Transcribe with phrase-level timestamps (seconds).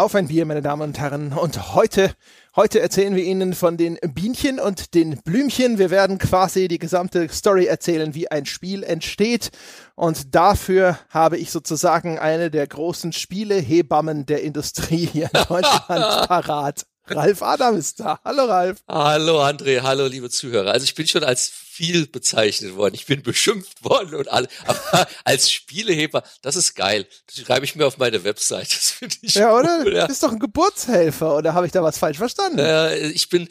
[0.00, 1.34] Auf ein Bier, meine Damen und Herren.
[1.34, 2.14] Und heute,
[2.56, 5.76] heute erzählen wir Ihnen von den Bienchen und den Blümchen.
[5.76, 9.50] Wir werden quasi die gesamte Story erzählen, wie ein Spiel entsteht.
[9.96, 15.84] Und dafür habe ich sozusagen eine der großen Spielehebammen der Industrie hier in Deutschland
[16.28, 16.86] parat.
[17.06, 18.20] Ralf Adam ist da.
[18.24, 18.78] Hallo Ralf.
[18.86, 20.70] Hallo André, hallo liebe Zuhörer.
[20.70, 22.94] Also ich bin schon als viel bezeichnet worden.
[22.94, 24.48] Ich bin beschimpft worden und alle.
[24.66, 27.06] Aber als Spieleheber, das ist geil.
[27.26, 28.70] Das schreibe ich mir auf meine Website.
[28.70, 29.80] Das finde ich Ja, oder?
[29.84, 30.02] Cool, ja.
[30.02, 32.58] Du bist doch ein Geburtshelfer, oder habe ich da was falsch verstanden?
[32.58, 33.48] Äh, ich bin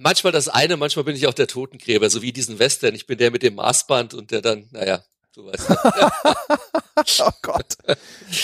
[0.00, 2.94] manchmal das eine, manchmal bin ich auch der Totengräber, so wie diesen Western.
[2.94, 5.04] Ich bin der mit dem Maßband und der dann, naja,
[5.36, 5.70] Weißt.
[7.20, 7.76] oh Gott.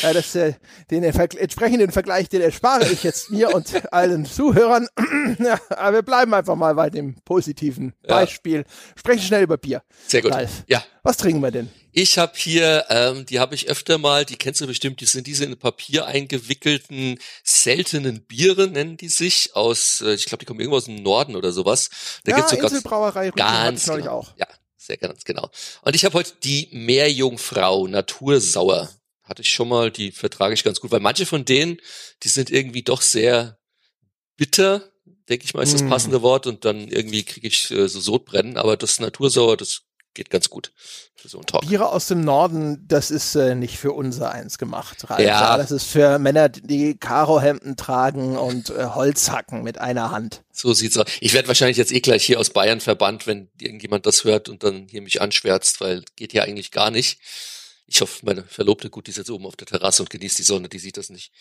[0.03, 0.55] Ja, das, äh,
[0.91, 4.89] den entsprechenden Vergleich, den erspare ich jetzt mir und allen Zuhörern.
[5.39, 8.59] ja, aber wir bleiben einfach mal bei dem positiven Beispiel.
[8.59, 8.97] Ja.
[8.97, 9.83] Sprechen schnell über Bier.
[10.07, 10.33] Sehr gut.
[10.33, 10.65] Ralf.
[10.67, 10.83] Ja.
[11.03, 11.71] Was trinken wir denn?
[11.93, 15.27] Ich habe hier, ähm, die habe ich öfter mal, die kennst du bestimmt, die sind
[15.27, 20.61] diese in Papier eingewickelten seltenen Biere, nennen die sich, aus, äh, ich glaube, die kommen
[20.61, 21.91] irgendwo aus dem Norden oder sowas.
[22.25, 24.19] Da ja, gibt's so Inselbrauerei ganz, ganz genau.
[24.19, 24.37] auch.
[24.37, 24.47] Ja,
[24.89, 25.51] sehr ganz genau.
[25.83, 28.91] Und ich habe heute die Meerjungfrau Natursauer.
[29.23, 31.79] Hatte ich schon mal, die vertrage ich ganz gut, weil manche von denen,
[32.23, 33.59] die sind irgendwie doch sehr
[34.39, 34.91] bitter,
[35.29, 35.91] denke ich mal, ist das mm.
[35.91, 36.47] passende Wort.
[36.47, 38.57] Und dann irgendwie kriege ich äh, so Sodbrennen.
[38.57, 39.83] Aber das Natursauer, das
[40.15, 40.73] geht ganz gut
[41.15, 41.67] für so einen Talk.
[41.67, 45.09] Biere aus dem Norden, das ist äh, nicht für unser eins gemacht.
[45.09, 45.21] Ralf.
[45.21, 45.57] Ja.
[45.57, 50.43] Das ist für Männer, die Karohemden tragen und äh, Holz hacken mit einer Hand.
[50.53, 51.07] So sieht's aus.
[51.21, 54.65] Ich werde wahrscheinlich jetzt eh gleich hier aus Bayern verbannt, wenn irgendjemand das hört und
[54.65, 57.21] dann hier mich anschwärzt, weil geht ja eigentlich gar nicht.
[57.87, 60.43] Ich hoffe, meine Verlobte, gut, die ist jetzt oben auf der Terrasse und genießt die
[60.43, 61.33] Sonne, die sieht das nicht.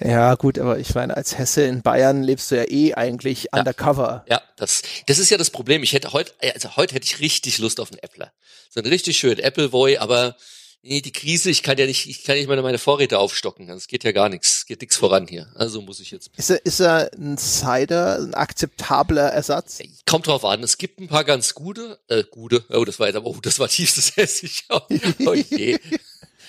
[0.00, 3.58] Ja, gut, aber ich meine, als Hesse in Bayern lebst du ja eh eigentlich ja.
[3.58, 4.24] undercover.
[4.28, 5.82] Ja, das, das ist ja das Problem.
[5.82, 8.32] Ich hätte heute, also heute hätte ich richtig Lust auf einen Äppler.
[8.70, 10.36] So einen richtig schönen Appleboy, aber
[10.82, 13.68] nee, die Krise, ich kann ja nicht, ich kann nicht meine, meine Vorräte aufstocken.
[13.68, 15.50] Also es geht ja gar nichts, geht nichts voran hier.
[15.54, 16.30] Also muss ich jetzt.
[16.36, 19.78] Ist er, ist er ein Cider, ein akzeptabler Ersatz?
[20.06, 20.62] Kommt drauf an.
[20.62, 22.64] Es gibt ein paar ganz gute, äh, gute.
[22.70, 24.64] Oh, das war jetzt aber, oh, das war tiefstes Hessisch.
[24.68, 24.80] Oh,
[25.26, 25.78] oh je.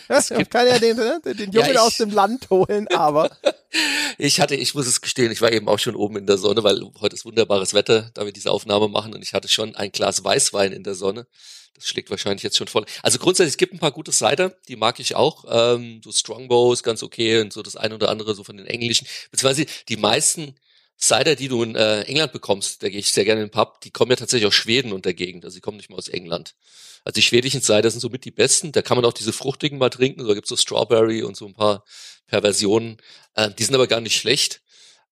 [0.08, 3.36] Es gibt, kann ja den, ne, den Jungen ja, ich, aus dem Land holen, aber.
[4.18, 6.64] ich hatte, ich muss es gestehen, ich war eben auch schon oben in der Sonne,
[6.64, 9.92] weil heute ist wunderbares Wetter, da wir diese Aufnahme machen und ich hatte schon ein
[9.92, 11.28] Glas Weißwein in der Sonne.
[11.76, 12.86] Das schlägt wahrscheinlich jetzt schon voll.
[13.02, 15.46] Also grundsätzlich, es gibt ein paar gute Cider, die mag ich auch.
[15.50, 18.68] Ähm, so Strongbow ist ganz okay und so das eine oder andere so von den
[18.68, 19.08] englischen.
[19.32, 20.56] Beziehungsweise die meisten
[21.04, 23.82] Cider, die du in äh, England bekommst, da gehe ich sehr gerne in den Pub,
[23.82, 25.44] die kommen ja tatsächlich aus Schweden und der Gegend.
[25.44, 26.56] Also die kommen nicht mal aus England.
[27.04, 28.72] Also die schwedischen Cider sind somit die besten.
[28.72, 30.26] Da kann man auch diese fruchtigen mal trinken.
[30.26, 31.84] Da gibt's so Strawberry und so ein paar
[32.28, 33.02] Perversionen.
[33.36, 34.62] Äh, die sind aber gar nicht schlecht.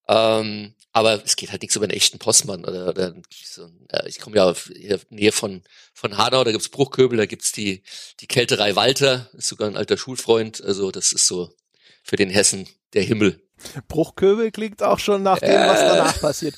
[0.07, 2.63] Ähm, aber es geht halt nichts über einen echten Postmann.
[2.63, 3.13] Oder, oder
[3.43, 5.61] so, äh, ich komme ja auf in der Nähe von,
[5.93, 7.83] von Hanau, da gibt's Bruchköbel, da gibt's die,
[8.21, 10.63] die Kälterei Walter, ist sogar ein alter Schulfreund.
[10.63, 11.53] Also das ist so
[12.01, 13.41] für den Hessen der Himmel.
[13.87, 16.55] Bruchköbel klingt auch schon nach dem, was danach passiert.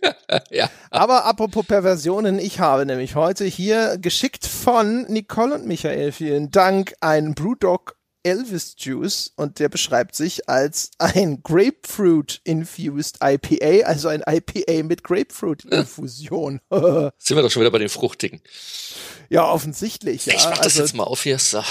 [0.50, 0.70] ja.
[0.90, 6.94] Aber apropos Perversionen, ich habe nämlich heute hier geschickt von Nicole und Michael, vielen Dank,
[7.00, 14.82] ein Brewdog Elvis Juice und der beschreibt sich als ein Grapefruit-infused IPA, also ein IPA
[14.82, 16.60] mit Grapefruit-Infusion.
[16.70, 18.40] Sind wir doch schon wieder bei den Fruchtigen.
[19.28, 20.26] Ja, offensichtlich.
[20.26, 20.34] Ja.
[20.34, 21.38] Ich mach das also, jetzt mal auf hier.
[21.38, 21.62] So.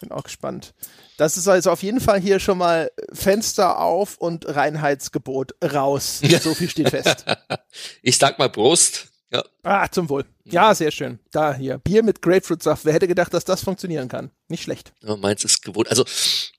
[0.00, 0.74] Bin auch gespannt.
[1.16, 6.20] Das ist also auf jeden Fall hier schon mal Fenster auf und Reinheitsgebot raus.
[6.42, 7.24] So viel steht fest.
[8.02, 9.08] ich sag mal Prost.
[9.32, 9.44] Ja.
[9.64, 10.24] Ah, zum Wohl.
[10.44, 11.18] Ja, sehr schön.
[11.32, 11.78] Da hier.
[11.78, 12.84] Bier mit Grapefruitsaft.
[12.84, 14.30] Wer hätte gedacht, dass das funktionieren kann?
[14.46, 14.92] Nicht schlecht.
[15.02, 15.88] Ja, meins ist gewohnt.
[15.88, 16.04] Also,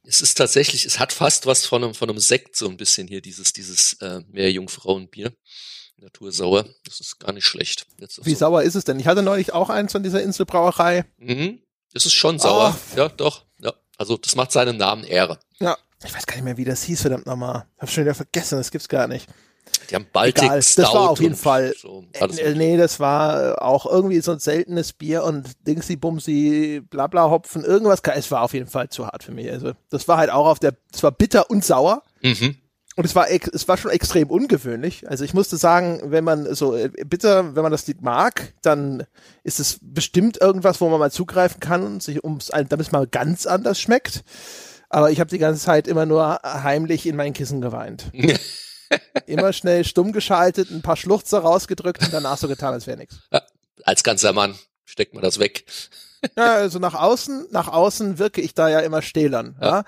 [0.03, 3.07] es ist tatsächlich, es hat fast was von einem, von einem Sekt, so ein bisschen
[3.07, 5.31] hier, dieses, dieses äh, Meerjungfrauenbier.
[5.97, 6.66] Natursauer.
[6.83, 7.87] Das ist gar nicht schlecht.
[7.97, 8.35] Wie so.
[8.35, 8.99] sauer ist es denn?
[8.99, 11.05] Ich hatte neulich auch eins von dieser Inselbrauerei.
[11.17, 11.61] Mhm.
[11.93, 12.77] Es ist schon sauer.
[12.77, 12.97] Oh.
[12.97, 13.44] Ja, doch.
[13.97, 15.39] Also das macht seinem Namen Ehre.
[15.59, 17.66] Ja, ich weiß gar nicht mehr, wie das hieß, verdammt nochmal.
[17.79, 19.28] Hab schon wieder vergessen, das gibt's gar nicht.
[19.89, 21.73] Die haben Baltic Egal, Stout Das war auf jeden Fall.
[21.78, 27.29] So, äh, nee, das war auch irgendwie so ein seltenes Bier und Dingsy Bumsy, Blabla
[27.29, 28.02] Hopfen, irgendwas.
[28.16, 29.49] Es war auf jeden Fall zu hart für mich.
[29.52, 32.03] Also, das war halt auch auf der, es war bitter und sauer.
[32.22, 32.58] Mhm.
[32.97, 35.09] Und es war, es war schon extrem ungewöhnlich.
[35.09, 39.06] Also ich musste sagen, wenn man so äh, bitter, wenn man das Lied mag, dann
[39.44, 43.06] ist es bestimmt irgendwas, wo man mal zugreifen kann und sich ums, damit es mal
[43.06, 44.24] ganz anders schmeckt.
[44.90, 48.12] Aber ich habe die ganze Zeit immer nur heimlich in mein Kissen geweint.
[49.26, 53.20] immer schnell stumm geschaltet, ein paar Schluchzer rausgedrückt und danach so getan, als wäre nichts.
[53.32, 53.42] Ja,
[53.84, 54.56] als ganzer Mann
[54.86, 55.66] steckt man das weg.
[56.38, 59.58] ja, also nach außen, nach außen wirke ich da ja immer stählern.
[59.59, 59.68] Ja.
[59.68, 59.84] ja.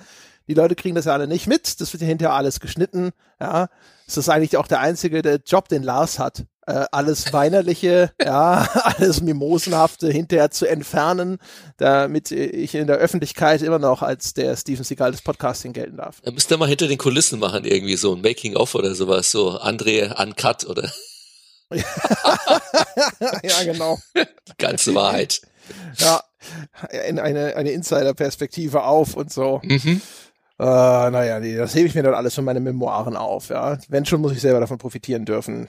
[0.47, 1.81] Die Leute kriegen das ja alle nicht mit.
[1.81, 3.11] Das wird ja hinterher alles geschnitten.
[3.39, 3.67] Ja,
[4.05, 6.45] das ist eigentlich auch der einzige der Job, den Lars hat.
[6.67, 11.39] äh, alles Weinerliche, ja, alles Mimosenhafte hinterher zu entfernen,
[11.77, 16.21] damit ich in der Öffentlichkeit immer noch als der Steven Seagal des Podcasting gelten darf.
[16.21, 19.59] Da müsst ihr mal hinter den Kulissen machen, irgendwie so ein Making-of oder sowas, so
[19.59, 20.91] André Uncut oder.
[21.73, 23.97] ja, genau.
[24.15, 24.23] Die
[24.57, 25.41] ganze Wahrheit.
[25.97, 26.23] Ja,
[27.07, 29.59] in eine, eine Insider-Perspektive auf und so.
[29.63, 30.01] Mhm.
[30.59, 33.77] Uh, naja, nee, das hebe ich mir dann alles von meinen Memoiren auf, ja.
[33.89, 35.67] Wenn schon, muss ich selber davon profitieren dürfen.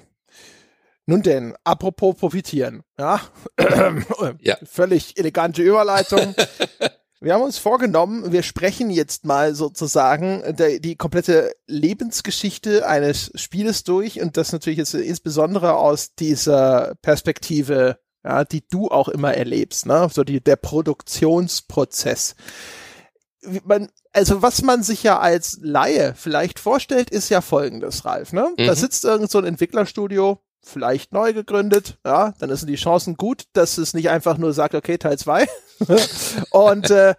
[1.04, 3.20] Nun denn, apropos profitieren, ja.
[4.40, 4.56] ja.
[4.64, 6.34] Völlig elegante Überleitung.
[7.20, 13.84] wir haben uns vorgenommen, wir sprechen jetzt mal sozusagen der, die komplette Lebensgeschichte eines Spieles
[13.84, 19.84] durch und das natürlich jetzt insbesondere aus dieser Perspektive, ja, die du auch immer erlebst,
[19.84, 20.08] ne?
[20.12, 22.36] So die, der Produktionsprozess.
[23.64, 28.52] Man, also was man sich ja als Laie vielleicht vorstellt, ist ja folgendes, Ralf, ne?
[28.56, 28.66] Mhm.
[28.66, 33.44] Da sitzt irgend so ein Entwicklerstudio, vielleicht neu gegründet, ja, dann sind die Chancen gut,
[33.52, 35.46] dass es nicht einfach nur sagt, okay, Teil zwei
[36.50, 37.14] und äh,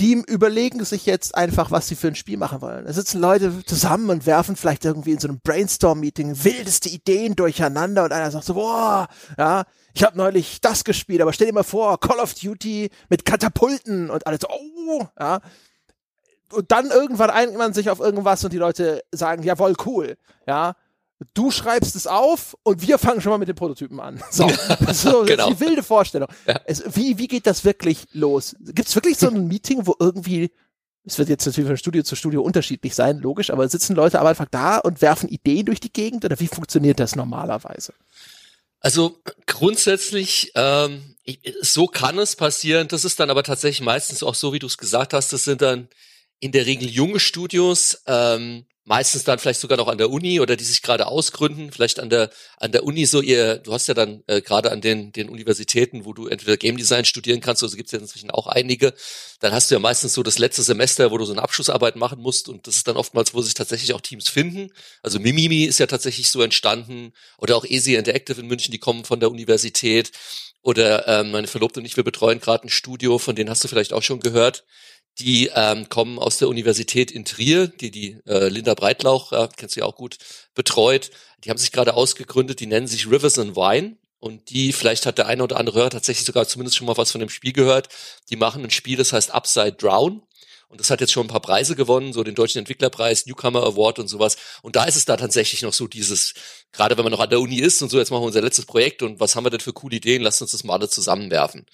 [0.00, 2.84] die überlegen sich jetzt einfach, was sie für ein Spiel machen wollen.
[2.84, 8.04] Da sitzen Leute zusammen und werfen vielleicht irgendwie in so einem Brainstorm-Meeting wildeste Ideen durcheinander
[8.04, 9.64] und einer sagt so, boah, ja,
[9.94, 14.10] ich habe neulich das gespielt, aber stell dir mal vor, Call of Duty mit Katapulten
[14.10, 15.40] und alles oh, ja.
[16.52, 20.16] Und dann irgendwann einigt man sich auf irgendwas und die Leute sagen, jawohl, cool,
[20.46, 20.74] ja
[21.34, 24.22] du schreibst es auf und wir fangen schon mal mit den Prototypen an.
[24.30, 24.48] So,
[24.92, 25.26] so genau.
[25.26, 26.28] das ist die wilde Vorstellung.
[26.46, 26.60] Ja.
[26.64, 28.56] Es, wie, wie geht das wirklich los?
[28.60, 30.52] Gibt es wirklich so ein Meeting, wo irgendwie,
[31.04, 34.28] es wird jetzt natürlich von Studio zu Studio unterschiedlich sein, logisch, aber sitzen Leute aber
[34.30, 37.94] einfach da und werfen Ideen durch die Gegend oder wie funktioniert das normalerweise?
[38.80, 41.16] Also grundsätzlich, ähm,
[41.60, 42.86] so kann es passieren.
[42.86, 45.32] Das ist dann aber tatsächlich meistens auch so, wie du es gesagt hast.
[45.32, 45.88] Das sind dann
[46.38, 50.56] in der Regel junge Studios, ähm, meistens dann vielleicht sogar noch an der Uni oder
[50.56, 53.94] die sich gerade ausgründen, vielleicht an der an der Uni so ihr, du hast ja
[53.94, 57.76] dann äh, gerade an den den Universitäten, wo du entweder Game Design studieren kannst, also
[57.76, 58.94] gibt es ja inzwischen auch einige,
[59.40, 62.20] dann hast du ja meistens so das letzte Semester, wo du so eine Abschlussarbeit machen
[62.20, 64.72] musst und das ist dann oftmals, wo sich tatsächlich auch Teams finden.
[65.02, 69.04] Also Mimimi ist ja tatsächlich so entstanden oder auch Easy Interactive in München, die kommen
[69.04, 70.12] von der Universität
[70.62, 73.68] oder ähm, meine Verlobte und ich, wir betreuen gerade ein Studio, von denen hast du
[73.68, 74.64] vielleicht auch schon gehört
[75.20, 79.76] die ähm, kommen aus der Universität in Trier, die die äh, Linda Breitlauch, äh, kennst
[79.76, 80.18] du ja auch gut,
[80.54, 81.10] betreut.
[81.44, 83.96] Die haben sich gerade ausgegründet, die nennen sich Rivers and Wine.
[84.20, 87.12] Und die, vielleicht hat der eine oder andere Hörer tatsächlich sogar zumindest schon mal was
[87.12, 87.88] von dem Spiel gehört.
[88.30, 90.22] Die machen ein Spiel, das heißt Upside Drown.
[90.68, 94.00] Und das hat jetzt schon ein paar Preise gewonnen, so den Deutschen Entwicklerpreis, Newcomer Award
[94.00, 94.36] und sowas.
[94.60, 96.34] Und da ist es da tatsächlich noch so dieses,
[96.72, 98.66] gerade wenn man noch an der Uni ist und so, jetzt machen wir unser letztes
[98.66, 101.64] Projekt und was haben wir denn für coole Ideen, lasst uns das mal alle zusammenwerfen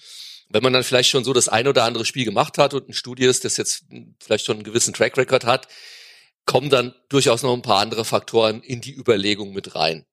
[0.49, 2.93] wenn man dann vielleicht schon so das ein oder andere Spiel gemacht hat und ein
[2.93, 3.85] Studio ist, das jetzt
[4.19, 5.67] vielleicht schon einen gewissen Track Record hat,
[6.45, 10.05] kommen dann durchaus noch ein paar andere Faktoren in die Überlegung mit rein.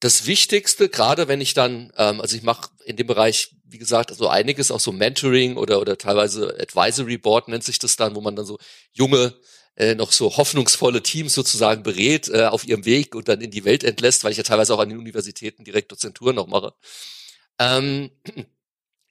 [0.00, 4.14] Das Wichtigste, gerade wenn ich dann, ähm, also ich mache in dem Bereich, wie gesagt,
[4.14, 8.20] so einiges, auch so Mentoring oder oder teilweise Advisory Board nennt sich das dann, wo
[8.20, 8.58] man dann so
[8.92, 9.34] junge
[9.76, 13.64] äh, noch so hoffnungsvolle Teams sozusagen berät äh, auf ihrem Weg und dann in die
[13.64, 16.74] Welt entlässt, weil ich ja teilweise auch an den Universitäten direkt Dozentur noch mache.
[17.58, 18.10] Ähm,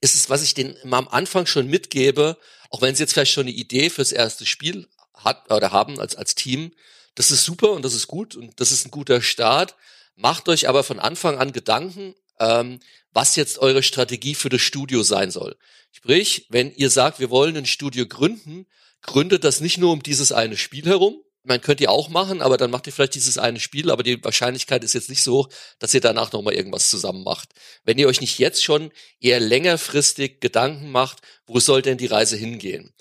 [0.02, 2.38] ist es, was ich denen immer am Anfang schon mitgebe,
[2.70, 6.16] auch wenn sie jetzt vielleicht schon eine Idee fürs erste Spiel hat oder haben als,
[6.16, 6.74] als Team,
[7.16, 9.76] das ist super und das ist gut und das ist ein guter Start.
[10.16, 12.80] Macht euch aber von Anfang an Gedanken, ähm,
[13.14, 15.58] was jetzt eure Strategie für das Studio sein soll.
[15.92, 18.66] Sprich, wenn ihr sagt, wir wollen ein Studio gründen,
[19.02, 22.58] gründet das nicht nur um dieses eine Spiel herum, man könnt ihr auch machen, aber
[22.58, 25.50] dann macht ihr vielleicht dieses eine Spiel, aber die Wahrscheinlichkeit ist jetzt nicht so hoch,
[25.80, 27.50] dass ihr danach nochmal irgendwas zusammen macht.
[27.84, 32.38] Wenn ihr euch nicht jetzt schon eher längerfristig Gedanken macht, wo soll denn die Reise
[32.38, 32.94] hingehen?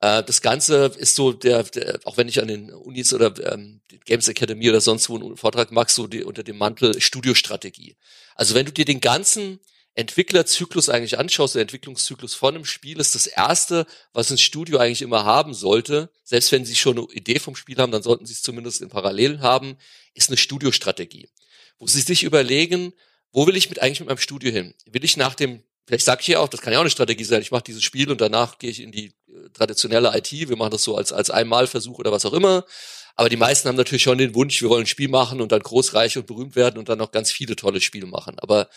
[0.00, 3.80] Äh, das Ganze ist so, der, der, auch wenn ich an den Unis oder ähm,
[4.04, 7.96] Games Academy oder sonst wo einen Vortrag mache, so die, unter dem Mantel Studiostrategie.
[8.34, 9.60] Also wenn du dir den ganzen
[9.96, 15.00] Entwicklerzyklus eigentlich anschaust, der Entwicklungszyklus von einem Spiel ist das erste, was ein Studio eigentlich
[15.00, 18.34] immer haben sollte, selbst wenn sie schon eine Idee vom Spiel haben, dann sollten sie
[18.34, 19.78] es zumindest in Parallelen haben,
[20.12, 21.30] ist eine Studiostrategie.
[21.78, 22.92] Wo sie sich überlegen,
[23.32, 24.74] wo will ich mit eigentlich mit meinem Studio hin?
[24.84, 27.24] Will ich nach dem, vielleicht sage ich hier auch, das kann ja auch eine Strategie
[27.24, 30.56] sein, ich mache dieses Spiel und danach gehe ich in die äh, traditionelle IT, wir
[30.56, 32.66] machen das so als, als Einmalversuch oder was auch immer.
[33.14, 35.62] Aber die meisten haben natürlich schon den Wunsch, wir wollen ein Spiel machen und dann
[35.62, 38.38] großreich und berühmt werden und dann noch ganz viele tolle Spiele machen.
[38.40, 38.68] Aber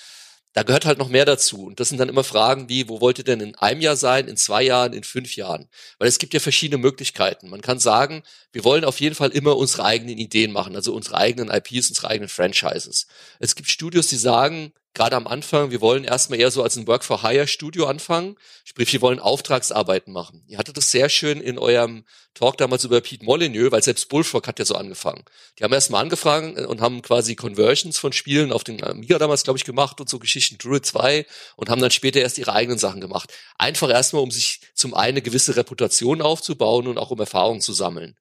[0.54, 1.66] da gehört halt noch mehr dazu.
[1.66, 4.28] Und das sind dann immer Fragen wie, wo wollt ihr denn in einem Jahr sein,
[4.28, 5.70] in zwei Jahren, in fünf Jahren?
[6.00, 7.50] Weil es gibt ja verschiedene Möglichkeiten.
[7.50, 11.18] Man kann sagen, wir wollen auf jeden Fall immer unsere eigenen Ideen machen, also unsere
[11.18, 13.08] eigenen IPs, unsere eigenen Franchises.
[13.40, 16.88] Es gibt Studios, die sagen, gerade am Anfang, wir wollen erstmal eher so als ein
[16.88, 18.36] Work-for-Hire-Studio anfangen.
[18.64, 20.44] Sprich, wir wollen Auftragsarbeiten machen.
[20.48, 24.48] Ihr hattet das sehr schön in eurem Talk damals über Pete Molyneux, weil selbst Bullfrog
[24.48, 25.24] hat ja so angefangen.
[25.58, 29.58] Die haben erstmal angefangen und haben quasi Conversions von Spielen auf den Amiga damals, glaube
[29.58, 33.02] ich, gemacht und so Geschichten, Druid 2 und haben dann später erst ihre eigenen Sachen
[33.02, 33.34] gemacht.
[33.58, 37.74] Einfach erstmal, um sich zum einen eine gewisse Reputation aufzubauen und auch um Erfahrungen zu
[37.74, 38.16] sammeln.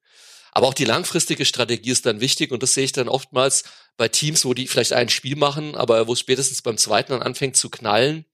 [0.51, 3.63] Aber auch die langfristige Strategie ist dann wichtig und das sehe ich dann oftmals
[3.97, 7.21] bei Teams, wo die vielleicht ein Spiel machen, aber wo es spätestens beim zweiten dann
[7.21, 8.25] anfängt zu knallen,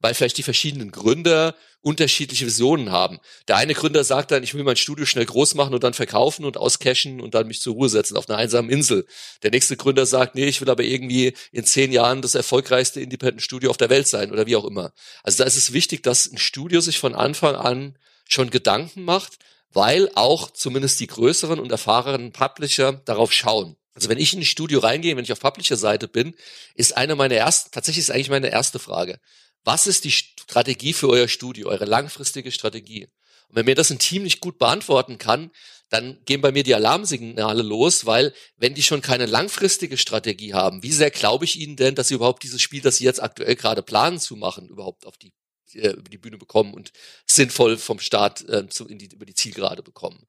[0.00, 3.18] weil vielleicht die verschiedenen Gründer unterschiedliche Visionen haben.
[3.48, 6.44] Der eine Gründer sagt dann, ich will mein Studio schnell groß machen und dann verkaufen
[6.44, 9.06] und auscashen und dann mich zur Ruhe setzen auf einer einsamen Insel.
[9.42, 13.42] Der nächste Gründer sagt, nee, ich will aber irgendwie in zehn Jahren das erfolgreichste Independent
[13.42, 14.92] Studio auf der Welt sein oder wie auch immer.
[15.22, 17.96] Also da ist es wichtig, dass ein Studio sich von Anfang an
[18.28, 19.38] schon Gedanken macht,
[19.72, 23.76] weil auch zumindest die größeren und erfahrenen Publisher darauf schauen.
[23.94, 26.34] Also wenn ich in ein Studio reingehe, wenn ich auf Publisher-Seite bin,
[26.74, 29.20] ist eine meiner ersten, tatsächlich ist eigentlich meine erste Frage.
[29.64, 33.08] Was ist die Strategie für euer Studio, eure langfristige Strategie?
[33.48, 35.50] Und wenn mir das ein Team nicht gut beantworten kann,
[35.90, 40.84] dann gehen bei mir die Alarmsignale los, weil wenn die schon keine langfristige Strategie haben,
[40.84, 43.56] wie sehr glaube ich ihnen denn, dass sie überhaupt dieses Spiel, das sie jetzt aktuell
[43.56, 45.32] gerade planen zu machen, überhaupt auf die
[45.74, 46.92] äh, über die Bühne bekommen und
[47.26, 50.26] sinnvoll vom Start äh, zu, in die, über die Zielgerade bekommen.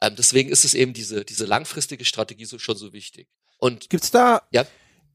[0.00, 3.28] Ähm, deswegen ist es eben diese, diese langfristige Strategie so, schon so wichtig.
[3.58, 4.64] Und gibt's da, ja?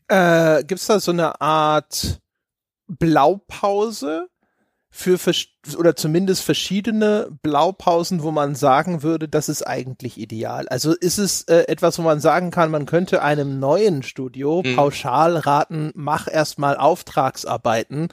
[0.07, 2.19] äh, gibt's da so eine Art
[2.87, 4.29] Blaupause
[4.95, 5.17] für
[5.75, 10.67] oder zumindest verschiedene Blaupausen, wo man sagen würde, das ist eigentlich ideal.
[10.67, 14.75] Also ist es äh, etwas, wo man sagen kann, man könnte einem neuen Studio hm.
[14.75, 18.09] pauschal raten, mach erstmal Auftragsarbeiten,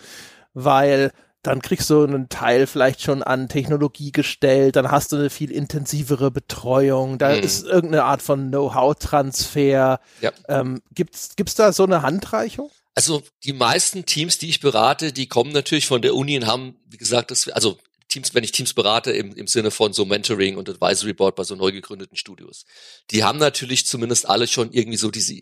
[0.55, 5.31] weil dann kriegst du einen Teil vielleicht schon an Technologie gestellt, dann hast du eine
[5.31, 7.43] viel intensivere Betreuung, da mhm.
[7.43, 10.01] ist irgendeine Art von Know-how-Transfer.
[10.21, 10.33] Ja.
[10.49, 12.71] Ähm, gibt's, gibt's da so eine Handreichung?
[12.95, 16.77] Also die meisten Teams, die ich berate, die kommen natürlich von der Uni und haben,
[16.87, 17.79] wie gesagt, das, also
[18.09, 21.45] Teams, wenn ich Teams berate im, im Sinne von so Mentoring und Advisory Board bei
[21.45, 22.67] so neu gegründeten Studios,
[23.11, 25.41] die haben natürlich zumindest alle schon irgendwie so diese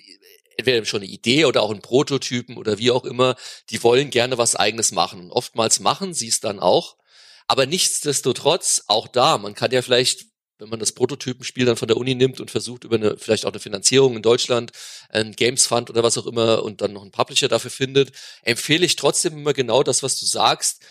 [0.58, 3.36] entweder schon eine Idee oder auch einen Prototypen oder wie auch immer,
[3.70, 5.30] die wollen gerne was eigenes machen.
[5.30, 6.96] Oftmals machen sie es dann auch,
[7.46, 10.26] aber nichtsdestotrotz auch da, man kann ja vielleicht
[10.58, 13.52] wenn man das Prototypenspiel dann von der Uni nimmt und versucht über eine vielleicht auch
[13.52, 14.72] eine Finanzierung in Deutschland,
[15.08, 18.10] ein Games Fund oder was auch immer und dann noch einen Publisher dafür findet,
[18.42, 20.82] empfehle ich trotzdem immer genau das, was du sagst.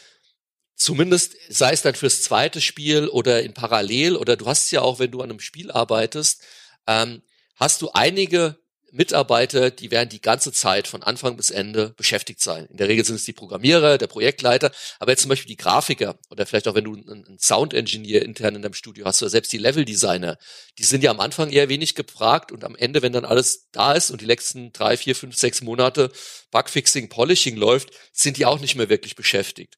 [0.76, 5.00] Zumindest sei es dann fürs zweite Spiel oder in Parallel oder du hast ja auch,
[5.00, 6.42] wenn du an einem Spiel arbeitest,
[6.88, 7.22] ähm,
[7.56, 8.58] hast du einige
[8.92, 12.66] Mitarbeiter, die werden die ganze Zeit von Anfang bis Ende beschäftigt sein.
[12.68, 16.18] In der Regel sind es die Programmierer, der Projektleiter, aber jetzt zum Beispiel die Grafiker
[16.30, 19.58] oder vielleicht auch wenn du einen Sound-Engineer intern in deinem Studio hast oder selbst die
[19.58, 20.38] Level-Designer,
[20.78, 23.94] die sind ja am Anfang eher wenig gefragt und am Ende, wenn dann alles da
[23.94, 26.12] ist und die letzten drei, vier, fünf, sechs Monate
[26.52, 29.78] Bugfixing, Polishing läuft, sind die auch nicht mehr wirklich beschäftigt.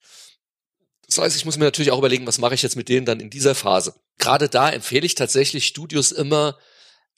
[1.07, 3.19] Das heißt, ich muss mir natürlich auch überlegen, was mache ich jetzt mit denen dann
[3.19, 3.95] in dieser Phase.
[4.19, 6.57] Gerade da empfehle ich tatsächlich Studios immer,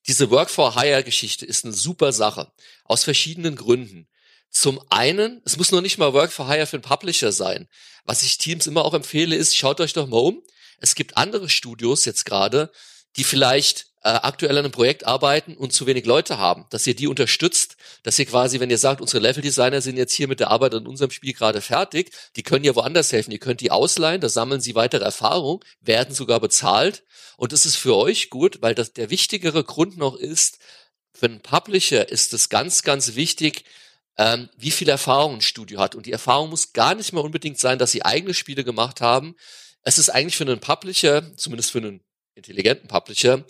[0.07, 2.51] diese Work-for-Hire-Geschichte ist eine super Sache.
[2.85, 4.07] Aus verschiedenen Gründen.
[4.49, 7.69] Zum einen, es muss noch nicht mal Work-for-Hire für einen Publisher sein.
[8.03, 10.43] Was ich Teams immer auch empfehle, ist, schaut euch doch mal um.
[10.79, 12.71] Es gibt andere Studios jetzt gerade,
[13.15, 16.95] die vielleicht äh, aktuell an einem Projekt arbeiten und zu wenig Leute haben, dass ihr
[16.95, 20.49] die unterstützt, dass ihr quasi, wenn ihr sagt, unsere Level-Designer sind jetzt hier mit der
[20.49, 24.21] Arbeit an unserem Spiel gerade fertig, die können ja woanders helfen, ihr könnt die ausleihen,
[24.21, 27.03] da sammeln sie weitere Erfahrung, werden sogar bezahlt.
[27.37, 30.57] Und das ist für euch gut, weil das der wichtigere Grund noch ist,
[31.13, 33.65] für einen Publisher ist es ganz, ganz wichtig,
[34.17, 35.93] ähm, wie viel Erfahrung ein Studio hat.
[35.93, 39.35] Und die Erfahrung muss gar nicht mal unbedingt sein, dass sie eigene Spiele gemacht haben,
[39.83, 42.01] es ist eigentlich für einen Publisher, zumindest für einen
[42.35, 43.43] intelligenten Publisher,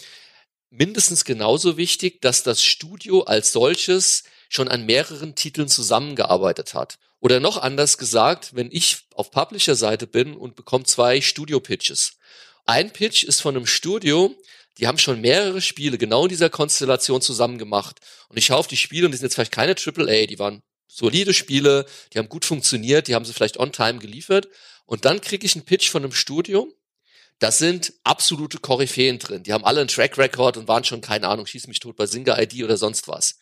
[0.72, 6.98] mindestens genauso wichtig, dass das Studio als solches schon an mehreren Titeln zusammengearbeitet hat.
[7.20, 12.18] Oder noch anders gesagt, wenn ich auf Publisher-Seite bin und bekomme zwei Studio-Pitches.
[12.66, 14.36] Ein Pitch ist von einem Studio,
[14.78, 18.00] die haben schon mehrere Spiele genau in dieser Konstellation zusammen gemacht.
[18.30, 20.64] Und ich schaue auf die Spiele und die sind jetzt vielleicht keine AAA, die waren
[20.88, 24.48] solide Spiele, die haben gut funktioniert, die haben sie vielleicht on time geliefert.
[24.86, 26.68] Und dann kriege ich einen Pitch von einem Studio,
[27.42, 29.42] das sind absolute Koryphäen drin.
[29.42, 32.06] Die haben alle einen Track Record und waren schon, keine Ahnung, schieß mich tot bei
[32.06, 33.40] Singer ID oder sonst was.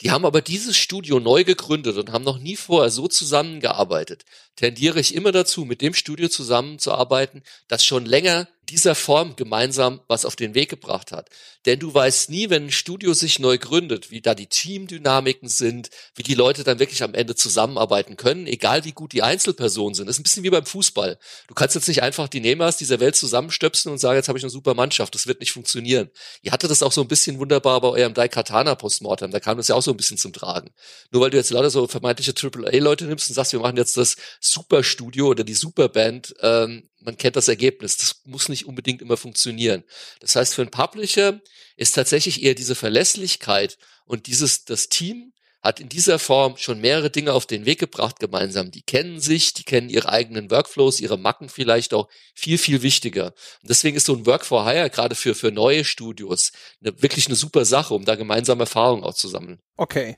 [0.00, 4.24] Die haben aber dieses Studio neu gegründet und haben noch nie vorher so zusammengearbeitet.
[4.56, 10.24] Tendiere ich immer dazu, mit dem Studio zusammenzuarbeiten, das schon länger dieser Form gemeinsam was
[10.24, 11.30] auf den Weg gebracht hat.
[11.66, 15.90] Denn du weißt nie, wenn ein Studio sich neu gründet, wie da die Teamdynamiken sind,
[16.14, 20.06] wie die Leute dann wirklich am Ende zusammenarbeiten können, egal wie gut die Einzelpersonen sind.
[20.06, 21.18] Das ist ein bisschen wie beim Fußball.
[21.48, 24.44] Du kannst jetzt nicht einfach die Neymars dieser Welt zusammenstöpseln und sagen, jetzt habe ich
[24.44, 25.14] eine super Mannschaft.
[25.14, 26.10] Das wird nicht funktionieren.
[26.42, 29.30] Ihr hattet das auch so ein bisschen wunderbar bei eurem Daikatana Postmortem.
[29.30, 30.70] Da kam das ja auch so ein bisschen zum Tragen.
[31.10, 34.16] Nur weil du jetzt lauter so vermeintliche AAA-Leute nimmst und sagst, wir machen jetzt das
[34.40, 37.96] Superstudio oder die Superband, ähm, man kennt das Ergebnis.
[37.96, 39.84] Das muss nicht unbedingt immer funktionieren.
[40.20, 41.40] Das heißt, für einen Publisher
[41.76, 45.32] ist tatsächlich eher diese Verlässlichkeit und dieses, das Team
[45.62, 48.70] hat in dieser Form schon mehrere Dinge auf den Weg gebracht gemeinsam.
[48.70, 53.34] Die kennen sich, die kennen ihre eigenen Workflows, ihre Macken vielleicht auch viel, viel wichtiger.
[53.62, 57.26] Und deswegen ist so ein Work for Hire gerade für, für neue Studios eine, wirklich
[57.26, 59.60] eine super Sache, um da gemeinsame Erfahrungen auch zu sammeln.
[59.76, 60.16] Okay.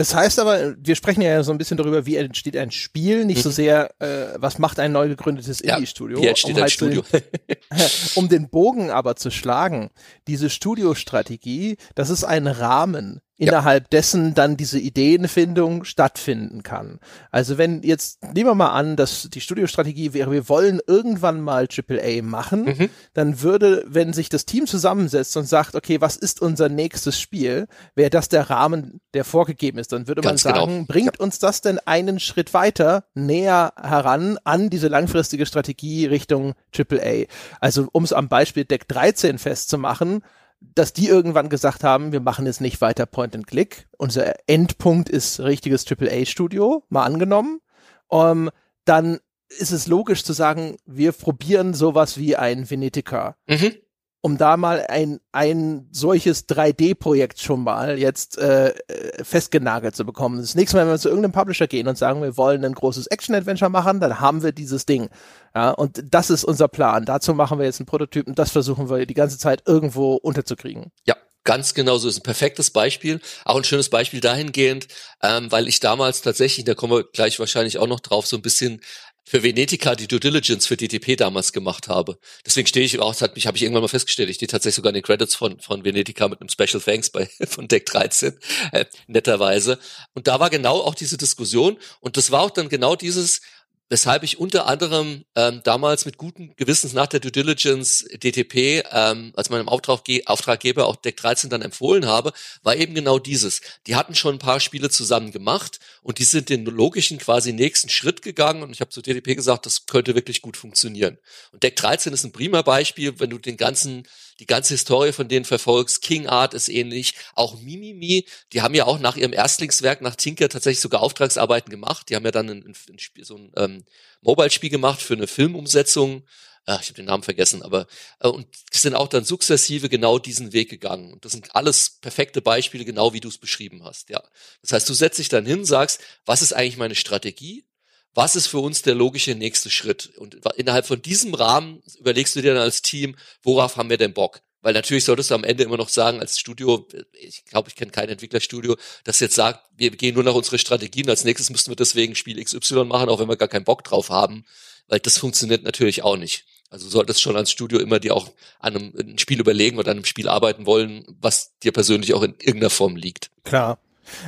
[0.00, 3.36] Das heißt aber, wir sprechen ja so ein bisschen darüber, wie entsteht ein Spiel, nicht
[3.36, 3.42] mhm.
[3.42, 6.22] so sehr, äh, was macht ein neu gegründetes Indie-Studio.
[6.22, 7.02] Wie entsteht um ein halt Studio?
[7.12, 7.22] Den,
[8.14, 9.90] um den Bogen aber zu schlagen,
[10.26, 13.88] diese Studiostrategie, das ist ein Rahmen, innerhalb ja.
[13.90, 17.00] dessen dann diese Ideenfindung stattfinden kann.
[17.30, 21.66] Also wenn jetzt, nehmen wir mal an, dass die Studiostrategie wäre, wir wollen irgendwann mal
[21.66, 22.90] AAA machen, mhm.
[23.14, 27.66] dann würde, wenn sich das Team zusammensetzt und sagt, okay, was ist unser nächstes Spiel,
[27.94, 29.89] wäre das der Rahmen, der vorgegeben ist.
[29.92, 30.84] Dann würde Ganz man sagen, genau.
[30.86, 31.24] bringt ja.
[31.24, 37.26] uns das denn einen Schritt weiter, näher heran an diese langfristige Strategie Richtung AAA?
[37.60, 40.22] Also um es am Beispiel Deck 13 festzumachen,
[40.60, 43.88] dass die irgendwann gesagt haben, wir machen jetzt nicht weiter Point and Click.
[43.96, 47.60] Unser Endpunkt ist richtiges AAA-Studio, mal angenommen.
[48.08, 48.50] Um, ähm,
[48.84, 53.36] dann ist es logisch zu sagen, wir probieren sowas wie ein Venetica.
[53.46, 53.74] Mhm
[54.22, 58.74] um da mal ein, ein solches 3D-Projekt schon mal jetzt äh,
[59.22, 60.38] festgenagelt zu bekommen.
[60.38, 63.06] Das nächste Mal, wenn wir zu irgendeinem Publisher gehen und sagen, wir wollen ein großes
[63.06, 65.08] Action-Adventure machen, dann haben wir dieses Ding.
[65.54, 67.04] Ja, und das ist unser Plan.
[67.04, 70.92] Dazu machen wir jetzt einen Prototyp und das versuchen wir die ganze Zeit irgendwo unterzukriegen.
[71.06, 74.88] Ja, Ganz genau so ist ein perfektes Beispiel, auch ein schönes Beispiel dahingehend,
[75.22, 78.42] ähm, weil ich damals tatsächlich, da kommen wir gleich wahrscheinlich auch noch drauf, so ein
[78.42, 78.82] bisschen
[79.24, 82.18] für Venetica die Due Diligence für DTP damals gemacht habe.
[82.44, 84.90] Deswegen stehe ich auch, hat mich, habe ich irgendwann mal festgestellt, ich stehe tatsächlich sogar
[84.90, 88.38] in den Credits von, von Venetica mit einem Special Thanks bei, von Deck 13,
[88.72, 89.78] äh, netterweise.
[90.14, 93.40] Und da war genau auch diese Diskussion und das war auch dann genau dieses,
[93.90, 99.32] weshalb ich unter anderem ähm, damals mit gutem Gewissens nach der Due Diligence DTP ähm,
[99.36, 102.32] als meinem Auftragge Auftraggeber auch Deck 13 dann empfohlen habe,
[102.62, 103.60] war eben genau dieses.
[103.86, 107.88] Die hatten schon ein paar Spiele zusammen gemacht und die sind den logischen quasi nächsten
[107.88, 111.18] Schritt gegangen und ich habe zu DTP gesagt, das könnte wirklich gut funktionieren.
[111.52, 114.06] Und Deck 13 ist ein prima Beispiel, wenn du den ganzen
[114.40, 116.02] die ganze Historie von denen verfolgst.
[116.02, 120.48] King Art ist ähnlich, auch Mimimi, die haben ja auch nach ihrem Erstlingswerk nach Tinker
[120.48, 122.08] tatsächlich sogar Auftragsarbeiten gemacht.
[122.08, 123.84] Die haben ja dann ein, ein Spiel, so ein ähm,
[124.22, 126.24] Mobile-Spiel gemacht für eine Filmumsetzung.
[126.66, 127.86] Äh, ich habe den Namen vergessen, aber
[128.20, 131.12] äh, und sind auch dann sukzessive genau diesen Weg gegangen.
[131.12, 134.08] Und das sind alles perfekte Beispiele, genau wie du es beschrieben hast.
[134.08, 134.22] Ja,
[134.62, 137.64] das heißt, du setzt dich dann hin, sagst, was ist eigentlich meine Strategie?
[138.14, 140.10] Was ist für uns der logische nächste Schritt?
[140.16, 144.14] Und innerhalb von diesem Rahmen überlegst du dir dann als Team, worauf haben wir denn
[144.14, 144.40] Bock?
[144.62, 147.92] Weil natürlich solltest du am Ende immer noch sagen, als Studio, ich glaube, ich kenne
[147.92, 151.76] kein Entwicklerstudio, das jetzt sagt, wir gehen nur nach unsere Strategien, als nächstes müssten wir
[151.76, 154.44] deswegen Spiel XY machen, auch wenn wir gar keinen Bock drauf haben,
[154.88, 156.44] weil das funktioniert natürlich auch nicht.
[156.68, 158.28] Also solltest schon als Studio immer dir auch
[158.60, 162.22] an einem, einem Spiel überlegen oder an einem Spiel arbeiten wollen, was dir persönlich auch
[162.22, 163.30] in irgendeiner Form liegt.
[163.44, 163.78] Klar.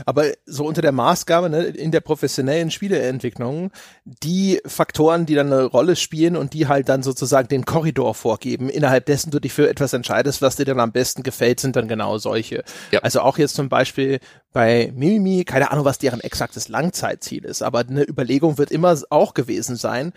[0.06, 3.70] Aber so unter der Maßgabe ne, in der professionellen Spieleentwicklung,
[4.04, 8.68] die Faktoren, die dann eine Rolle spielen und die halt dann sozusagen den Korridor vorgeben,
[8.68, 11.88] innerhalb dessen du dich für etwas entscheidest, was dir dann am besten gefällt, sind dann
[11.88, 12.64] genau solche.
[12.90, 13.00] Ja.
[13.00, 14.20] Also auch jetzt zum Beispiel
[14.52, 19.34] bei Mimimi, keine Ahnung, was deren exaktes Langzeitziel ist, aber eine Überlegung wird immer auch
[19.34, 20.12] gewesen sein,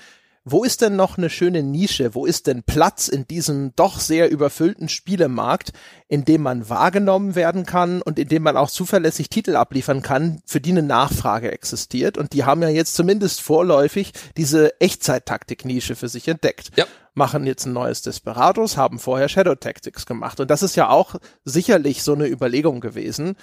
[0.45, 2.13] wo ist denn noch eine schöne Nische?
[2.13, 5.73] Wo ist denn Platz in diesem doch sehr überfüllten Spielemarkt,
[6.07, 10.41] in dem man wahrgenommen werden kann und in dem man auch zuverlässig Titel abliefern kann,
[10.45, 12.19] für die eine Nachfrage existiert?
[12.19, 16.71] Und die haben ja jetzt zumindest vorläufig diese Echtzeit-Taktik-Nische für sich entdeckt.
[16.77, 20.39] Ja machen jetzt ein neues Desperados, haben vorher Shadow Tactics gemacht.
[20.39, 23.37] Und das ist ja auch sicherlich so eine Überlegung gewesen.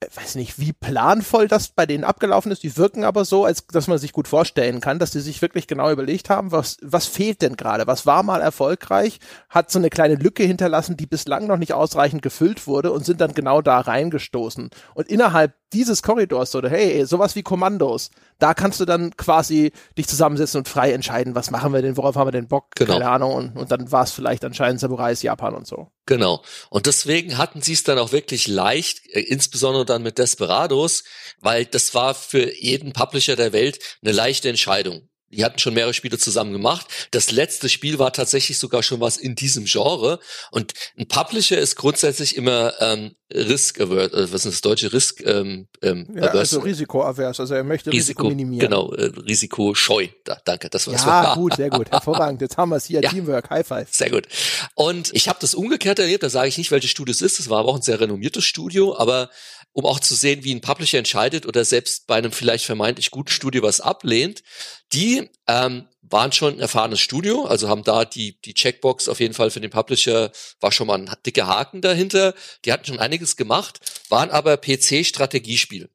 [0.00, 2.62] Äh, weiß nicht, wie planvoll das bei denen abgelaufen ist.
[2.62, 5.66] Die wirken aber so, als dass man sich gut vorstellen kann, dass die sich wirklich
[5.66, 7.86] genau überlegt haben, was, was fehlt denn gerade?
[7.86, 9.20] Was war mal erfolgreich?
[9.48, 13.20] Hat so eine kleine Lücke hinterlassen, die bislang noch nicht ausreichend gefüllt wurde und sind
[13.20, 14.70] dann genau da reingestoßen.
[14.94, 20.06] Und innerhalb dieses Korridors oder hey, sowas wie Kommandos, da kannst du dann quasi dich
[20.06, 22.92] zusammensetzen und frei entscheiden, was machen wir denn, worauf haben wir denn Bock, genau.
[22.92, 23.34] keine Ahnung.
[23.34, 25.88] Und, und dann war es vielleicht anscheinend Samurais Japan und so.
[26.06, 26.44] Genau.
[26.68, 31.04] Und deswegen hatten sie es dann auch wirklich leicht, äh, insbesondere dann mit Desperados,
[31.40, 35.94] weil das war für jeden Publisher der Welt eine leichte Entscheidung die hatten schon mehrere
[35.94, 36.86] Spiele zusammen gemacht.
[37.10, 40.20] Das letzte Spiel war tatsächlich sogar schon was in diesem Genre.
[40.50, 45.22] Und ein Publisher ist grundsätzlich immer ähm, risk averse, äh, was ist das deutsche Risk
[45.24, 48.70] ähm, ähm, ja, also risikoavers, also er möchte Risiko, Risiko minimieren.
[48.70, 50.08] Genau, äh, Risikoscheu.
[50.24, 51.04] Da, danke, das war's.
[51.04, 52.40] Ja, gut, sehr gut, hervorragend.
[52.40, 53.88] Jetzt haben wir es hier, ja, Teamwork, High Five.
[53.90, 54.26] Sehr gut.
[54.74, 57.50] Und ich habe das umgekehrt erlebt, da sage ich nicht, welches Studio es ist, das
[57.50, 59.30] war aber auch ein sehr renommiertes Studio, aber
[59.74, 63.30] um auch zu sehen, wie ein Publisher entscheidet oder selbst bei einem vielleicht vermeintlich guten
[63.30, 64.44] Studio was ablehnt,
[64.92, 69.34] die ähm, waren schon ein erfahrenes Studio, also haben da die, die Checkbox auf jeden
[69.34, 72.34] Fall für den Publisher, war schon mal ein dicker Haken dahinter.
[72.64, 75.90] Die hatten schon einiges gemacht, waren aber PC-Strategiespiel.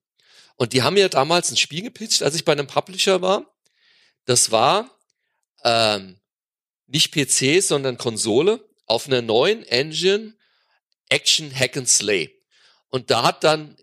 [0.58, 3.46] Und die haben mir damals ein Spiel gepitcht, als ich bei einem Publisher war.
[4.26, 4.92] Das war
[5.64, 6.20] ähm,
[6.88, 10.34] nicht PC, sondern Konsole auf einer neuen Engine
[11.08, 12.39] Action Hack and Slay.
[12.90, 13.76] Und da hat dann,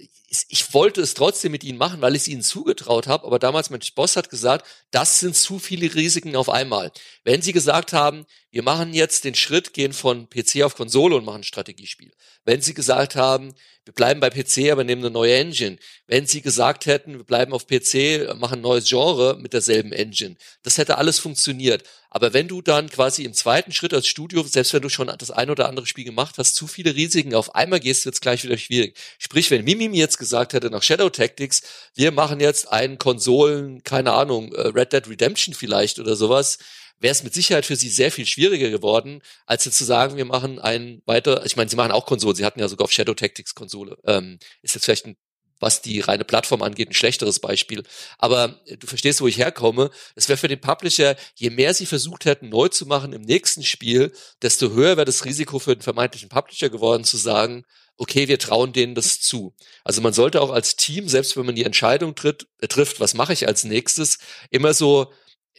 [0.48, 3.70] ich wollte es trotzdem mit ihnen machen, weil ich es ihnen zugetraut habe, aber damals
[3.70, 6.90] mein Boss hat gesagt, das sind zu viele Risiken auf einmal.
[7.24, 11.24] Wenn sie gesagt haben, wir machen jetzt den Schritt, gehen von PC auf Konsole und
[11.24, 12.12] machen ein Strategiespiel.
[12.46, 13.54] Wenn sie gesagt haben,
[13.84, 15.78] wir bleiben bei PC, aber nehmen eine neue Engine.
[16.06, 20.36] Wenn sie gesagt hätten, wir bleiben auf PC, machen ein neues Genre mit derselben Engine.
[20.62, 21.84] Das hätte alles funktioniert.
[22.08, 25.30] Aber wenn du dann quasi im zweiten Schritt als Studio, selbst wenn du schon das
[25.30, 28.42] ein oder andere Spiel gemacht hast, zu viele Risiken auf einmal gehst, wird es gleich
[28.42, 28.96] wieder schwierig.
[29.18, 31.62] Sprich, wenn Mimim jetzt gesagt hätte nach Shadow Tactics,
[31.94, 36.58] wir machen jetzt einen Konsolen, keine Ahnung, äh, Red Dead Redemption vielleicht oder sowas,
[36.98, 40.24] wäre es mit Sicherheit für sie sehr viel schwieriger geworden, als jetzt zu sagen, wir
[40.24, 43.14] machen ein weiter, ich meine, sie machen auch Konsolen, sie hatten ja sogar auf Shadow
[43.14, 43.98] Tactics Konsole.
[44.06, 45.16] Ähm, ist jetzt vielleicht ein
[45.58, 47.82] was die reine Plattform angeht, ein schlechteres Beispiel.
[48.18, 49.90] Aber äh, du verstehst, wo ich herkomme.
[50.14, 53.62] Es wäre für den Publisher, je mehr sie versucht hätten, neu zu machen im nächsten
[53.62, 57.64] Spiel, desto höher wäre das Risiko für den vermeintlichen Publisher geworden, zu sagen,
[57.96, 59.54] okay, wir trauen denen das zu.
[59.82, 63.14] Also man sollte auch als Team, selbst wenn man die Entscheidung tritt, äh, trifft, was
[63.14, 64.18] mache ich als nächstes,
[64.50, 65.12] immer so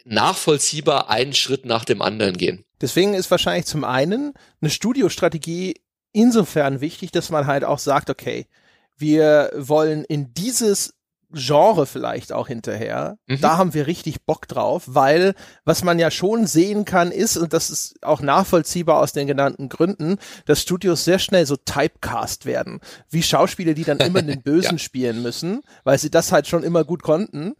[0.08, 2.64] nachvollziehbar einen Schritt nach dem anderen gehen.
[2.82, 5.82] Deswegen ist wahrscheinlich zum einen eine Studiostrategie
[6.14, 8.48] insofern wichtig, dass man halt auch sagt, okay,
[8.98, 10.94] wir wollen in dieses
[11.34, 13.18] Genre vielleicht auch hinterher.
[13.28, 13.42] Mhm.
[13.42, 17.52] Da haben wir richtig Bock drauf, weil was man ja schon sehen kann ist, und
[17.52, 22.80] das ist auch nachvollziehbar aus den genannten Gründen, dass Studios sehr schnell so typecast werden.
[23.10, 24.78] Wie Schauspieler, die dann immer den Bösen ja.
[24.78, 27.56] spielen müssen, weil sie das halt schon immer gut konnten.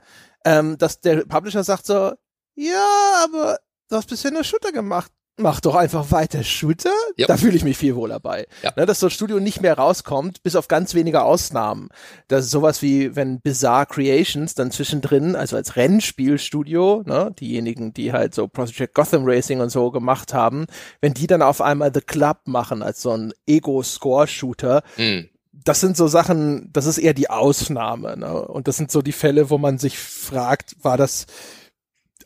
[0.46, 2.14] Ähm, dass der Publisher sagt so,
[2.58, 5.12] ja, aber du hast bisher nur Shooter gemacht.
[5.40, 6.90] Mach doch einfach weiter Shooter.
[7.16, 7.28] Ja.
[7.28, 8.48] Da fühle ich mich viel wohl dabei.
[8.64, 8.74] Ja.
[8.76, 11.90] Ne, dass so ein Studio nicht mehr rauskommt, bis auf ganz wenige Ausnahmen.
[12.28, 18.14] Das ist sowas wie, wenn Bizarre Creations dann zwischendrin, also als Rennspielstudio, ne, diejenigen, die
[18.14, 20.66] halt so Project Gotham Racing und so gemacht haben,
[21.02, 25.30] wenn die dann auf einmal The Club machen als so ein Ego-Score-Shooter, mhm
[25.64, 28.16] das sind so Sachen, das ist eher die Ausnahme.
[28.16, 28.48] Ne?
[28.48, 31.26] Und das sind so die Fälle, wo man sich fragt, war das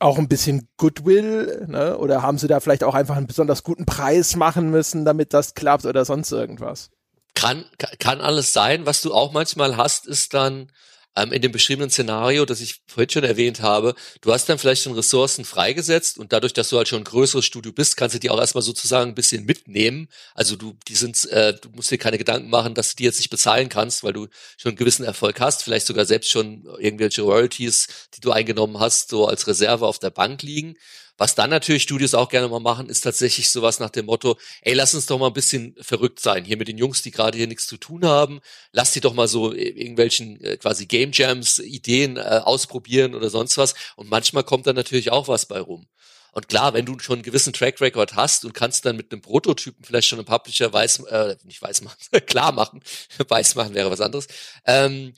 [0.01, 1.97] auch ein bisschen Goodwill, ne?
[1.97, 5.53] Oder haben sie da vielleicht auch einfach einen besonders guten Preis machen müssen, damit das
[5.53, 6.89] klappt oder sonst irgendwas?
[7.33, 7.65] Kann,
[7.99, 8.85] kann alles sein.
[8.85, 10.71] Was du auch manchmal hast, ist dann,
[11.15, 14.84] ähm, in dem beschriebenen Szenario, das ich vorhin schon erwähnt habe, du hast dann vielleicht
[14.84, 18.19] schon Ressourcen freigesetzt und dadurch, dass du halt schon ein größeres Studio bist, kannst du
[18.19, 20.08] die auch erstmal sozusagen ein bisschen mitnehmen.
[20.34, 23.19] Also du, die sind, äh, du musst dir keine Gedanken machen, dass du die jetzt
[23.19, 27.24] nicht bezahlen kannst, weil du schon einen gewissen Erfolg hast, vielleicht sogar selbst schon irgendwelche
[27.24, 30.76] Royalties, die du eingenommen hast, so als Reserve auf der Bank liegen.
[31.21, 34.73] Was dann natürlich Studios auch gerne mal machen, ist tatsächlich sowas nach dem Motto, ey,
[34.73, 36.45] lass uns doch mal ein bisschen verrückt sein.
[36.45, 39.27] Hier mit den Jungs, die gerade hier nichts zu tun haben, lass die doch mal
[39.27, 43.75] so irgendwelchen äh, quasi Game Jams, Ideen äh, ausprobieren oder sonst was.
[43.95, 45.86] Und manchmal kommt dann natürlich auch was bei rum.
[46.31, 49.21] Und klar, wenn du schon einen gewissen Track Record hast und kannst dann mit einem
[49.21, 52.81] Prototypen vielleicht schon einen Publisher weiß, äh, nicht weiß machen, klar machen,
[53.27, 54.25] weiß machen wäre was anderes,
[54.65, 55.13] ähm,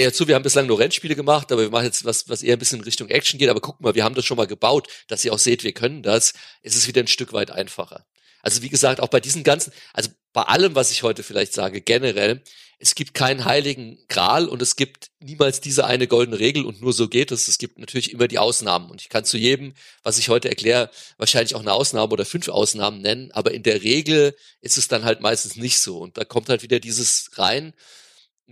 [0.00, 2.56] ja, zu, wir haben bislang nur Rennspiele gemacht, aber wir machen jetzt was, was eher
[2.56, 3.48] ein bisschen in Richtung Action geht.
[3.48, 6.02] Aber guck mal, wir haben das schon mal gebaut, dass ihr auch seht, wir können
[6.02, 6.34] das.
[6.62, 8.06] Es ist wieder ein Stück weit einfacher.
[8.42, 11.80] Also wie gesagt, auch bei diesen ganzen, also bei allem, was ich heute vielleicht sage,
[11.80, 12.42] generell,
[12.78, 16.92] es gibt keinen heiligen Gral und es gibt niemals diese eine goldene Regel und nur
[16.92, 17.46] so geht es.
[17.46, 20.90] Es gibt natürlich immer die Ausnahmen und ich kann zu jedem, was ich heute erkläre,
[21.16, 25.04] wahrscheinlich auch eine Ausnahme oder fünf Ausnahmen nennen, aber in der Regel ist es dann
[25.04, 27.72] halt meistens nicht so und da kommt halt wieder dieses rein,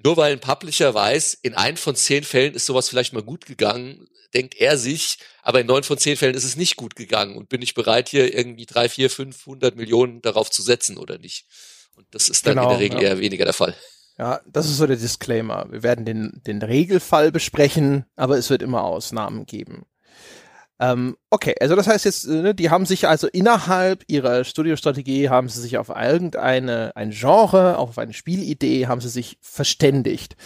[0.04, 3.46] nur weil ein Publisher weiß, in ein von zehn Fällen ist sowas vielleicht mal gut
[3.46, 7.36] gegangen, denkt er sich, aber in neun von zehn Fällen ist es nicht gut gegangen
[7.36, 11.46] und bin ich bereit, hier irgendwie drei, vier, fünfhundert Millionen darauf zu setzen oder nicht?
[11.96, 13.08] Und das ist dann genau, in der Regel ja.
[13.08, 13.74] eher weniger der Fall.
[14.18, 15.66] Ja, das ist so der Disclaimer.
[15.70, 19.86] Wir werden den, den Regelfall besprechen, aber es wird immer Ausnahmen geben.
[20.80, 25.28] Ähm, okay, also das heißt jetzt, äh, ne, die haben sich also innerhalb ihrer Studiostrategie
[25.28, 30.36] haben sie sich auf irgendeine ein Genre, auf eine Spielidee haben sie sich verständigt.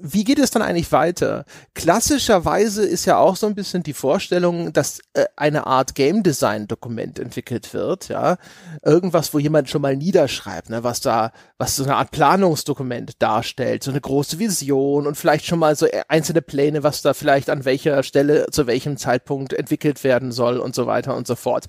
[0.00, 1.44] Wie geht es dann eigentlich weiter?
[1.74, 6.68] Klassischerweise ist ja auch so ein bisschen die Vorstellung, dass äh, eine Art Game Design
[6.68, 8.36] Dokument entwickelt wird, ja.
[8.84, 13.82] Irgendwas, wo jemand schon mal niederschreibt, ne, was da, was so eine Art Planungsdokument darstellt,
[13.82, 17.50] so eine große Vision und vielleicht schon mal so e-, einzelne Pläne, was da vielleicht
[17.50, 21.66] an welcher Stelle zu welchem Zeitpunkt entwickelt werden soll und so weiter und so fort.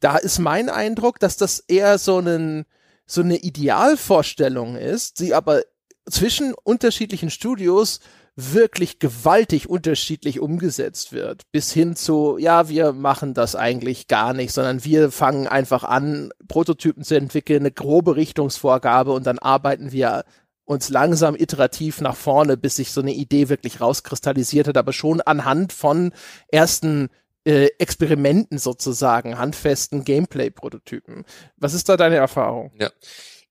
[0.00, 2.64] Da ist mein Eindruck, dass das eher so einen,
[3.06, 5.62] so eine Idealvorstellung ist, sie aber
[6.08, 8.00] zwischen unterschiedlichen Studios
[8.34, 14.52] wirklich gewaltig unterschiedlich umgesetzt wird, bis hin zu, ja, wir machen das eigentlich gar nicht,
[14.52, 20.24] sondern wir fangen einfach an, Prototypen zu entwickeln, eine grobe Richtungsvorgabe und dann arbeiten wir
[20.64, 25.20] uns langsam iterativ nach vorne, bis sich so eine Idee wirklich rauskristallisiert hat, aber schon
[25.20, 26.12] anhand von
[26.48, 27.10] ersten
[27.44, 31.24] äh, Experimenten sozusagen, handfesten Gameplay-Prototypen.
[31.56, 32.72] Was ist da deine Erfahrung?
[32.78, 32.90] Ja,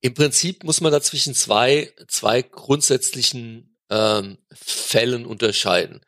[0.02, 6.02] im Prinzip muss man da zwischen zwei, zwei grundsätzlichen ähm, Fällen unterscheiden.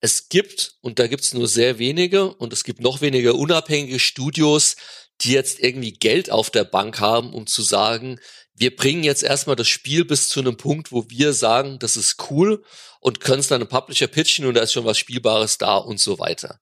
[0.00, 4.76] Es gibt, und da gibt's nur sehr wenige, und es gibt noch weniger unabhängige Studios,
[5.20, 8.20] die jetzt irgendwie Geld auf der Bank haben, um zu sagen,
[8.54, 12.30] wir bringen jetzt erstmal das Spiel bis zu einem Punkt, wo wir sagen, das ist
[12.30, 12.64] cool
[13.00, 16.00] und können es dann einem Publisher pitchen und da ist schon was Spielbares da und
[16.00, 16.60] so weiter.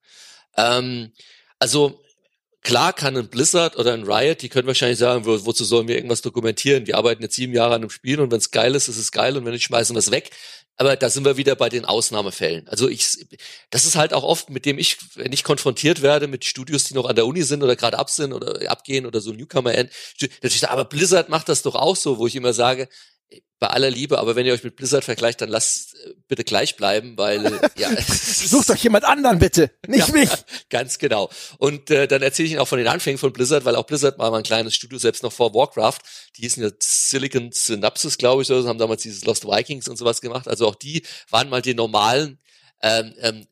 [0.57, 1.13] Ähm,
[1.59, 2.03] also
[2.67, 5.95] Klar kann ein Blizzard oder ein Riot, die können wahrscheinlich sagen, wo, wozu sollen wir
[5.95, 6.89] irgendwas dokumentieren?
[6.89, 9.13] Wir arbeiten jetzt sieben Jahre an einem Spiel und wenn es geil ist, ist es
[9.13, 10.31] geil und wenn nicht, schmeißen wir es weg.
[10.75, 12.67] Aber da sind wir wieder bei den Ausnahmefällen.
[12.67, 13.25] Also ich,
[13.71, 16.95] das ist halt auch oft, mit dem ich, wenn ich konfrontiert werde mit Studios, die
[16.95, 19.93] noch an der Uni sind oder gerade ab sind oder abgehen oder so Newcomer end,
[20.63, 22.89] aber Blizzard macht das doch auch so, wo ich immer sage,
[23.59, 26.77] bei aller Liebe, aber wenn ihr euch mit Blizzard vergleicht, dann lasst äh, bitte gleich
[26.77, 27.91] bleiben, weil ja.
[28.01, 30.31] Sucht euch jemand anderen bitte, nicht ja, mich.
[30.69, 31.31] Ganz genau.
[31.59, 34.19] Und äh, dann erzähle ich Ihnen auch von den Anfängen von Blizzard, weil auch Blizzard
[34.19, 35.99] war mal ein kleines Studio, selbst noch vor Warcraft.
[36.37, 40.21] Die hießen ja Silicon Synapses, glaube ich, oder haben damals dieses Lost Vikings und sowas
[40.21, 40.49] gemacht.
[40.49, 42.39] Also auch die waren mal die normalen
[42.83, 43.47] ähm, ähm,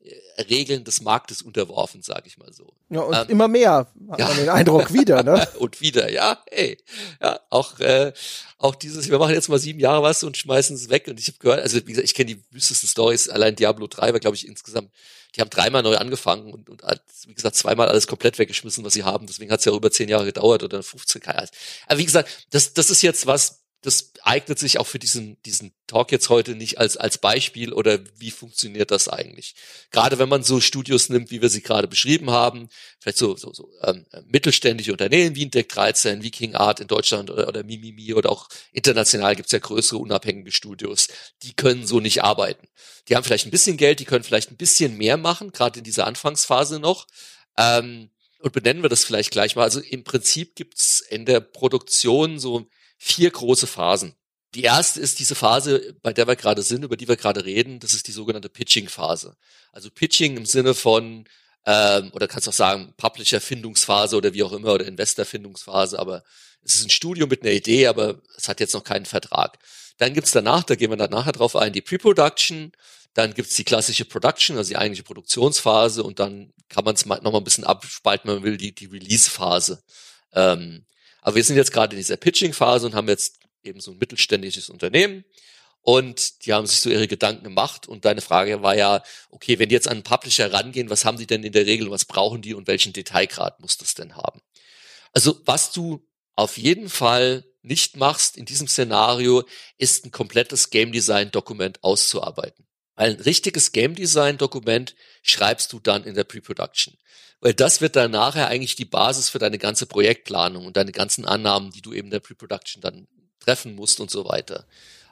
[0.49, 2.73] Regeln des Marktes unterworfen, sage ich mal so.
[2.89, 4.27] Ja, und ähm, immer mehr, hat ja.
[4.27, 5.47] man den Eindruck, wieder, ne?
[5.59, 6.77] und wieder, ja, hey.
[7.21, 8.13] Ja, auch, äh,
[8.59, 11.07] auch dieses, wir machen jetzt mal sieben Jahre was und schmeißen es weg.
[11.07, 14.13] Und ich habe gehört, also wie gesagt, ich kenne die wüstesten Stories, allein Diablo 3
[14.13, 14.91] war, glaube ich, insgesamt,
[15.35, 16.83] die haben dreimal neu angefangen und, und
[17.25, 19.25] wie gesagt, zweimal alles komplett weggeschmissen, was sie haben.
[19.25, 21.49] Deswegen hat es ja über zehn Jahre gedauert oder 15 Jahre.
[21.87, 25.71] Aber wie gesagt, das, das ist jetzt was, das eignet sich auch für diesen, diesen
[25.85, 29.53] Talk jetzt heute nicht als, als Beispiel oder wie funktioniert das eigentlich?
[29.91, 32.67] Gerade wenn man so Studios nimmt, wie wir sie gerade beschrieben haben,
[32.99, 37.29] vielleicht so, so, so ähm, mittelständische Unternehmen wie Indeck 13, wie King Art in Deutschland
[37.29, 41.07] oder, oder Mimimi oder auch international gibt's ja größere unabhängige Studios,
[41.43, 42.67] die können so nicht arbeiten.
[43.07, 45.83] Die haben vielleicht ein bisschen Geld, die können vielleicht ein bisschen mehr machen, gerade in
[45.83, 47.05] dieser Anfangsphase noch.
[47.55, 49.63] Ähm, und benennen wir das vielleicht gleich mal.
[49.63, 52.67] Also im Prinzip gibt's in der Produktion so
[52.97, 54.15] vier große Phasen.
[54.55, 57.79] Die erste ist diese Phase, bei der wir gerade sind, über die wir gerade reden.
[57.81, 59.35] Das ist die sogenannte Pitching-Phase.
[59.73, 61.25] Also Pitching im Sinne von,
[61.65, 65.99] ähm, oder kannst auch sagen, Publisher-Findungsphase oder wie auch immer, oder Investor-Findungsphase.
[65.99, 66.23] Aber
[66.61, 69.59] es ist ein Studium mit einer Idee, aber es hat jetzt noch keinen Vertrag.
[69.97, 72.71] Dann gibt's danach, da gehen wir dann nachher drauf ein, die Pre-Production.
[73.13, 76.01] Dann gibt's die klassische Production, also die eigentliche Produktionsphase.
[76.01, 78.85] Und dann kann man es noch mal ein bisschen abspalten, wenn man will, die, die
[78.85, 79.83] Release-Phase.
[80.31, 80.85] Ähm,
[81.25, 84.69] aber wir sind jetzt gerade in dieser Pitching-Phase und haben jetzt eben so ein mittelständisches
[84.69, 85.25] Unternehmen
[85.81, 89.69] und die haben sich so ihre Gedanken gemacht und deine Frage war ja, okay, wenn
[89.69, 92.43] die jetzt an einen Publisher rangehen, was haben die denn in der Regel, was brauchen
[92.43, 94.39] die und welchen Detailgrad muss das denn haben?
[95.13, 99.45] Also was du auf jeden Fall nicht machst in diesem Szenario,
[99.79, 102.64] ist ein komplettes Game Design Dokument auszuarbeiten.
[102.95, 106.95] Ein richtiges Game Design Dokument schreibst du dann in der Pre-Production.
[107.41, 111.25] Weil das wird dann nachher eigentlich die Basis für deine ganze Projektplanung und deine ganzen
[111.25, 113.07] Annahmen, die du eben in der Pre-Production dann
[113.39, 114.65] treffen musst und so weiter.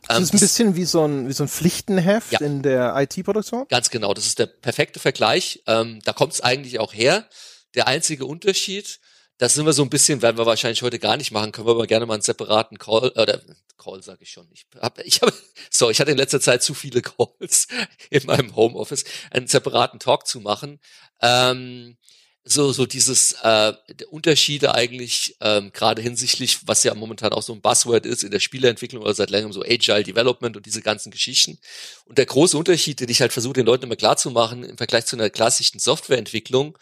[0.08, 2.96] Das ähm, ist ein bisschen wie so ein, wie so ein Pflichtenheft ja, in der
[2.98, 3.68] IT-Produktion?
[3.70, 5.62] Ganz genau, das ist der perfekte Vergleich.
[5.68, 7.28] Ähm, da kommt es eigentlich auch her.
[7.76, 9.00] Der einzige Unterschied,
[9.44, 11.72] das sind wir so ein bisschen, werden wir wahrscheinlich heute gar nicht machen, können wir
[11.72, 13.42] aber gerne mal einen separaten Call, oder
[13.78, 14.48] Call sage ich schon.
[14.54, 15.34] Ich habe, ich habe,
[15.70, 17.68] sorry, ich hatte in letzter Zeit zu viele Calls
[18.10, 20.80] in meinem Homeoffice, einen separaten Talk zu machen.
[21.22, 21.98] Ähm,
[22.46, 23.74] so so dieses äh,
[24.10, 28.40] Unterschiede eigentlich ähm, gerade hinsichtlich, was ja momentan auch so ein Buzzword ist in der
[28.40, 31.60] Spieleentwicklung oder seit längerem so Agile Development und diese ganzen Geschichten.
[32.06, 34.78] Und der große Unterschied, den ich halt versuche den Leuten immer klar zu machen im
[34.78, 36.78] Vergleich zu einer klassischen Softwareentwicklung.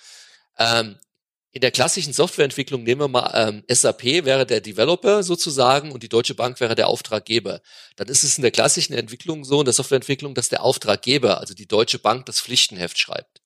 [0.60, 1.00] Ähm,
[1.54, 6.10] in der klassischen Softwareentwicklung nehmen wir mal ähm, SAP wäre der Developer sozusagen und die
[6.10, 7.62] Deutsche Bank wäre der Auftraggeber.
[7.98, 11.54] Dann ist es in der klassischen Entwicklung so, in der Softwareentwicklung, dass der Auftraggeber, also
[11.54, 13.42] die Deutsche Bank, das Pflichtenheft schreibt.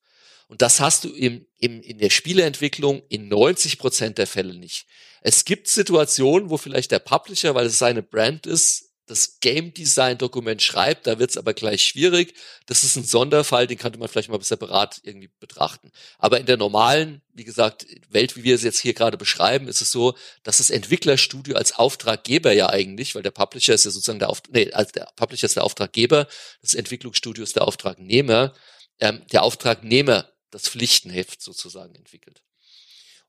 [0.47, 4.85] Und das hast du im, im, in der Spieleentwicklung in 90 Prozent der Fälle nicht.
[5.21, 10.17] Es gibt Situationen, wo vielleicht der Publisher, weil es seine Brand ist, das Game Design
[10.17, 12.33] Dokument schreibt, da wird es aber gleich schwierig.
[12.65, 15.91] Das ist ein Sonderfall, den könnte man vielleicht mal separat irgendwie betrachten.
[16.17, 19.81] Aber in der normalen, wie gesagt, Welt, wie wir es jetzt hier gerade beschreiben, ist
[19.81, 24.19] es so, dass das Entwicklerstudio als Auftraggeber ja eigentlich, weil der Publisher ist ja sozusagen
[24.19, 26.27] der Auftrag, nee, als der Publisher ist der Auftraggeber,
[26.61, 28.53] das Entwicklungsstudio ist der Auftragnehmer,
[28.99, 32.41] ähm, der Auftragnehmer das Pflichtenheft sozusagen entwickelt.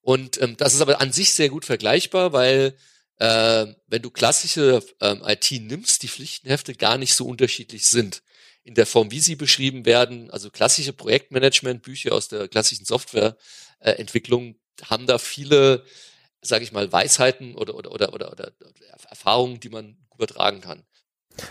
[0.01, 2.79] Und ähm, das ist aber an sich sehr gut vergleichbar, weil
[3.18, 8.22] äh, wenn du klassische ähm, IT nimmst, die Pflichtenhefte gar nicht so unterschiedlich sind
[8.62, 10.31] in der Form, wie sie beschrieben werden.
[10.31, 15.85] Also klassische Projektmanagement-Bücher aus der klassischen Softwareentwicklung haben da viele,
[16.42, 18.52] sage ich mal, Weisheiten oder, oder, oder, oder, oder
[19.09, 20.83] Erfahrungen, die man übertragen kann.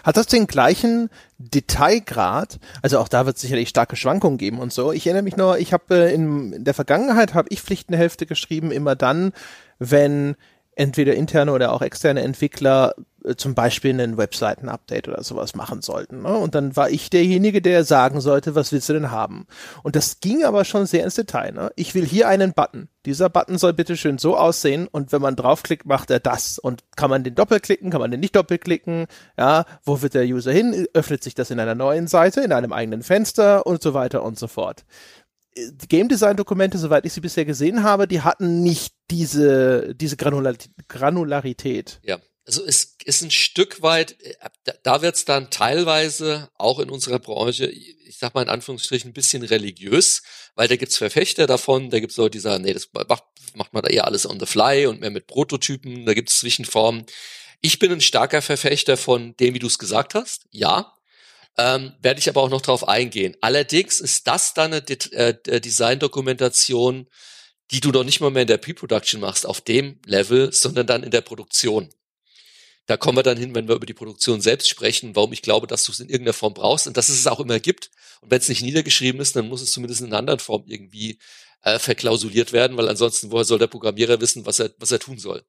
[0.03, 2.59] Hat das den gleichen Detailgrad?
[2.81, 4.91] Also auch da wird es sicherlich starke Schwankungen geben und so.
[4.91, 8.71] Ich erinnere mich nur, ich habe äh, in, in der Vergangenheit habe ich Pflichtenhälfte geschrieben,
[8.71, 9.31] immer dann,
[9.77, 10.35] wenn
[10.75, 16.21] entweder interne oder auch externe Entwickler äh, zum Beispiel einen Webseiten-Update oder sowas machen sollten.
[16.21, 16.33] Ne?
[16.33, 19.47] Und dann war ich derjenige, der sagen sollte, was willst du denn haben?
[19.83, 21.53] Und das ging aber schon sehr ins Detail.
[21.53, 21.71] Ne?
[21.75, 22.89] Ich will hier einen Button.
[23.05, 26.59] Dieser Button soll bitte schön so aussehen und wenn man draufklickt, macht er das.
[26.59, 29.07] Und kann man den doppelklicken, kann man den nicht doppelklicken?
[29.37, 30.87] Ja, wo wird der User hin?
[30.93, 34.37] Öffnet sich das in einer neuen Seite, in einem eigenen Fenster und so weiter und
[34.39, 34.85] so fort
[35.87, 41.99] Game Design Dokumente, soweit ich sie bisher gesehen habe, die hatten nicht diese, diese Granularität.
[42.03, 42.19] Ja.
[42.47, 44.35] Also es ist ein Stück weit, äh,
[44.83, 49.13] da wird es dann teilweise auch in unserer Branche, ich sag mal in Anführungsstrichen, ein
[49.13, 50.21] bisschen religiös,
[50.53, 53.23] weil da gibt's Verfechter davon, da gibt's Leute, die sagen, nee, das macht,
[53.55, 57.05] macht man da eher alles on the fly und mehr mit Prototypen, da gibt's Zwischenformen.
[57.61, 60.93] Ich bin ein starker Verfechter von dem, wie du es gesagt hast, ja,
[61.57, 63.35] ähm, werde ich aber auch noch drauf eingehen.
[63.41, 67.07] Allerdings ist das dann eine De äh, Design-Dokumentation,
[67.71, 71.03] die du noch nicht mal mehr in der Pre-Production machst, auf dem Level, sondern dann
[71.03, 71.89] in der Produktion.
[72.87, 75.65] Da kommen wir dann hin, wenn wir über die Produktion selbst sprechen, warum ich glaube,
[75.65, 77.89] dass du es in irgendeiner Form brauchst und dass es es auch immer gibt.
[78.21, 81.17] Und wenn es nicht niedergeschrieben ist, dann muss es zumindest in einer anderen Form irgendwie
[81.63, 85.17] äh, verklausuliert werden, weil ansonsten woher soll der Programmierer wissen, was er, was er tun
[85.17, 85.43] soll.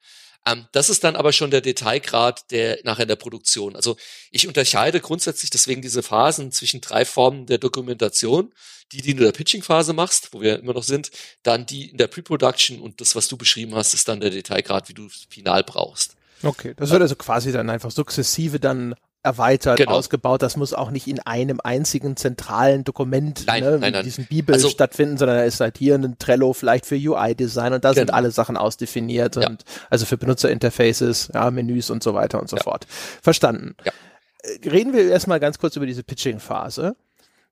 [0.46, 3.76] Ähm, das ist dann aber schon der Detailgrad der nachher in der Produktion.
[3.76, 3.96] Also
[4.30, 8.52] ich unterscheide grundsätzlich deswegen diese Phasen zwischen drei Formen der Dokumentation.
[8.92, 11.10] Die, die du in der Pitching-Phase machst, wo wir immer noch sind,
[11.42, 14.88] dann die in der Pre-Production und das, was du beschrieben hast, ist dann der Detailgrad,
[14.88, 16.14] wie du es final brauchst.
[16.44, 18.94] Okay, das wird also quasi dann einfach sukzessive dann
[19.26, 19.92] erweitert, genau.
[19.92, 20.40] ausgebaut.
[20.40, 24.04] Das muss auch nicht in einem einzigen zentralen Dokument, nein, ne, nein, nein.
[24.04, 27.84] diesem Bibel also, stattfinden, sondern da ist halt hier ein Trello vielleicht für UI-Design und
[27.84, 28.00] da genau.
[28.00, 29.48] sind alle Sachen ausdefiniert ja.
[29.48, 32.62] und also für Benutzerinterfaces, ja, Menüs und so weiter und so ja.
[32.62, 32.86] fort.
[33.20, 33.74] Verstanden.
[33.84, 36.96] Äh, reden wir erstmal ganz kurz über diese Pitching-Phase.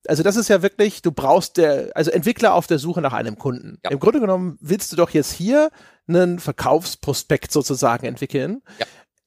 [0.07, 3.37] Also das ist ja wirklich, du brauchst der, also Entwickler auf der Suche nach einem
[3.37, 3.79] Kunden.
[3.89, 5.71] Im Grunde genommen willst du doch jetzt hier
[6.07, 8.63] einen Verkaufsprospekt sozusagen entwickeln.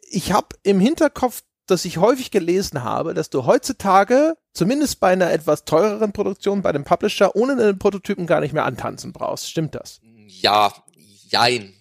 [0.09, 5.31] Ich habe im Hinterkopf dass ich häufig gelesen habe, dass du heutzutage, zumindest bei einer
[5.31, 9.49] etwas teureren Produktion, bei dem Publisher, ohne einen Prototypen gar nicht mehr antanzen brauchst.
[9.49, 9.99] Stimmt das?
[10.27, 10.73] Ja,
[11.29, 11.73] jein.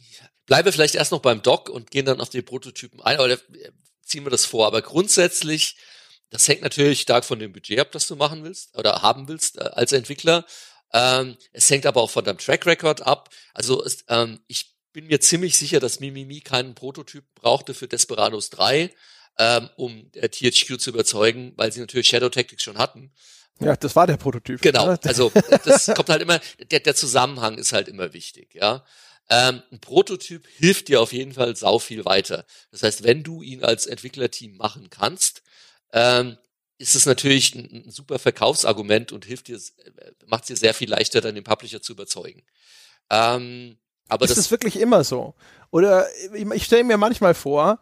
[0.47, 3.39] Bleibe vielleicht erst noch beim Doc und gehen dann auf die Prototypen ein, oder
[4.03, 4.67] ziehen wir das vor.
[4.67, 5.77] Aber grundsätzlich,
[6.31, 9.59] das hängt natürlich stark von dem Budget ab, das du machen willst oder haben willst
[9.59, 10.45] äh, als Entwickler.
[10.93, 13.31] Ähm, es hängt aber auch von deinem Track Record ab.
[13.55, 18.51] Also es, ähm, ich bin mir ziemlich sicher, dass Mimimi keinen Prototyp brauchte für Desperados
[18.51, 18.93] 3
[19.39, 23.13] ähm, um äh, THQ zu überzeugen, weil sie natürlich Shadow Tactics schon hatten.
[23.61, 24.61] Ja, das war der Prototyp.
[24.61, 25.01] Genau, ne?
[25.05, 25.33] also
[25.65, 28.85] das kommt halt immer, der, der Zusammenhang ist halt immer wichtig, ja.
[29.29, 32.47] Ähm, ein Prototyp hilft dir auf jeden Fall sau viel weiter.
[32.71, 35.43] Das heißt, wenn du ihn als Entwicklerteam machen kannst,
[35.93, 36.39] ähm,
[36.79, 40.75] ist es natürlich ein, ein, super Verkaufsargument und hilft dir, äh, macht es dir sehr
[40.75, 42.45] viel leichter, dann den Publisher zu überzeugen.
[43.11, 45.35] Ähm, aber ist das ist wirklich immer so.
[45.71, 47.81] Oder ich, ich stelle mir manchmal vor,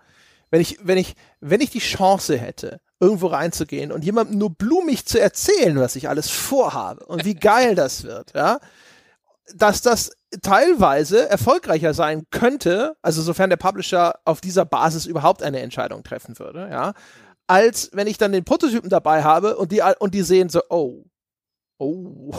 [0.50, 5.04] wenn ich, wenn ich, wenn ich die Chance hätte, irgendwo reinzugehen und jemandem nur blumig
[5.06, 8.58] zu erzählen, was ich alles vorhabe und wie geil das wird, ja,
[9.54, 10.10] dass das
[10.42, 16.38] teilweise erfolgreicher sein könnte, also sofern der Publisher auf dieser Basis überhaupt eine Entscheidung treffen
[16.38, 16.94] würde, ja,
[17.46, 21.04] als wenn ich dann den Prototypen dabei habe und die, und die sehen so, oh,
[21.78, 22.32] oh,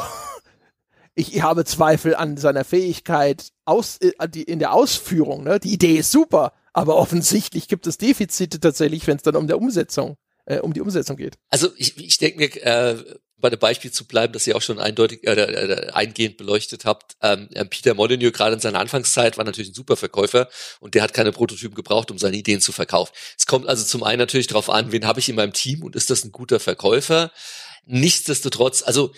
[1.16, 6.12] ich habe Zweifel an seiner Fähigkeit aus, äh, in der Ausführung, ne, die Idee ist
[6.12, 10.74] super, aber offensichtlich gibt es Defizite tatsächlich, wenn es dann um der Umsetzung, äh, um
[10.74, 11.38] die Umsetzung geht.
[11.50, 13.02] Also ich, ich denke mir, äh,
[13.38, 17.16] bei dem Beispiel zu bleiben, das ihr auch schon eindeutig äh, äh, eingehend beleuchtet habt.
[17.22, 20.50] Ähm, äh, Peter Molyneux gerade in seiner Anfangszeit war natürlich ein super Verkäufer
[20.82, 23.14] und der hat keine Prototypen gebraucht, um seine Ideen zu verkaufen.
[23.38, 25.96] Es kommt also zum einen natürlich darauf an, wen habe ich in meinem Team und
[25.96, 27.32] ist das ein guter Verkäufer?
[27.86, 29.14] Nichtsdestotrotz, also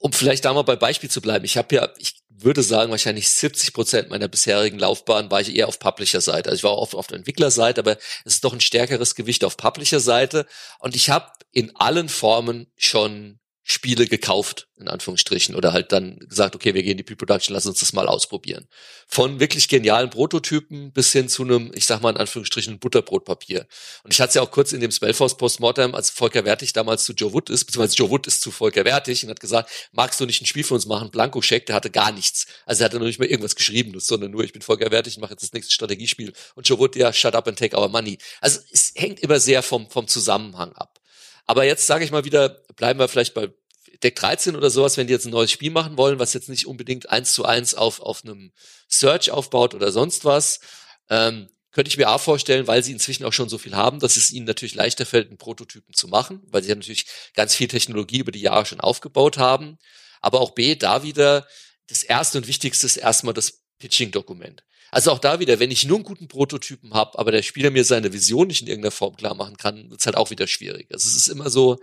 [0.00, 3.28] um vielleicht da mal bei Beispiel zu bleiben, ich habe ja, ich würde sagen, wahrscheinlich
[3.28, 6.50] 70 Prozent meiner bisherigen Laufbahn war ich eher auf Publisher-Seite.
[6.50, 9.56] Also ich war oft auf der Entwicklerseite, aber es ist doch ein stärkeres Gewicht auf
[9.56, 10.46] Publisher-Seite.
[10.78, 16.54] Und ich habe in allen Formen schon Spiele gekauft, in Anführungsstrichen, oder halt dann gesagt,
[16.54, 18.68] okay, wir gehen in die Pre-Production, lass uns das mal ausprobieren.
[19.08, 23.66] Von wirklich genialen Prototypen bis hin zu einem, ich sag mal in Anführungsstrichen, Butterbrotpapier.
[24.02, 27.04] Und ich hatte es ja auch kurz in dem Spellforce Postmortem, als Volker Wertig damals
[27.04, 30.20] zu Joe Wood ist, beziehungsweise Joe Wood ist zu Volker Wertig und hat gesagt, magst
[30.20, 31.10] du nicht ein Spiel für uns machen?
[31.10, 32.46] Blanko-Check, der hatte gar nichts.
[32.66, 35.32] Also er hatte noch nicht mal irgendwas geschrieben, sondern nur, ich bin Volker Wertig, mache
[35.32, 36.34] jetzt das nächste Strategiespiel.
[36.54, 38.18] Und Joe Wood, ja, shut up and take our money.
[38.42, 40.93] Also es hängt immer sehr vom, vom Zusammenhang ab.
[41.46, 43.50] Aber jetzt sage ich mal wieder, bleiben wir vielleicht bei
[44.02, 46.66] Deck 13 oder sowas, wenn die jetzt ein neues Spiel machen wollen, was jetzt nicht
[46.66, 48.52] unbedingt eins zu eins auf, auf einem
[48.88, 50.60] Search aufbaut oder sonst was,
[51.10, 54.16] ähm, könnte ich mir A vorstellen, weil sie inzwischen auch schon so viel haben, dass
[54.16, 57.66] es ihnen natürlich leichter fällt, einen Prototypen zu machen, weil sie ja natürlich ganz viel
[57.66, 59.78] Technologie über die Jahre schon aufgebaut haben.
[60.20, 61.46] Aber auch B, da wieder,
[61.88, 64.64] das erste und wichtigste ist erstmal das Pitching-Dokument.
[64.94, 67.82] Also auch da wieder, wenn ich nur einen guten Prototypen habe, aber der Spieler mir
[67.82, 70.86] seine Vision nicht in irgendeiner Form klar machen kann, wird es halt auch wieder schwierig.
[70.92, 71.80] Also es ist immer so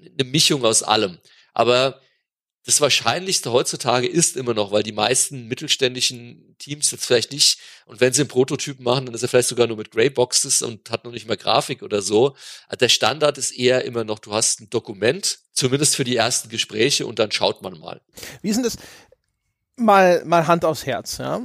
[0.00, 1.18] eine Mischung aus allem.
[1.54, 2.00] Aber
[2.64, 8.00] das Wahrscheinlichste heutzutage ist immer noch, weil die meisten mittelständischen Teams jetzt vielleicht nicht, und
[8.00, 11.04] wenn sie einen Prototypen machen, dann ist er vielleicht sogar nur mit Greyboxes und hat
[11.04, 12.34] noch nicht mal Grafik oder so.
[12.66, 16.48] Also der Standard ist eher immer noch, du hast ein Dokument, zumindest für die ersten
[16.48, 18.00] Gespräche, und dann schaut man mal.
[18.42, 18.78] Wie ist denn das?
[19.76, 21.40] Mal, mal Hand aufs Herz, ja.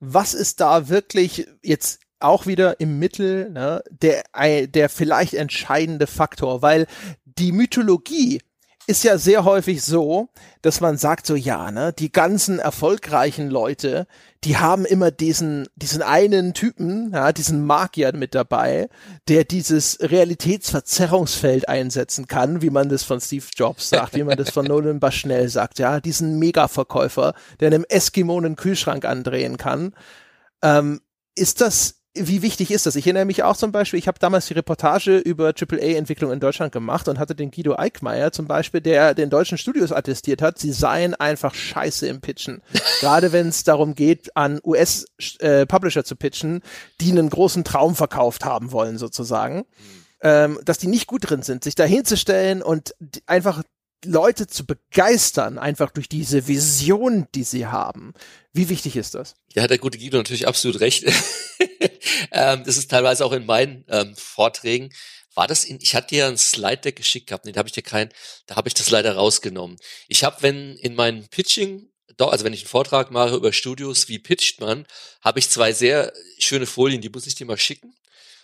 [0.00, 4.24] Was ist da wirklich jetzt auch wieder im Mittel ne, der,
[4.66, 6.62] der vielleicht entscheidende Faktor?
[6.62, 6.86] Weil
[7.24, 8.40] die Mythologie
[8.86, 10.28] ist ja sehr häufig so,
[10.62, 14.06] dass man sagt so, ja, ne, die ganzen erfolgreichen Leute,
[14.44, 18.88] die haben immer diesen, diesen einen Typen, ja, diesen Magier mit dabei,
[19.28, 24.50] der dieses Realitätsverzerrungsfeld einsetzen kann, wie man das von Steve Jobs sagt, wie man das
[24.50, 29.94] von Nolan Bushnell sagt, ja, diesen Mega-Verkäufer, der einem Eskimo einen Kühlschrank andrehen kann.
[30.62, 31.00] Ähm,
[31.34, 32.94] ist das wie wichtig ist das?
[32.94, 36.72] Ich erinnere mich auch zum Beispiel, ich habe damals die Reportage über AAA-Entwicklung in Deutschland
[36.72, 40.72] gemacht und hatte den Guido Eickmeier zum Beispiel, der den deutschen Studios attestiert hat, sie
[40.72, 42.62] seien einfach scheiße im Pitchen.
[43.00, 46.62] Gerade wenn es darum geht, an US-Publisher äh, zu pitchen,
[47.00, 49.58] die einen großen Traum verkauft haben wollen, sozusagen.
[49.58, 50.04] Mhm.
[50.20, 52.94] Ähm, dass die nicht gut drin sind, sich da hinzustellen und
[53.26, 53.62] einfach
[54.04, 58.12] Leute zu begeistern, einfach durch diese Vision, die sie haben.
[58.52, 59.34] Wie wichtig ist das?
[59.52, 61.04] Ja, hat der gute Guido natürlich absolut recht.
[62.30, 64.92] ähm, das ist teilweise auch in meinen ähm, Vorträgen.
[65.34, 67.82] War das in, ich hatte dir ein Slide-Deck geschickt gehabt, nee, da habe ich dir
[67.82, 68.10] kein,
[68.46, 69.76] da habe ich das leider rausgenommen.
[70.08, 74.20] Ich habe, wenn in meinem Pitching, also wenn ich einen Vortrag mache über Studios, wie
[74.20, 74.86] pitcht man,
[75.20, 77.94] habe ich zwei sehr schöne Folien, die muss ich dir mal schicken.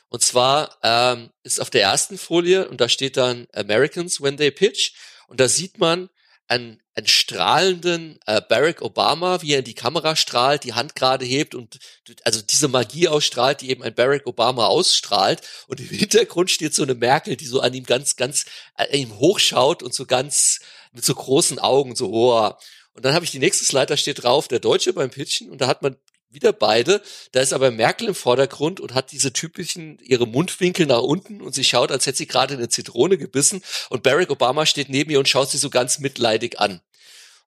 [0.09, 4.51] Und zwar ähm, ist auf der ersten Folie, und da steht dann Americans when they
[4.51, 4.93] pitch,
[5.31, 6.11] und da sieht man
[6.49, 11.24] einen, einen strahlenden äh, Barack Obama, wie er in die Kamera strahlt, die Hand gerade
[11.24, 11.78] hebt und
[12.24, 15.43] also diese Magie ausstrahlt, die eben ein Barack Obama ausstrahlt.
[15.68, 18.45] Und im Hintergrund steht so eine Merkel, die so an ihm ganz, ganz
[18.76, 20.59] äh, ihm hochschaut und so ganz
[20.93, 22.53] mit so großen Augen so, oh.
[22.93, 25.61] Und dann habe ich die nächste Slide, da steht drauf, der Deutsche beim Pitchen und
[25.61, 25.97] da hat man
[26.31, 27.03] wieder beide.
[27.33, 31.55] Da ist aber Merkel im Vordergrund und hat diese typischen, ihre Mundwinkel nach unten und
[31.55, 35.18] sie schaut, als hätte sie gerade eine Zitrone gebissen und Barack Obama steht neben ihr
[35.18, 36.81] und schaut sie so ganz mitleidig an.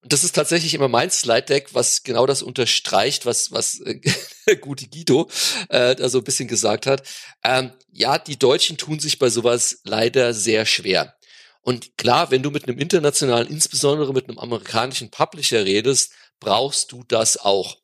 [0.03, 4.01] Und das ist tatsächlich immer mein Slide-Deck, was genau das unterstreicht, was, was äh,
[4.57, 5.29] gute Guido
[5.69, 7.07] äh, da so ein bisschen gesagt hat.
[7.41, 11.15] Ähm, ja, die Deutschen tun sich bei sowas leider sehr schwer.
[11.61, 16.11] Und klar, wenn du mit einem internationalen, insbesondere mit einem amerikanischen Publisher redest,
[16.41, 17.77] brauchst du das auch.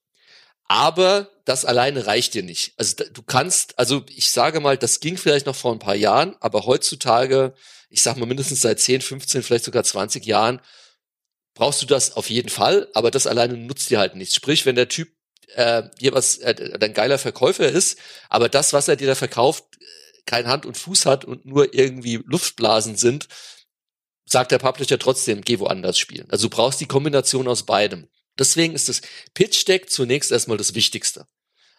[0.70, 2.74] Aber das alleine reicht dir nicht.
[2.78, 6.36] Also du kannst, also ich sage mal, das ging vielleicht noch vor ein paar Jahren,
[6.41, 7.55] aber heutzutage,
[7.89, 10.61] ich sag mal mindestens seit 10, 15, vielleicht sogar 20 Jahren,
[11.55, 14.36] brauchst du das auf jeden Fall, aber das alleine nutzt dir halt nichts.
[14.36, 15.09] Sprich, wenn der Typ
[15.55, 17.97] äh, dir was, äh, ein geiler Verkäufer ist,
[18.30, 19.65] aber das, was er dir da verkauft,
[20.28, 23.28] kein Hand und Fuß hat und nur irgendwie Luftblasen sind,
[24.26, 26.30] sagt der Publisher trotzdem, geh woanders spielen.
[26.30, 28.07] Also du brauchst die Kombination aus beidem.
[28.40, 29.02] Deswegen ist das
[29.34, 31.26] Pitch Deck zunächst erstmal das Wichtigste.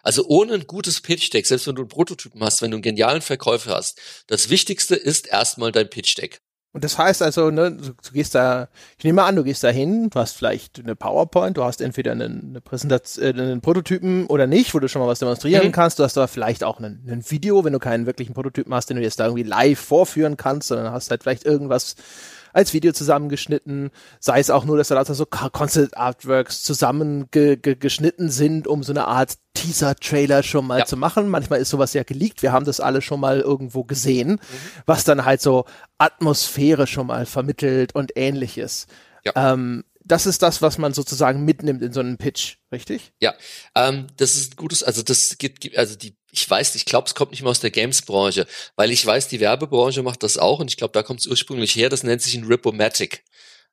[0.02, 2.82] Also ohne ein gutes Pitch Deck, selbst wenn du einen Prototypen hast, wenn du einen
[2.82, 6.40] genialen Verkäufer hast, das Wichtigste ist erstmal dein Pitch Deck.
[6.72, 9.70] Und das heißt also, ne, du, du, gehst da, ich nehme an, du gehst da
[9.70, 14.26] hin, du hast vielleicht eine PowerPoint, du hast entweder einen, eine Präsentation, äh, einen Prototypen
[14.26, 15.72] oder nicht, wo du schon mal was demonstrieren mhm.
[15.72, 18.88] kannst, du hast aber vielleicht auch ein, ein Video, wenn du keinen wirklichen Prototypen hast,
[18.88, 21.96] den du jetzt da irgendwie live vorführen kannst, sondern hast halt vielleicht irgendwas
[22.52, 28.30] als Video zusammengeschnitten, sei es auch nur, dass da lauter so Concept Artworks zusammengeschnitten ge
[28.30, 30.84] sind, um so eine Art Teaser-Trailer schon mal ja.
[30.86, 31.28] zu machen.
[31.28, 32.42] Manchmal ist sowas ja geleakt.
[32.42, 34.38] Wir haben das alle schon mal irgendwo gesehen, mhm.
[34.86, 35.64] was dann halt so
[35.98, 38.86] Atmosphäre schon mal vermittelt und ähnliches.
[39.24, 39.52] Ja.
[39.52, 43.12] Ähm, das ist das, was man sozusagen mitnimmt in so einem Pitch, richtig?
[43.20, 43.34] Ja,
[43.74, 47.14] ähm, das ist ein gutes, also das gibt, also die, ich weiß, ich glaube, es
[47.14, 50.68] kommt nicht mehr aus der Games-Branche, weil ich weiß, die Werbebranche macht das auch und
[50.68, 53.24] ich glaube, da kommt es ursprünglich her, das nennt sich ein Ripomatic.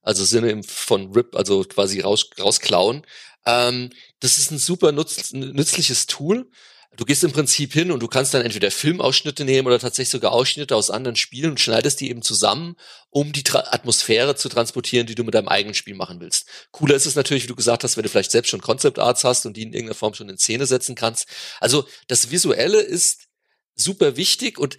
[0.01, 3.05] Also Sinne von Rip, also quasi raus, rausklauen.
[3.45, 3.89] Ähm,
[4.19, 6.49] das ist ein super nutz, nützliches Tool
[6.97, 10.31] du gehst im Prinzip hin und du kannst dann entweder Filmausschnitte nehmen oder tatsächlich sogar
[10.31, 12.75] Ausschnitte aus anderen Spielen und schneidest die eben zusammen,
[13.11, 16.47] um die Tra Atmosphäre zu transportieren, die du mit deinem eigenen Spiel machen willst.
[16.71, 19.23] Cooler ist es natürlich, wie du gesagt hast, wenn du vielleicht selbst schon Concept Arts
[19.23, 21.27] hast und die in irgendeiner Form schon in Szene setzen kannst.
[21.59, 23.27] Also das Visuelle ist
[23.75, 24.77] super wichtig und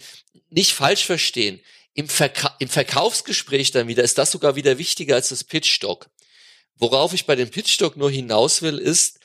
[0.49, 1.61] nicht falsch verstehen.
[1.93, 6.09] Im, Verka Im Verkaufsgespräch dann wieder ist das sogar wieder wichtiger als das Pitchstock.
[6.75, 9.18] Worauf ich bei dem Pitchstock nur hinaus will, ist,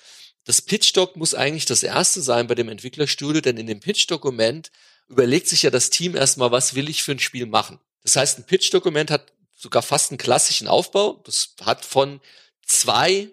[0.45, 4.70] das Pitch-Doc muss eigentlich das erste sein bei dem Entwicklerstudio, denn in dem Pitch-Dokument
[5.09, 7.80] überlegt sich ja das Team erstmal, was will ich für ein Spiel machen.
[8.03, 11.22] Das heißt, ein Pitch-Dokument hat sogar fast einen klassischen Aufbau.
[11.24, 12.20] Das hat von
[12.66, 13.30] zwei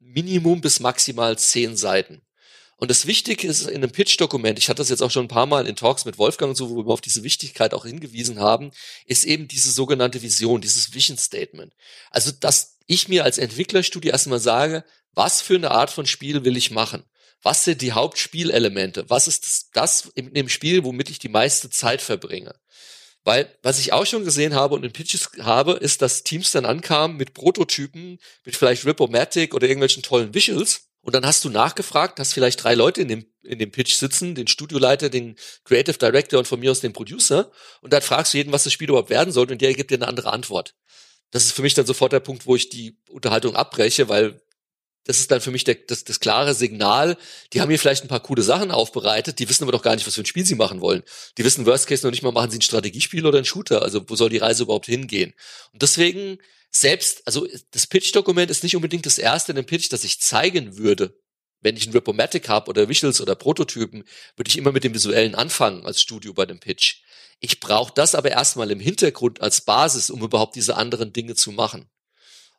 [0.00, 2.22] Minimum bis maximal zehn Seiten.
[2.76, 5.46] Und das Wichtige ist in einem Pitch-Dokument, ich hatte das jetzt auch schon ein paar
[5.46, 8.72] Mal in Talks mit Wolfgang und so, wo wir auf diese Wichtigkeit auch hingewiesen haben,
[9.06, 11.72] ist eben diese sogenannte Vision, dieses Vision Statement.
[12.10, 14.84] Also, dass ich mir als Entwicklerstudio erstmal sage,
[15.14, 17.04] was für eine Art von Spiel will ich machen?
[17.42, 19.08] Was sind die Hauptspielelemente?
[19.08, 22.54] Was ist das, das in dem Spiel, womit ich die meiste Zeit verbringe?
[23.22, 26.66] Weil, was ich auch schon gesehen habe und in Pitches habe, ist, dass Teams dann
[26.66, 30.88] ankamen mit Prototypen, mit vielleicht Ripomatic oder irgendwelchen tollen Visuals.
[31.00, 34.34] Und dann hast du nachgefragt, hast vielleicht drei Leute in dem, in dem Pitch sitzen,
[34.34, 37.50] den Studioleiter, den Creative Director und von mir aus den Producer.
[37.82, 39.96] Und dann fragst du jeden, was das Spiel überhaupt werden soll und der gibt dir
[39.96, 40.74] eine andere Antwort.
[41.30, 44.40] Das ist für mich dann sofort der Punkt, wo ich die Unterhaltung abbreche, weil
[45.04, 47.16] das ist dann für mich der, das, das klare Signal.
[47.52, 50.06] Die haben hier vielleicht ein paar coole Sachen aufbereitet, die wissen aber doch gar nicht,
[50.06, 51.02] was für ein Spiel sie machen wollen.
[51.36, 53.82] Die wissen Worst Case noch nicht mal, machen sie ein Strategiespiel oder ein Shooter.
[53.82, 55.34] Also wo soll die Reise überhaupt hingehen?
[55.72, 56.38] Und deswegen
[56.70, 60.78] selbst, also das Pitch-Dokument ist nicht unbedingt das erste in dem Pitch, das ich zeigen
[60.78, 61.16] würde.
[61.60, 64.04] Wenn ich ein Ripomatic habe oder Visuals oder Prototypen,
[64.36, 67.02] würde ich immer mit dem Visuellen anfangen als Studio bei dem Pitch.
[67.40, 71.52] Ich brauche das aber erstmal im Hintergrund als Basis, um überhaupt diese anderen Dinge zu
[71.52, 71.88] machen.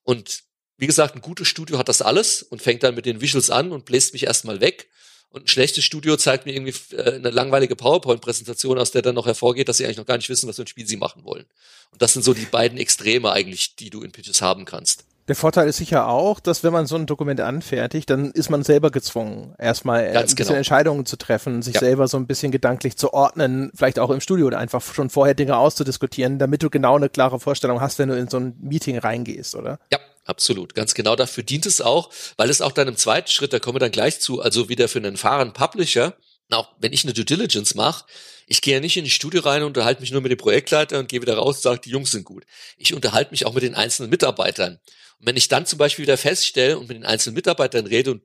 [0.03, 0.44] Und
[0.77, 3.71] wie gesagt, ein gutes Studio hat das alles und fängt dann mit den Visuals an
[3.71, 4.89] und bläst mich erstmal weg.
[5.29, 9.25] Und ein schlechtes Studio zeigt mir irgendwie äh, eine langweilige PowerPoint-Präsentation, aus der dann noch
[9.25, 11.45] hervorgeht, dass sie eigentlich noch gar nicht wissen, was für ein Spiel sie machen wollen.
[11.91, 15.03] Und das sind so die beiden Extreme eigentlich, die du in Pitches haben kannst.
[15.27, 18.63] Der Vorteil ist sicher auch, dass wenn man so ein Dokument anfertigt, dann ist man
[18.63, 20.57] selber gezwungen, erstmal äh, Ganz ein bisschen genau.
[20.57, 21.79] Entscheidungen zu treffen, sich ja.
[21.79, 25.33] selber so ein bisschen gedanklich zu ordnen, vielleicht auch im Studio oder einfach schon vorher
[25.33, 28.99] Dinge auszudiskutieren, damit du genau eine klare Vorstellung hast, wenn du in so ein Meeting
[28.99, 29.79] reingehst, oder?
[29.91, 33.53] Ja, Absolut, ganz genau dafür dient es auch, weil es auch dann im zweiten Schritt,
[33.53, 36.17] da kommen wir dann gleich zu, also wieder für einen fahrenden Publisher,
[36.49, 38.05] auch wenn ich eine Due Diligence mache,
[38.47, 40.99] ich gehe ja nicht in die Studio rein und unterhalte mich nur mit dem Projektleiter
[40.99, 42.43] und gehe wieder raus und sage, die Jungs sind gut.
[42.77, 44.79] Ich unterhalte mich auch mit den einzelnen Mitarbeitern.
[45.19, 48.21] Und wenn ich dann zum Beispiel wieder feststelle und mit den einzelnen Mitarbeitern rede und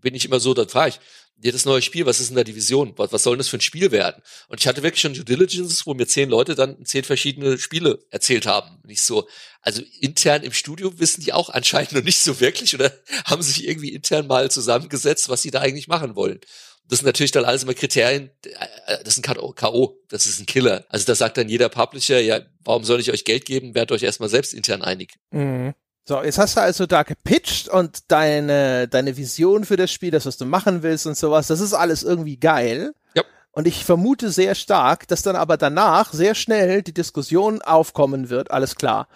[0.00, 1.00] bin ich immer so, dann frage ich,
[1.40, 2.94] das neue Spiel, was ist in der Division?
[2.96, 4.22] Was, was soll denn das für ein Spiel werden?
[4.48, 8.00] Und ich hatte wirklich schon Due Diligence, wo mir zehn Leute dann zehn verschiedene Spiele
[8.10, 8.80] erzählt haben.
[8.84, 9.28] Nicht so,
[9.60, 12.92] also intern im Studio wissen die auch anscheinend noch nicht so wirklich oder
[13.24, 16.40] haben sich irgendwie intern mal zusammengesetzt, was sie da eigentlich machen wollen.
[16.88, 20.46] Das sind natürlich dann alles immer Kriterien, äh, das ist ein K.O., das ist ein
[20.46, 20.86] Killer.
[20.88, 23.74] Also da sagt dann jeder Publisher, ja, warum soll ich euch Geld geben?
[23.74, 25.14] Werdet euch erstmal selbst intern einig.
[25.30, 25.74] Mhm.
[26.08, 30.24] So, jetzt hast du also da gepitcht und deine, deine Vision für das Spiel, das,
[30.24, 32.94] was du machen willst und sowas, das ist alles irgendwie geil.
[33.12, 33.24] Ja.
[33.50, 38.50] Und ich vermute sehr stark, dass dann aber danach sehr schnell die Diskussion aufkommen wird,
[38.50, 39.06] alles klar.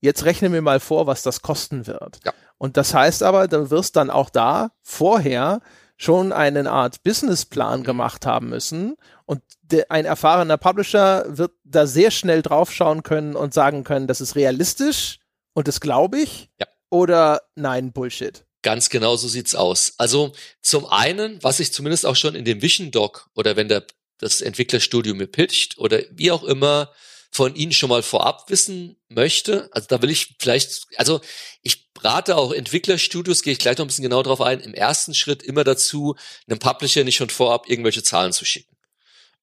[0.00, 2.20] Jetzt rechne mir mal vor, was das kosten wird.
[2.24, 2.32] Ja.
[2.56, 5.60] Und das heißt aber, du wirst dann auch da vorher
[5.98, 9.42] schon eine Art Businessplan gemacht haben müssen und
[9.90, 15.19] ein erfahrener Publisher wird da sehr schnell draufschauen können und sagen können, das ist realistisch,
[15.54, 16.50] und das glaube ich?
[16.58, 16.66] Ja.
[16.90, 18.44] Oder nein, Bullshit?
[18.62, 19.94] Ganz genau so sieht's aus.
[19.96, 23.86] Also zum einen, was ich zumindest auch schon in dem Vision Doc oder wenn der,
[24.18, 26.92] das Entwicklerstudio mir pitcht oder wie auch immer
[27.30, 29.68] von Ihnen schon mal vorab wissen möchte.
[29.72, 31.20] Also da will ich vielleicht, also
[31.62, 35.14] ich rate auch Entwicklerstudios, gehe ich gleich noch ein bisschen genau drauf ein, im ersten
[35.14, 36.16] Schritt immer dazu,
[36.48, 38.76] einem Publisher nicht schon vorab irgendwelche Zahlen zu schicken.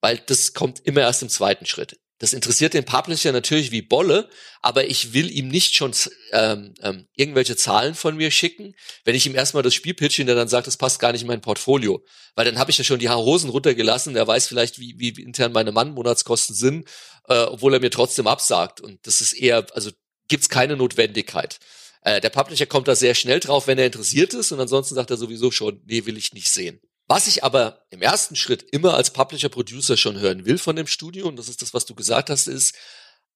[0.02, 1.98] Weil das kommt immer erst im zweiten Schritt.
[2.20, 4.28] Das interessiert den Publisher natürlich wie Bolle,
[4.62, 5.94] aber ich will ihm nicht schon
[6.32, 8.74] ähm, ähm, irgendwelche Zahlen von mir schicken,
[9.06, 11.22] wenn ich ihm erstmal das Spiel pitche und er dann sagt, das passt gar nicht
[11.22, 12.04] in mein Portfolio.
[12.36, 15.52] Weil dann habe ich ja schon die Hosen runtergelassen, er weiß vielleicht, wie, wie intern
[15.52, 16.90] meine Mann-Monatskosten sind,
[17.28, 18.82] äh, obwohl er mir trotzdem absagt.
[18.82, 19.92] Und das ist eher, also
[20.28, 21.60] gibt's keine Notwendigkeit.
[22.02, 25.12] Äh, der Publisher kommt da sehr schnell drauf, wenn er interessiert ist und ansonsten sagt
[25.12, 26.80] er sowieso schon, nee, will ich nicht sehen.
[27.08, 31.28] Was ich aber im ersten Schritt immer als Publisher-Producer schon hören will von dem Studio,
[31.28, 32.76] und das ist das, was du gesagt hast, ist,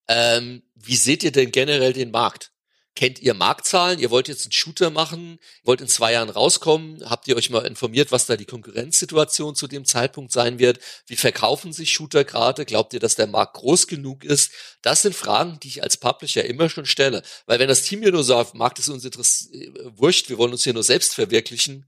[0.08, 2.52] ähm, wie seht ihr denn generell den Markt?
[2.96, 7.28] kennt ihr Marktzahlen, ihr wollt jetzt einen Shooter machen, wollt in zwei Jahren rauskommen, habt
[7.28, 11.72] ihr euch mal informiert, was da die Konkurrenzsituation zu dem Zeitpunkt sein wird, wie verkaufen
[11.72, 14.52] sich Shooter gerade, glaubt ihr, dass der Markt groß genug ist?
[14.82, 18.12] Das sind Fragen, die ich als Publisher immer schon stelle, weil wenn das Team hier
[18.12, 21.86] nur sagt, Markt ist uns interessiert, äh, wurscht, wir wollen uns hier nur selbst verwirklichen,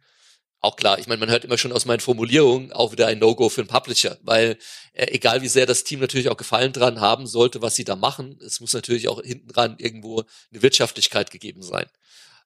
[0.63, 3.49] auch klar, ich meine, man hört immer schon aus meinen Formulierungen auch wieder ein No-Go
[3.49, 4.57] für einen Publisher, weil
[4.93, 7.97] äh, egal wie sehr das Team natürlich auch Gefallen dran haben sollte, was sie da
[7.97, 11.85] machen, es muss natürlich auch hinten dran irgendwo eine Wirtschaftlichkeit gegeben sein.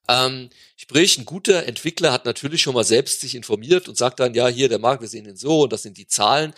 [0.08, 4.34] Ähm, sprich, ein guter Entwickler hat natürlich schon mal selbst sich informiert und sagt dann,
[4.34, 6.54] ja, hier der Markt, wir sehen den so und das sind die Zahlen.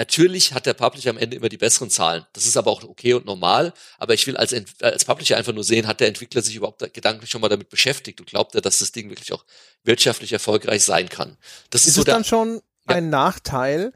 [0.00, 2.24] Natürlich hat der Publisher am Ende immer die besseren Zahlen.
[2.32, 3.74] Das ist aber auch okay und normal.
[3.98, 7.28] Aber ich will als, als Publisher einfach nur sehen, hat der Entwickler sich überhaupt gedanklich
[7.28, 9.44] schon mal damit beschäftigt und glaubt er, dass das Ding wirklich auch
[9.84, 11.36] wirtschaftlich erfolgreich sein kann.
[11.68, 12.94] Das ist, ist so es dann schon ja.
[12.94, 13.92] ein Nachteil,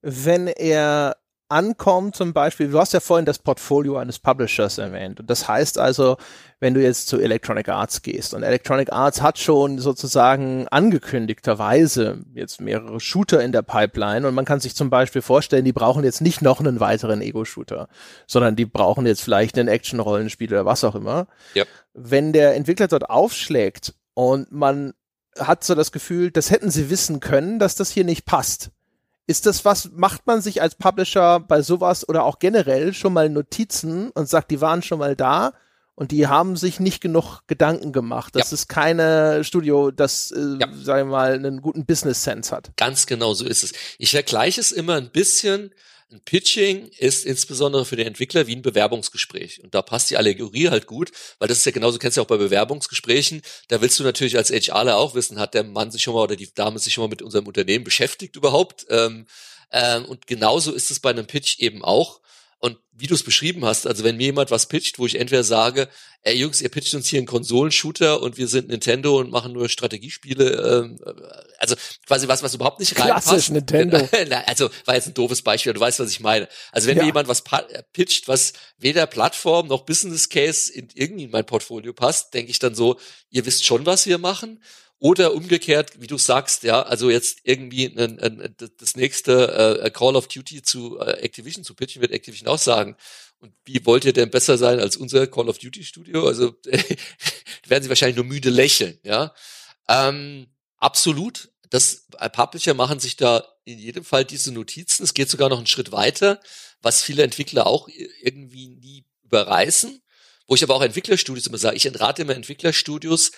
[0.00, 1.18] wenn er
[1.52, 5.20] ankommt, zum Beispiel, du hast ja vorhin das Portfolio eines Publishers erwähnt.
[5.20, 6.16] Und das heißt also,
[6.58, 12.60] wenn du jetzt zu Electronic Arts gehst und Electronic Arts hat schon sozusagen angekündigterweise jetzt
[12.60, 16.20] mehrere Shooter in der Pipeline und man kann sich zum Beispiel vorstellen, die brauchen jetzt
[16.20, 17.88] nicht noch einen weiteren Ego-Shooter,
[18.26, 21.28] sondern die brauchen jetzt vielleicht einen Action-Rollenspiel oder was auch immer.
[21.54, 21.64] Ja.
[21.94, 24.94] Wenn der Entwickler dort aufschlägt und man
[25.38, 28.71] hat so das Gefühl, das hätten sie wissen können, dass das hier nicht passt
[29.26, 33.28] ist das was, macht man sich als Publisher bei sowas oder auch generell schon mal
[33.28, 35.52] Notizen und sagt, die waren schon mal da
[35.94, 38.34] und die haben sich nicht genug Gedanken gemacht.
[38.34, 38.54] Das ja.
[38.54, 40.68] ist keine Studio, das, äh, ja.
[40.72, 42.72] sagen wir mal, einen guten Business Sense hat.
[42.76, 43.72] Ganz genau so ist es.
[43.98, 45.72] Ich vergleiche es immer ein bisschen
[46.12, 49.62] ein Pitching ist insbesondere für den Entwickler wie ein Bewerbungsgespräch.
[49.62, 52.24] Und da passt die Allegorie halt gut, weil das ist ja genauso, kennst du ja
[52.24, 53.42] auch bei Bewerbungsgesprächen.
[53.68, 56.36] Da willst du natürlich als HRler auch wissen, hat der Mann sich schon mal oder
[56.36, 58.86] die Dame sich schon mal mit unserem Unternehmen beschäftigt überhaupt?
[58.90, 59.26] Ähm,
[59.70, 62.20] ähm, und genauso ist es bei einem Pitch eben auch.
[62.64, 65.42] Und wie du es beschrieben hast, also wenn mir jemand was pitcht, wo ich entweder
[65.42, 65.88] sage,
[66.20, 69.68] ey Jungs, ihr pitcht uns hier einen Konsolenshooter und wir sind Nintendo und machen nur
[69.68, 71.00] Strategiespiele, ähm,
[71.58, 71.74] also
[72.06, 73.26] quasi was, was überhaupt nicht reinpasst.
[73.26, 74.08] Klassisch Nintendo.
[74.46, 76.48] also war jetzt ein doofes Beispiel, du weißt, was ich meine.
[76.70, 77.02] Also wenn ja.
[77.02, 81.44] mir jemand was äh, pitcht, was weder Plattform noch Business Case in irgendwie in mein
[81.44, 82.96] Portfolio passt, denke ich dann so,
[83.30, 84.62] ihr wisst schon, was wir machen.
[85.04, 90.14] Oder umgekehrt, wie du sagst, ja, also jetzt irgendwie ein, ein, das nächste äh, Call
[90.14, 92.96] of Duty zu äh, Activision zu pitchen, wird Activision auch sagen.
[93.40, 96.24] Und wie wollt ihr denn besser sein als unser Call of Duty Studio?
[96.28, 96.54] Also
[97.66, 99.34] werden sie wahrscheinlich nur müde lächeln, ja.
[99.88, 100.46] Ähm,
[100.76, 101.50] absolut.
[101.68, 105.02] Das äh, Publisher machen sich da in jedem Fall diese Notizen.
[105.02, 106.38] Es geht sogar noch einen Schritt weiter,
[106.80, 107.88] was viele Entwickler auch
[108.22, 110.00] irgendwie nie überreißen.
[110.46, 113.32] Wo ich aber auch Entwicklerstudios immer sage, ich entrate immer Entwicklerstudios,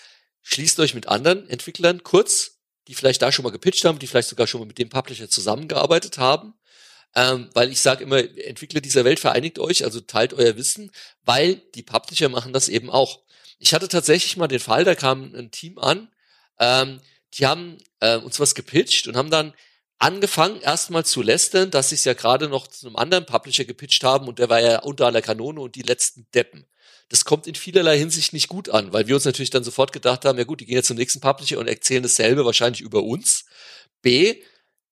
[0.45, 4.29] schließt euch mit anderen Entwicklern kurz, die vielleicht da schon mal gepitcht haben, die vielleicht
[4.29, 6.55] sogar schon mal mit dem Publisher zusammengearbeitet haben.
[7.17, 10.91] Ähm, weil ich sage immer, Entwickler dieser Welt vereinigt euch, also teilt euer Wissen,
[11.25, 13.21] weil die Publisher machen das eben auch.
[13.59, 16.09] Ich hatte tatsächlich mal den Fall, da kam ein Team an,
[16.59, 17.01] ähm,
[17.35, 19.55] die haben äh, uns was gepitcht und haben dann
[19.99, 24.03] angefangen erstmal zu lästern, dass sie es ja gerade noch zu einem anderen Publisher gepitcht
[24.03, 26.67] haben und der war ja unter aller Kanone und die letzten Deppen
[27.09, 30.25] das kommt in vielerlei Hinsicht nicht gut an, weil wir uns natürlich dann sofort gedacht
[30.25, 33.45] haben, ja gut, die gehen jetzt zum nächsten Publisher und erzählen dasselbe wahrscheinlich über uns.
[34.03, 34.43] B,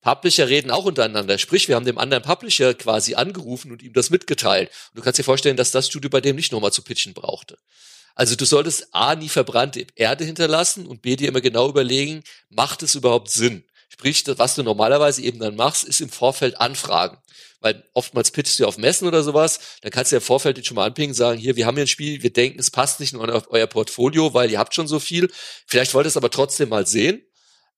[0.03, 1.39] Publisher reden auch untereinander.
[1.39, 4.69] Sprich, wir haben dem anderen Publisher quasi angerufen und ihm das mitgeteilt.
[4.91, 7.57] Und du kannst dir vorstellen, dass das Studio bei dem nicht nochmal zu pitchen brauchte.
[8.15, 12.83] Also du solltest A, nie verbrannte Erde hinterlassen und B, dir immer genau überlegen, macht
[12.83, 13.65] es überhaupt Sinn?
[14.03, 17.19] Sprich, was du normalerweise eben dann machst, ist im Vorfeld anfragen.
[17.61, 20.67] Weil oftmals pitchst du auf Messen oder sowas, dann kannst du ja im Vorfeld jetzt
[20.67, 23.13] schon mal anpingen, sagen, hier, wir haben hier ein Spiel, wir denken, es passt nicht
[23.13, 25.31] in euer Portfolio, weil ihr habt schon so viel.
[25.69, 27.23] Vielleicht wollt ihr es aber trotzdem mal sehen.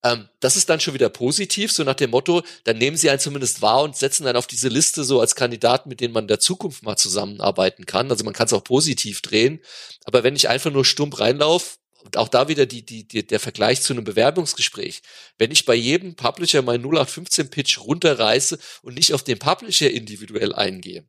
[0.03, 3.21] Ähm, das ist dann schon wieder positiv, so nach dem Motto, dann nehmen sie einen
[3.21, 6.29] zumindest wahr und setzen dann auf diese Liste so als Kandidaten, mit denen man in
[6.29, 8.11] der Zukunft mal zusammenarbeiten kann.
[8.11, 9.61] Also man kann es auch positiv drehen.
[10.07, 13.41] Aber wenn ich einfach nur stumpf reinlaufe, und auch da wieder die, die, die, der
[13.41, 15.03] Vergleich zu einem Bewerbungsgespräch.
[15.39, 20.55] Wenn ich bei jedem Publisher meinen 0815 Pitch runterreiße und nicht auf den Publisher individuell
[20.55, 21.09] eingehe,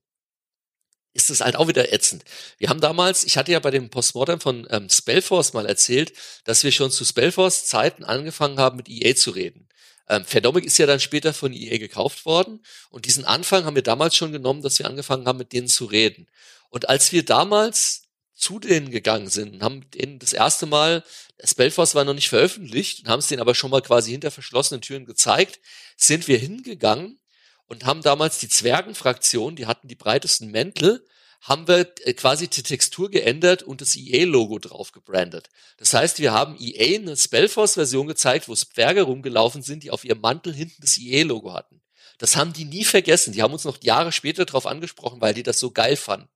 [1.14, 2.24] ist das halt auch wieder ätzend.
[2.58, 6.14] Wir haben damals, ich hatte ja bei dem Postmortem von ähm, Spellforce mal erzählt,
[6.46, 9.68] dass wir schon zu Spellforce Zeiten angefangen haben, mit EA zu reden.
[10.08, 13.84] Ähm, Phenomic ist ja dann später von EA gekauft worden und diesen Anfang haben wir
[13.84, 16.28] damals schon genommen, dass wir angefangen haben, mit denen zu reden.
[16.70, 18.05] Und als wir damals
[18.36, 21.04] zu denen gegangen sind und haben denen das erste Mal,
[21.44, 24.82] Spellforce war noch nicht veröffentlicht und haben es denen aber schon mal quasi hinter verschlossenen
[24.82, 25.60] Türen gezeigt,
[25.96, 27.20] sind wir hingegangen
[27.68, 31.06] und haben damals die Zwergenfraktion, die hatten die breitesten Mäntel,
[31.42, 35.50] haben wir äh, quasi die Textur geändert und das EA-Logo drauf gebrandet.
[35.78, 40.22] Das heißt, wir haben EA eine Spellforce-Version gezeigt, wo Zwerge rumgelaufen sind, die auf ihrem
[40.22, 41.82] Mantel hinten das EA-Logo hatten.
[42.18, 43.34] Das haben die nie vergessen.
[43.34, 46.30] Die haben uns noch Jahre später darauf angesprochen, weil die das so geil fanden.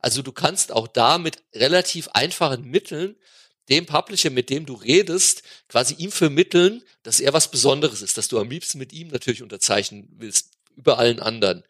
[0.00, 3.16] Also du kannst auch da mit relativ einfachen Mitteln
[3.68, 8.28] dem Publisher, mit dem du redest, quasi ihm vermitteln, dass er was Besonderes ist, dass
[8.28, 11.62] du am liebsten mit ihm natürlich unterzeichnen willst, über allen anderen.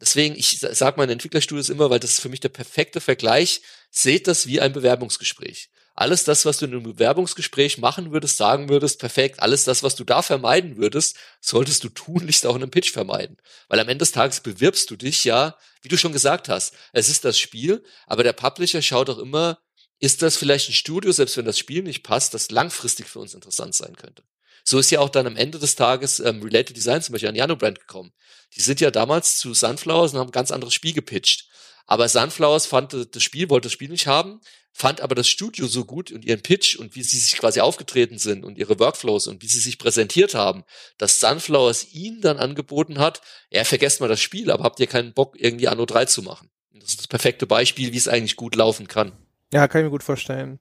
[0.00, 4.28] Deswegen, ich sage meinen Entwicklerstudios immer, weil das ist für mich der perfekte Vergleich, seht
[4.28, 5.70] das wie ein Bewerbungsgespräch.
[6.00, 9.40] Alles das, was du in einem Bewerbungsgespräch machen würdest, sagen würdest, perfekt.
[9.42, 13.36] Alles das, was du da vermeiden würdest, solltest du tunlichst auch in einem Pitch vermeiden.
[13.66, 17.08] Weil am Ende des Tages bewirbst du dich ja, wie du schon gesagt hast, es
[17.08, 19.58] ist das Spiel, aber der Publisher schaut auch immer,
[19.98, 23.34] ist das vielleicht ein Studio, selbst wenn das Spiel nicht passt, das langfristig für uns
[23.34, 24.22] interessant sein könnte.
[24.62, 27.34] So ist ja auch dann am Ende des Tages ähm, Related Design zum Beispiel an
[27.34, 28.12] Jano Brand gekommen.
[28.54, 31.48] Die sind ja damals zu Sunflowers und haben ein ganz anderes Spiel gepitcht.
[31.86, 34.40] Aber Sunflowers fand das Spiel, wollte das Spiel nicht haben,
[34.78, 38.18] fand aber das Studio so gut und ihren Pitch und wie sie sich quasi aufgetreten
[38.18, 40.62] sind und ihre Workflows und wie sie sich präsentiert haben,
[40.98, 43.20] dass Sunflowers ihnen dann angeboten hat,
[43.50, 46.48] ja, vergesst mal das Spiel, aber habt ihr keinen Bock, irgendwie Anno 3 zu machen?
[46.72, 49.12] Und das ist das perfekte Beispiel, wie es eigentlich gut laufen kann.
[49.52, 50.60] Ja, kann ich mir gut vorstellen.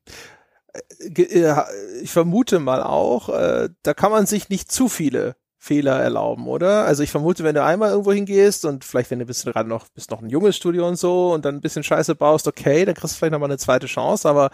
[0.99, 5.35] Äh, äh, ich vermute mal auch, äh, da kann man sich nicht zu viele
[5.67, 6.85] Fehler erlauben, oder?
[6.85, 9.89] Also ich vermute, wenn du einmal irgendwo hingehst und vielleicht, wenn du bist gerade noch,
[9.89, 12.95] bist noch ein junges Studio und so und dann ein bisschen Scheiße baust, okay, dann
[12.95, 14.49] kriegst du vielleicht nochmal eine zweite Chance, aber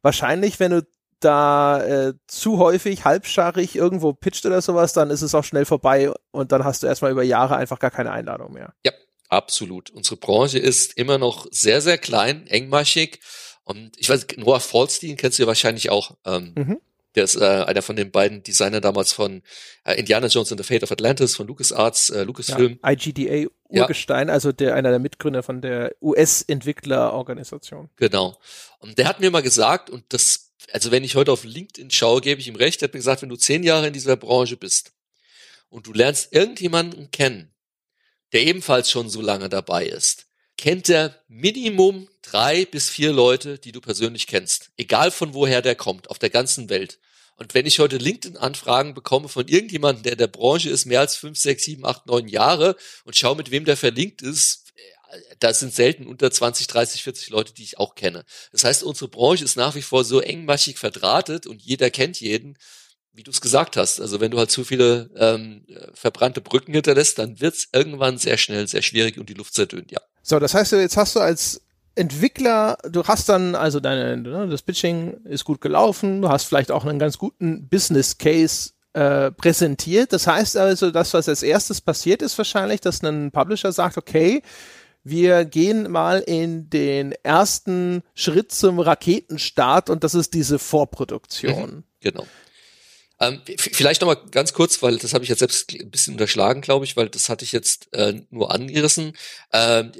[0.00, 0.86] wahrscheinlich, wenn du
[1.20, 6.10] da äh, zu häufig halbscharrig irgendwo pitcht oder sowas, dann ist es auch schnell vorbei
[6.32, 8.72] und dann hast du erstmal über Jahre einfach gar keine Einladung mehr.
[8.84, 8.92] Ja,
[9.28, 9.90] absolut.
[9.90, 13.20] Unsere Branche ist immer noch sehr, sehr klein, engmaschig
[13.64, 16.16] und ich weiß, Noah Falstein kennst du ja wahrscheinlich auch.
[16.24, 16.80] Ähm, mhm.
[17.14, 19.42] Der ist äh, einer von den beiden Designern damals von
[19.84, 22.78] äh, Indiana Jones and the Fate of Atlantis, von LucasArts, äh, Lucasfilm.
[22.82, 24.34] Ja, IGDA Urgestein, ja.
[24.34, 27.90] also der einer der Mitgründer von der US-Entwicklerorganisation.
[27.96, 28.38] Genau.
[28.78, 32.20] Und der hat mir mal gesagt, und das, also wenn ich heute auf LinkedIn schaue,
[32.20, 34.56] gebe ich ihm recht, der hat mir gesagt, wenn du zehn Jahre in dieser Branche
[34.56, 34.92] bist
[35.68, 37.52] und du lernst irgendjemanden kennen,
[38.32, 40.26] der ebenfalls schon so lange dabei ist,
[40.56, 44.70] kennt er Minimum drei bis vier Leute, die du persönlich kennst.
[44.76, 46.98] Egal von woher der kommt, auf der ganzen Welt.
[47.36, 51.16] Und wenn ich heute LinkedIn-Anfragen bekomme von irgendjemandem, der in der Branche ist, mehr als
[51.16, 54.72] fünf, sechs, sieben, acht, neun Jahre und schaue, mit wem der verlinkt ist,
[55.10, 58.24] äh, da sind selten unter 20, 30, 40 Leute, die ich auch kenne.
[58.52, 62.56] Das heißt, unsere Branche ist nach wie vor so engmaschig verdrahtet und jeder kennt jeden,
[63.12, 67.18] wie du es gesagt hast, also wenn du halt zu viele ähm, verbrannte Brücken hinterlässt,
[67.18, 70.00] dann wird es irgendwann sehr schnell sehr schwierig und die Luft sehr dünn, ja.
[70.26, 71.60] So, das heißt, jetzt hast du als
[71.94, 76.72] Entwickler, du hast dann also deine, ne, das Pitching ist gut gelaufen, du hast vielleicht
[76.72, 80.12] auch einen ganz guten Business Case äh, präsentiert.
[80.14, 84.42] Das heißt also, das, was als erstes passiert ist, wahrscheinlich, dass ein Publisher sagt, okay,
[85.04, 91.70] wir gehen mal in den ersten Schritt zum Raketenstart und das ist diese Vorproduktion.
[91.70, 92.26] Mhm, genau.
[93.28, 96.84] Ähm, vielleicht nochmal ganz kurz, weil das habe ich jetzt selbst ein bisschen unterschlagen, glaube
[96.84, 99.16] ich, weil das hatte ich jetzt äh, nur angerissen.
[99.52, 99.92] Ähm,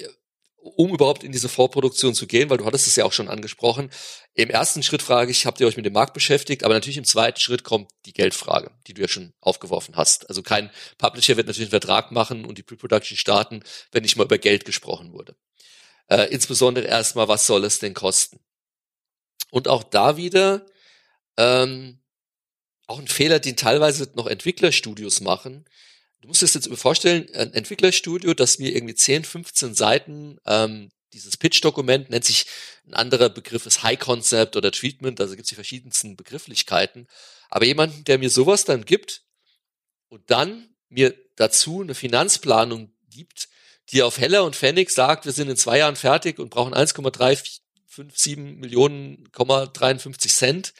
[0.64, 3.90] um überhaupt in diese Vorproduktion zu gehen, weil du hattest es ja auch schon angesprochen.
[4.32, 6.64] Im ersten Schritt frage ich, habt ihr euch mit dem Markt beschäftigt?
[6.64, 10.28] Aber natürlich im zweiten Schritt kommt die Geldfrage, die du ja schon aufgeworfen hast.
[10.30, 13.62] Also kein Publisher wird natürlich einen Vertrag machen und die Pre-Production starten,
[13.92, 15.36] wenn nicht mal über Geld gesprochen wurde.
[16.08, 18.40] Äh, insbesondere erstmal, was soll es denn kosten?
[19.50, 20.64] Und auch da wieder,
[21.36, 22.00] ähm,
[22.86, 25.64] auch ein Fehler, den teilweise noch Entwicklerstudios machen.
[26.20, 31.36] Du musst es jetzt vorstellen, ein Entwicklerstudio, das mir irgendwie 10, 15 Seiten, ähm, dieses
[31.36, 32.46] Pitch-Dokument nennt sich,
[32.86, 37.06] ein anderer Begriff ist High Concept oder Treatment, also gibt es die verschiedensten Begrifflichkeiten.
[37.48, 39.22] Aber jemanden, der mir sowas dann gibt
[40.08, 43.48] und dann mir dazu eine Finanzplanung gibt,
[43.90, 48.36] die auf Heller und Pfennig sagt, wir sind in zwei Jahren fertig und brauchen 1,357
[48.36, 50.74] Millionen, 53 Cent,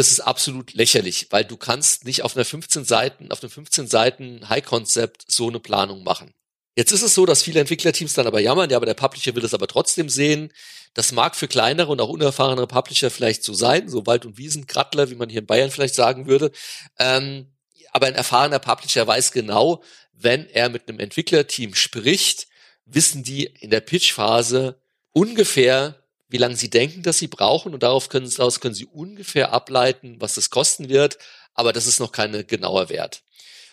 [0.00, 3.86] das ist absolut lächerlich, weil du kannst nicht auf einer 15 Seiten, auf einem 15
[3.86, 6.32] Seiten High Concept so eine Planung machen.
[6.74, 9.44] Jetzt ist es so, dass viele Entwicklerteams dann aber jammern, ja, aber der Publisher will
[9.44, 10.54] es aber trotzdem sehen.
[10.94, 15.10] Das mag für kleinere und auch unerfahrenere Publisher vielleicht so sein, so Wald- und Wiesenkrattler,
[15.10, 16.50] wie man hier in Bayern vielleicht sagen würde.
[16.98, 17.52] Ähm,
[17.92, 19.82] aber ein erfahrener Publisher weiß genau,
[20.14, 22.46] wenn er mit einem Entwicklerteam spricht,
[22.86, 24.80] wissen die in der Pitchphase
[25.12, 25.99] ungefähr,
[26.30, 30.16] wie lange sie denken, dass sie brauchen und darauf können, daraus können sie ungefähr ableiten,
[30.20, 31.18] was das kosten wird,
[31.54, 33.22] aber das ist noch kein genauer Wert.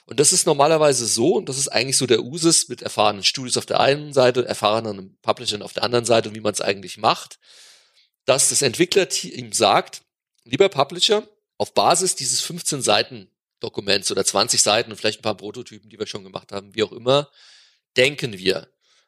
[0.05, 3.57] Und das ist normalerweise so, und das ist eigentlich so der Usus mit erfahrenen Studios
[3.57, 7.39] auf der einen Seite, erfahrenen Publishern auf der anderen Seite wie man es eigentlich macht,
[8.25, 10.01] dass das Entwicklerteam sagt,
[10.43, 11.27] lieber Publisher,
[11.57, 13.29] auf Basis dieses 15 Seiten
[13.59, 16.83] Dokuments oder 20 Seiten und vielleicht ein paar Prototypen, die wir schon gemacht haben, wie
[16.83, 17.29] auch immer,
[17.95, 18.67] denken wir,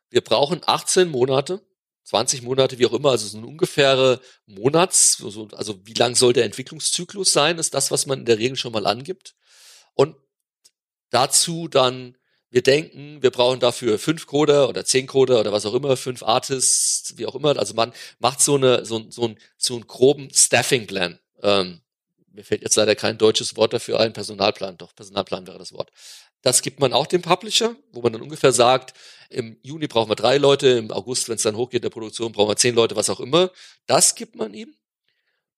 [0.09, 1.61] wir brauchen 18 Monate,
[2.09, 6.45] 20 Monate, wie auch immer, also so eine ungefähre Monats, also wie lang soll der
[6.45, 9.35] Entwicklungszyklus sein, ist das, was man in der Regel schon mal angibt.
[9.93, 10.15] Und
[11.11, 12.15] dazu dann
[12.51, 16.23] wir denken, wir brauchen dafür fünf Coder oder zehn Coder oder was auch immer, fünf
[16.23, 17.55] Artists, wie auch immer.
[17.59, 21.19] Also man macht so eine so, so, ein, so einen groben Staffing-Plan.
[21.43, 21.81] Ähm,
[22.31, 25.91] mir fällt jetzt leider kein deutsches Wort dafür ein, Personalplan, doch, Personalplan wäre das Wort.
[26.41, 28.97] Das gibt man auch dem Publisher, wo man dann ungefähr sagt,
[29.29, 32.31] im Juni brauchen wir drei Leute, im August, wenn es dann hochgeht in der Produktion,
[32.31, 33.51] brauchen wir zehn Leute, was auch immer.
[33.85, 34.73] Das gibt man ihm.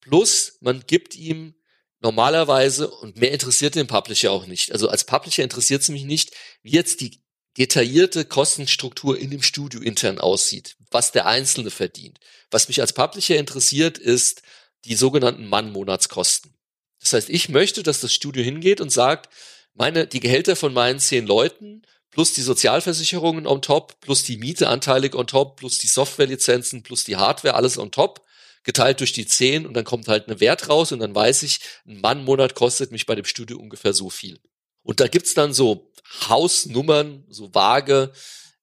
[0.01, 1.53] Plus, man gibt ihm
[2.01, 4.71] normalerweise, und mehr interessiert den Publisher auch nicht.
[4.71, 6.31] Also als Publisher interessiert es mich nicht,
[6.63, 7.21] wie jetzt die
[7.57, 12.19] detaillierte Kostenstruktur in dem Studio intern aussieht, was der Einzelne verdient.
[12.49, 14.41] Was mich als Publisher interessiert, ist
[14.85, 16.53] die sogenannten Mann-Monatskosten.
[16.99, 19.29] Das heißt, ich möchte, dass das Studio hingeht und sagt,
[19.73, 24.67] meine, die Gehälter von meinen zehn Leuten plus die Sozialversicherungen on top, plus die Miete
[24.67, 28.21] anteilig on top, plus die Softwarelizenzen, plus die Hardware, alles on top,
[28.63, 31.61] geteilt durch die zehn und dann kommt halt eine Wert raus und dann weiß ich,
[31.87, 34.39] ein Mann-Monat kostet mich bei dem Studio ungefähr so viel.
[34.83, 35.91] Und da gibt's dann so
[36.29, 38.11] Hausnummern, so vage,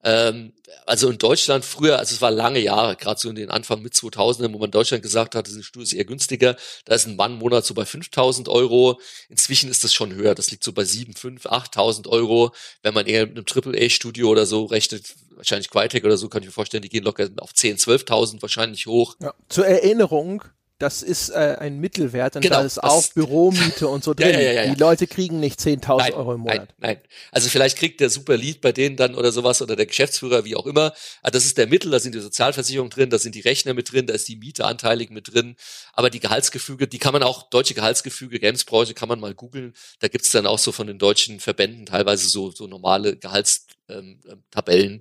[0.05, 0.53] ähm,
[0.87, 3.95] also in Deutschland früher, also es war lange Jahre, gerade so in den Anfang mit
[3.95, 6.57] 2000 wo man in Deutschland gesagt hat, das Studio ist eher günstiger.
[6.85, 9.01] Da ist ein Mann im Monat so bei 5000 Euro.
[9.29, 10.35] Inzwischen ist das schon höher.
[10.35, 12.53] Das liegt so bei 7, 5, 8000 Euro.
[12.83, 16.49] Wenn man eher mit einem AAA-Studio oder so rechnet, wahrscheinlich Crytek oder so, kann ich
[16.49, 19.17] mir vorstellen, die gehen locker auf 10, 12.000 wahrscheinlich hoch.
[19.21, 19.35] Ja.
[19.49, 20.45] Zur Erinnerung,
[20.79, 24.31] das ist äh, ein Mittelwert und genau, da ist auch Büromiete und so drin.
[24.31, 26.57] Ja, ja, ja, Die Leute kriegen nicht 10.000 Euro im Monat.
[26.57, 27.01] Nein, nein.
[27.33, 30.55] Also vielleicht kriegt der Super Lead bei denen dann oder sowas oder der Geschäftsführer, wie
[30.55, 30.87] auch immer.
[30.87, 33.75] Aber ah, das ist der Mittel, da sind die Sozialversicherungen drin, da sind die Rechner
[33.75, 35.57] mit drin, da ist die Miete anteilig mit drin.
[35.93, 39.75] Aber die Gehaltsgefüge, die kann man auch, deutsche Gehaltsgefüge, Gamesbranche kann man mal googeln.
[39.99, 43.78] Da gibt's dann auch so von den deutschen Verbänden teilweise so, so normale Gehaltstabellen.
[43.89, 44.21] Ähm,
[44.67, 45.01] ähm,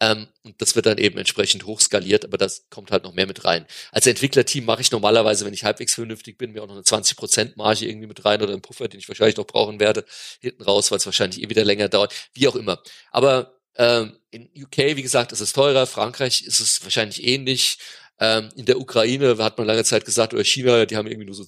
[0.00, 3.44] ähm, und das wird dann eben entsprechend hochskaliert, aber das kommt halt noch mehr mit
[3.44, 3.66] rein.
[3.92, 7.52] Als Entwicklerteam mache ich normalerweise, wenn ich halbwegs vernünftig bin, mir auch noch eine 20%
[7.56, 10.04] Marge irgendwie mit rein oder einen Puffer, den ich wahrscheinlich noch brauchen werde,
[10.40, 12.82] hinten raus, weil es wahrscheinlich eh wieder länger dauert, wie auch immer.
[13.10, 17.78] Aber ähm, in UK, wie gesagt, ist es teurer, Frankreich ist es wahrscheinlich ähnlich.
[18.18, 21.34] Ähm, in der Ukraine hat man lange Zeit gesagt, oder China, die haben irgendwie nur
[21.34, 21.44] so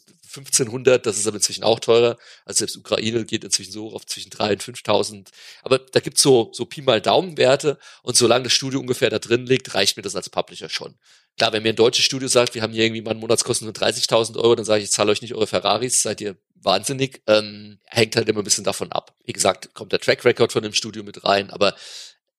[0.47, 2.17] 1500, das ist aber inzwischen auch teurer.
[2.45, 5.29] Also selbst Ukraine geht inzwischen so auf zwischen 3.000 und 5.000.
[5.63, 9.47] Aber da gibt's so, so Pi mal Daumenwerte und solange das Studio ungefähr da drin
[9.47, 10.95] liegt, reicht mir das als Publisher schon.
[11.37, 13.75] Klar, wenn mir ein deutsches Studio sagt, wir haben hier irgendwie mal einen Monatskosten von
[13.75, 17.23] 30.000 Euro, dann sage ich, ich zahle euch nicht eure Ferraris, seid ihr wahnsinnig.
[17.27, 19.15] Ähm, hängt halt immer ein bisschen davon ab.
[19.25, 21.77] Wie gesagt, kommt der Track Record von dem Studio mit rein, aber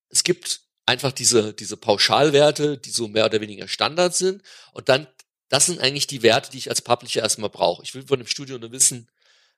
[0.10, 4.42] es gibt einfach diese, diese Pauschalwerte, die so mehr oder weniger Standard sind.
[4.74, 5.08] Und dann,
[5.50, 7.84] das sind eigentlich die Werte, die ich als Publisher erstmal brauche.
[7.84, 9.10] Ich will von dem Studio nur wissen,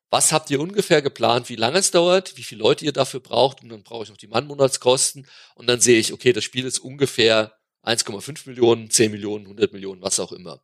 [0.10, 3.62] was habt ihr ungefähr geplant, wie lange es dauert, wie viele Leute ihr dafür braucht
[3.62, 5.26] und dann brauche ich noch die Mannmonatskosten
[5.56, 10.02] und dann sehe ich, okay, das Spiel ist ungefähr 1,5 Millionen, 10 Millionen, 100 Millionen,
[10.02, 10.62] was auch immer.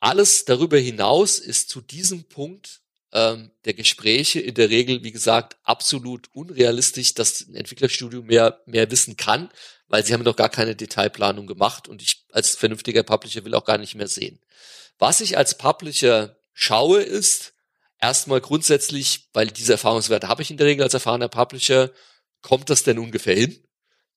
[0.00, 2.81] Alles darüber hinaus ist zu diesem Punkt
[3.12, 8.90] ähm, der Gespräche in der Regel, wie gesagt, absolut unrealistisch, dass ein Entwicklerstudio mehr, mehr
[8.90, 9.50] wissen kann,
[9.88, 13.64] weil sie haben noch gar keine Detailplanung gemacht und ich als vernünftiger Publisher will auch
[13.64, 14.40] gar nicht mehr sehen.
[14.98, 17.52] Was ich als Publisher schaue, ist
[18.00, 21.90] erstmal grundsätzlich, weil diese Erfahrungswerte habe ich in der Regel als erfahrener Publisher,
[22.40, 23.62] kommt das denn ungefähr hin?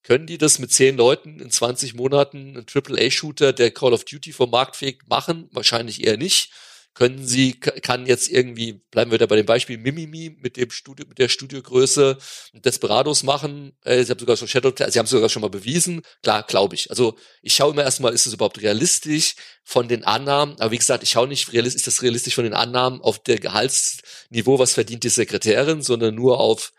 [0.03, 4.33] Können die das mit zehn Leuten in 20 Monaten, ein AAA-Shooter, der Call of Duty
[4.33, 5.49] vom Marktfähig machen?
[5.51, 6.51] Wahrscheinlich eher nicht
[6.95, 11.05] können sie, kann jetzt irgendwie, bleiben wir da bei dem Beispiel, Mimimi mit dem Studio,
[11.07, 12.17] mit der Studiogröße
[12.53, 13.77] Desperados machen.
[13.83, 16.01] Äh, sie haben sogar schon Shadow, sie haben sogar schon mal bewiesen.
[16.23, 16.89] Klar, glaube ich.
[16.89, 20.55] Also ich schaue immer erstmal, ist es überhaupt realistisch von den Annahmen?
[20.59, 23.39] Aber wie gesagt, ich schaue nicht realistisch, ist das realistisch von den Annahmen auf der
[23.39, 26.71] Gehaltsniveau, was verdient die Sekretärin, sondern nur auf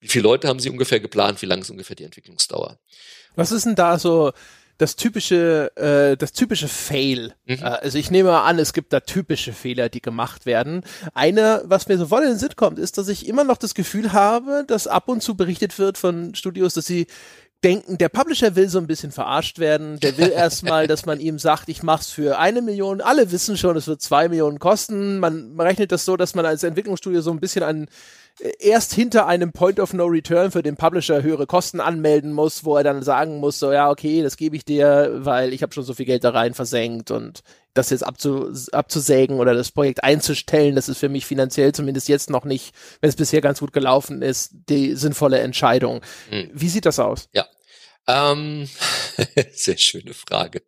[0.00, 2.78] wie viele Leute haben sie ungefähr geplant, wie lang ist ungefähr die Entwicklungsdauer.
[3.36, 4.32] Was ist denn da so
[4.78, 7.34] das typische, äh, das typische Fail.
[7.46, 7.54] Mhm.
[7.54, 10.82] Äh, also ich nehme an, es gibt da typische Fehler, die gemacht werden.
[11.14, 14.12] Eine, was mir sofort in den Sinn kommt, ist, dass ich immer noch das Gefühl
[14.12, 17.06] habe, dass ab und zu berichtet wird von Studios, dass sie
[17.64, 19.98] denken, der Publisher will so ein bisschen verarscht werden.
[20.00, 23.00] Der will erstmal, dass man ihm sagt, ich mach's für eine Million.
[23.00, 25.18] Alle wissen schon, es wird zwei Millionen kosten.
[25.18, 27.88] Man rechnet das so, dass man als Entwicklungsstudio so ein bisschen an
[28.58, 32.76] erst hinter einem Point of No Return für den Publisher höhere Kosten anmelden muss, wo
[32.76, 35.84] er dann sagen muss, so ja, okay, das gebe ich dir, weil ich habe schon
[35.84, 37.42] so viel Geld da rein versenkt und
[37.74, 42.30] das jetzt abzu, abzusägen oder das Projekt einzustellen, das ist für mich finanziell zumindest jetzt
[42.30, 46.00] noch nicht, wenn es bisher ganz gut gelaufen ist, die sinnvolle Entscheidung.
[46.30, 46.50] Hm.
[46.52, 47.28] Wie sieht das aus?
[47.32, 47.46] Ja,
[48.06, 48.68] ähm,
[49.52, 50.62] sehr schöne Frage,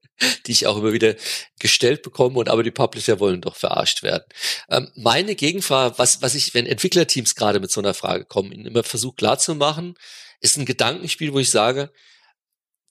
[0.46, 1.14] die ich auch immer wieder
[1.58, 4.24] gestellt bekomme und aber die Publisher wollen doch verarscht werden.
[4.68, 8.66] Ähm, meine Gegenfrage, was, was ich, wenn Entwicklerteams gerade mit so einer Frage kommen, ihnen
[8.66, 9.94] immer versucht klarzumachen,
[10.40, 11.92] ist ein Gedankenspiel, wo ich sage,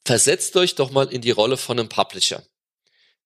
[0.06, 2.44] versetzt euch doch mal in die Rolle von einem Publisher.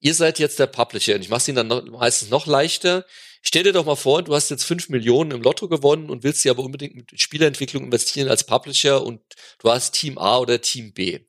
[0.01, 3.05] ihr seid jetzt der Publisher und ich mache es ihnen dann noch, meistens noch leichter.
[3.41, 6.41] Stell dir doch mal vor, du hast jetzt fünf Millionen im Lotto gewonnen und willst
[6.41, 9.21] sie aber unbedingt mit Spielentwicklung investieren als Publisher und
[9.59, 11.19] du hast Team A oder Team B.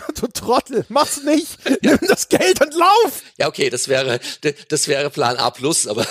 [0.20, 1.58] du Trottel, mach's nicht.
[1.82, 3.22] Nimm das Geld und lauf.
[3.38, 4.20] Ja, okay, das wäre,
[4.68, 6.06] das wäre Plan A plus, aber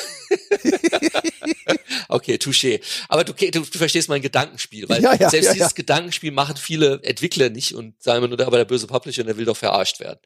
[2.10, 2.82] okay, touché.
[3.10, 6.58] Aber du, du, du, verstehst mein Gedankenspiel, weil ja, ja, selbst ja, dieses Gedankenspiel machen
[6.58, 10.00] viele Entwickler nicht und sagen immer nur, aber der böse Publisher, der will doch verarscht
[10.00, 10.20] werden.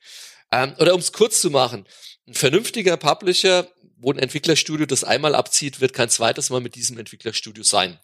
[0.51, 1.85] Ähm, oder um es kurz zu machen,
[2.27, 6.97] ein vernünftiger Publisher, wo ein Entwicklerstudio das einmal abzieht, wird kein zweites Mal mit diesem
[6.97, 7.99] Entwicklerstudio sein.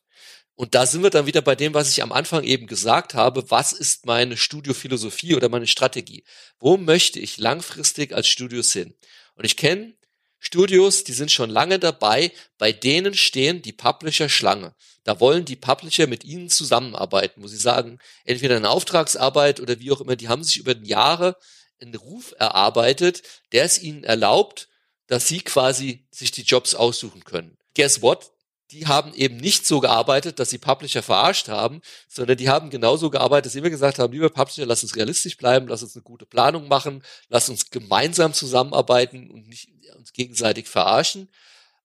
[0.56, 3.50] Und da sind wir dann wieder bei dem, was ich am Anfang eben gesagt habe.
[3.50, 6.24] Was ist meine Studiophilosophie oder meine Strategie?
[6.60, 8.94] Wo möchte ich langfristig als Studios hin?
[9.36, 9.96] Und ich kenne
[10.38, 14.76] Studios, die sind schon lange dabei, bei denen stehen die Publisher Schlange.
[15.06, 19.92] Da wollen die Publisher mit ihnen zusammenarbeiten, wo sie sagen, entweder eine Auftragsarbeit oder wie
[19.92, 21.38] auch immer, die haben sich über die Jahre
[21.80, 24.68] einen Ruf erarbeitet, der es ihnen erlaubt,
[25.08, 27.58] dass sie quasi sich die Jobs aussuchen können.
[27.74, 28.33] Guess what?
[28.74, 33.12] Die haben eben nicht so gearbeitet, dass sie Publisher verarscht haben, sondern die haben genauso
[33.12, 36.02] gearbeitet, dass sie immer gesagt haben, lieber Publisher, lass uns realistisch bleiben, lass uns eine
[36.02, 41.30] gute Planung machen, lass uns gemeinsam zusammenarbeiten und nicht uns gegenseitig verarschen.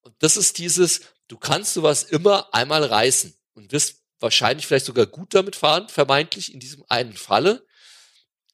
[0.01, 5.05] Und das ist dieses, du kannst sowas immer einmal reißen und wirst wahrscheinlich vielleicht sogar
[5.05, 7.67] gut damit fahren, vermeintlich in diesem einen Falle.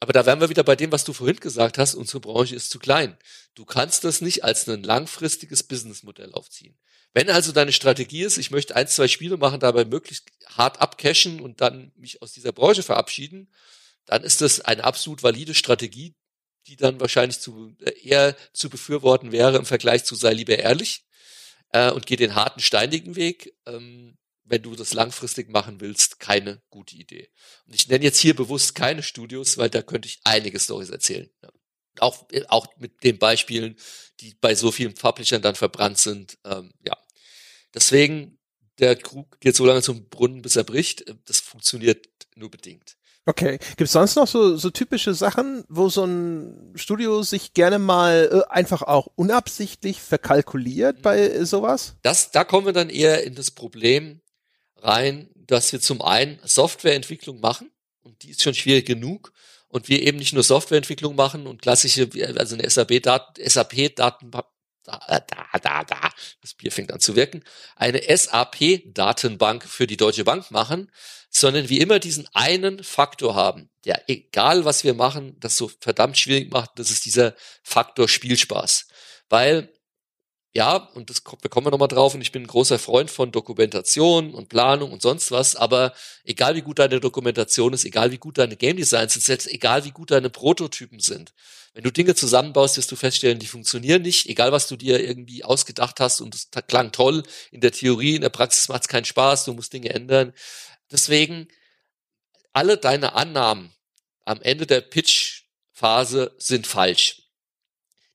[0.02, 2.70] Aber da wären wir wieder bei dem, was du vorhin gesagt hast, unsere Branche ist
[2.70, 3.18] zu klein.
[3.56, 6.78] Du kannst das nicht als ein langfristiges Businessmodell aufziehen.
[7.16, 11.40] Wenn also deine Strategie ist, ich möchte ein, zwei Spiele machen, dabei möglichst hart abcashen
[11.40, 13.50] und dann mich aus dieser Branche verabschieden,
[14.06, 16.14] dann ist das eine absolut valide Strategie,
[16.68, 21.06] die dann wahrscheinlich zu, äh, eher zu befürworten wäre im Vergleich zu sei lieber ehrlich
[21.72, 23.56] äh, und geh den harten, steinigen Weg.
[23.66, 27.30] Ähm, wenn du das langfristig machen willst, keine gute Idee.
[27.66, 31.30] Und ich nenne jetzt hier bewusst keine Studios, weil da könnte ich einige Stories erzählen.
[31.42, 31.50] Ja.
[32.00, 33.78] Auch, äh, auch mit den Beispielen,
[34.20, 36.38] die bei so vielen Publishern dann verbrannt sind.
[36.44, 36.98] Ähm, ja.
[37.76, 38.40] Deswegen,
[38.80, 41.06] der Krug geht so lange zum Brunnen, bis er bricht.
[41.26, 42.98] Das funktioniert nur bedingt.
[43.28, 43.58] Okay.
[43.70, 48.30] Gibt es sonst noch so, so typische Sachen, wo so ein Studio sich gerne mal
[48.32, 51.96] äh, einfach auch unabsichtlich verkalkuliert bei äh, sowas?
[52.04, 54.22] Das, da kommen wir dann eher in das Problem,
[54.78, 57.72] rein, dass wir zum einen Softwareentwicklung machen
[58.04, 59.34] und die ist schon schwierig genug
[59.68, 62.08] und wir eben nicht nur Softwareentwicklung machen und klassische,
[62.38, 64.32] also eine SAP-Daten, SAP-Daten,
[64.86, 66.10] da, da, da, da,
[66.42, 67.44] das Bier fängt an zu wirken,
[67.76, 70.92] eine SAP-Datenbank für die Deutsche Bank machen,
[71.30, 76.18] sondern wie immer diesen einen Faktor haben, der egal was wir machen, das so verdammt
[76.18, 78.88] schwierig macht, das ist dieser Faktor Spielspaß.
[79.28, 79.75] Weil
[80.56, 84.34] ja, und das bekommen wir nochmal drauf, und ich bin ein großer Freund von Dokumentation
[84.34, 85.94] und Planung und sonst was, aber
[86.24, 89.84] egal wie gut deine Dokumentation ist, egal wie gut deine Game Designs sind, selbst egal
[89.84, 91.34] wie gut deine Prototypen sind,
[91.74, 95.44] wenn du Dinge zusammenbaust, wirst du feststellen, die funktionieren nicht, egal was du dir irgendwie
[95.44, 99.04] ausgedacht hast und es klang toll, in der Theorie, in der Praxis macht es keinen
[99.04, 100.32] Spaß, du musst Dinge ändern.
[100.90, 101.50] Deswegen,
[102.54, 103.74] alle deine Annahmen
[104.24, 107.24] am Ende der Pitch-Phase sind falsch.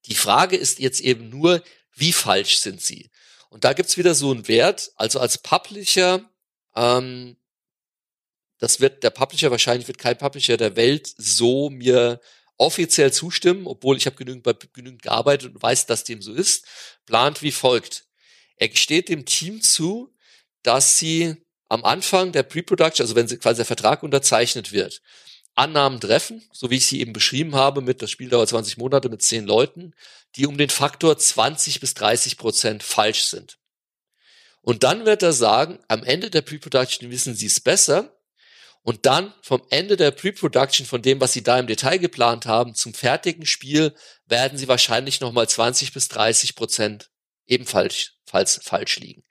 [0.06, 1.62] Die Frage ist jetzt eben nur,
[1.94, 3.10] wie falsch sind sie?
[3.48, 6.28] Und da gibt's wieder so einen Wert, also als Publisher,
[6.76, 7.36] ähm,
[8.58, 12.20] das wird, der Publisher wahrscheinlich wird kein Publisher der Welt so mir
[12.58, 16.66] offiziell zustimmen, obwohl ich habe genügend, genügend gearbeitet und weiß, dass dem so ist,
[17.06, 18.04] plant wie folgt.
[18.56, 20.14] Er gesteht dem Team zu,
[20.62, 21.36] dass sie
[21.68, 25.00] am Anfang der Pre-Production, also wenn sie quasi der Vertrag unterzeichnet wird,
[25.60, 29.08] Annahmen treffen, so wie ich sie eben beschrieben habe, mit das Spiel dauert 20 Monate
[29.08, 29.94] mit 10 Leuten,
[30.36, 33.58] die um den Faktor 20 bis 30 Prozent falsch sind.
[34.62, 38.16] Und dann wird er sagen, am Ende der Pre-Production wissen sie es besser.
[38.82, 42.74] Und dann vom Ende der Pre-Production, von dem, was sie da im Detail geplant haben,
[42.74, 43.94] zum fertigen Spiel,
[44.26, 47.10] werden sie wahrscheinlich nochmal 20 bis 30 Prozent
[47.46, 49.24] ebenfalls falsch, falsch liegen.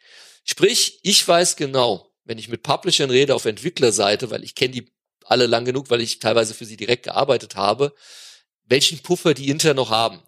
[0.43, 4.91] Sprich, ich weiß genau, wenn ich mit Publishern rede auf Entwicklerseite, weil ich kenne die
[5.29, 7.93] alle lang genug, weil ich teilweise für sie direkt gearbeitet habe,
[8.65, 10.21] welchen Puffer die intern noch haben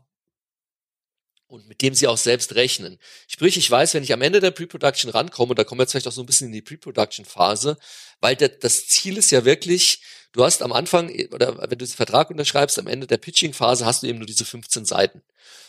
[1.47, 2.97] und mit dem sie auch selbst rechnen.
[3.27, 6.07] Sprich, ich weiß, wenn ich am Ende der Pre-Production rankomme, da kommen wir jetzt vielleicht
[6.07, 7.77] auch so ein bisschen in die Pre-Production-Phase,
[8.21, 12.29] weil das Ziel ist ja wirklich, du hast am Anfang, oder wenn du den Vertrag
[12.29, 15.23] unterschreibst, am Ende der Pitching-Phase hast du eben nur diese 15 Seiten.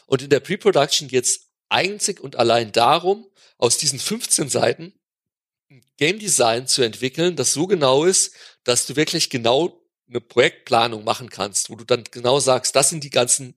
[0.07, 3.27] Und in der Pre-Production geht es einzig und allein darum,
[3.59, 4.95] aus diesen 15 Seiten
[5.97, 11.31] Game Design zu entwickeln, das so genau ist, dass du wirklich genau eine Projektplanung machen
[11.31, 13.55] kannst, wo du dann genau sagst, das sind die ganzen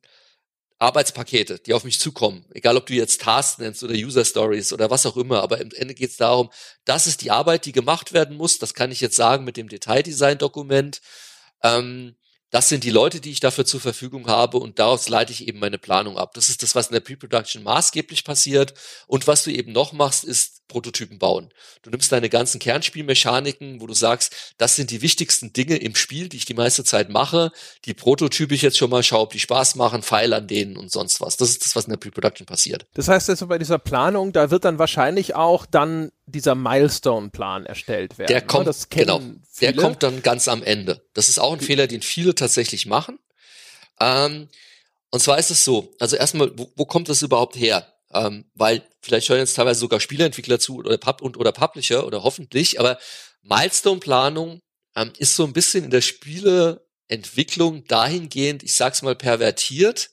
[0.78, 2.46] Arbeitspakete, die auf mich zukommen.
[2.54, 5.42] Egal, ob du jetzt Tasks nennst oder User Stories oder was auch immer.
[5.42, 6.50] Aber im Ende geht es darum,
[6.84, 8.60] das ist die Arbeit, die gemacht werden muss.
[8.60, 11.02] Das kann ich jetzt sagen mit dem Detaildesign-Dokument.
[11.64, 12.16] Ähm,
[12.52, 15.60] das sind die Leute, die ich dafür zur Verfügung habe und daraus leite ich eben
[15.60, 16.34] meine Planung ab.
[16.36, 18.74] Das ist das, was in der Pre-Production maßgeblich passiert.
[19.08, 21.50] Und was du eben noch machst, ist Prototypen bauen.
[21.82, 26.30] Du nimmst deine ganzen Kernspielmechaniken, wo du sagst, das sind die wichtigsten Dinge im Spiel,
[26.30, 27.52] die ich die meiste Zeit mache.
[27.86, 30.92] Die Prototype ich jetzt schon mal, schau, ob die Spaß machen, feil an denen und
[30.92, 31.38] sonst was.
[31.38, 32.88] Das ist das, was in der Pre-Production passiert.
[32.94, 38.18] Das heißt also bei dieser Planung, da wird dann wahrscheinlich auch dann dieser Milestone-Plan erstellt
[38.18, 38.28] werden.
[38.28, 38.48] Der ne?
[38.48, 39.22] kommt, das genau,
[39.62, 41.06] der kommt dann ganz am Ende.
[41.14, 43.20] Das ist auch ein Fehler, den viele tatsächlich machen.
[44.00, 44.50] Ähm,
[45.12, 47.94] und zwar ist es so, also erstmal, wo, wo kommt das überhaupt her?
[48.14, 52.24] Ähm, weil vielleicht hören jetzt teilweise sogar Spieleentwickler zu oder, Pub und, oder Publisher oder
[52.24, 52.98] hoffentlich, aber
[53.42, 54.60] Milestone-Planung
[54.96, 60.10] ähm, ist so ein bisschen in der Spieleentwicklung dahingehend, ich sag's mal pervertiert,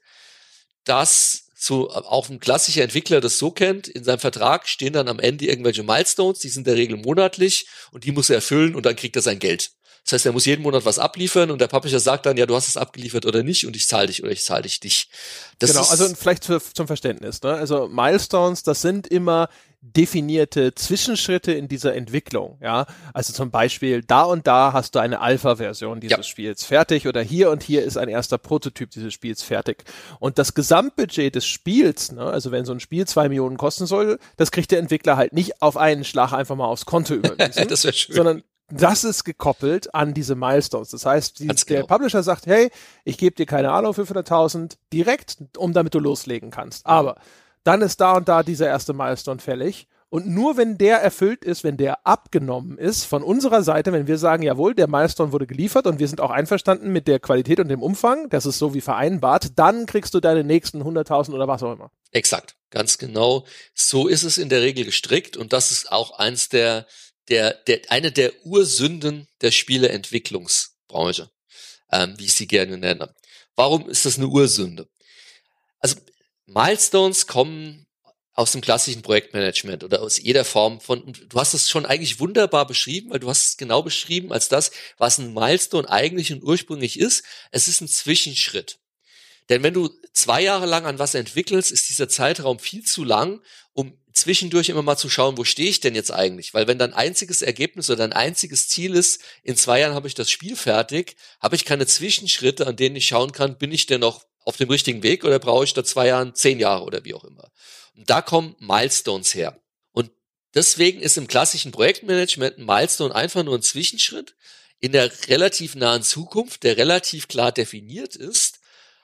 [0.85, 5.21] dass so auch ein klassischer Entwickler das so kennt, in seinem Vertrag stehen dann am
[5.21, 8.85] Ende irgendwelche Milestones, die sind in der Regel monatlich und die muss er erfüllen und
[8.85, 9.71] dann kriegt er sein Geld.
[10.03, 12.57] Das heißt, er muss jeden Monat was abliefern und der Publisher sagt dann, ja, du
[12.57, 15.09] hast es abgeliefert oder nicht und ich zahle dich oder ich zahle dich dich.
[15.61, 17.41] Das genau, also vielleicht für, zum Verständnis.
[17.43, 17.53] Ne?
[17.53, 19.49] Also Milestones, das sind immer
[19.83, 22.57] definierte Zwischenschritte in dieser Entwicklung.
[22.61, 26.23] Ja, also zum Beispiel da und da hast du eine Alpha-Version dieses ja.
[26.23, 29.85] Spiels fertig oder hier und hier ist ein erster Prototyp dieses Spiels fertig.
[30.21, 34.19] Und das Gesamtbudget des Spiels, ne, also wenn so ein Spiel zwei Millionen kosten soll,
[34.37, 37.83] das kriegt der Entwickler halt nicht auf einen Schlag einfach mal aufs Konto überwiesen, das
[37.97, 38.15] schön.
[38.15, 40.91] sondern das ist gekoppelt an diese Milestones.
[40.91, 41.65] Das heißt, die, genau.
[41.69, 42.71] der Publisher sagt, hey,
[43.05, 46.87] ich gebe dir keine Ahnung 500.000 direkt, um damit du loslegen kannst.
[46.87, 47.17] Aber
[47.65, 49.87] dann ist da und da dieser erste Milestone fällig.
[50.13, 54.19] Und nur wenn der erfüllt ist, wenn der abgenommen ist von unserer Seite, wenn wir
[54.19, 57.69] sagen, jawohl, der Milestone wurde geliefert und wir sind auch einverstanden mit der Qualität und
[57.69, 61.63] dem Umfang, das ist so wie vereinbart, dann kriegst du deine nächsten 100.000 oder was
[61.63, 61.91] auch immer.
[62.11, 63.47] Exakt, ganz genau.
[63.73, 66.87] So ist es in der Regel gestrickt und das ist auch eins der,
[67.31, 71.31] der, der eine der Ursünden der Spieleentwicklungsbranche,
[71.91, 73.15] ähm, wie ich sie gerne nenne.
[73.57, 74.89] Warum ist das eine Ursünde?
[75.81, 75.97] Also
[76.55, 77.87] Milestones kommen
[78.35, 82.67] aus dem klassischen Projektmanagement oder aus jeder Form von, du hast es schon eigentlich wunderbar
[82.67, 86.99] beschrieben, weil du hast es genau beschrieben als das, was ein Milestone eigentlich und ursprünglich
[86.99, 87.25] ist.
[87.51, 88.79] Es ist ein Zwischenschritt.
[89.49, 93.43] Denn wenn du zwei Jahre lang an was entwickelst, ist dieser Zeitraum viel zu lang,
[93.75, 96.55] um zwischendurch immer mal zu schauen, wo stehe ich denn jetzt eigentlich?
[96.55, 100.15] Weil wenn dein einziges Ergebnis oder dein einziges Ziel ist, in zwei Jahren habe ich
[100.15, 104.01] das Spiel fertig, habe ich keine Zwischenschritte, an denen ich schauen kann, bin ich denn
[104.01, 107.15] noch auf dem richtigen Weg oder brauche ich da zwei Jahren zehn Jahre oder wie
[107.15, 107.51] auch immer.
[107.97, 109.61] Und da kommen Milestones her.
[109.93, 110.11] Und
[110.55, 114.35] deswegen ist im klassischen Projektmanagement ein Milestone einfach nur ein Zwischenschritt
[114.81, 118.59] in der relativ nahen Zukunft, der relativ klar definiert ist,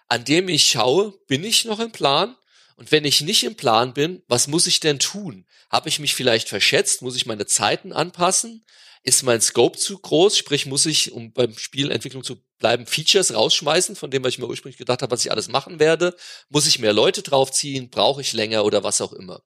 [0.08, 2.36] an dem ich schaue, bin ich noch im Plan?
[2.76, 5.46] Und wenn ich nicht im Plan bin, was muss ich denn tun?
[5.70, 7.02] Habe ich mich vielleicht verschätzt?
[7.02, 8.64] Muss ich meine Zeiten anpassen?
[9.02, 10.36] Ist mein Scope zu groß?
[10.36, 14.46] Sprich, muss ich, um beim Spielentwicklung zu bleiben, Features rausschmeißen, von dem, was ich mir
[14.48, 16.16] ursprünglich gedacht habe, was ich alles machen werde?
[16.48, 17.90] Muss ich mehr Leute draufziehen?
[17.90, 19.42] Brauche ich länger oder was auch immer?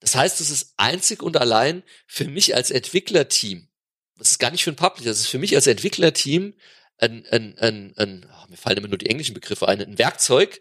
[0.00, 3.68] Das heißt, es ist einzig und allein für mich als Entwicklerteam,
[4.18, 6.54] das ist gar nicht für ein Publisher, das ist für mich als Entwicklerteam
[6.98, 10.60] ein, ein, ein, ein oh, mir fallen immer nur die englischen Begriffe ein, ein Werkzeug,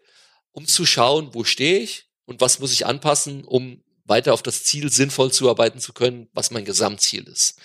[0.52, 4.64] um zu schauen, wo stehe ich und was muss ich anpassen, um weiter auf das
[4.64, 7.60] Ziel sinnvoll zuarbeiten zu können, was mein Gesamtziel ist.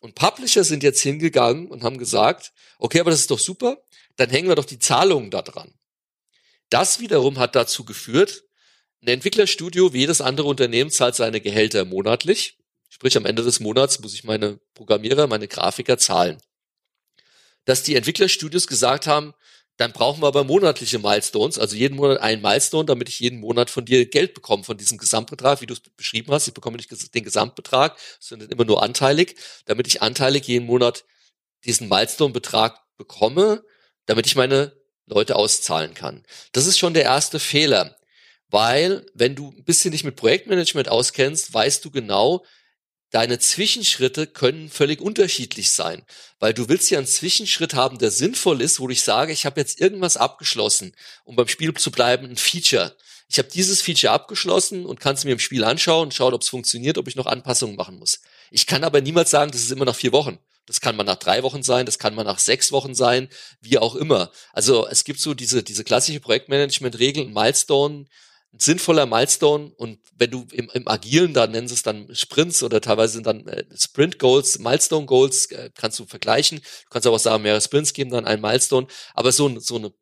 [0.00, 3.82] Und Publisher sind jetzt hingegangen und haben gesagt, okay, aber das ist doch super,
[4.16, 5.74] dann hängen wir doch die Zahlungen da dran.
[6.70, 8.44] Das wiederum hat dazu geführt,
[9.02, 12.58] ein Entwicklerstudio wie jedes andere Unternehmen zahlt seine Gehälter monatlich.
[12.88, 16.40] Sprich, am Ende des Monats muss ich meine Programmierer, meine Grafiker zahlen.
[17.64, 19.34] Dass die Entwicklerstudios gesagt haben,
[19.78, 23.70] dann brauchen wir aber monatliche Milestones, also jeden Monat ein Milestone, damit ich jeden Monat
[23.70, 26.48] von dir Geld bekomme, von diesem Gesamtbetrag, wie du es beschrieben hast.
[26.48, 31.04] Ich bekomme nicht den Gesamtbetrag, sondern immer nur anteilig, damit ich anteilig jeden Monat
[31.64, 33.64] diesen Milestone-Betrag bekomme,
[34.06, 34.72] damit ich meine
[35.06, 36.24] Leute auszahlen kann.
[36.50, 37.96] Das ist schon der erste Fehler,
[38.50, 42.44] weil wenn du ein bisschen dich mit Projektmanagement auskennst, weißt du genau,
[43.10, 46.04] deine Zwischenschritte können völlig unterschiedlich sein,
[46.38, 49.60] weil du willst ja einen Zwischenschritt haben, der sinnvoll ist, wo ich sage, ich habe
[49.60, 50.94] jetzt irgendwas abgeschlossen,
[51.24, 52.96] um beim Spiel zu bleiben, ein Feature.
[53.30, 56.48] Ich habe dieses Feature abgeschlossen und kann es mir im Spiel anschauen, schauen, ob es
[56.48, 58.20] funktioniert, ob ich noch Anpassungen machen muss.
[58.50, 60.38] Ich kann aber niemals sagen, das ist immer nach vier Wochen.
[60.64, 63.28] Das kann man nach drei Wochen sein, das kann man nach sechs Wochen sein,
[63.62, 64.30] wie auch immer.
[64.52, 68.06] Also es gibt so diese, diese klassische Projektmanagement-Regel, Milestone,
[68.52, 72.62] ein sinnvoller Milestone und wenn du im, im Agilen, da nennen sie es dann Sprints
[72.62, 76.58] oder teilweise sind dann äh, Sprint Goals, Milestone Goals, äh, kannst du vergleichen.
[76.58, 78.86] Du kannst aber auch sagen, mehrere Sprints geben dann ein Milestone.
[79.14, 79.92] Aber so, so eine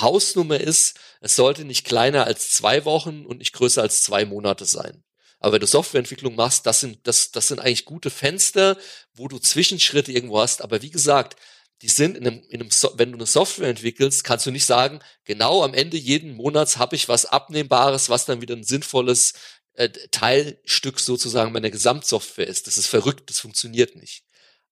[0.00, 4.64] Hausnummer ist, es sollte nicht kleiner als zwei Wochen und nicht größer als zwei Monate
[4.64, 5.04] sein.
[5.38, 8.76] Aber wenn du Softwareentwicklung machst, das sind, das, das sind eigentlich gute Fenster,
[9.14, 10.62] wo du Zwischenschritte irgendwo hast.
[10.62, 11.36] Aber wie gesagt,
[11.82, 14.66] die sind in einem, in einem so wenn du eine Software entwickelst, kannst du nicht
[14.66, 19.34] sagen, genau am Ende jeden Monats habe ich was Abnehmbares, was dann wieder ein sinnvolles
[19.74, 22.66] äh, Teilstück sozusagen meiner Gesamtsoftware ist.
[22.66, 24.24] Das ist verrückt, das funktioniert nicht.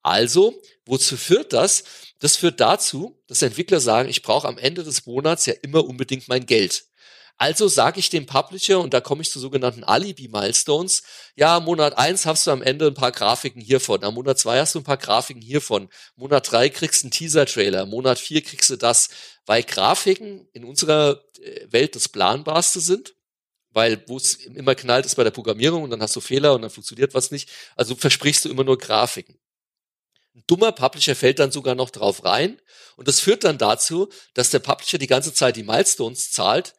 [0.03, 1.85] Also, wozu führt das?
[2.20, 6.28] Das führt dazu, dass Entwickler sagen, ich brauche am Ende des Monats ja immer unbedingt
[6.28, 6.85] mein Geld.
[7.40, 11.02] Also sage ich dem Publisher, und da komme ich zu sogenannten Alibi-Milestones,
[11.36, 14.74] ja, Monat eins hast du am Ende ein paar Grafiken hiervon, am Monat zwei hast
[14.74, 18.76] du ein paar Grafiken hiervon, Monat drei kriegst du einen Teaser-Trailer, Monat vier kriegst du
[18.76, 19.08] das,
[19.46, 23.14] weil Grafiken in unserer äh, Welt das Planbarste sind
[23.72, 26.62] weil wo es immer knallt ist bei der Programmierung und dann hast du Fehler und
[26.62, 27.48] dann funktioniert was nicht.
[27.76, 29.38] Also versprichst du immer nur Grafiken.
[30.34, 32.60] Ein dummer Publisher fällt dann sogar noch drauf rein
[32.96, 36.74] und das führt dann dazu, dass der Publisher die ganze Zeit die Milestones zahlt,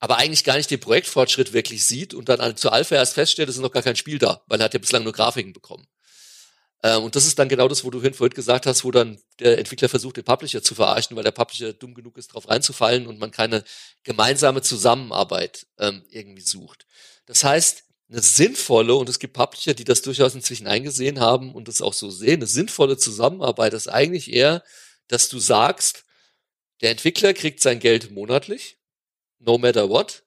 [0.00, 3.56] aber eigentlich gar nicht den Projektfortschritt wirklich sieht und dann zu Alpha erst feststellt, es
[3.56, 5.86] ist noch gar kein Spiel da, weil er hat ja bislang nur Grafiken bekommen.
[6.82, 9.58] Ähm, und das ist dann genau das, wo du vorhin gesagt hast, wo dann der
[9.58, 13.18] Entwickler versucht, den Publisher zu verarschen, weil der Publisher dumm genug ist, drauf reinzufallen und
[13.18, 13.64] man keine
[14.04, 16.86] gemeinsame Zusammenarbeit ähm, irgendwie sucht.
[17.26, 21.68] Das heißt, eine sinnvolle, und es gibt Publisher, die das durchaus inzwischen eingesehen haben und
[21.68, 24.62] das auch so sehen, eine sinnvolle Zusammenarbeit ist eigentlich eher,
[25.08, 26.04] dass du sagst,
[26.80, 28.77] der Entwickler kriegt sein Geld monatlich,
[29.40, 30.22] no matter what,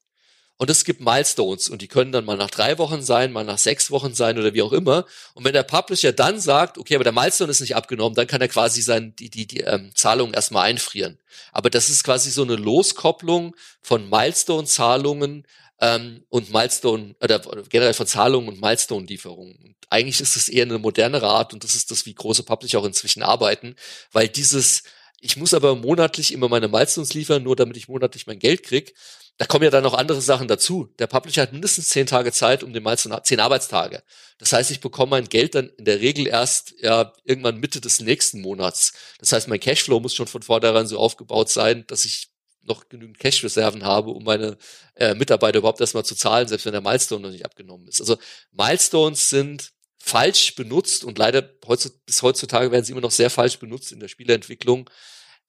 [0.62, 3.58] und es gibt Milestones und die können dann mal nach drei Wochen sein, mal nach
[3.58, 5.08] sechs Wochen sein oder wie auch immer.
[5.34, 8.42] Und wenn der Publisher dann sagt, okay, aber der Milestone ist nicht abgenommen, dann kann
[8.42, 11.18] er quasi sein, die, die, die ähm, Zahlungen erstmal einfrieren.
[11.52, 15.48] Aber das ist quasi so eine Loskopplung von Milestone-Zahlungen
[15.80, 19.76] ähm, und Milestone, oder, oder generell von Zahlungen und Milestone-Lieferungen.
[19.90, 22.86] Eigentlich ist es eher eine modernere Art und das ist das, wie große Publisher auch
[22.86, 23.76] inzwischen arbeiten,
[24.12, 24.84] weil dieses
[25.22, 28.96] ich muss aber monatlich immer meine Milestones liefern, nur damit ich monatlich mein Geld krieg.
[29.38, 30.94] Da kommen ja dann noch andere Sachen dazu.
[31.00, 34.04] Der Publisher hat mindestens zehn Tage Zeit, um den Milestone, zehn Arbeitstage.
[34.40, 38.02] Das heißt, ich bekomme mein Geld dann in der Regel erst ja, irgendwann Mitte des
[38.02, 38.94] nächsten Monats.
[39.20, 42.30] Das heißt, mein Cashflow muss schon von vornherein so aufgebaut sein, dass ich
[42.64, 44.58] noch genügend Cash-Reserven habe, um meine
[44.96, 48.02] äh, Mitarbeiter überhaupt erstmal zu zahlen, selbst wenn der Milestone noch nicht abgenommen ist.
[48.02, 48.18] Also
[48.52, 49.72] Milestones sind
[50.04, 54.08] falsch benutzt und leider bis heutzutage werden sie immer noch sehr falsch benutzt in der
[54.08, 54.90] Spieleentwicklung.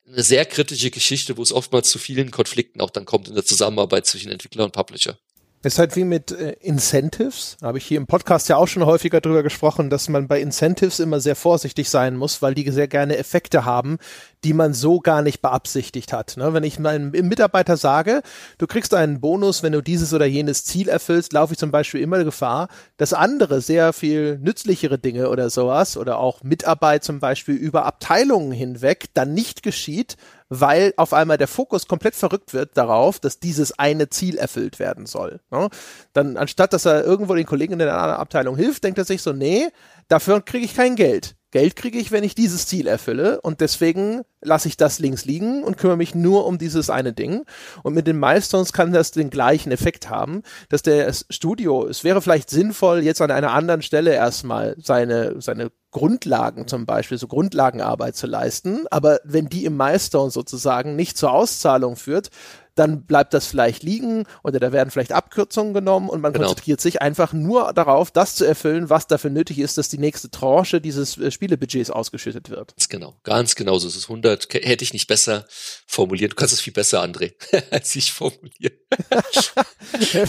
[0.06, 3.44] Eine sehr kritische Geschichte, wo es oftmals zu vielen Konflikten auch dann kommt in der
[3.44, 5.18] Zusammenarbeit zwischen Entwickler und Publisher.
[5.64, 7.56] Ist halt wie mit äh, Incentives.
[7.62, 10.98] Habe ich hier im Podcast ja auch schon häufiger drüber gesprochen, dass man bei Incentives
[10.98, 13.98] immer sehr vorsichtig sein muss, weil die sehr gerne Effekte haben,
[14.42, 16.36] die man so gar nicht beabsichtigt hat.
[16.36, 16.52] Ne?
[16.52, 18.22] Wenn ich meinem Mitarbeiter sage,
[18.58, 22.00] du kriegst einen Bonus, wenn du dieses oder jenes Ziel erfüllst, laufe ich zum Beispiel
[22.00, 22.66] immer Gefahr,
[22.96, 28.50] dass andere sehr viel nützlichere Dinge oder sowas oder auch Mitarbeit zum Beispiel über Abteilungen
[28.50, 30.16] hinweg dann nicht geschieht,
[30.54, 35.06] weil auf einmal der Fokus komplett verrückt wird darauf, dass dieses eine Ziel erfüllt werden
[35.06, 35.40] soll.
[35.50, 35.70] Ne?
[36.12, 39.22] Dann anstatt, dass er irgendwo den Kollegen in der anderen Abteilung hilft, denkt er sich
[39.22, 39.68] so, nee,
[40.08, 41.36] dafür kriege ich kein Geld.
[41.52, 45.62] Geld kriege ich, wenn ich dieses Ziel erfülle und deswegen lasse ich das links liegen
[45.62, 47.44] und kümmere mich nur um dieses eine Ding.
[47.82, 52.22] Und mit den Milestones kann das den gleichen Effekt haben, dass der Studio, es wäre
[52.22, 58.16] vielleicht sinnvoll, jetzt an einer anderen Stelle erstmal seine, seine Grundlagen zum Beispiel, so Grundlagenarbeit
[58.16, 58.86] zu leisten.
[58.90, 62.30] Aber wenn die im Milestone sozusagen nicht zur Auszahlung führt,
[62.74, 66.46] dann bleibt das vielleicht liegen oder da werden vielleicht Abkürzungen genommen und man genau.
[66.46, 70.30] konzentriert sich einfach nur darauf, das zu erfüllen, was dafür nötig ist, dass die nächste
[70.30, 72.74] Tranche dieses äh, Spielebudgets ausgeschüttet wird.
[72.76, 73.88] Ganz genau, ganz genau so.
[73.88, 75.44] Es ist 100, hätte ich nicht besser
[75.86, 76.32] formuliert.
[76.32, 77.34] Du kannst es viel besser, André,
[77.70, 78.72] als ich formuliere.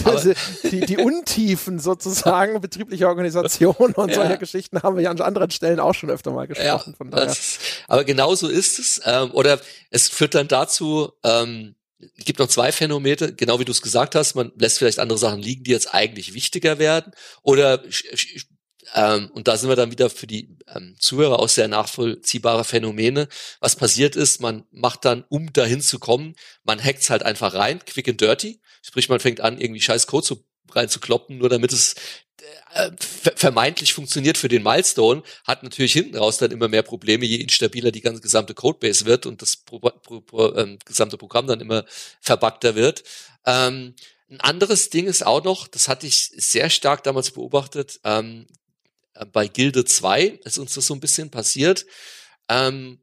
[0.04, 0.32] Also
[0.64, 4.14] die, die Untiefen sozusagen betrieblicher Organisation und ja.
[4.14, 6.90] solche Geschichten haben wir ja an anderen Stellen auch schon öfter mal gesprochen.
[6.90, 7.26] Ja, von daher.
[7.26, 7.58] Das,
[7.88, 9.00] aber genau so ist es.
[9.04, 9.60] Ähm, oder
[9.90, 14.14] es führt dann dazu, ähm, es gibt noch zwei Phänomene, genau wie du es gesagt
[14.14, 17.12] hast, man lässt vielleicht andere Sachen liegen, die jetzt eigentlich wichtiger werden.
[17.42, 17.82] Oder
[18.94, 23.28] ähm, und da sind wir dann wieder für die ähm, Zuhörer auch sehr nachvollziehbare Phänomene.
[23.60, 26.34] Was passiert ist, man macht dann, um dahin zu kommen,
[26.64, 28.60] man hackt's halt einfach rein, quick and dirty.
[28.82, 30.44] Sprich, man fängt an, irgendwie scheiß Code zu,
[30.76, 31.94] reinzukloppen, nur damit es
[32.74, 37.36] äh, vermeintlich funktioniert für den Milestone, hat natürlich hinten raus dann immer mehr Probleme, je
[37.36, 41.60] instabiler die ganze gesamte Codebase wird und das pro, pro, pro, ähm, gesamte Programm dann
[41.60, 41.84] immer
[42.20, 43.04] verbackter wird.
[43.46, 43.94] Ähm,
[44.28, 48.46] ein anderes Ding ist auch noch, das hatte ich sehr stark damals beobachtet, ähm,
[49.14, 51.86] äh, bei Gilde 2 ist uns das so ein bisschen passiert.
[52.48, 52.98] Ähm,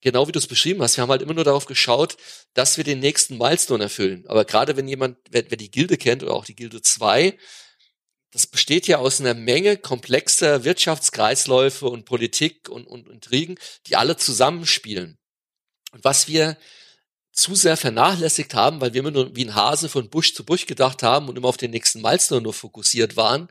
[0.00, 2.16] genau wie du es beschrieben hast, wir haben halt immer nur darauf geschaut,
[2.54, 4.24] dass wir den nächsten Milestone erfüllen.
[4.28, 7.36] Aber gerade wenn jemand, wer, wer die Gilde kennt oder auch die Gilde 2,
[8.32, 14.16] das besteht ja aus einer Menge komplexer Wirtschaftskreisläufe und Politik und, und Intrigen, die alle
[14.16, 15.18] zusammenspielen.
[15.92, 16.56] Und was wir
[17.32, 20.66] zu sehr vernachlässigt haben, weil wir immer nur wie ein Hase von Busch zu Busch
[20.66, 23.48] gedacht haben und immer auf den nächsten Milestone nur fokussiert waren,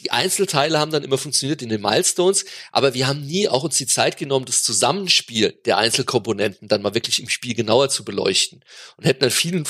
[0.00, 3.76] die Einzelteile haben dann immer funktioniert in den Milestones, aber wir haben nie auch uns
[3.76, 8.64] die Zeit genommen, das Zusammenspiel der Einzelkomponenten dann mal wirklich im Spiel genauer zu beleuchten.
[8.96, 9.62] Und hätten dann viel,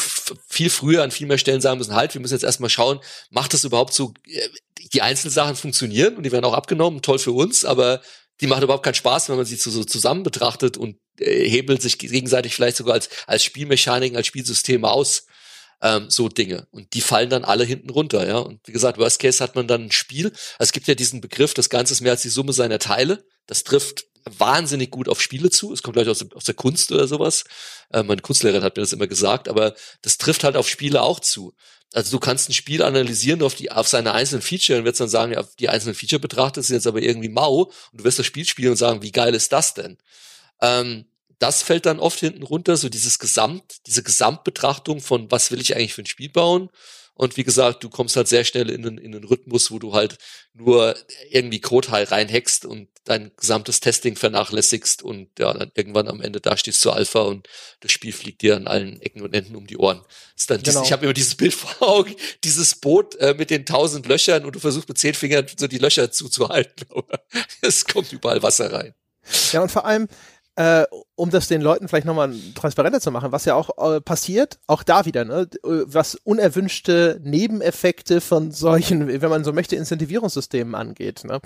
[0.48, 3.52] viel früher an viel mehr Stellen sagen müssen, halt, wir müssen jetzt erstmal schauen, macht
[3.52, 4.48] das überhaupt so, äh,
[4.92, 8.01] die Einzelsachen funktionieren und die werden auch abgenommen, toll für uns, aber
[8.40, 11.98] die macht überhaupt keinen Spaß, wenn man sie so zusammen betrachtet und äh, hebelt sich
[11.98, 15.26] gegenseitig vielleicht sogar als, als Spielmechaniken, als Spielsysteme aus
[15.82, 16.66] ähm, so Dinge.
[16.70, 18.38] Und die fallen dann alle hinten runter, ja.
[18.38, 20.32] Und wie gesagt, Worst Case hat man dann ein Spiel.
[20.59, 23.24] Es gibt ja diesen Begriff, das Ganze ist mehr als die Summe seiner Teile.
[23.46, 25.72] Das trifft wahnsinnig gut auf Spiele zu.
[25.72, 27.44] Es kommt gleich aus, aus der Kunst oder sowas.
[27.92, 31.20] Äh, meine Kunstlehrerin hat mir das immer gesagt, aber das trifft halt auf Spiele auch
[31.20, 31.55] zu.
[31.92, 35.09] Also du kannst ein Spiel analysieren auf die auf seine einzelnen Feature und wirst dann
[35.09, 38.26] sagen, ja, die einzelnen Feature betrachtet sind jetzt aber irgendwie mau und du wirst das
[38.26, 39.98] Spiel spielen und sagen, wie geil ist das denn?
[40.60, 41.06] Ähm,
[41.39, 45.77] das fällt dann oft hinten runter, so dieses Gesamt, diese Gesamtbetrachtung von, was will ich
[45.77, 46.70] eigentlich für ein Spiel bauen?
[47.16, 49.94] Und wie gesagt, du kommst halt sehr schnell in einen, in einen Rhythmus, wo du
[49.94, 50.19] halt
[50.52, 50.97] nur
[51.31, 56.40] irgendwie Code halt reinhackst und dein gesamtes Testing vernachlässigst und ja, dann irgendwann am Ende
[56.40, 57.48] da stehst du Alpha und
[57.81, 60.02] das Spiel fliegt dir an allen Ecken und Enden um die Ohren.
[60.36, 60.82] ist dann genau.
[60.82, 64.56] ich habe immer dieses Bild vor Augen, dieses Boot äh, mit den tausend Löchern und
[64.56, 67.20] du versuchst mit zehn Fingern so die Löcher zuzuhalten, aber
[67.61, 68.94] es kommt überall Wasser rein.
[69.52, 70.09] Ja, und vor allem,
[70.56, 70.85] äh,
[71.16, 74.82] um das den Leuten vielleicht nochmal transparenter zu machen, was ja auch äh, passiert, auch
[74.82, 81.24] da wieder, ne, was unerwünschte Nebeneffekte von solchen, wenn man so möchte, Incentivierungssystemen angeht.
[81.24, 81.40] Ne.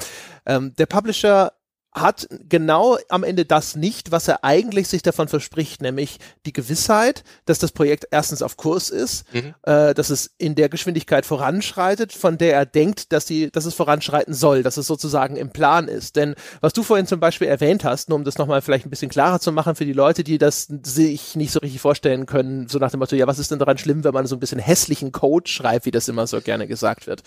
[0.47, 1.53] Ähm, der Publisher
[2.01, 7.25] hat genau am Ende das nicht, was er eigentlich sich davon verspricht, nämlich die Gewissheit,
[7.45, 9.55] dass das Projekt erstens auf Kurs ist, mhm.
[9.63, 13.75] äh, dass es in der Geschwindigkeit voranschreitet, von der er denkt, dass, die, dass es
[13.75, 16.17] voranschreiten soll, dass es sozusagen im Plan ist.
[16.17, 19.11] Denn was du vorhin zum Beispiel erwähnt hast, nur um das nochmal vielleicht ein bisschen
[19.11, 22.79] klarer zu machen für die Leute, die das sich nicht so richtig vorstellen können, so
[22.79, 25.13] nach dem Motto, ja, was ist denn daran schlimm, wenn man so ein bisschen hässlichen
[25.13, 27.23] Code schreibt, wie das immer so gerne gesagt wird.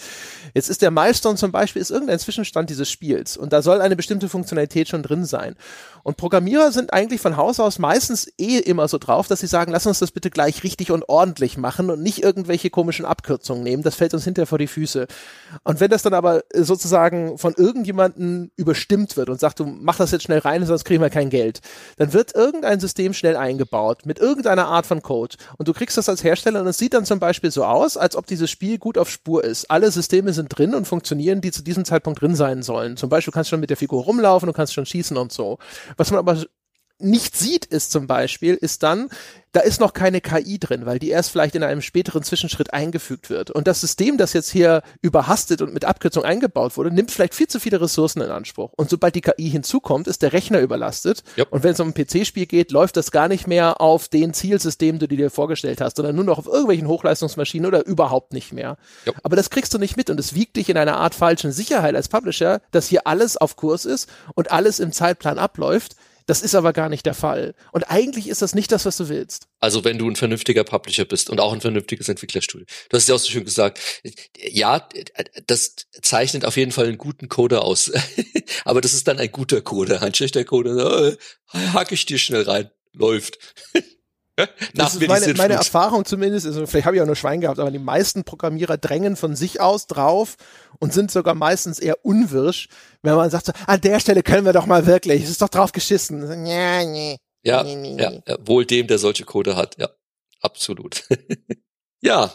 [0.53, 3.95] Jetzt ist der Milestone zum Beispiel, ist irgendein Zwischenstand dieses Spiels und da soll eine
[3.95, 5.55] bestimmte Funktion Funktionalität schon drin sein.
[6.03, 9.71] Und Programmierer sind eigentlich von Haus aus meistens eh immer so drauf, dass sie sagen,
[9.71, 13.83] lass uns das bitte gleich richtig und ordentlich machen und nicht irgendwelche komischen Abkürzungen nehmen.
[13.83, 15.05] Das fällt uns hinterher vor die Füße.
[15.63, 20.11] Und wenn das dann aber sozusagen von irgendjemanden überstimmt wird und sagt, du mach das
[20.11, 21.61] jetzt schnell rein, sonst kriegen wir kein Geld,
[21.97, 25.35] dann wird irgendein System schnell eingebaut mit irgendeiner Art von Code.
[25.57, 28.15] Und du kriegst das als Hersteller und es sieht dann zum Beispiel so aus, als
[28.15, 29.69] ob dieses Spiel gut auf Spur ist.
[29.69, 32.97] Alle Systeme sind drin und funktionieren, die zu diesem Zeitpunkt drin sein sollen.
[32.97, 35.57] Zum Beispiel kannst du schon mit der Figur rumlaufen, du kannst schon schießen und so.
[35.97, 36.43] Was man aber
[37.03, 39.09] nicht sieht, ist zum Beispiel, ist dann,
[39.51, 43.29] da ist noch keine KI drin, weil die erst vielleicht in einem späteren Zwischenschritt eingefügt
[43.29, 43.51] wird.
[43.51, 47.47] Und das System, das jetzt hier überhastet und mit Abkürzung eingebaut wurde, nimmt vielleicht viel
[47.47, 48.71] zu viele Ressourcen in Anspruch.
[48.77, 51.23] Und sobald die KI hinzukommt, ist der Rechner überlastet.
[51.37, 51.51] Yep.
[51.51, 54.99] Und wenn es um ein PC-Spiel geht, läuft das gar nicht mehr auf den Zielsystem,
[54.99, 58.77] die du dir vorgestellt hast, sondern nur noch auf irgendwelchen Hochleistungsmaschinen oder überhaupt nicht mehr.
[59.05, 59.15] Yep.
[59.23, 61.95] Aber das kriegst du nicht mit und es wiegt dich in einer Art falschen Sicherheit
[61.95, 65.95] als Publisher, dass hier alles auf Kurs ist und alles im Zeitplan abläuft
[66.26, 67.53] das ist aber gar nicht der Fall.
[67.72, 69.48] Und eigentlich ist das nicht das, was du willst.
[69.60, 72.65] Also wenn du ein vernünftiger Publisher bist und auch ein vernünftiges Entwicklerstudio.
[72.89, 73.80] Du hast ja auch so schön gesagt.
[74.38, 74.88] Ja,
[75.48, 77.91] das zeichnet auf jeden Fall einen guten Coder aus.
[78.65, 80.02] aber das ist dann ein guter Coder.
[80.02, 81.18] Ein schlechter Coder, äh,
[81.53, 82.69] hack ich dir schnell rein.
[82.93, 83.38] Läuft.
[84.73, 87.72] das ist meine, meine Erfahrung zumindest, also vielleicht habe ich auch nur Schwein gehabt, aber
[87.72, 90.35] die meisten Programmierer drängen von sich aus drauf
[90.80, 92.69] und sind sogar meistens eher unwirsch,
[93.01, 95.49] wenn man sagt, so, an der Stelle können wir doch mal wirklich, es ist doch
[95.49, 96.22] drauf geschissen.
[96.45, 99.89] Ja, nee, ja, nee, nee, ja, ja, wohl dem, der solche Code hat, ja,
[100.41, 101.03] absolut.
[102.01, 102.31] ja,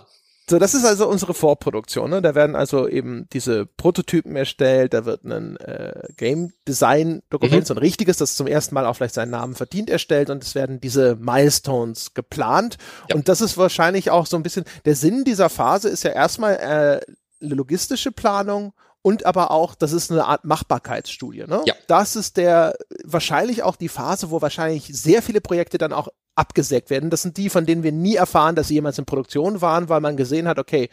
[0.48, 2.08] so, das ist also unsere Vorproduktion.
[2.10, 2.22] Ne?
[2.22, 7.66] Da werden also eben diese Prototypen erstellt, da wird ein äh, Game Design Dokument, mhm.
[7.66, 10.54] so ein richtiges, das zum ersten Mal auch vielleicht seinen Namen verdient, erstellt und es
[10.54, 12.76] werden diese Milestones geplant.
[13.08, 13.16] Ja.
[13.16, 16.54] Und das ist wahrscheinlich auch so ein bisschen, der Sinn dieser Phase ist ja erstmal
[16.54, 17.00] äh,
[17.40, 21.44] logistische Planung und aber auch, das ist eine Art Machbarkeitsstudie.
[21.46, 21.62] Ne?
[21.64, 21.74] Ja.
[21.88, 26.90] Das ist der wahrscheinlich auch die Phase, wo wahrscheinlich sehr viele Projekte dann auch abgesägt
[26.90, 27.10] werden.
[27.10, 30.00] Das sind die, von denen wir nie erfahren, dass sie jemals in Produktion waren, weil
[30.00, 30.88] man gesehen hat, okay,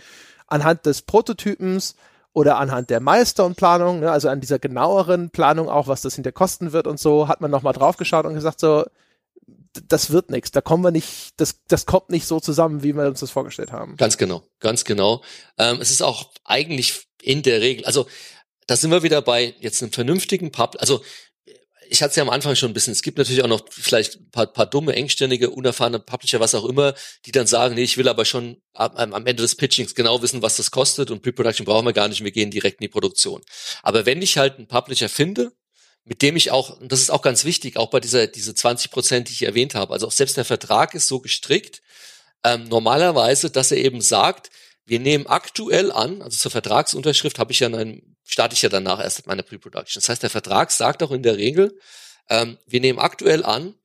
[0.47, 1.95] anhand des Prototypens
[2.31, 6.71] oder anhand der Milestone-Planung, ne, also an dieser genaueren Planung auch, was das hinter kosten
[6.71, 8.85] wird und so, hat man nochmal draufgeschaut und gesagt, so,
[9.87, 13.07] das wird nichts, da kommen wir nicht, das, das kommt nicht so zusammen, wie wir
[13.07, 13.97] uns das vorgestellt haben.
[13.97, 15.23] Ganz genau, ganz genau.
[15.57, 18.07] Ähm, es ist auch eigentlich in der Regel, also
[18.67, 21.01] da sind wir wieder bei jetzt einem vernünftigen Pub, also
[21.89, 24.15] ich hatte es ja am Anfang schon ein bisschen, es gibt natürlich auch noch vielleicht
[24.15, 26.93] ein paar, paar dumme, engständige, unerfahrene Publisher, was auch immer,
[27.25, 30.41] die dann sagen, nee, ich will aber schon am, am Ende des Pitchings genau wissen,
[30.41, 33.41] was das kostet und Pre-Production brauchen wir gar nicht, wir gehen direkt in die Produktion.
[33.81, 35.51] Aber wenn ich halt einen Publisher finde,
[36.05, 38.91] mit dem ich auch, und das ist auch ganz wichtig, auch bei dieser diese 20
[38.91, 41.81] Prozent, die ich erwähnt habe, also auch selbst der Vertrag ist so gestrickt,
[42.43, 44.49] ähm, normalerweise, dass er eben sagt,
[44.85, 48.99] wir nehmen aktuell an, also zur Vertragsunterschrift habe ich ja einen, starte ich ja danach
[48.99, 50.01] erst meine Pre-Production.
[50.01, 51.79] Das heißt, der Vertrag sagt auch in der Regel,
[52.29, 53.75] ähm, wir nehmen aktuell an,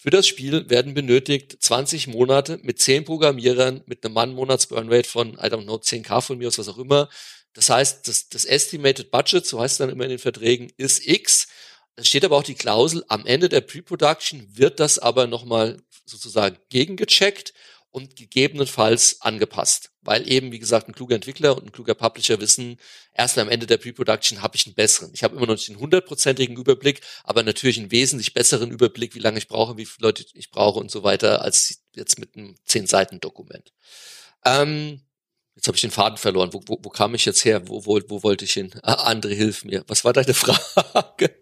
[0.00, 5.46] für das Spiel werden benötigt 20 Monate mit 10 Programmierern, mit einem Mann-Monats-Burnrate von, I
[5.46, 7.08] don't know, 10k von mir aus, was auch immer.
[7.52, 11.04] Das heißt, das, das Estimated Budget, so heißt es dann immer in den Verträgen, ist
[11.04, 11.48] X.
[11.96, 16.58] Es steht aber auch die Klausel, am Ende der Pre-Production wird das aber nochmal sozusagen
[16.68, 17.52] gegengecheckt
[17.90, 19.90] und gegebenenfalls angepasst.
[20.02, 22.78] Weil eben, wie gesagt, ein kluger Entwickler und ein kluger Publisher wissen,
[23.12, 25.10] erst am Ende der Pre-Production habe ich einen besseren.
[25.14, 29.20] Ich habe immer noch nicht einen hundertprozentigen Überblick, aber natürlich einen wesentlich besseren Überblick, wie
[29.20, 32.56] lange ich brauche, wie viele Leute ich brauche und so weiter, als jetzt mit einem
[32.64, 33.72] zehn Seiten Dokument.
[34.44, 35.02] Ähm,
[35.58, 36.50] Jetzt habe ich den Faden verloren.
[36.52, 37.66] Wo, wo, wo kam ich jetzt her?
[37.66, 38.70] Wo, wo, wo wollte ich hin?
[38.84, 39.82] Ah, André, hilf mir.
[39.88, 41.34] Was war deine Frage?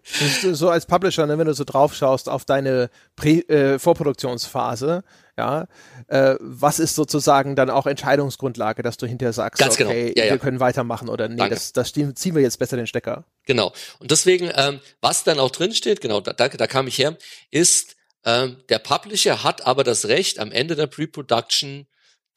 [0.53, 5.03] So als Publisher, ne, wenn du so drauf schaust auf deine Prä äh, Vorproduktionsphase,
[5.37, 5.67] ja,
[6.07, 9.91] äh, was ist sozusagen dann auch Entscheidungsgrundlage, dass du hinterher sagst, Ganz genau.
[9.91, 10.31] okay, ja, ja.
[10.31, 13.23] wir können weitermachen oder nee, das, das ziehen wir jetzt besser den Stecker.
[13.45, 13.71] Genau.
[13.99, 17.15] Und deswegen, ähm, was dann auch drin steht, genau, da, da, da kam ich her,
[17.51, 21.85] ist, ähm, der Publisher hat aber das Recht, am Ende der Pre-Production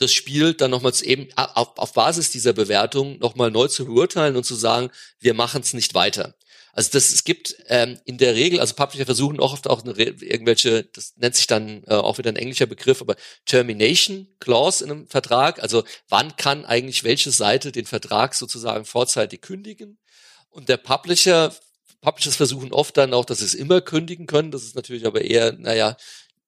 [0.01, 4.45] das Spiel dann nochmals eben auf, auf Basis dieser Bewertung nochmal neu zu beurteilen und
[4.45, 6.35] zu sagen, wir machen es nicht weiter.
[6.73, 9.93] Also das es gibt ähm, in der Regel, also Publisher versuchen auch oft auch eine,
[9.93, 14.91] irgendwelche, das nennt sich dann äh, auch wieder ein englischer Begriff, aber Termination Clause in
[14.91, 15.63] einem Vertrag.
[15.63, 19.99] Also wann kann eigentlich welche Seite den Vertrag sozusagen vorzeitig kündigen?
[20.49, 21.53] Und der Publisher
[22.01, 24.51] Publishers versuchen oft dann auch, dass sie es immer kündigen können.
[24.51, 25.97] Das ist natürlich aber eher, naja,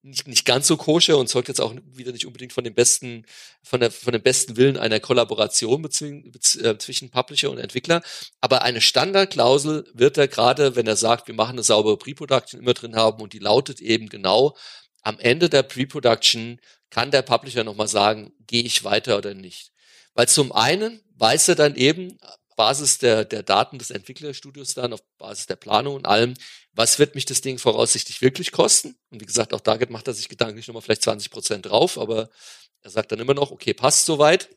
[0.03, 3.25] nicht, nicht ganz so koscher und zeugt jetzt auch wieder nicht unbedingt von dem besten,
[3.63, 8.03] von der, von dem besten Willen einer Kollaboration äh, zwischen Publisher und Entwickler.
[8.41, 12.73] Aber eine Standardklausel wird er gerade, wenn er sagt, wir machen eine saubere Pre-Production immer
[12.73, 14.55] drin haben und die lautet eben genau,
[15.01, 16.59] am Ende der Pre-Production
[16.89, 19.71] kann der Publisher nochmal sagen, gehe ich weiter oder nicht.
[20.13, 22.17] Weil zum einen weiß er dann eben,
[22.55, 26.33] Basis der, der Daten des Entwicklerstudios dann, auf Basis der Planung und allem,
[26.73, 28.95] was wird mich das Ding voraussichtlich wirklich kosten?
[29.09, 32.29] Und wie gesagt, auch da macht er sich gedanklich nochmal vielleicht 20 Prozent drauf, aber
[32.81, 34.49] er sagt dann immer noch, okay, passt soweit.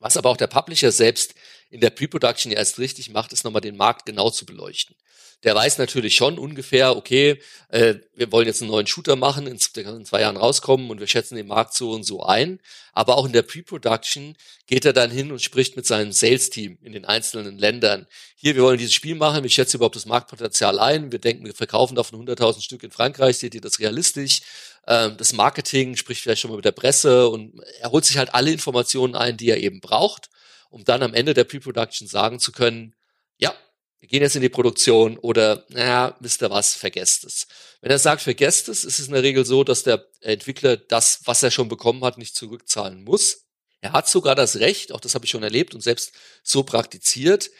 [0.00, 1.34] Was aber auch der Publisher selbst
[1.70, 4.96] in der Pre-Production erst richtig macht, ist nochmal den Markt genau zu beleuchten
[5.44, 9.58] der weiß natürlich schon ungefähr, okay, äh, wir wollen jetzt einen neuen Shooter machen, in,
[9.76, 12.58] der kann in zwei Jahren rauskommen und wir schätzen den Markt so und so ein.
[12.92, 14.36] Aber auch in der Pre-Production
[14.66, 18.08] geht er dann hin und spricht mit seinem Sales-Team in den einzelnen Ländern.
[18.34, 21.54] Hier, wir wollen dieses Spiel machen, wir schätzen überhaupt das Marktpotenzial ein, wir denken, wir
[21.54, 24.40] verkaufen davon 100.000 Stück in Frankreich, seht ihr das realistisch?
[24.88, 28.34] Ähm, das Marketing spricht vielleicht schon mal mit der Presse und er holt sich halt
[28.34, 30.30] alle Informationen ein, die er eben braucht,
[30.70, 32.94] um dann am Ende der Pre-Production sagen zu können,
[33.36, 33.54] ja,
[34.00, 37.46] wir gehen jetzt in die Produktion oder, naja, wisst ihr was, vergesst es.
[37.80, 41.20] Wenn er sagt, vergesst es, ist es in der Regel so, dass der Entwickler das,
[41.24, 43.46] was er schon bekommen hat, nicht zurückzahlen muss.
[43.80, 46.12] Er hat sogar das Recht, auch das habe ich schon erlebt und selbst
[46.42, 47.50] so praktiziert,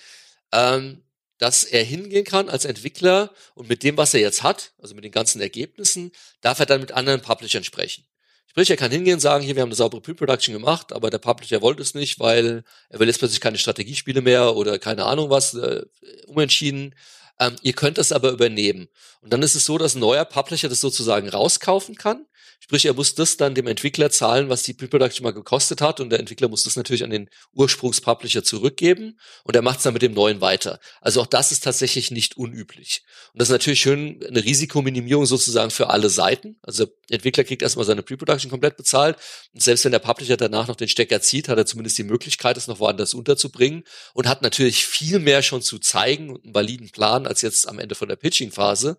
[0.52, 1.04] ähm,
[1.38, 5.04] dass er hingehen kann als Entwickler und mit dem, was er jetzt hat, also mit
[5.04, 8.04] den ganzen Ergebnissen, darf er dann mit anderen Publishern sprechen.
[8.48, 11.18] Sprich, er kann hingehen und sagen, hier, wir haben eine saubere Pre-Production gemacht, aber der
[11.18, 15.30] Publisher wollte es nicht, weil er will jetzt plötzlich keine Strategiespiele mehr oder keine Ahnung
[15.30, 15.84] was, äh,
[16.26, 16.94] umentschieden.
[17.38, 18.88] Ähm, ihr könnt das aber übernehmen.
[19.20, 22.26] Und dann ist es so, dass ein neuer Publisher das sozusagen rauskaufen kann
[22.68, 26.10] Sprich, er muss das dann dem Entwickler zahlen, was die Pre-Production mal gekostet hat und
[26.10, 30.02] der Entwickler muss das natürlich an den Ursprungspublisher zurückgeben und er macht es dann mit
[30.02, 30.78] dem neuen weiter.
[31.00, 33.04] Also auch das ist tatsächlich nicht unüblich.
[33.32, 36.58] Und das ist natürlich schön eine Risikominimierung sozusagen für alle Seiten.
[36.60, 39.16] Also der Entwickler kriegt erstmal seine Pre-Production komplett bezahlt
[39.54, 42.58] und selbst wenn der Publisher danach noch den Stecker zieht, hat er zumindest die Möglichkeit,
[42.58, 46.90] es noch woanders unterzubringen und hat natürlich viel mehr schon zu zeigen und einen validen
[46.90, 48.98] Plan als jetzt am Ende von der Pitching-Phase.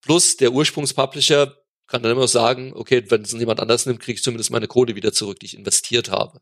[0.00, 1.61] Plus der Ursprungspublisher
[1.92, 4.96] kann dann immer sagen, okay, wenn es jemand anders nimmt, kriege ich zumindest meine Kohle
[4.96, 6.40] wieder zurück, die ich investiert habe.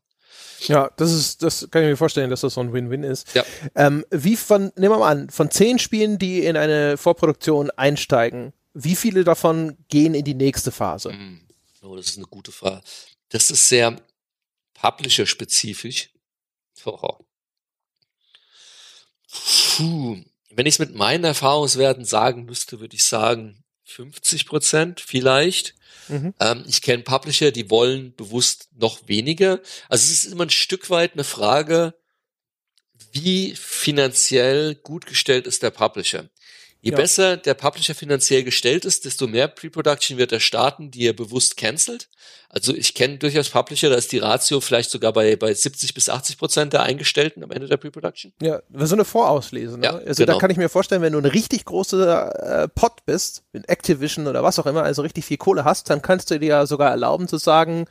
[0.61, 3.35] Ja, das ist, das kann ich mir vorstellen, dass das so ein Win-Win ist.
[3.35, 3.43] Ja.
[3.75, 8.53] Ähm, wie von, nehmen wir mal an, von zehn Spielen, die in eine Vorproduktion einsteigen,
[8.73, 11.09] wie viele davon gehen in die nächste Phase?
[11.09, 11.41] Hm.
[11.81, 12.81] Oh, das ist eine gute Frage.
[13.27, 13.99] Das ist sehr
[14.75, 16.11] Publisher-spezifisch.
[16.85, 17.17] Oh.
[19.75, 20.23] Puh.
[20.49, 23.60] Wenn ich es mit meinen Erfahrungswerten sagen müsste, würde ich sagen,
[23.91, 25.75] 50 Prozent vielleicht.
[26.07, 26.33] Mhm.
[26.39, 29.59] Ähm, ich kenne Publisher, die wollen bewusst noch weniger.
[29.89, 31.93] Also es ist immer ein Stück weit eine Frage,
[33.11, 36.29] wie finanziell gut gestellt ist der Publisher.
[36.83, 36.97] Je ja.
[36.97, 41.55] besser der Publisher finanziell gestellt ist, desto mehr Pre-Production wird er starten, die er bewusst
[41.55, 42.09] cancelt.
[42.49, 46.09] Also ich kenne durchaus Publisher, da ist die Ratio vielleicht sogar bei, bei 70 bis
[46.09, 48.33] 80 Prozent der Eingestellten am Ende der Pre-Production.
[48.41, 49.77] Ja, so eine Vorauslese.
[49.77, 49.85] Ne?
[49.85, 50.33] Ja, also genau.
[50.33, 54.25] da kann ich mir vorstellen, wenn du ein richtig großer äh, Pot bist, mit Activision
[54.25, 56.89] oder was auch immer, also richtig viel Kohle hast, dann kannst du dir ja sogar
[56.89, 57.85] erlauben zu sagen,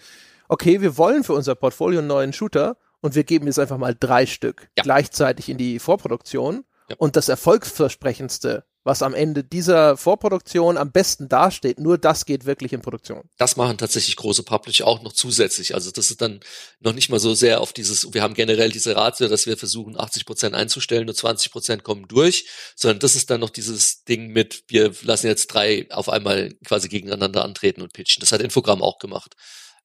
[0.49, 3.97] okay, wir wollen für unser Portfolio einen neuen Shooter und wir geben jetzt einfach mal
[3.99, 4.83] drei Stück ja.
[4.83, 6.65] gleichzeitig in die Vorproduktion.
[6.99, 11.79] Und das erfolgsversprechendste was am Ende dieser Vorproduktion am besten dasteht.
[11.79, 13.29] Nur das geht wirklich in Produktion.
[13.37, 15.75] Das machen tatsächlich große Publisher auch noch zusätzlich.
[15.75, 16.41] Also das ist dann
[16.81, 19.99] noch nicht mal so sehr auf dieses, wir haben generell diese Ratio, dass wir versuchen
[19.99, 24.29] 80 Prozent einzustellen, nur 20 Prozent kommen durch, sondern das ist dann noch dieses Ding
[24.29, 28.21] mit, wir lassen jetzt drei auf einmal quasi gegeneinander antreten und pitchen.
[28.21, 29.35] Das hat Infogramm auch gemacht.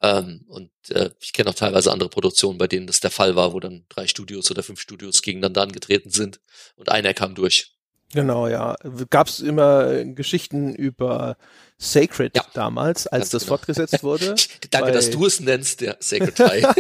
[0.01, 3.53] Ähm, und äh, ich kenne auch teilweise andere Produktionen, bei denen das der Fall war,
[3.53, 6.39] wo dann drei Studios oder fünf Studios gegeneinander angetreten sind
[6.75, 7.74] und einer kam durch.
[8.13, 8.75] Genau, ja.
[9.09, 11.37] Gab es immer Geschichten über
[11.77, 13.57] Sacred ja, damals, als das genau.
[13.57, 14.35] fortgesetzt wurde.
[14.71, 16.59] Danke, dass du es nennst, der Sacred 3.
[16.59, 16.73] ja,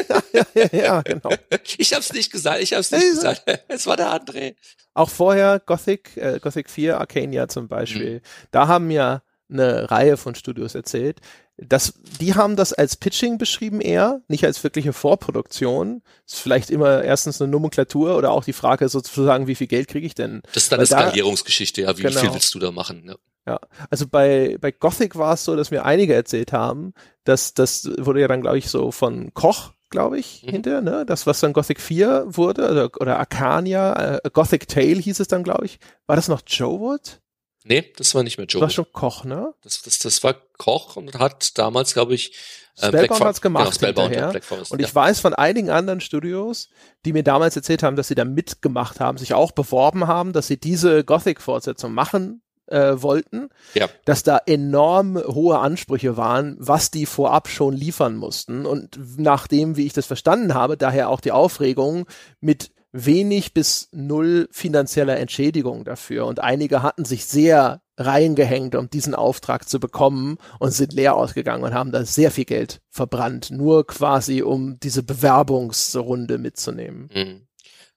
[0.53, 1.29] ja, ja, genau.
[1.77, 3.43] Ich hab's nicht gesagt, ich hab's nicht hey, gesagt.
[3.67, 4.55] Es war der André.
[4.93, 8.15] Auch vorher Gothic, äh, Gothic 4, Arcania zum Beispiel.
[8.15, 8.21] Mhm.
[8.51, 9.21] Da haben ja
[9.59, 11.19] eine Reihe von Studios erzählt,
[11.57, 16.01] das, die haben das als Pitching beschrieben eher, nicht als wirkliche Vorproduktion.
[16.25, 20.05] Ist vielleicht immer erstens eine Nomenklatur oder auch die Frage sozusagen, wie viel Geld kriege
[20.05, 20.41] ich denn?
[20.53, 22.19] Das ist dann Weil eine Skalierungsgeschichte, ja, wie genau.
[22.19, 23.03] viel willst du da machen?
[23.07, 23.15] Ja.
[23.47, 23.59] Ja,
[23.91, 26.93] also bei, bei Gothic war es so, dass mir einige erzählt haben,
[27.25, 30.49] dass das wurde ja dann, glaube ich, so von Koch, glaube ich, mhm.
[30.49, 31.05] hinterher, ne?
[31.05, 35.43] Das, was dann Gothic 4 wurde, oder, oder Arcania, äh, Gothic Tale hieß es dann,
[35.43, 35.79] glaube ich.
[36.07, 37.21] War das noch Joe Wood?
[37.67, 38.61] Nee, das war nicht mehr Joe.
[38.61, 39.53] Das war schon Koch, ne?
[39.63, 42.31] Das, das, das war Koch und hat damals, glaube ich,
[42.77, 44.29] äh, Spellbound hat's gemacht genau, hinterher.
[44.29, 44.95] Und, Forest, und ich ja.
[44.95, 46.69] weiß von einigen anderen Studios,
[47.05, 50.45] die mir damals erzählt haben, dass sie da mitgemacht haben, sich auch beworben haben, dass
[50.45, 53.89] sie diese Gothic-Fortsetzung machen äh, wollten, ja.
[54.05, 58.67] dass da enorm hohe Ansprüche waren, was die vorab schon liefern mussten.
[58.67, 62.05] Und nachdem, wie ich das verstanden habe, daher auch die Aufregung
[62.41, 66.25] mit wenig bis null finanzieller Entschädigung dafür.
[66.25, 71.63] Und einige hatten sich sehr reingehängt, um diesen Auftrag zu bekommen und sind leer ausgegangen
[71.63, 77.09] und haben da sehr viel Geld verbrannt, nur quasi um diese Bewerbungsrunde mitzunehmen.
[77.13, 77.47] Mhm.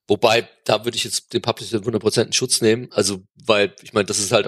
[0.07, 2.89] Wobei, da würde ich jetzt den Publisher 100% in Schutz nehmen.
[2.93, 4.47] Also, weil, ich meine, das ist halt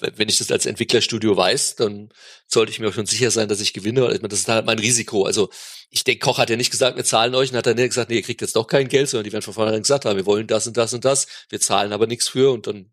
[0.00, 2.10] wenn ich das als Entwicklerstudio weiß, dann
[2.46, 4.18] sollte ich mir auch schon sicher sein, dass ich gewinne.
[4.18, 5.24] Das ist halt mein Risiko.
[5.24, 5.50] Also
[5.90, 8.10] ich denke, Koch hat ja nicht gesagt, wir zahlen euch, und hat dann nicht gesagt,
[8.10, 10.26] nee, ihr kriegt jetzt doch kein Geld, sondern die werden von vornherein gesagt haben, wir
[10.26, 12.92] wollen das und das und das, wir zahlen aber nichts für und dann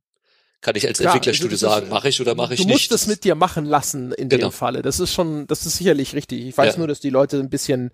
[0.61, 2.69] kann ich als Klar, Entwicklerstudio also sagen, mache ich oder mache ich nicht.
[2.69, 4.47] Du musst es mit dir machen lassen in genau.
[4.47, 4.81] dem Falle.
[4.81, 6.47] Das ist schon, das ist sicherlich richtig.
[6.47, 6.77] Ich weiß ja.
[6.79, 7.91] nur, dass die Leute ein bisschen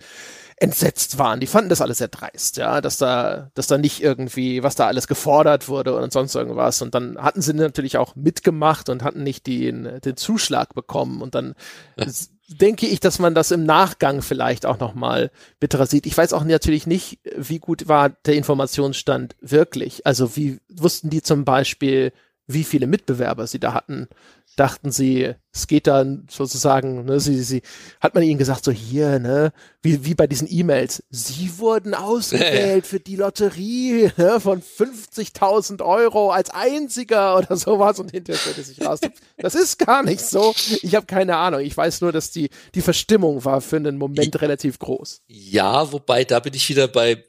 [0.64, 1.42] entsetzt waren.
[1.42, 4.88] Die fanden das alles sehr dreist, ja, dass da, dass da nicht irgendwie, was da
[4.88, 6.82] alles gefordert wurde und sonst irgendwas.
[6.82, 11.22] Und dann hatten sie natürlich auch mitgemacht und hatten nicht den, den Zuschlag bekommen.
[11.22, 11.54] Und dann
[12.48, 16.06] denke ich, dass man das im Nachgang vielleicht auch nochmal bitterer sieht.
[16.06, 20.06] Ich weiß auch natürlich nicht, wie gut war der Informationsstand wirklich.
[20.08, 22.14] Also wie wussten die zum Beispiel,
[22.48, 24.08] wie viele Mitbewerber sie da hatten
[24.56, 27.62] dachten sie, es geht dann sozusagen, ne, sie, sie,
[28.00, 29.52] hat man ihnen gesagt, so hier, ne,
[29.82, 36.32] wie, wie bei diesen E-Mails, sie wurden ausgewählt für die Lotterie ne, von 50.000 Euro
[36.32, 38.00] als einziger oder sowas.
[38.00, 39.00] Und hinterher stellte sich raus,
[39.38, 42.82] das ist gar nicht so, ich habe keine Ahnung, ich weiß nur, dass die, die
[42.82, 45.22] Verstimmung war für einen Moment relativ groß.
[45.28, 47.24] Ja, wobei, da bin ich wieder bei,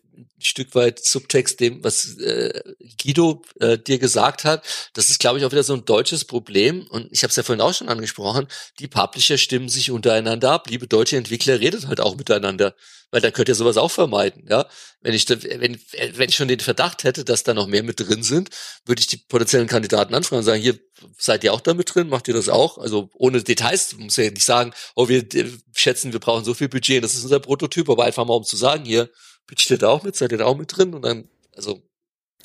[0.47, 2.62] Stück weit Subtext dem, was äh,
[3.03, 4.65] Guido äh, dir gesagt hat.
[4.93, 6.87] Das ist, glaube ich, auch wieder so ein deutsches Problem.
[6.89, 8.47] Und ich habe es ja vorhin auch schon angesprochen.
[8.79, 10.69] Die Publisher stimmen sich untereinander ab.
[10.69, 12.75] Liebe deutsche Entwickler, redet halt auch miteinander.
[13.11, 14.47] Weil da könnt ihr sowas auch vermeiden.
[14.51, 14.66] Ja,
[15.01, 15.79] wenn ich, wenn,
[16.15, 18.51] wenn ich schon den Verdacht hätte, dass da noch mehr mit drin sind,
[18.87, 20.79] würde ich die potenziellen Kandidaten anfragen und sagen, hier,
[21.16, 22.09] seid ihr auch da mit drin?
[22.09, 22.79] Macht ihr das auch?
[22.79, 25.25] Also ohne Details, muss ja nicht sagen, oh, wir
[25.77, 28.57] schätzen, wir brauchen so viel Budget, das ist unser Prototyp, aber einfach mal um zu
[28.57, 29.09] sagen, hier,
[29.47, 30.16] pitcht ihr da auch mit?
[30.16, 30.95] Seid ihr da auch mit drin?
[30.95, 31.83] Und dann, also.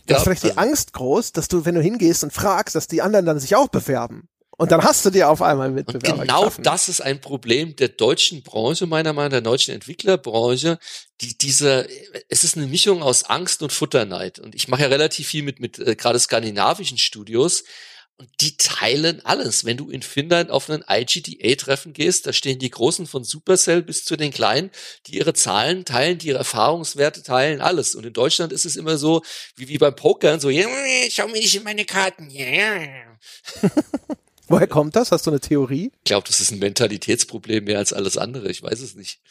[0.07, 2.87] Ja, ist vielleicht also, die Angst groß, dass du, wenn du hingehst und fragst, dass
[2.87, 4.27] die anderen dann sich auch bewerben.
[4.59, 6.65] Und dann hast du dir auf einmal Mitbewerber Genau geschaffen.
[6.65, 10.79] das ist ein Problem der deutschen Branche, meiner Meinung nach, der deutschen Entwicklerbranche.
[11.21, 11.87] Die, diese,
[12.27, 14.37] es ist eine Mischung aus Angst und Futterneid.
[14.37, 17.63] Und ich mache ja relativ viel mit, mit äh, gerade skandinavischen Studios.
[18.19, 19.63] Und die teilen alles.
[19.63, 24.03] Wenn du in Finnland auf einen IGDA-Treffen gehst, da stehen die Großen von Supercell bis
[24.03, 24.71] zu den Kleinen,
[25.07, 27.95] die ihre Zahlen teilen, die ihre Erfahrungswerte teilen, alles.
[27.95, 29.23] Und in Deutschland ist es immer so,
[29.55, 30.67] wie, wie beim Pokern, so, ja,
[31.09, 33.17] schau mir nicht in meine Karten, ja, ja.
[34.49, 35.13] Woher kommt das?
[35.13, 35.91] Hast du eine Theorie?
[35.99, 38.51] Ich glaube, das ist ein Mentalitätsproblem mehr als alles andere.
[38.51, 39.21] Ich weiß es nicht.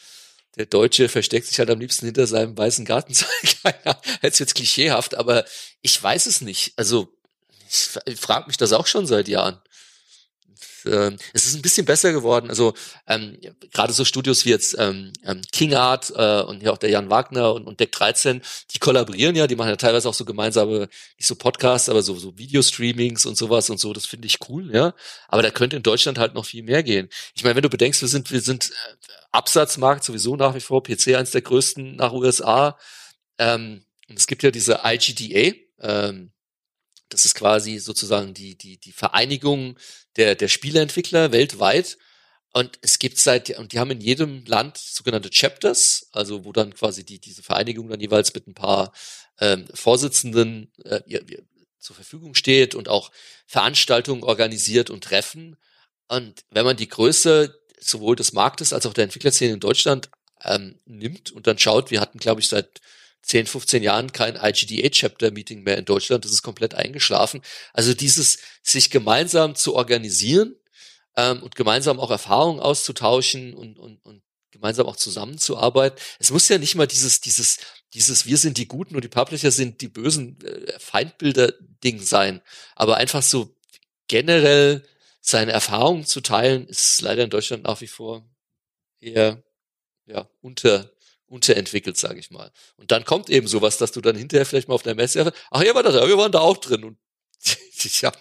[0.57, 3.29] Der Deutsche versteckt sich halt am liebsten hinter seinem weißen Gartenzaun.
[4.23, 5.45] Jetzt jetzt klischeehaft, aber
[5.81, 6.73] ich weiß es nicht.
[6.75, 7.18] Also
[7.69, 9.61] ich frage mich das auch schon seit Jahren.
[10.85, 12.49] Ähm, es ist ein bisschen besser geworden.
[12.49, 12.73] Also
[13.07, 13.37] ähm,
[13.71, 17.09] gerade so Studios wie jetzt ähm, ähm, King Art äh, und hier auch der Jan
[17.09, 18.41] Wagner und, und Deck 13,
[18.73, 22.15] die kollaborieren ja, die machen ja teilweise auch so gemeinsame, nicht so Podcasts, aber so,
[22.15, 23.93] so Videostreamings und sowas und so.
[23.93, 24.93] Das finde ich cool, ja.
[25.27, 27.09] Aber da könnte in Deutschland halt noch viel mehr gehen.
[27.35, 28.73] Ich meine, wenn du bedenkst, wir sind, wir sind äh,
[29.31, 32.77] Absatzmarkt sowieso nach wie vor, PC eins der größten nach USA
[33.37, 36.31] Ähm, und es gibt ja diese IGDA, ähm,
[37.09, 39.77] das ist quasi sozusagen die, die, die Vereinigung
[40.15, 41.97] der, der Spieleentwickler weltweit.
[42.51, 46.73] Und es gibt seit, und die haben in jedem Land sogenannte Chapters, also wo dann
[46.73, 48.91] quasi die, diese Vereinigung dann jeweils mit ein paar
[49.39, 51.01] ähm, Vorsitzenden äh,
[51.77, 53.11] zur Verfügung steht und auch
[53.45, 55.57] Veranstaltungen organisiert und Treffen.
[56.07, 60.09] Und wenn man die Größe sowohl des Marktes als auch der Entwicklerszene in Deutschland
[60.43, 62.81] ähm, nimmt und dann schaut, wir hatten, glaube ich, seit
[63.21, 66.25] 10, 15 Jahren kein IGDA-Chapter-Meeting mehr in Deutschland.
[66.25, 67.41] Das ist komplett eingeschlafen.
[67.73, 70.55] Also dieses sich gemeinsam zu organisieren
[71.15, 75.99] ähm, und gemeinsam auch Erfahrungen auszutauschen und, und, und gemeinsam auch zusammenzuarbeiten.
[76.19, 77.59] Es muss ja nicht mal dieses, dieses,
[77.93, 82.41] dieses Wir sind die Guten und die Publisher sind die bösen äh, Feindbilder-Ding sein.
[82.75, 83.55] Aber einfach so
[84.07, 84.83] generell
[85.21, 88.27] seine Erfahrungen zu teilen, ist leider in Deutschland nach wie vor
[88.99, 89.43] eher
[90.05, 90.91] ja, unter,
[91.29, 92.51] unterentwickelt, sage ich mal.
[92.75, 95.63] Und dann kommt eben sowas, dass du dann hinterher vielleicht mal auf der Messe, ach
[95.63, 96.83] ja, war das, wir waren da auch drin.
[96.83, 96.97] Und
[98.01, 98.11] ja,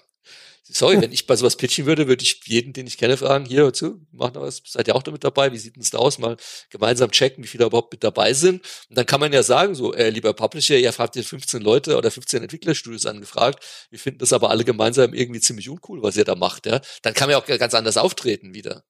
[0.70, 3.62] sorry, wenn ich bei sowas pitchen würde, würde ich jeden, den ich kenne, fragen, hier,
[3.62, 5.52] hör zu, mach noch was, seid ihr auch damit dabei?
[5.52, 6.18] Wie sieht denn da aus?
[6.18, 6.36] Mal
[6.70, 8.62] gemeinsam checken, wie viele überhaupt mit dabei sind.
[8.88, 11.96] Und dann kann man ja sagen, so, äh, lieber Publisher, ihr fragt ihr 15 Leute
[11.96, 16.24] oder 15 Entwicklerstudios angefragt, wir finden das aber alle gemeinsam irgendwie ziemlich uncool, was ihr
[16.24, 16.80] da macht, ja.
[17.02, 18.84] Dann kann man ja auch ganz anders auftreten wieder.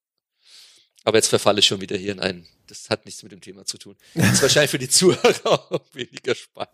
[1.05, 2.49] Aber jetzt verfalle ich schon wieder hier in einen.
[2.69, 3.97] Das hat nichts mit dem Thema zu tun.
[4.15, 6.70] Das ist wahrscheinlich für die Zuhörer weniger spannend.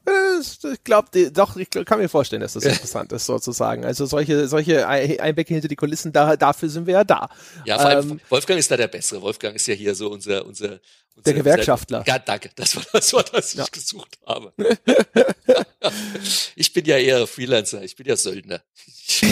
[0.72, 3.84] Ich glaube, doch, ich kann mir vorstellen, dass das interessant ist, sozusagen.
[3.84, 7.28] Also solche, solche Einblicke hinter die Kulissen, da, dafür sind wir ja da.
[7.64, 9.22] Ja, vor allem, ähm, Wolfgang ist da der Bessere.
[9.22, 10.80] Wolfgang ist ja hier so unser, unser,
[11.14, 12.00] unser der Gewerkschaftler.
[12.00, 12.50] Unser, ja, danke.
[12.56, 13.64] Das war das, war, was ja.
[13.64, 14.52] ich gesucht habe.
[16.56, 17.82] ich bin ja eher Freelancer.
[17.82, 18.60] Ich bin ja Söldner.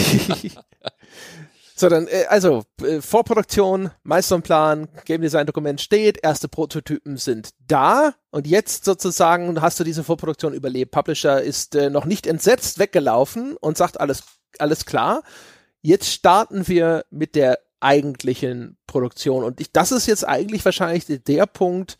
[1.74, 8.46] So, dann, äh, also, äh, Vorproduktion, Milestone-Plan, Game Design-Dokument steht, erste Prototypen sind da und
[8.46, 10.90] jetzt sozusagen hast du diese Vorproduktion überlebt.
[10.90, 14.22] Publisher ist äh, noch nicht entsetzt weggelaufen und sagt alles,
[14.58, 15.22] alles klar.
[15.80, 21.46] Jetzt starten wir mit der eigentlichen Produktion und ich, das ist jetzt eigentlich wahrscheinlich der
[21.46, 21.98] Punkt,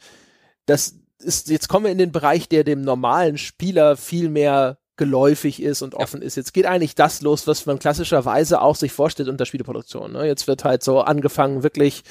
[0.67, 5.63] das ist, jetzt kommen wir in den Bereich, der dem normalen Spieler viel mehr geläufig
[5.63, 6.27] ist und offen ja.
[6.27, 6.37] ist.
[6.37, 10.13] Jetzt geht eigentlich das los, was man klassischerweise auch sich vorstellt unter Spielproduktion.
[10.13, 10.27] Ne?
[10.27, 12.03] Jetzt wird halt so angefangen, wirklich,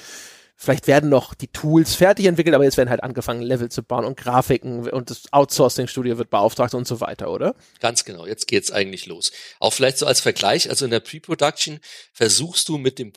[0.55, 4.05] vielleicht werden noch die Tools fertig entwickelt, aber jetzt werden halt angefangen, Level zu bauen
[4.05, 7.55] und Grafiken und das Outsourcing-Studio wird beauftragt und so weiter, oder?
[7.79, 9.31] Ganz genau, jetzt geht's eigentlich los.
[9.59, 11.79] Auch vielleicht so als Vergleich, also in der Pre-Production
[12.13, 13.13] versuchst du mit dem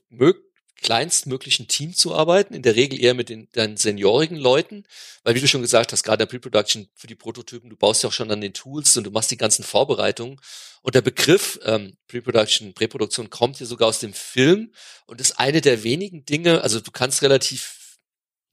[0.85, 4.85] kleinstmöglichen Team zu arbeiten, in der Regel eher mit den deinen seniorigen Leuten,
[5.23, 8.11] weil wie du schon gesagt hast, gerade der Pre-Production für die Prototypen, du baust ja
[8.11, 10.39] auch schon an den Tools und du machst die ganzen Vorbereitungen.
[10.83, 14.75] Und der Begriff ähm, Pre-Production, Präproduktion kommt hier sogar aus dem Film
[15.07, 17.84] und ist eine der wenigen Dinge, also du kannst relativ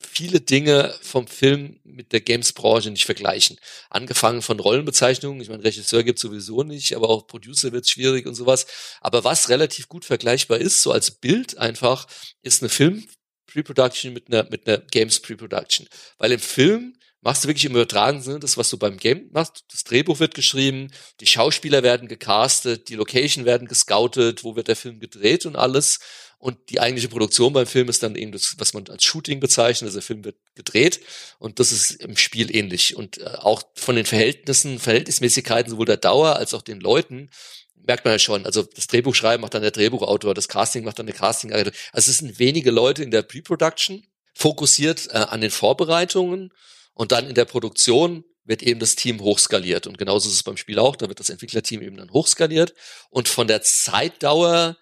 [0.05, 3.57] viele Dinge vom Film mit der Games-Branche nicht vergleichen.
[3.89, 8.35] Angefangen von Rollenbezeichnungen, ich meine, Regisseur gibt sowieso nicht, aber auch Producer wird schwierig und
[8.35, 8.65] sowas.
[9.01, 12.07] Aber was relativ gut vergleichbar ist, so als Bild einfach,
[12.41, 13.07] ist eine Film
[13.47, 15.87] Pre-Production mit einer, mit einer Games Pre-Production.
[16.17, 19.63] Weil im Film machst du wirklich im übertragenen Sinne das, was du beim Game machst.
[19.71, 24.75] Das Drehbuch wird geschrieben, die Schauspieler werden gecastet, die Location werden gescoutet, wo wird der
[24.75, 25.99] Film gedreht und alles.
[26.41, 29.87] Und die eigentliche Produktion beim Film ist dann eben das, was man als Shooting bezeichnet.
[29.87, 30.99] Also der Film wird gedreht
[31.37, 32.95] und das ist im Spiel ähnlich.
[32.95, 37.29] Und äh, auch von den Verhältnissen, Verhältnismäßigkeiten sowohl der Dauer als auch den Leuten
[37.75, 38.45] merkt man ja schon.
[38.47, 41.73] Also das Drehbuch schreiben macht dann der Drehbuchautor, das Casting macht dann der Castingagentur.
[41.93, 44.03] Also es sind wenige Leute in der Pre-Production,
[44.33, 46.51] fokussiert äh, an den Vorbereitungen
[46.93, 49.85] und dann in der Produktion wird eben das Team hochskaliert.
[49.85, 50.95] Und genauso ist es beim Spiel auch.
[50.95, 52.73] Da wird das Entwicklerteam eben dann hochskaliert.
[53.11, 54.77] Und von der Zeitdauer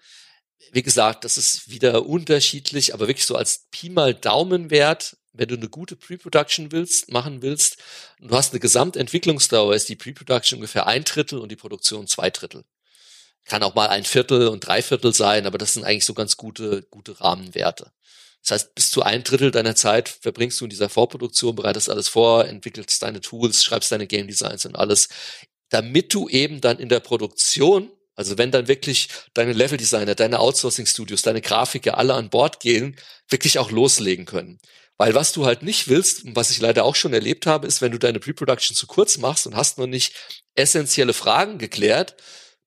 [0.72, 5.56] wie gesagt, das ist wieder unterschiedlich, aber wirklich so als Pi mal Daumenwert, wenn du
[5.56, 7.78] eine gute Pre-Production willst, machen willst,
[8.20, 12.64] du hast eine Gesamtentwicklungsdauer, ist die Pre-Production ungefähr ein Drittel und die Produktion zwei Drittel.
[13.44, 16.36] Kann auch mal ein Viertel und drei Viertel sein, aber das sind eigentlich so ganz
[16.36, 17.92] gute, gute Rahmenwerte.
[18.42, 22.08] Das heißt, bis zu ein Drittel deiner Zeit verbringst du in dieser Vorproduktion, bereitest alles
[22.08, 25.08] vor, entwickelst deine Tools, schreibst deine Game Designs und alles,
[25.68, 27.90] damit du eben dann in der Produktion
[28.20, 32.96] also wenn dann wirklich deine Leveldesigner, deine Outsourcing-Studios, deine Grafiker alle an Bord gehen,
[33.30, 34.58] wirklich auch loslegen können.
[34.98, 37.80] Weil was du halt nicht willst, und was ich leider auch schon erlebt habe, ist,
[37.80, 40.14] wenn du deine Pre-Production zu kurz machst und hast noch nicht
[40.54, 42.14] essentielle Fragen geklärt,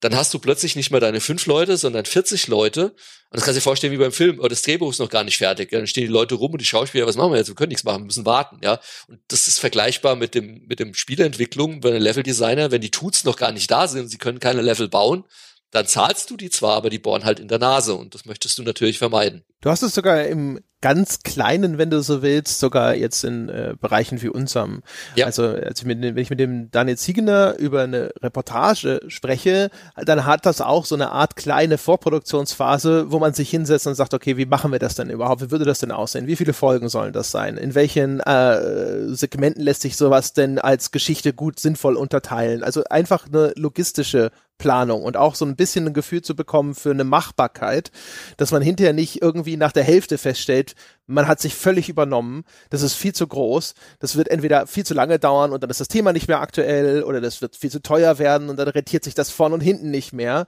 [0.04, 2.88] dann hast du plötzlich nicht mehr deine fünf Leute, sondern 40 Leute.
[2.88, 2.96] Und
[3.32, 5.38] das kannst du dir vorstellen wie beim Film, oder das Drehbuch ist noch gar nicht
[5.38, 5.72] fertig.
[5.72, 7.48] Dann stehen die Leute rum und die Schauspieler, was machen wir jetzt?
[7.48, 8.60] Wir können nichts machen, wir müssen warten.
[8.62, 12.92] Ja, Und das ist vergleichbar mit dem, mit dem Spieleentwicklung bei einem Leveldesigner, wenn die
[12.92, 15.24] Tools noch gar nicht da sind, sie können keine Level bauen,
[15.72, 18.58] dann zahlst du die zwar, aber die bohren halt in der Nase und das möchtest
[18.58, 19.44] du natürlich vermeiden.
[19.62, 23.74] Du hast es sogar im ganz kleinen, wenn du so willst, sogar jetzt in äh,
[23.80, 24.84] Bereichen wie unserem.
[25.16, 25.28] Ja.
[25.28, 30.26] Also als ich mit, wenn ich mit dem Daniel Ziegener über eine Reportage spreche, dann
[30.26, 34.36] hat das auch so eine Art kleine Vorproduktionsphase, wo man sich hinsetzt und sagt, okay,
[34.36, 35.42] wie machen wir das denn überhaupt?
[35.42, 36.28] Wie würde das denn aussehen?
[36.28, 37.56] Wie viele Folgen sollen das sein?
[37.56, 42.62] In welchen äh, Segmenten lässt sich sowas denn als Geschichte gut sinnvoll unterteilen?
[42.62, 46.92] Also einfach eine logistische Planung und auch so ein bisschen ein Gefühl zu bekommen für
[46.92, 47.92] eine Machbarkeit,
[48.38, 50.76] dass man hinterher nicht irgendwie nach der Hälfte feststellt,
[51.06, 54.94] man hat sich völlig übernommen, das ist viel zu groß, das wird entweder viel zu
[54.94, 57.82] lange dauern und dann ist das Thema nicht mehr aktuell oder das wird viel zu
[57.82, 60.48] teuer werden und dann rentiert sich das vorn und hinten nicht mehr.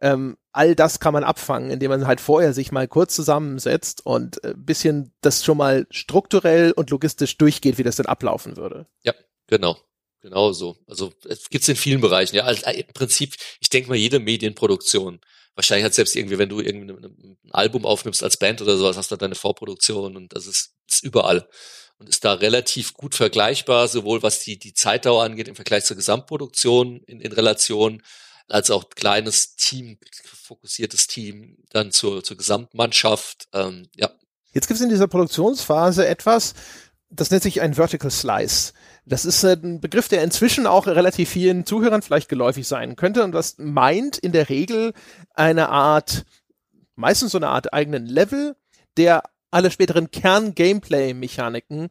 [0.00, 4.44] Ähm, all das kann man abfangen, indem man halt vorher sich mal kurz zusammensetzt und
[4.44, 8.86] ein äh, bisschen das schon mal strukturell und logistisch durchgeht, wie das denn ablaufen würde.
[9.02, 9.14] Ja,
[9.46, 9.78] genau.
[10.26, 10.76] Genau so.
[10.88, 12.34] Also es gibt's in vielen Bereichen.
[12.34, 15.20] Ja, also, im Prinzip, ich denke mal, jede Medienproduktion.
[15.54, 19.12] Wahrscheinlich hat selbst irgendwie, wenn du irgendwie ein Album aufnimmst als Band oder sowas, hast
[19.12, 21.48] du deine Vorproduktion und das ist, ist überall
[21.98, 25.96] und ist da relativ gut vergleichbar, sowohl was die, die Zeitdauer angeht im Vergleich zur
[25.96, 28.02] Gesamtproduktion in, in Relation,
[28.48, 33.46] als auch kleines Team, fokussiertes Team, dann zur, zur Gesamtmannschaft.
[33.52, 34.10] Ähm, ja.
[34.52, 36.54] Jetzt gibt es in dieser Produktionsphase etwas,
[37.10, 38.72] das nennt sich ein Vertical Slice.
[39.06, 43.24] Das ist äh, ein Begriff, der inzwischen auch relativ vielen Zuhörern vielleicht geläufig sein könnte
[43.24, 44.92] und das meint in der Regel
[45.34, 46.24] eine Art,
[46.96, 48.56] meistens so eine Art eigenen Level,
[48.96, 51.88] der alle späteren Kern-Gameplay-Mechaniken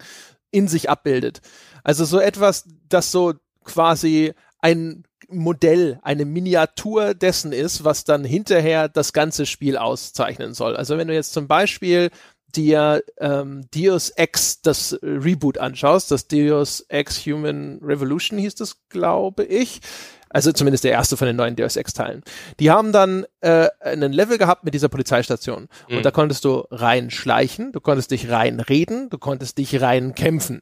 [0.51, 1.41] in sich abbildet.
[1.83, 3.33] Also so etwas, das so
[3.63, 10.75] quasi ein Modell, eine Miniatur dessen ist, was dann hinterher das ganze Spiel auszeichnen soll.
[10.75, 12.11] Also wenn du jetzt zum Beispiel
[12.55, 19.43] dir ähm, Deus Ex, das Reboot anschaust, das Deus Ex Human Revolution hieß das, glaube
[19.43, 19.81] ich.
[20.29, 22.21] Also zumindest der erste von den neuen Deus Ex-Teilen.
[22.59, 25.69] Die haben dann äh, einen Level gehabt mit dieser Polizeistation.
[25.87, 25.97] Mhm.
[25.97, 30.13] Und da konntest du rein schleichen, du konntest dich rein reden, du konntest dich rein
[30.13, 30.61] kämpfen.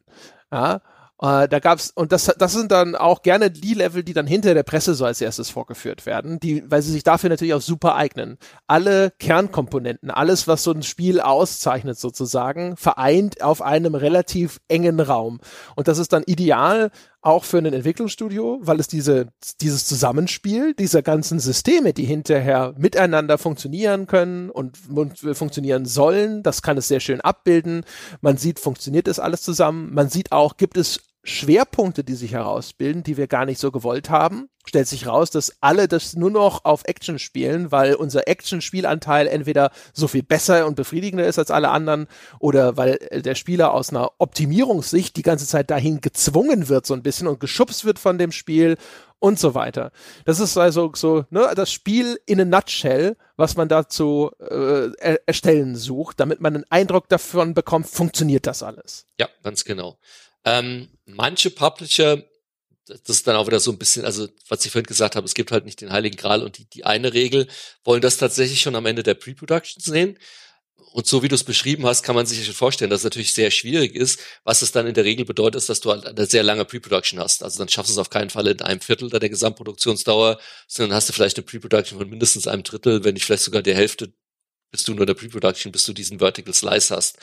[0.51, 0.81] Ja?
[1.23, 4.53] Äh, da gab's, und das, das sind dann auch gerne die Level, die dann hinter
[4.53, 7.95] der Presse so als erstes vorgeführt werden, die, weil sie sich dafür natürlich auch super
[7.95, 8.37] eignen.
[8.67, 15.39] Alle Kernkomponenten, alles, was so ein Spiel auszeichnet sozusagen, vereint auf einem relativ engen Raum.
[15.77, 16.91] Und das ist dann ideal
[17.21, 19.27] auch für ein Entwicklungsstudio, weil es diese,
[19.61, 24.77] dieses Zusammenspiel dieser ganzen Systeme, die hinterher miteinander funktionieren können und,
[25.33, 27.85] funktionieren sollen, das kann es sehr schön abbilden.
[28.19, 29.93] Man sieht, funktioniert das alles zusammen.
[29.93, 34.09] Man sieht auch, gibt es Schwerpunkte, die sich herausbilden, die wir gar nicht so gewollt
[34.09, 34.49] haben.
[34.65, 39.71] Stellt sich raus, dass alle das nur noch auf Action spielen, weil unser Action-Spielanteil entweder
[39.93, 42.07] so viel besser und befriedigender ist als alle anderen
[42.39, 47.03] oder weil der Spieler aus einer Optimierungssicht die ganze Zeit dahin gezwungen wird so ein
[47.03, 48.77] bisschen und geschubst wird von dem Spiel
[49.19, 49.91] und so weiter.
[50.25, 55.75] Das ist also so ne, das Spiel in a nutshell, was man dazu äh, erstellen
[55.77, 59.07] sucht, damit man einen Eindruck davon bekommt, funktioniert das alles.
[59.17, 59.97] Ja, ganz genau.
[60.45, 62.23] Ähm, manche Publisher,
[62.85, 65.33] das ist dann auch wieder so ein bisschen, also was ich vorhin gesagt habe, es
[65.33, 67.47] gibt halt nicht den Heiligen Gral und die, die eine Regel,
[67.83, 70.17] wollen das tatsächlich schon am Ende der Pre-Production sehen.
[70.93, 73.33] Und so wie du es beschrieben hast, kann man sich schon vorstellen, dass es natürlich
[73.33, 74.19] sehr schwierig ist.
[74.43, 77.19] Was es dann in der Regel bedeutet, ist, dass du halt eine sehr lange Pre-Production
[77.19, 77.41] hast.
[77.41, 81.09] Also dann schaffst du es auf keinen Fall in einem Viertel der Gesamtproduktionsdauer, sondern hast
[81.09, 84.13] du vielleicht eine Pre-Production von mindestens einem Drittel, wenn nicht vielleicht sogar der Hälfte,
[84.69, 87.17] bis du nur der Pre-Production, bis du diesen Vertical Slice hast.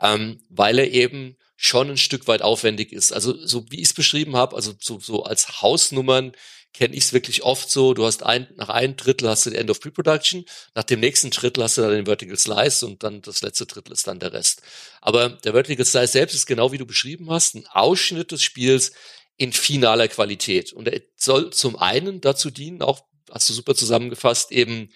[0.00, 3.12] Ähm, weil er eben schon ein Stück weit aufwendig ist.
[3.12, 6.32] Also so wie ich es beschrieben habe, also so, so als Hausnummern
[6.74, 9.56] kenne ich es wirklich oft so, du hast ein, nach einem Drittel hast du die
[9.56, 10.44] End of Pre-Production,
[10.74, 13.92] nach dem nächsten Drittel hast du dann den Vertical Slice und dann das letzte Drittel
[13.92, 14.62] ist dann der Rest.
[15.00, 18.90] Aber der Vertical Slice selbst ist genau wie du beschrieben hast, ein Ausschnitt des Spiels
[19.36, 20.72] in finaler Qualität.
[20.72, 24.90] Und er soll zum einen dazu dienen, auch hast du super zusammengefasst, eben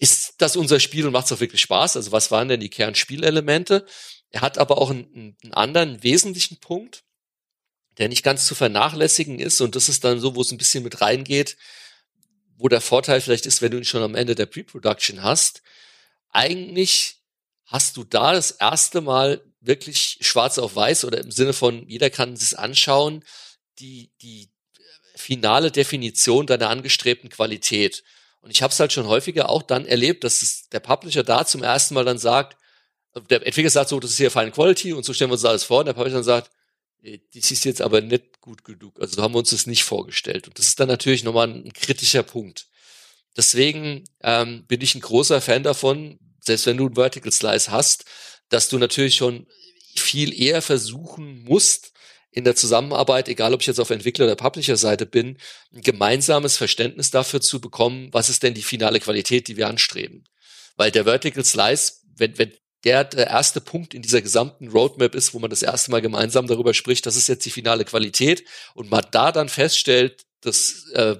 [0.00, 1.94] ist das unser Spiel und macht es auch wirklich Spaß?
[1.94, 3.86] Also was waren denn die Kernspielelemente?
[4.32, 7.04] Er hat aber auch einen, einen anderen wesentlichen Punkt,
[7.98, 9.60] der nicht ganz zu vernachlässigen ist.
[9.60, 11.56] Und das ist dann so, wo es ein bisschen mit reingeht,
[12.56, 15.62] wo der Vorteil vielleicht ist, wenn du ihn schon am Ende der Pre-Production hast.
[16.30, 17.16] Eigentlich
[17.66, 22.10] hast du da das erste Mal wirklich schwarz auf weiß oder im Sinne von jeder
[22.10, 23.24] kann es anschauen,
[23.78, 24.50] die, die
[25.14, 28.02] finale Definition deiner angestrebten Qualität.
[28.40, 31.46] Und ich habe es halt schon häufiger auch dann erlebt, dass es der Publisher da
[31.46, 32.56] zum ersten Mal dann sagt,
[33.28, 35.64] der Entwickler sagt so, das ist hier Fine Quality und so stellen wir uns alles
[35.64, 35.80] vor.
[35.80, 36.50] Und der Publisher sagt,
[37.02, 39.00] das ist jetzt aber nicht gut genug.
[39.00, 40.46] Also so haben wir uns das nicht vorgestellt.
[40.46, 42.66] Und das ist dann natürlich nochmal ein kritischer Punkt.
[43.36, 48.04] Deswegen ähm, bin ich ein großer Fan davon, selbst wenn du ein Vertical Slice hast,
[48.48, 49.46] dass du natürlich schon
[49.96, 51.92] viel eher versuchen musst,
[52.32, 55.36] in der Zusammenarbeit, egal ob ich jetzt auf Entwickler- oder Publisher-Seite bin,
[55.74, 60.24] ein gemeinsames Verständnis dafür zu bekommen, was ist denn die finale Qualität, die wir anstreben.
[60.76, 62.52] Weil der Vertical Slice, wenn, wenn
[62.84, 66.46] der der erste Punkt in dieser gesamten Roadmap ist, wo man das erste Mal gemeinsam
[66.46, 68.44] darüber spricht, das ist jetzt die finale Qualität
[68.74, 71.16] und man da dann feststellt, das äh,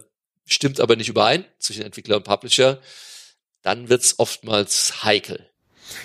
[0.47, 2.81] stimmt aber nicht überein zwischen Entwickler und Publisher,
[3.63, 5.49] dann wird's oftmals heikel.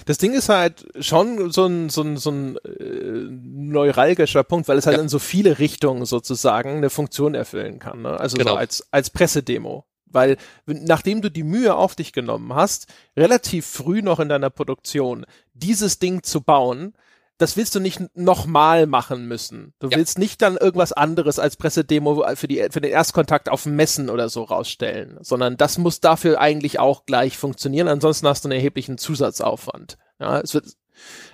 [0.06, 4.78] Das Ding ist halt schon so ein, so ein, so ein äh, neuralgischer Punkt, weil
[4.78, 5.04] es halt ja.
[5.04, 8.02] in so viele Richtungen sozusagen eine Funktion erfüllen kann.
[8.02, 8.20] Ne?
[8.20, 8.52] Also genau.
[8.52, 9.86] so als, als Pressedemo.
[10.10, 15.26] Weil nachdem du die Mühe auf dich genommen hast, relativ früh noch in deiner Produktion
[15.54, 16.94] dieses Ding zu bauen,
[17.38, 19.74] das willst du nicht nochmal machen müssen.
[19.80, 19.98] Du ja.
[19.98, 24.28] willst nicht dann irgendwas anderes als Pressedemo für, die, für den Erstkontakt auf Messen oder
[24.30, 27.88] so rausstellen, sondern das muss dafür eigentlich auch gleich funktionieren.
[27.88, 29.98] Ansonsten hast du einen erheblichen Zusatzaufwand.
[30.20, 30.66] Ja, es wird,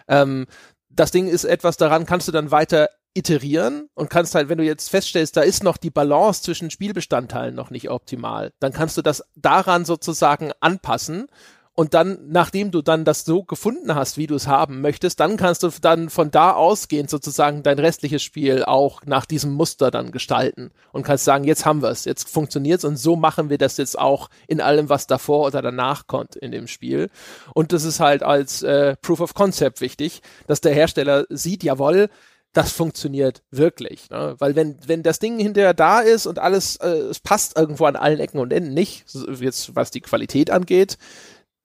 [0.10, 0.46] ähm,
[0.90, 4.64] das Ding ist etwas, daran kannst du dann weiter iterieren und kannst halt, wenn du
[4.64, 9.02] jetzt feststellst, da ist noch die Balance zwischen Spielbestandteilen noch nicht optimal, dann kannst du
[9.02, 11.28] das daran sozusagen anpassen
[11.76, 15.38] und dann, nachdem du dann das so gefunden hast, wie du es haben möchtest, dann
[15.38, 20.12] kannst du dann von da ausgehend sozusagen dein restliches Spiel auch nach diesem Muster dann
[20.12, 23.78] gestalten und kannst sagen, jetzt haben wir es, jetzt funktioniert's und so machen wir das
[23.78, 27.10] jetzt auch in allem, was davor oder danach kommt in dem Spiel.
[27.56, 32.10] Und das ist halt als äh, Proof of Concept wichtig, dass der Hersteller sieht, jawohl,
[32.54, 34.10] das funktioniert wirklich.
[34.10, 34.36] Ne?
[34.38, 37.96] Weil wenn, wenn das Ding hinterher da ist und alles, äh, es passt irgendwo an
[37.96, 39.06] allen Ecken und Enden nicht,
[39.40, 40.98] jetzt was die Qualität angeht,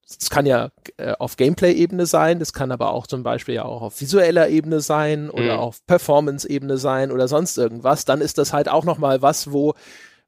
[0.08, 3.82] es kann ja äh, auf Gameplay-Ebene sein, das kann aber auch zum Beispiel ja auch
[3.82, 5.60] auf visueller Ebene sein oder mhm.
[5.60, 9.74] auf Performance-Ebene sein oder sonst irgendwas, dann ist das halt auch nochmal was, wo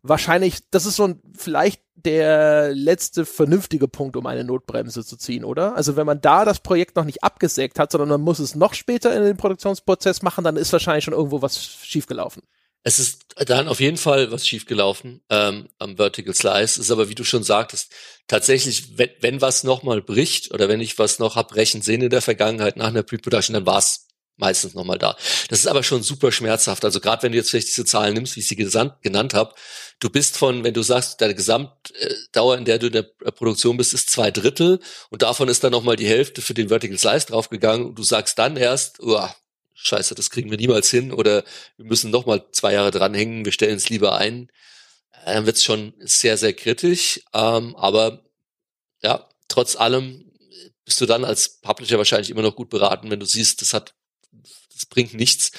[0.03, 5.45] wahrscheinlich, das ist so ein, vielleicht der letzte vernünftige Punkt, um eine Notbremse zu ziehen,
[5.45, 5.77] oder?
[5.77, 8.75] Also wenn man da das Projekt noch nicht abgesägt hat, sondern man muss es noch
[8.75, 12.43] später in den Produktionsprozess machen, dann ist wahrscheinlich schon irgendwo was schiefgelaufen.
[12.83, 16.81] Es ist dann auf jeden Fall was schiefgelaufen ähm, am Vertical Slice.
[16.81, 17.93] Es ist aber, wie du schon sagtest,
[18.27, 22.09] tatsächlich, wenn, wenn was nochmal bricht oder wenn ich was noch hab brechen sehen in
[22.09, 24.07] der Vergangenheit nach einer Pre-Production, dann war's
[24.41, 25.17] meistens nochmal da.
[25.49, 26.85] Das ist aber schon super schmerzhaft.
[26.85, 29.55] Also gerade wenn du jetzt vielleicht diese Zahlen nimmst, wie ich sie genannt habe,
[30.01, 33.95] du bist von, wenn du sagst, deine Gesamtdauer, in der du in der Produktion bist,
[33.95, 37.87] ist zwei Drittel und davon ist dann nochmal die Hälfte für den Vertical Slice draufgegangen
[37.87, 39.29] und du sagst dann erst, oh,
[39.75, 41.45] scheiße, das kriegen wir niemals hin oder
[41.77, 44.51] wir müssen noch mal zwei Jahre dranhängen, wir stellen es lieber ein,
[45.25, 47.21] äh, dann wird es schon sehr, sehr kritisch.
[47.33, 48.25] Ähm, aber
[49.03, 50.31] ja, trotz allem
[50.85, 53.95] bist du dann als Publisher wahrscheinlich immer noch gut beraten, wenn du siehst, das hat,
[54.75, 55.53] das bringt nichts,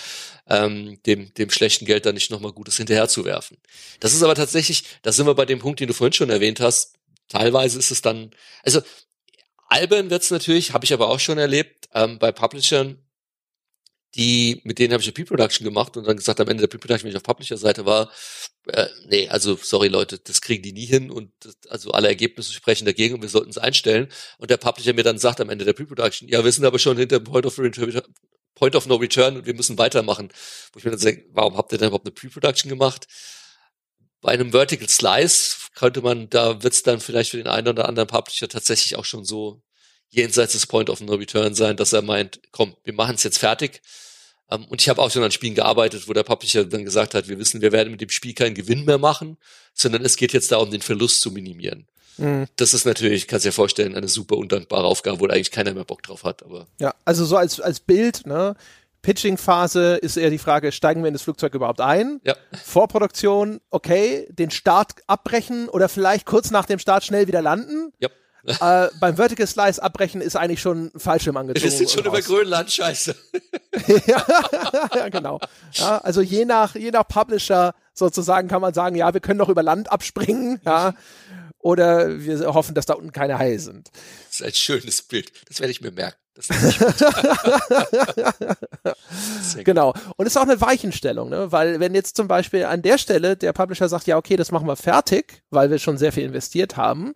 [0.51, 3.57] ähm, dem, dem schlechten Geld dann nicht nochmal Gutes hinterherzuwerfen.
[4.01, 6.59] Das ist aber tatsächlich, da sind wir bei dem Punkt, den du vorhin schon erwähnt
[6.59, 6.95] hast.
[7.29, 8.31] Teilweise ist es dann,
[8.63, 8.81] also
[9.67, 12.97] albern wird's natürlich, habe ich aber auch schon erlebt, ähm, bei Publishern,
[14.15, 17.05] die, mit denen habe ich eine Pre-Production gemacht und dann gesagt, am Ende der Pre-Production,
[17.05, 18.11] wenn ich auf Publisher-Seite war,
[18.67, 22.51] äh, nee, also sorry Leute, das kriegen die nie hin und das, also alle Ergebnisse
[22.51, 24.09] sprechen dagegen und wir sollten es einstellen.
[24.37, 26.97] Und der Publisher mir dann sagt am Ende der Pre-Production, ja, wir sind aber schon
[26.97, 27.57] hinter dem Point of,
[28.55, 30.31] Point of No Return und wir müssen weitermachen.
[30.73, 33.07] Wo ich mir dann denke, warum habt ihr denn überhaupt eine Pre-Production gemacht?
[34.21, 38.07] Bei einem Vertical Slice könnte man, da wird's dann vielleicht für den einen oder anderen
[38.07, 39.63] Publisher tatsächlich auch schon so
[40.09, 43.39] jenseits des Point of No Return sein, dass er meint, komm, wir machen es jetzt
[43.39, 43.81] fertig.
[44.51, 47.29] Ähm, und ich habe auch schon an Spielen gearbeitet, wo der Publisher dann gesagt hat,
[47.29, 49.37] wir wissen, wir werden mit dem Spiel keinen Gewinn mehr machen,
[49.73, 51.87] sondern es geht jetzt darum, den Verlust zu minimieren.
[52.17, 52.47] Mhm.
[52.55, 56.03] Das ist natürlich, kannst dir vorstellen, eine super undankbare Aufgabe, wo eigentlich keiner mehr Bock
[56.03, 56.43] drauf hat.
[56.43, 58.55] Aber ja, also so als als Bild, ne?
[59.01, 62.21] Pitching-Phase ist eher die Frage, steigen wir in das Flugzeug überhaupt ein?
[62.23, 62.35] Ja.
[62.63, 67.91] Vorproduktion, okay, den Start abbrechen oder vielleicht kurz nach dem Start schnell wieder landen.
[67.99, 68.09] Ja
[68.45, 71.63] äh, beim Vertical Slice abbrechen ist eigentlich schon Fallschirm angezogen.
[71.63, 73.15] Wir sind schon über Grönland, scheiße.
[74.07, 74.25] ja,
[74.95, 75.39] ja, genau.
[75.73, 79.49] Ja, also je nach, je nach Publisher sozusagen kann man sagen, ja, wir können noch
[79.49, 80.93] über Land abspringen, ja.
[81.61, 83.91] Oder wir hoffen, dass da unten keine Haie sind.
[84.29, 85.31] Das ist ein schönes Bild.
[85.47, 86.17] Das werde ich mir merken.
[89.63, 89.93] genau.
[90.15, 91.51] Und es ist auch eine Weichenstellung, ne?
[91.51, 94.67] weil wenn jetzt zum Beispiel an der Stelle der Publisher sagt, ja, okay, das machen
[94.67, 97.13] wir fertig, weil wir schon sehr viel investiert haben,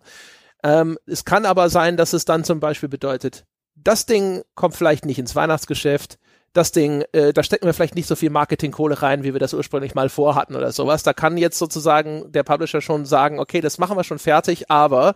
[0.62, 3.44] ähm, es kann aber sein, dass es dann zum Beispiel bedeutet,
[3.74, 6.18] das Ding kommt vielleicht nicht ins Weihnachtsgeschäft,
[6.56, 9.54] das Ding, äh, da stecken wir vielleicht nicht so viel Marketingkohle rein, wie wir das
[9.54, 11.02] ursprünglich mal vorhatten oder sowas.
[11.02, 15.14] Da kann jetzt sozusagen der Publisher schon sagen, okay, das machen wir schon fertig, aber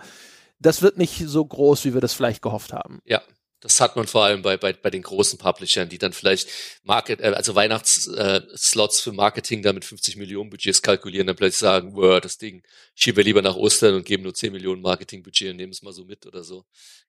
[0.59, 3.01] das wird nicht so groß, wie wir das vielleicht gehofft haben.
[3.05, 3.21] Ja,
[3.61, 6.49] das hat man vor allem bei, bei, bei den großen Publishern, die dann vielleicht
[6.83, 11.59] Market, äh, also Weihnachtsslots äh, für Marketing da mit 50 Millionen Budgets kalkulieren, dann plötzlich
[11.59, 12.63] sagen, wow, das Ding
[12.95, 15.93] schieben wir lieber nach Ostern und geben nur 10 Millionen Marketingbudget und nehmen es mal
[15.93, 16.65] so mit oder so.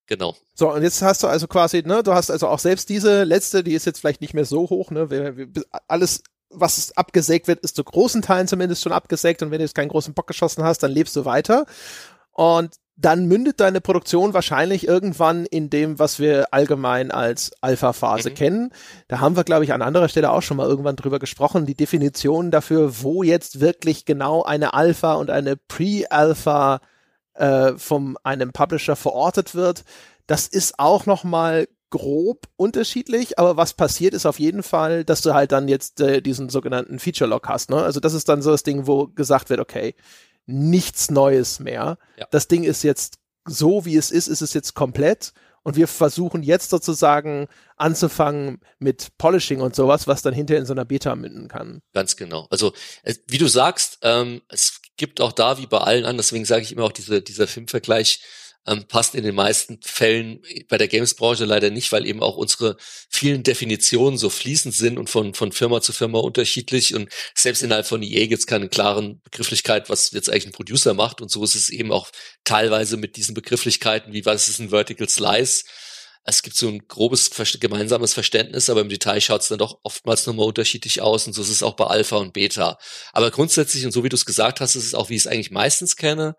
[0.08, 0.36] Genau.
[0.54, 3.64] So, und jetzt hast du also quasi, ne, du hast also auch selbst diese letzte,
[3.64, 5.08] die ist jetzt vielleicht nicht mehr so hoch, ne,
[5.88, 6.24] alles
[6.54, 9.88] was abgesägt wird, ist zu großen Teilen zumindest schon abgesägt und wenn du jetzt keinen
[9.88, 11.66] großen Bock geschossen hast, dann lebst du weiter.
[12.34, 18.36] Und dann mündet deine Produktion wahrscheinlich irgendwann in dem, was wir allgemein als Alpha-Phase mhm.
[18.36, 18.74] kennen.
[19.08, 21.66] Da haben wir, glaube ich, an anderer Stelle auch schon mal irgendwann drüber gesprochen.
[21.66, 26.80] Die Definition dafür, wo jetzt wirklich genau eine Alpha und eine Pre-Alpha
[27.34, 29.84] äh, von einem Publisher verortet wird.
[30.28, 35.22] Das ist auch noch mal grob unterschiedlich, aber was passiert ist auf jeden Fall, dass
[35.22, 37.70] du halt dann jetzt äh, diesen sogenannten Feature Lock hast.
[37.70, 37.78] Ne?
[37.78, 39.96] Also das ist dann so das Ding, wo gesagt wird, okay,
[40.46, 41.98] nichts Neues mehr.
[42.18, 42.28] Ja.
[42.32, 45.34] Das Ding ist jetzt so, wie es ist, ist es jetzt komplett.
[45.64, 47.48] Und wir versuchen jetzt sozusagen
[47.78, 51.82] anzufangen mit Polishing und sowas, was dann hinterher in so einer Beta münden kann.
[51.94, 52.48] Ganz genau.
[52.50, 52.74] Also
[53.28, 56.72] wie du sagst, ähm, es gibt auch da wie bei allen anderen, deswegen sage ich
[56.72, 58.22] immer auch diese, dieser Filmvergleich,
[58.68, 62.78] ähm, passt in den meisten Fällen bei der Games-Branche leider nicht, weil eben auch unsere
[63.10, 66.94] vielen Definitionen so fließend sind und von, von Firma zu Firma unterschiedlich.
[66.94, 70.94] Und selbst innerhalb von EA gibt es keine klaren Begrifflichkeit, was jetzt eigentlich ein Producer
[70.94, 71.22] macht.
[71.22, 72.10] Und so ist es eben auch
[72.44, 75.64] teilweise mit diesen Begrifflichkeiten, wie was ist ein Vertical Slice.
[76.24, 80.28] Es gibt so ein grobes gemeinsames Verständnis, aber im Detail schaut es dann doch oftmals
[80.28, 82.78] nochmal unterschiedlich aus und so ist es auch bei Alpha und Beta.
[83.12, 85.28] Aber grundsätzlich und so wie du es gesagt hast, ist es auch, wie ich es
[85.28, 86.36] eigentlich meistens kenne.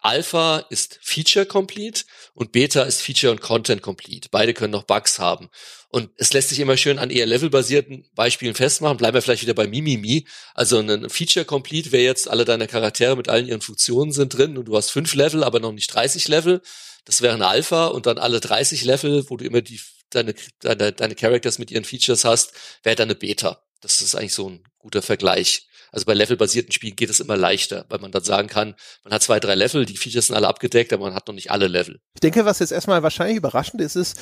[0.00, 2.04] Alpha ist Feature Complete
[2.34, 4.28] und Beta ist Feature und Content Complete.
[4.30, 5.50] Beide können noch Bugs haben.
[5.88, 8.96] Und es lässt sich immer schön an eher levelbasierten Beispielen festmachen.
[8.96, 10.26] Bleiben wir vielleicht wieder bei Mimimi.
[10.54, 14.56] Also ein Feature Complete wäre jetzt, alle deine Charaktere mit allen ihren Funktionen sind drin
[14.56, 16.62] und du hast fünf Level, aber noch nicht 30 Level.
[17.04, 20.92] Das wäre ein Alpha und dann alle 30 Level, wo du immer die, deine, deine,
[20.92, 22.52] deine Characters mit ihren Features hast,
[22.82, 23.62] wäre dann eine Beta.
[23.80, 25.66] Das ist eigentlich so ein guter Vergleich.
[25.92, 29.22] Also bei levelbasierten Spielen geht es immer leichter, weil man dann sagen kann, man hat
[29.22, 32.00] zwei, drei Level, die Features sind alle abgedeckt, aber man hat noch nicht alle Level.
[32.14, 34.20] Ich denke, was jetzt erstmal wahrscheinlich überraschend ist, ist,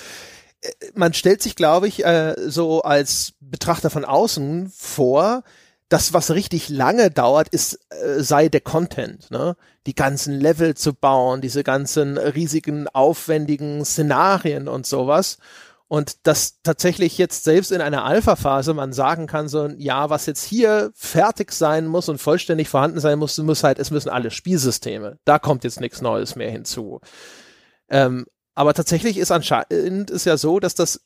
[0.63, 5.43] äh, man stellt sich, glaube ich, äh, so als Betrachter von außen vor,
[5.89, 9.57] das, was richtig lange dauert, ist, äh, sei der Content, ne?
[9.87, 15.39] Die ganzen Level zu bauen, diese ganzen riesigen, aufwendigen Szenarien und sowas.
[15.89, 20.45] Und dass tatsächlich jetzt selbst in einer Alpha-Phase man sagen kann, so, ja, was jetzt
[20.45, 25.19] hier fertig sein muss und vollständig vorhanden sein muss, muss halt, es müssen alle Spielsysteme.
[25.25, 27.01] Da kommt jetzt nichts Neues mehr hinzu.
[27.89, 31.01] Ähm, aber tatsächlich ist anscheinend ist ja so, dass das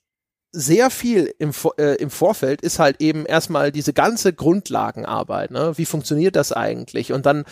[0.51, 5.51] sehr viel im, äh, im Vorfeld ist halt eben erstmal diese ganze Grundlagenarbeit.
[5.51, 5.73] Ne?
[5.77, 7.13] Wie funktioniert das eigentlich?
[7.13, 7.45] Und dann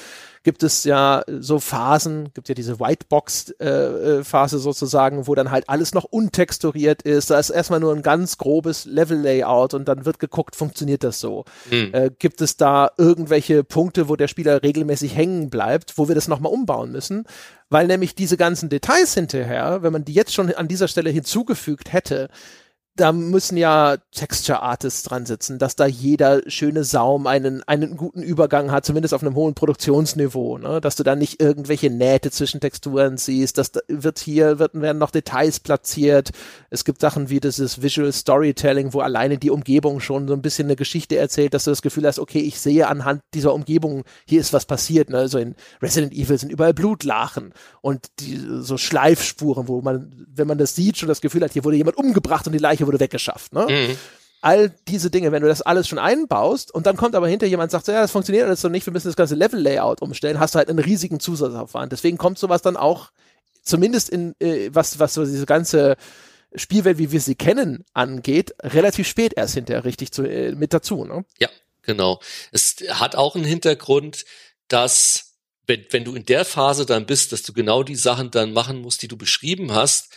[0.43, 5.69] gibt es ja so Phasen, gibt ja diese Whitebox-Phase äh, äh sozusagen, wo dann halt
[5.69, 7.31] alles noch untexturiert ist.
[7.31, 11.45] Da ist erstmal nur ein ganz grobes Level-Layout und dann wird geguckt, funktioniert das so?
[11.71, 11.91] Mhm.
[11.93, 16.29] Äh, gibt es da irgendwelche Punkte, wo der Spieler regelmäßig hängen bleibt, wo wir das
[16.29, 17.25] nochmal umbauen müssen?
[17.69, 21.93] Weil nämlich diese ganzen Details hinterher, wenn man die jetzt schon an dieser Stelle hinzugefügt
[21.93, 22.29] hätte,
[22.97, 28.23] da müssen ja Texture Artists dran sitzen, dass da jeder schöne Saum einen, einen guten
[28.23, 30.81] Übergang hat, zumindest auf einem hohen Produktionsniveau, ne?
[30.81, 35.13] dass du da nicht irgendwelche Nähte zwischen Texturen siehst, das wird hier, wird, werden noch
[35.13, 36.31] Details platziert.
[36.69, 40.67] Es gibt Sachen wie dieses Visual Storytelling, wo alleine die Umgebung schon so ein bisschen
[40.67, 44.41] eine Geschichte erzählt, dass du das Gefühl hast, okay, ich sehe anhand dieser Umgebung, hier
[44.41, 45.09] ist was passiert.
[45.11, 45.19] Ne?
[45.19, 50.59] Also in Resident Evil sind überall Blutlachen und die, so Schleifspuren, wo man, wenn man
[50.59, 53.53] das sieht, schon das Gefühl hat, hier wurde jemand umgebracht und die Leiche wurde weggeschafft.
[53.53, 53.67] Ne?
[53.69, 53.97] Mhm.
[54.43, 57.69] All diese Dinge, wenn du das alles schon einbaust und dann kommt aber hinter jemand
[57.69, 60.41] und sagt, so, ja, das funktioniert alles so nicht, wir müssen das ganze Level-Layout umstellen,
[60.41, 61.93] hast du halt einen riesigen Zusatzaufwand.
[61.93, 63.11] Deswegen kommt sowas dann auch,
[63.63, 65.97] zumindest in, äh, was, was so diese ganze
[66.55, 71.05] Spielwelt, wie wir sie kennen, angeht, relativ spät erst hinterher richtig zu, äh, mit dazu.
[71.05, 71.25] Ne?
[71.39, 71.49] Ja,
[71.83, 72.21] genau.
[72.51, 74.25] Es hat auch einen Hintergrund,
[74.69, 75.37] dass
[75.67, 78.81] wenn, wenn du in der Phase dann bist, dass du genau die Sachen dann machen
[78.81, 80.13] musst, die du beschrieben hast,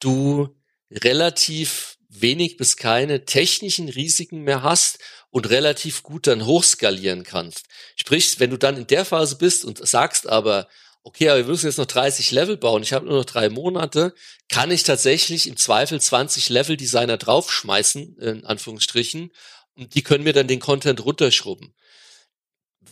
[0.00, 0.56] du
[0.90, 4.98] relativ wenig bis keine technischen Risiken mehr hast
[5.30, 7.66] und relativ gut dann hochskalieren kannst.
[7.96, 10.68] Sprich, wenn du dann in der Phase bist und sagst aber,
[11.02, 14.14] okay, aber wir müssen jetzt noch 30 Level bauen, ich habe nur noch drei Monate,
[14.48, 19.32] kann ich tatsächlich im Zweifel 20 Level Designer draufschmeißen, in Anführungsstrichen,
[19.74, 21.74] und die können mir dann den Content runterschrubben.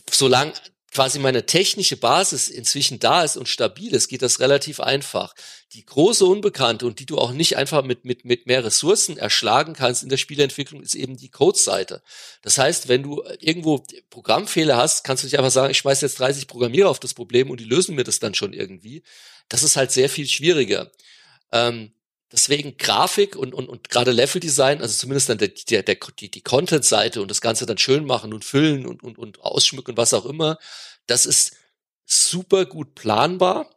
[0.09, 0.53] Solange
[0.91, 5.33] quasi meine technische Basis inzwischen da ist und stabil ist, geht das relativ einfach.
[5.73, 9.73] Die große Unbekannte und die du auch nicht einfach mit, mit, mit mehr Ressourcen erschlagen
[9.73, 12.01] kannst in der Spieleentwicklung, ist eben die Codeseite.
[12.41, 16.19] Das heißt, wenn du irgendwo Programmfehler hast, kannst du nicht einfach sagen, ich schmeiße jetzt
[16.19, 19.03] 30 Programmierer auf das Problem und die lösen mir das dann schon irgendwie.
[19.49, 20.89] Das ist halt sehr viel schwieriger.
[21.51, 21.91] Ähm,
[22.31, 26.41] Deswegen Grafik und, und, und gerade Leveldesign, also zumindest dann der, der, der, die, die
[26.41, 30.25] Content-Seite und das Ganze dann schön machen und füllen und, und, und ausschmücken, was auch
[30.25, 30.57] immer,
[31.05, 31.55] das ist
[32.05, 33.69] super gut planbar.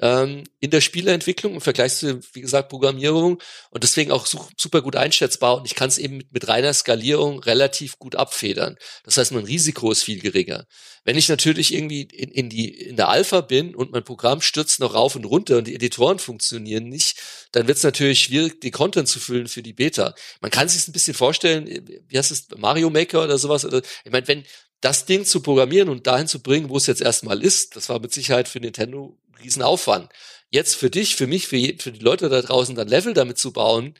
[0.00, 4.82] Ähm, in der Spieleentwicklung im Vergleich zu, wie gesagt, Programmierung und deswegen auch su super
[4.82, 8.76] gut einschätzbar und ich kann es eben mit, mit reiner Skalierung relativ gut abfedern.
[9.04, 10.66] Das heißt, mein Risiko ist viel geringer.
[11.04, 14.78] Wenn ich natürlich irgendwie in, in, die, in der Alpha bin und mein Programm stürzt
[14.80, 17.18] noch rauf und runter und die Editoren funktionieren nicht,
[17.52, 20.14] dann wird es natürlich schwierig, die Content zu füllen für die Beta.
[20.40, 21.66] Man kann sich ein bisschen vorstellen,
[22.06, 23.64] wie heißt es, Mario Maker oder sowas.
[23.64, 24.44] Oder, ich meine, wenn
[24.80, 27.98] das Ding zu programmieren und dahin zu bringen, wo es jetzt erstmal ist, das war
[28.00, 30.10] mit Sicherheit für Nintendo ein Riesenaufwand.
[30.50, 33.52] Jetzt für dich, für mich, für, für die Leute da draußen dann Level damit zu
[33.52, 33.94] bauen,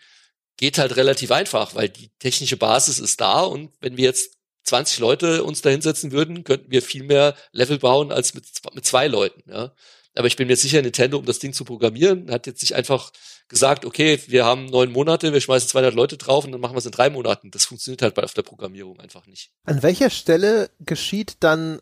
[0.56, 4.98] geht halt relativ einfach, weil die technische Basis ist da und wenn wir jetzt 20
[4.98, 8.44] Leute uns da hinsetzen würden, könnten wir viel mehr Level bauen als mit,
[8.74, 9.42] mit zwei Leuten.
[9.50, 9.72] Ja.
[10.14, 13.12] Aber ich bin mir sicher, Nintendo, um das Ding zu programmieren, hat jetzt nicht einfach
[13.48, 16.78] gesagt, okay, wir haben neun Monate, wir schmeißen 200 Leute drauf und dann machen wir
[16.78, 17.50] es in drei Monaten.
[17.50, 19.50] Das funktioniert halt bei auf der Programmierung einfach nicht.
[19.64, 21.80] An welcher Stelle geschieht dann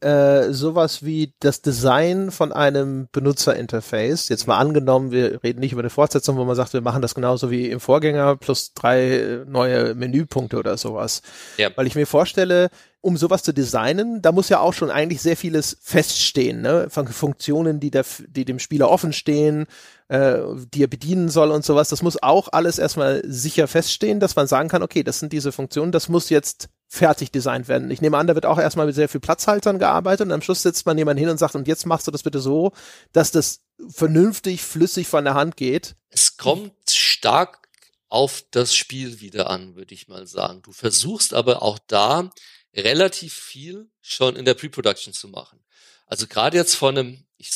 [0.00, 4.28] äh, sowas wie das Design von einem Benutzerinterface.
[4.28, 7.14] Jetzt mal angenommen, wir reden nicht über eine Fortsetzung, wo man sagt, wir machen das
[7.14, 11.22] genauso wie im Vorgänger plus drei neue Menüpunkte oder sowas.
[11.56, 11.70] Ja.
[11.74, 12.70] Weil ich mir vorstelle,
[13.00, 16.88] um sowas zu designen, da muss ja auch schon eigentlich sehr vieles feststehen, ne?
[16.90, 19.66] Von Funktionen, die, der, die dem Spieler offen stehen,
[20.08, 20.38] äh,
[20.74, 21.88] die er bedienen soll und sowas.
[21.88, 25.52] Das muss auch alles erstmal sicher feststehen, dass man sagen kann, okay, das sind diese
[25.52, 27.90] Funktionen, das muss jetzt fertig designt werden.
[27.90, 30.62] Ich nehme an, da wird auch erstmal mit sehr viel Platzhaltern gearbeitet und am Schluss
[30.62, 32.72] setzt man jemanden hin und sagt, und jetzt machst du das bitte so,
[33.12, 33.60] dass das
[33.90, 35.96] vernünftig, flüssig von der Hand geht.
[36.08, 37.68] Es kommt stark
[38.08, 40.62] auf das Spiel wieder an, würde ich mal sagen.
[40.62, 42.30] Du versuchst aber auch da
[42.74, 45.60] relativ viel schon in der Pre-Production zu machen.
[46.06, 47.50] Also gerade jetzt von einem, ich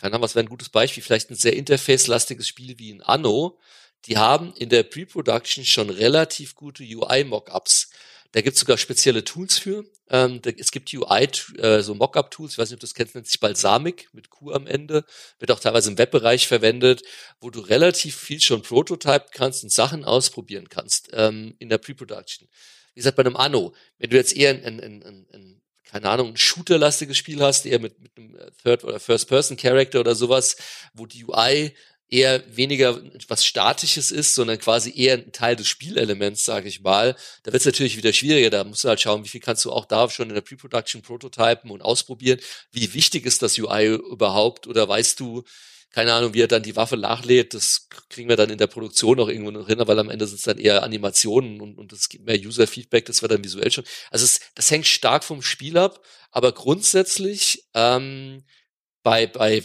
[0.00, 3.58] keine Ahnung, was wäre ein gutes Beispiel, vielleicht ein sehr interface-lastiges Spiel wie ein Anno,
[4.06, 7.90] die haben in der Pre-Production schon relativ gute UI-Mockups.
[8.32, 9.84] Da gibt es sogar spezielle Tools für.
[10.10, 11.28] Ähm, da, es gibt UI,
[11.58, 14.52] äh, so Mockup-Tools, ich weiß nicht, ob du das kennst, nennt sich Balsamic mit Q
[14.52, 15.04] am Ende,
[15.38, 17.02] wird auch teilweise im Webbereich verwendet,
[17.40, 22.48] wo du relativ viel schon prototypen kannst und Sachen ausprobieren kannst ähm, in der Pre-Production.
[22.94, 26.28] Wie gesagt, bei einem Anno, wenn du jetzt eher ein, ein, ein, ein keine Ahnung,
[26.28, 30.56] ein shooterlastiges Spiel hast, eher mit, mit einem Third- oder First-Person-Character oder sowas,
[30.92, 31.74] wo die UI
[32.10, 37.16] eher weniger was Statisches ist, sondern quasi eher ein Teil des Spielelements, sage ich mal.
[37.42, 38.50] Da wird es natürlich wieder schwieriger.
[38.50, 41.02] Da musst du halt schauen, wie viel kannst du auch da schon in der Pre-Production
[41.02, 42.40] prototypen und ausprobieren.
[42.72, 44.66] Wie wichtig ist das UI überhaupt?
[44.66, 45.44] Oder weißt du,
[45.90, 49.18] keine Ahnung, wie er dann die Waffe nachlädt, das kriegen wir dann in der Produktion
[49.20, 52.08] auch irgendwo noch hin, weil am Ende sind es dann eher Animationen und, und es
[52.08, 53.84] gibt mehr User-Feedback, das war dann visuell schon.
[54.10, 58.44] Also es, das hängt stark vom Spiel ab, aber grundsätzlich ähm,
[59.08, 59.64] bei, bei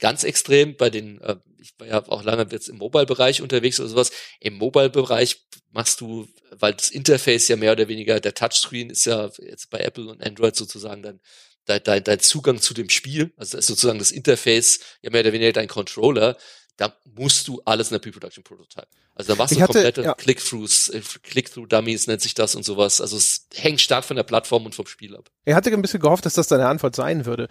[0.00, 3.88] ganz extrem, bei den, äh, ich war ja auch lange jetzt im Mobile-Bereich unterwegs oder
[3.88, 4.10] sowas,
[4.40, 9.30] im Mobile-Bereich machst du, weil das Interface ja mehr oder weniger, der Touchscreen ist ja
[9.38, 11.20] jetzt bei Apple und Android sozusagen dann
[11.66, 15.52] dein, dein, dein Zugang zu dem Spiel, also sozusagen das Interface, ja mehr oder weniger
[15.52, 16.36] dein Controller,
[16.80, 18.86] da musst du alles in der Pre-Production Prototype.
[19.14, 20.14] Also da machst ich du hatte, komplette ja.
[20.14, 23.02] Click-Throughs, äh, Click-Through-Dummies nennt sich das und sowas.
[23.02, 25.30] Also es hängt stark von der Plattform und vom Spiel ab.
[25.44, 27.48] Er hatte ein bisschen gehofft, dass das deine Antwort sein würde.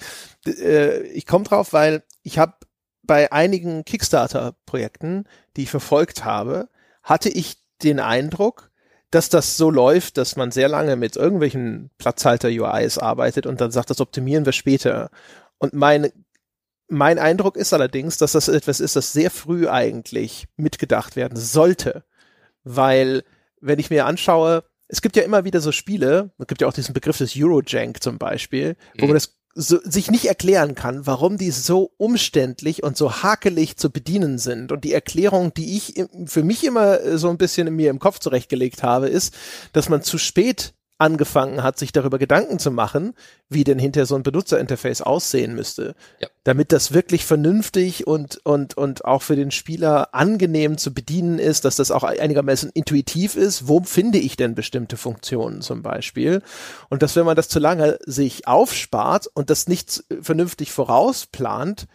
[0.48, 2.56] Äh, ich komme drauf, weil ich habe
[3.04, 5.26] bei einigen Kickstarter-Projekten,
[5.56, 6.68] die ich verfolgt habe,
[7.04, 8.72] hatte ich den Eindruck,
[9.12, 13.92] dass das so läuft, dass man sehr lange mit irgendwelchen Platzhalter-UIs arbeitet und dann sagt,
[13.92, 15.12] das optimieren wir später.
[15.60, 16.12] Und mein
[16.90, 22.04] mein Eindruck ist allerdings, dass das etwas ist, das sehr früh eigentlich mitgedacht werden sollte.
[22.64, 23.24] Weil,
[23.62, 26.74] wenn ich mir anschaue, es gibt ja immer wieder so Spiele, es gibt ja auch
[26.74, 29.14] diesen Begriff des Eurojank zum Beispiel, wo man mhm.
[29.14, 34.38] das so, sich nicht erklären kann, warum die so umständlich und so hakelig zu bedienen
[34.38, 34.72] sind.
[34.72, 38.20] Und die Erklärung, die ich für mich immer so ein bisschen in mir im Kopf
[38.20, 39.36] zurechtgelegt habe, ist,
[39.74, 43.14] dass man zu spät angefangen hat, sich darüber Gedanken zu machen,
[43.48, 45.96] wie denn hinter so ein Benutzerinterface aussehen müsste.
[46.20, 46.28] Ja.
[46.44, 51.64] Damit das wirklich vernünftig und, und, und auch für den Spieler angenehm zu bedienen ist,
[51.64, 53.68] dass das auch einigermaßen intuitiv ist.
[53.68, 56.42] Wo finde ich denn bestimmte Funktionen zum Beispiel?
[56.90, 61.88] Und dass wenn man das zu lange sich aufspart und das nicht vernünftig vorausplant,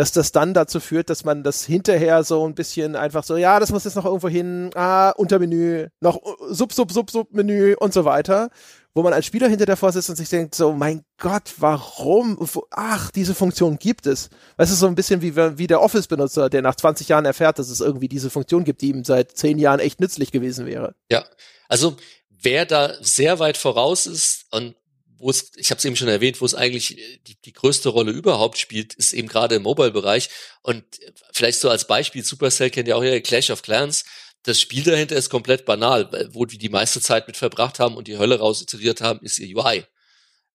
[0.00, 3.60] dass das dann dazu führt, dass man das hinterher so ein bisschen einfach so, ja,
[3.60, 6.18] das muss jetzt noch irgendwo hin, ah, Untermenü, noch
[6.48, 8.48] Sub, Sub, Sub, Sub Menü und so weiter,
[8.94, 12.38] wo man als Spieler hinter davor sitzt und sich denkt, so, mein Gott, warum,
[12.70, 14.30] ach, diese Funktion gibt es.
[14.56, 17.68] Weißt du, so ein bisschen wie, wie der Office-Benutzer, der nach 20 Jahren erfährt, dass
[17.68, 20.94] es irgendwie diese Funktion gibt, die ihm seit 10 Jahren echt nützlich gewesen wäre.
[21.10, 21.26] Ja,
[21.68, 21.98] also
[22.30, 24.76] wer da sehr weit voraus ist und
[25.20, 27.90] wo es, ich habe es eben schon erwähnt, wo es eigentlich äh, die, die größte
[27.90, 30.30] Rolle überhaupt spielt, ist eben gerade im Mobile-Bereich.
[30.62, 34.04] Und äh, vielleicht so als Beispiel, Supercell kennt ja auch ja Clash of Clans.
[34.42, 38.08] Das Spiel dahinter ist komplett banal, wo die die meiste Zeit mit verbracht haben und
[38.08, 39.84] die Hölle raus iteriert haben, ist ihr UI.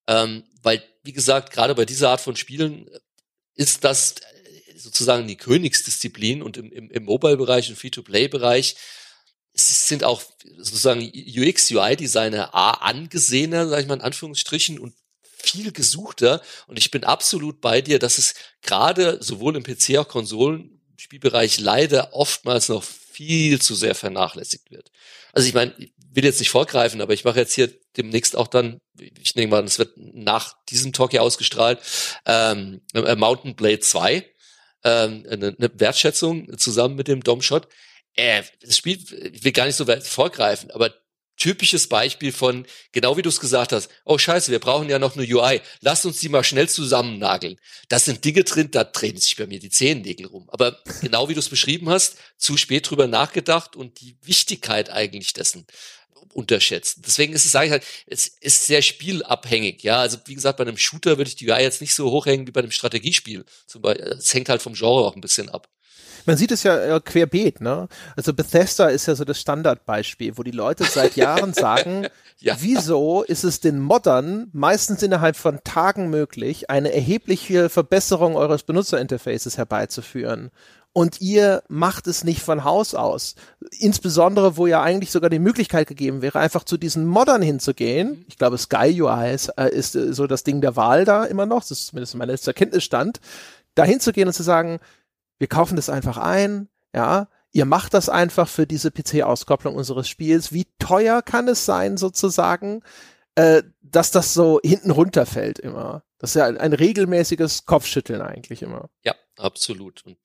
[0.07, 2.89] Ähm, weil, wie gesagt, gerade bei dieser Art von Spielen,
[3.53, 4.15] ist das
[4.75, 8.75] sozusagen die Königsdisziplin und im, im, im Mobile-Bereich und Free-to-Play-Bereich
[9.55, 10.21] es sind auch
[10.57, 16.41] sozusagen UX, UI-Designer A angesehener, sage ich mal in Anführungsstrichen, und viel gesuchter.
[16.67, 22.13] Und ich bin absolut bei dir, dass es gerade sowohl im PC auch Konsolenspielbereich leider
[22.13, 24.91] oftmals noch viel zu sehr vernachlässigt wird.
[25.31, 28.47] Also ich meine, ich will jetzt nicht vorgreifen, aber ich mache jetzt hier demnächst auch
[28.47, 31.79] dann, ich denke mal, es wird nach diesem Talk hier ausgestrahlt,
[32.25, 34.25] ähm, äh, Mountain Blade 2,
[34.83, 37.67] ähm, eine, eine Wertschätzung zusammen mit dem Domshot.
[38.15, 38.99] Äh, das Spiel,
[39.33, 40.93] ich will gar nicht so weit vorgreifen, aber
[41.37, 45.17] typisches Beispiel von, genau wie du es gesagt hast, oh scheiße, wir brauchen ja noch
[45.17, 47.59] eine UI, lass uns die mal schnell zusammennageln.
[47.89, 50.49] Das sind Dinge drin, da drehen sich bei mir die Zehennägel rum.
[50.49, 55.33] Aber genau wie du es beschrieben hast, zu spät drüber nachgedacht und die Wichtigkeit eigentlich
[55.33, 55.65] dessen
[56.33, 56.99] unterschätzt.
[57.05, 59.83] Deswegen ist es, sage ich halt, es ist sehr spielabhängig.
[59.83, 62.47] Ja, also wie gesagt, bei einem Shooter würde ich die UI jetzt nicht so hochhängen
[62.47, 63.45] wie bei einem Strategiespiel.
[63.67, 65.69] Zum Beispiel, es hängt halt vom Genre auch ein bisschen ab.
[66.25, 67.87] Man sieht es ja querbeet, ne?
[68.15, 72.07] Also Bethesda ist ja so das Standardbeispiel, wo die Leute seit Jahren sagen,
[72.39, 72.57] ja.
[72.59, 79.57] wieso ist es den Moddern meistens innerhalb von Tagen möglich, eine erhebliche Verbesserung eures Benutzerinterfaces
[79.57, 80.49] herbeizuführen?
[80.95, 83.35] Und ihr macht es nicht von Haus aus.
[83.79, 88.23] Insbesondere, wo ja eigentlich sogar die Möglichkeit gegeben wäre, einfach zu diesen Modern hinzugehen.
[88.29, 91.45] Ich glaube, Sky UI ist, äh, ist äh, so das Ding der Wahl da immer
[91.45, 91.59] noch.
[91.59, 93.19] Das ist zumindest mein letzter Kenntnisstand.
[93.73, 94.79] Da hinzugehen und zu sagen,
[95.37, 100.53] wir kaufen das einfach ein, ja, ihr macht das einfach für diese PC-Auskopplung unseres Spiels.
[100.53, 102.83] Wie teuer kann es sein, sozusagen,
[103.35, 106.03] äh, dass das so hinten runterfällt immer?
[106.19, 108.89] Das ist ja ein, ein regelmäßiges Kopfschütteln eigentlich immer.
[109.03, 110.05] Ja, absolut.
[110.05, 110.17] Und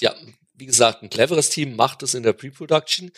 [0.00, 0.14] ja,
[0.60, 3.10] wie gesagt, ein cleveres Team macht es in der Pre-Production.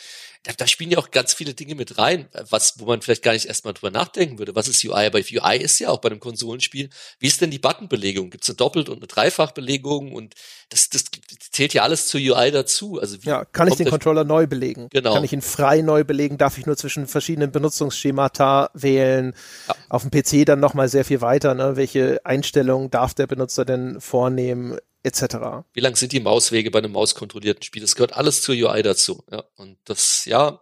[0.43, 3.33] Da, da, spielen ja auch ganz viele Dinge mit rein, was, wo man vielleicht gar
[3.33, 4.55] nicht erstmal drüber nachdenken würde.
[4.55, 5.05] Was ist UI?
[5.05, 6.89] Aber UI ist ja auch bei einem Konsolenspiel.
[7.19, 8.29] Wie ist denn die Buttonbelegung?
[8.29, 10.13] Gibt es eine Doppelt- und eine Dreifachbelegung?
[10.13, 10.35] Und
[10.69, 11.05] das, das
[11.51, 12.99] zählt ja alles zur UI dazu.
[12.99, 14.87] Also ja, kann ich den Controller neu belegen?
[14.89, 15.13] Genau.
[15.13, 16.37] Kann ich ihn frei neu belegen?
[16.37, 19.35] Darf ich nur zwischen verschiedenen Benutzungsschemata wählen?
[19.67, 19.75] Ja.
[19.89, 21.53] Auf dem PC dann nochmal sehr viel weiter.
[21.55, 21.75] Ne?
[21.75, 24.77] Welche Einstellungen darf der Benutzer denn vornehmen?
[25.03, 25.65] Etc.
[25.73, 27.81] Wie lang sind die Mauswege bei einem mauskontrollierten Spiel?
[27.81, 29.23] Das gehört alles zur UI dazu.
[29.29, 30.61] Ja, und das, ja,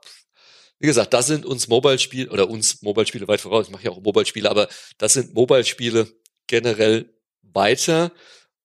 [0.80, 3.68] wie gesagt, da sind uns Mobile-Spiele oder uns Mobile-Spiele weit voraus.
[3.68, 6.12] Ich mache ja auch Mobile-Spiele, aber das sind Mobile-Spiele
[6.48, 7.14] generell
[7.44, 8.12] weiter.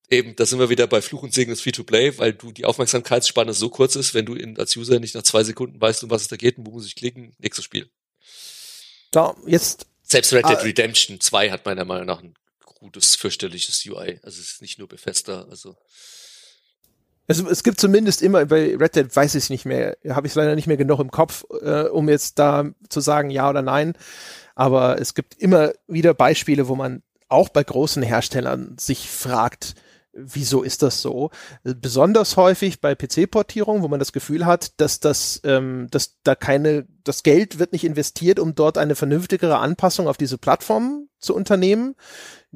[0.09, 3.53] Eben, da sind wir wieder bei Fluch und Segen des Free-to-Play, weil du die Aufmerksamkeitsspanne
[3.53, 6.23] so kurz ist, wenn du in, als User nicht nach zwei Sekunden weißt, um was
[6.23, 7.90] es da geht und wo muss ich klicken, nächstes Spiel.
[9.11, 9.86] Da, jetzt.
[10.03, 12.35] Selbst Red Dead ah, Redemption 2 hat meiner Meinung nach ein
[12.78, 14.20] gutes, fürchterliches UI.
[14.23, 15.77] Also es ist nicht nur Bethesda, also.
[17.28, 20.32] Also es gibt zumindest immer, bei Red Dead weiß ich es nicht mehr, habe ich
[20.32, 23.62] es leider nicht mehr genug im Kopf, äh, um jetzt da zu sagen ja oder
[23.62, 23.94] nein.
[24.55, 29.74] Aber es gibt immer wieder Beispiele, wo man auch bei großen Herstellern sich fragt,
[30.16, 31.31] wieso ist das so?
[31.62, 36.86] Besonders häufig bei PC-Portierung, wo man das Gefühl hat, dass das, ähm, dass da keine,
[37.05, 41.94] das Geld wird nicht investiert, um dort eine vernünftigere Anpassung auf diese Plattform zu unternehmen.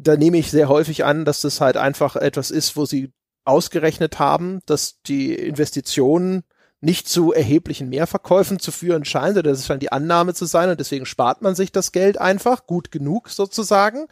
[0.02, 3.12] Da nehme ich sehr häufig an, dass das halt einfach etwas ist, wo sie
[3.44, 6.44] ausgerechnet haben, dass die Investitionen
[6.80, 10.80] nicht zu erheblichen Mehrverkäufen zu führen scheint, oder das scheint die Annahme zu sein und
[10.80, 14.06] deswegen spart man sich das Geld einfach, gut genug sozusagen.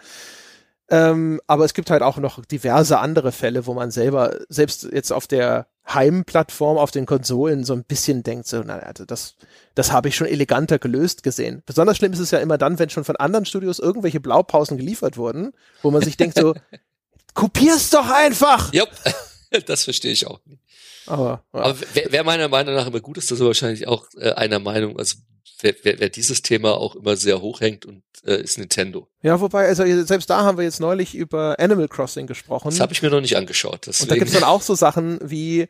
[0.91, 5.13] Ähm, aber es gibt halt auch noch diverse andere Fälle, wo man selber, selbst jetzt
[5.13, 9.37] auf der Heimplattform, auf den Konsolen so ein bisschen denkt, so, na, also das,
[9.75, 11.63] das habe ich schon eleganter gelöst gesehen.
[11.67, 15.17] Besonders schlimm ist es ja immer dann, wenn schon von anderen Studios irgendwelche Blaupausen geliefert
[15.17, 15.53] wurden,
[15.83, 16.55] wo man sich denkt so,
[17.35, 18.73] kopier's doch einfach!
[18.73, 18.85] Ja,
[19.67, 20.63] das verstehe ich auch nicht.
[21.09, 21.61] Aber, ja.
[21.61, 24.59] aber wer, wer meiner Meinung nach immer gut ist, das ist wahrscheinlich auch äh, einer
[24.59, 24.99] Meinung.
[24.99, 25.17] Also
[25.61, 29.09] wer, wer, wer dieses Thema auch immer sehr hochhängt und äh, ist Nintendo.
[29.23, 32.71] Ja, wobei, also selbst da haben wir jetzt neulich über Animal Crossing gesprochen.
[32.71, 33.87] Das habe ich mir noch nicht angeschaut.
[33.87, 34.05] Deswegen.
[34.05, 35.69] Und da gibt's dann auch so Sachen wie,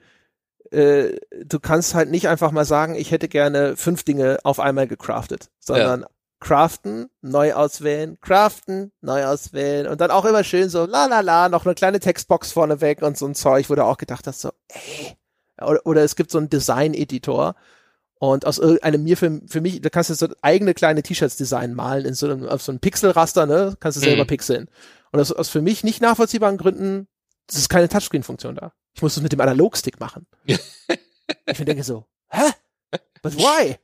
[0.71, 4.87] äh, du kannst halt nicht einfach mal sagen, ich hätte gerne fünf Dinge auf einmal
[4.87, 6.09] gecraftet, sondern ja.
[6.41, 11.49] craften, neu auswählen, craften, neu auswählen und dann auch immer schön so, la la la,
[11.49, 14.51] noch eine kleine Textbox vorneweg und so ein Zeug, wo du auch gedacht hast, so,
[14.69, 15.17] ey.
[15.61, 17.55] Oder, oder es gibt so einen Design-Editor,
[18.19, 21.75] und aus irgendeinem mir für, für mich, da kannst du so eigene kleine T-Shirts design
[21.75, 23.77] malen in so einem, auf so einem Pixelraster, ne?
[23.79, 24.29] Kannst du selber mhm.
[24.29, 24.69] pixeln.
[25.13, 27.07] Und aus, aus für mich nicht nachvollziehbaren Gründen,
[27.47, 28.73] das ist keine Touchscreen-Funktion da.
[28.95, 30.27] Ich muss das mit dem Analogstick machen.
[30.47, 32.51] ich denke so, hä?
[33.23, 33.77] But why?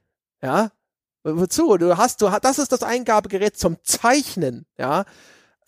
[0.42, 0.72] Ja?
[1.22, 1.76] Wozu?
[1.78, 5.04] Du hast, du hast, das ist das Eingabegerät zum Zeichnen, ja?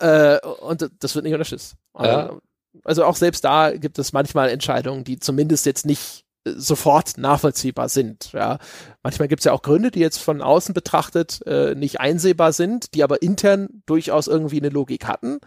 [0.00, 1.76] Äh, und das wird nicht unterstützt.
[1.98, 2.36] Ja.
[2.84, 8.32] Also auch selbst da gibt es manchmal Entscheidungen, die zumindest jetzt nicht sofort nachvollziehbar sind.
[8.32, 8.58] Ja.
[9.02, 12.94] Manchmal gibt es ja auch Gründe, die jetzt von außen betrachtet äh, nicht einsehbar sind,
[12.94, 15.38] die aber intern durchaus irgendwie eine Logik hatten.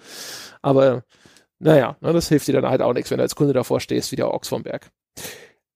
[0.61, 1.03] Aber
[1.59, 4.11] Naja, ne, das hilft dir dann halt auch nichts, wenn du als Kunde davor stehst,
[4.11, 4.91] wie der Ochs vom Berg.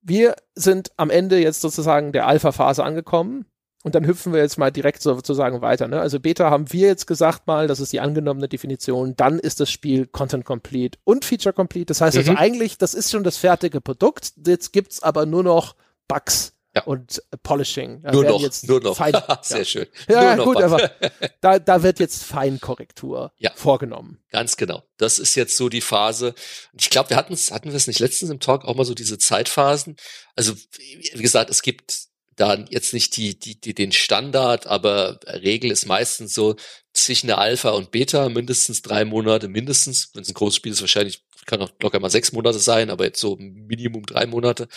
[0.02, 3.46] Wir sind am Ende jetzt sozusagen der Alpha-Phase angekommen.
[3.84, 5.90] Und dann hüpfen wir jetzt mal direkt sozusagen weiter.
[5.90, 6.00] Ne?
[6.00, 9.16] Also Beta haben wir jetzt gesagt mal, das ist die angenommene Definition.
[9.18, 11.88] Dann ist das Spiel Content Complete und Feature Complete.
[11.88, 12.38] Das heißt also mhm.
[12.38, 14.34] eigentlich, das ist schon das fertige Produkt.
[14.48, 15.76] Jetzt gibt's aber nur noch
[16.08, 16.84] Bugs ja.
[16.84, 18.02] und Polishing.
[18.02, 18.96] Da nur noch, jetzt nur noch.
[18.96, 19.66] Fein, Sehr ja.
[19.66, 19.88] schön.
[20.08, 20.92] Ja, nur gut, aber
[21.42, 23.52] da, da wird jetzt Feinkorrektur ja.
[23.54, 24.20] vorgenommen.
[24.32, 24.84] Ganz genau.
[24.98, 26.34] Das ist jetzt so die Phase.
[26.78, 28.94] Ich glaube, wir hatten es, hatten wir es nicht letztens im Talk auch mal so
[28.94, 29.98] diese Zeitphasen.
[30.36, 35.72] Also, wie gesagt, es gibt da jetzt nicht die, die, die, den Standard, aber Regel
[35.72, 36.56] ist meistens so
[36.94, 40.12] zwischen der Alpha und Beta mindestens drei Monate, mindestens.
[40.14, 43.06] Wenn es ein großes Spiel ist, wahrscheinlich kann auch locker mal sechs Monate sein, aber
[43.06, 44.68] jetzt so Minimum drei Monate.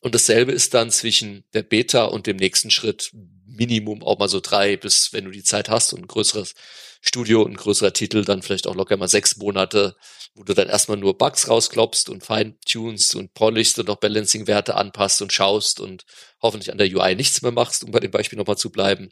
[0.00, 3.10] Und dasselbe ist dann zwischen der Beta und dem nächsten Schritt
[3.46, 6.54] Minimum auch mal so drei, bis wenn du die Zeit hast und ein größeres
[7.00, 9.96] Studio und ein größerer Titel, dann vielleicht auch locker mal sechs Monate,
[10.36, 15.22] wo du dann erstmal nur Bugs rausklopst und feintunst und polishst und noch Balancing-Werte anpasst
[15.22, 16.04] und schaust und
[16.42, 19.08] hoffentlich an der UI nichts mehr machst, um bei dem Beispiel nochmal zu bleiben.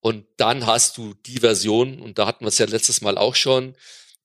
[0.00, 3.34] Und dann hast du die Version, und da hatten wir es ja letztes Mal auch
[3.34, 3.76] schon,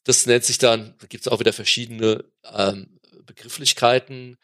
[0.06, 2.24] das nennt sich dann, da gibt es auch wieder verschiedene
[2.56, 4.38] ähm, Begrifflichkeiten.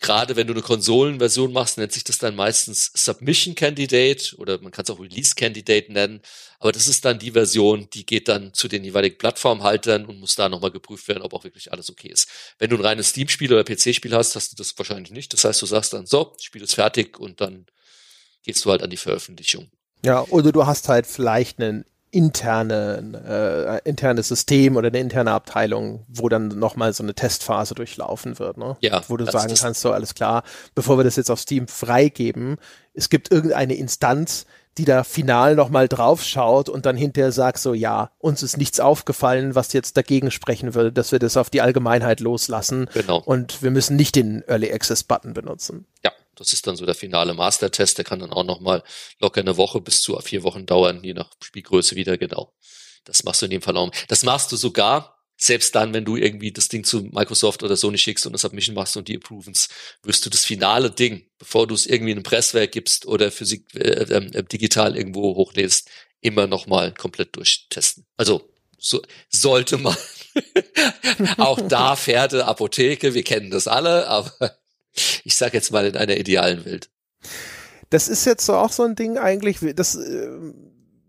[0.00, 4.72] Gerade wenn du eine Konsolenversion machst, nennt sich das dann meistens Submission Candidate oder man
[4.72, 6.22] kann es auch Release Candidate nennen.
[6.58, 10.36] Aber das ist dann die Version, die geht dann zu den jeweiligen Plattformhaltern und muss
[10.36, 12.28] da nochmal geprüft werden, ob auch wirklich alles okay ist.
[12.58, 15.34] Wenn du ein reines Steam-Spiel oder PC-Spiel hast, hast du das wahrscheinlich nicht.
[15.34, 17.66] Das heißt, du sagst dann, so, Spiel ist fertig und dann
[18.42, 19.70] gehst du halt an die Veröffentlichung.
[20.02, 26.04] Ja, oder du hast halt vielleicht einen interne, äh, internes System oder eine interne Abteilung,
[26.08, 28.76] wo dann nochmal so eine Testphase durchlaufen wird, ne?
[28.80, 29.02] Ja.
[29.08, 30.42] Wo du sagen kannst, so alles klar,
[30.74, 32.56] bevor wir das jetzt auf Steam freigeben,
[32.94, 34.46] es gibt irgendeine Instanz,
[34.78, 38.80] die da final nochmal drauf schaut und dann hinterher sagt so, ja, uns ist nichts
[38.80, 42.88] aufgefallen, was jetzt dagegen sprechen würde, dass wir das auf die Allgemeinheit loslassen.
[42.94, 43.18] Genau.
[43.18, 45.86] Und wir müssen nicht den Early Access Button benutzen.
[46.04, 47.98] Ja, das ist dann so der finale Master-Test.
[47.98, 48.82] Der kann dann auch nochmal
[49.20, 52.54] locker eine Woche bis zu vier Wochen dauern, je nach Spielgröße wieder genau.
[53.04, 53.90] Das machst du in dem Fall auch.
[54.08, 57.98] Das machst du sogar, selbst dann, wenn du irgendwie das Ding zu Microsoft oder Sony
[57.98, 59.68] schickst und das Submission machst und die approvens,
[60.02, 63.74] wirst du das finale Ding, bevor du es irgendwie in ein Presswerk gibst oder physik,
[63.74, 65.88] äh, äh, digital irgendwo hochlädst,
[66.20, 68.06] immer nochmal komplett durchtesten.
[68.16, 69.96] Also so, sollte man.
[71.38, 74.56] auch da Pferde, Apotheke, wir kennen das alle, aber
[75.24, 76.90] ich sage jetzt mal in einer idealen Welt.
[77.90, 80.28] Das ist jetzt so auch so ein Ding eigentlich, das äh,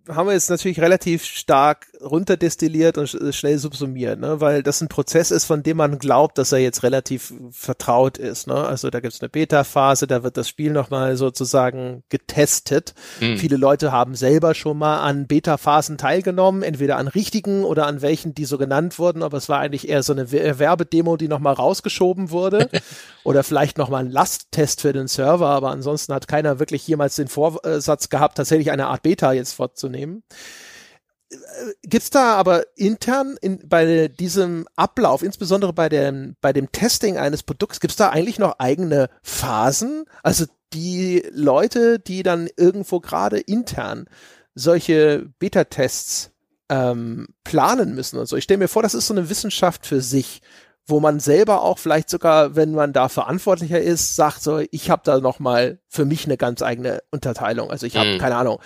[0.09, 4.41] haben wir jetzt natürlich relativ stark runterdestilliert und schnell subsumiert, ne?
[4.41, 8.47] weil das ein Prozess ist, von dem man glaubt, dass er jetzt relativ vertraut ist.
[8.47, 8.55] Ne?
[8.55, 12.95] Also da gibt es eine Beta-Phase, da wird das Spiel nochmal sozusagen getestet.
[13.19, 13.37] Mhm.
[13.37, 18.33] Viele Leute haben selber schon mal an Beta-Phasen teilgenommen, entweder an richtigen oder an welchen,
[18.33, 22.31] die so genannt wurden, aber es war eigentlich eher so eine Werbedemo, die nochmal rausgeschoben
[22.31, 22.69] wurde.
[23.23, 27.27] oder vielleicht nochmal ein Lasttest für den Server, aber ansonsten hat keiner wirklich jemals den
[27.27, 30.23] Vorsatz gehabt, tatsächlich eine Art Beta jetzt fortzunehmen nehmen.
[31.83, 37.43] Gibt's da aber intern in, bei diesem Ablauf, insbesondere bei dem, bei dem Testing eines
[37.43, 40.05] Produkts, gibt's da eigentlich noch eigene Phasen?
[40.23, 44.07] Also die Leute, die dann irgendwo gerade intern
[44.55, 46.31] solche Beta-Tests
[46.69, 48.35] ähm, planen müssen und so.
[48.35, 50.41] Ich stelle mir vor, das ist so eine Wissenschaft für sich,
[50.85, 55.01] wo man selber auch vielleicht sogar, wenn man da verantwortlicher ist, sagt so, ich habe
[55.05, 57.69] da noch mal für mich eine ganz eigene Unterteilung.
[57.69, 58.17] Also ich habe mhm.
[58.17, 58.59] keine Ahnung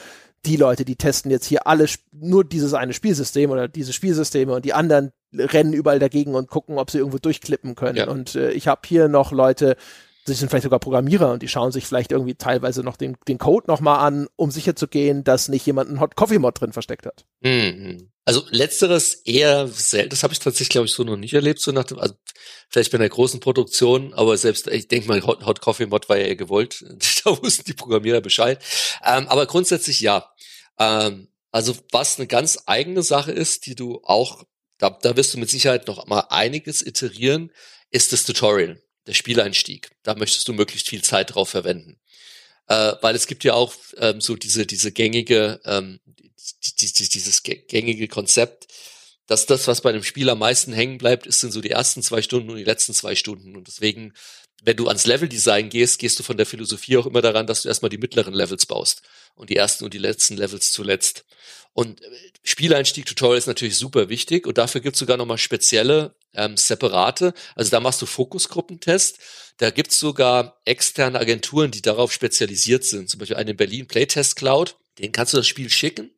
[0.46, 4.66] die Leute, die testen jetzt hier alle nur dieses eine Spielsystem oder diese Spielsysteme und
[4.66, 7.98] die anderen rennen überall dagegen und gucken, ob sie irgendwo durchklippen können.
[7.98, 8.08] Ja.
[8.08, 9.76] Und äh, ich habe hier noch Leute,
[10.28, 13.38] die sind vielleicht sogar Programmierer und die schauen sich vielleicht irgendwie teilweise noch den, den
[13.38, 16.74] Code nochmal an, um sicher zu gehen, dass nicht jemand einen Hot Coffee Mod drin
[16.74, 17.26] versteckt hat.
[17.42, 18.12] Mhm.
[18.26, 21.72] Also letzteres eher selten, das habe ich tatsächlich, glaube ich, so noch nicht erlebt, so
[21.72, 22.16] nach dem, also
[22.70, 26.18] vielleicht bei einer großen Produktion, aber selbst, ich denke mal, Hot, Hot Coffee Mod war
[26.18, 26.84] ja eher gewollt,
[27.24, 28.60] da wussten die Programmierer Bescheid.
[29.06, 30.32] Ähm, aber grundsätzlich ja.
[30.80, 34.44] Ähm, also was eine ganz eigene Sache ist, die du auch,
[34.80, 37.52] da, da wirst du mit Sicherheit noch mal einiges iterieren,
[37.92, 39.92] ist das Tutorial, der Spieleinstieg.
[40.04, 42.00] Da möchtest du möglichst viel Zeit drauf verwenden.
[42.68, 47.44] Äh, weil es gibt ja auch ähm, so diese, diese gängige, ähm, die, die, dieses
[47.44, 48.68] gängige Konzept,
[49.28, 52.04] dass das, was bei einem Spiel am meisten hängen bleibt, ist sind so die ersten
[52.04, 53.56] zwei Stunden und die letzten zwei Stunden.
[53.56, 54.14] Und deswegen,
[54.64, 57.68] wenn du ans Leveldesign gehst, gehst du von der Philosophie auch immer daran, dass du
[57.68, 59.02] erstmal die mittleren Levels baust
[59.36, 61.26] und die ersten und die letzten Levels zuletzt.
[61.74, 62.10] Und äh,
[62.44, 67.34] Spieleinstieg-Tutorial ist natürlich super wichtig und dafür gibt's sogar nochmal spezielle, ähm, separate.
[67.56, 69.20] Also da machst du Fokusgruppentest.
[69.58, 73.10] Da gibt's sogar externe Agenturen, die darauf spezialisiert sind.
[73.10, 74.78] Zum Beispiel eine in Berlin Playtest Cloud.
[75.00, 76.12] Den kannst du das Spiel schicken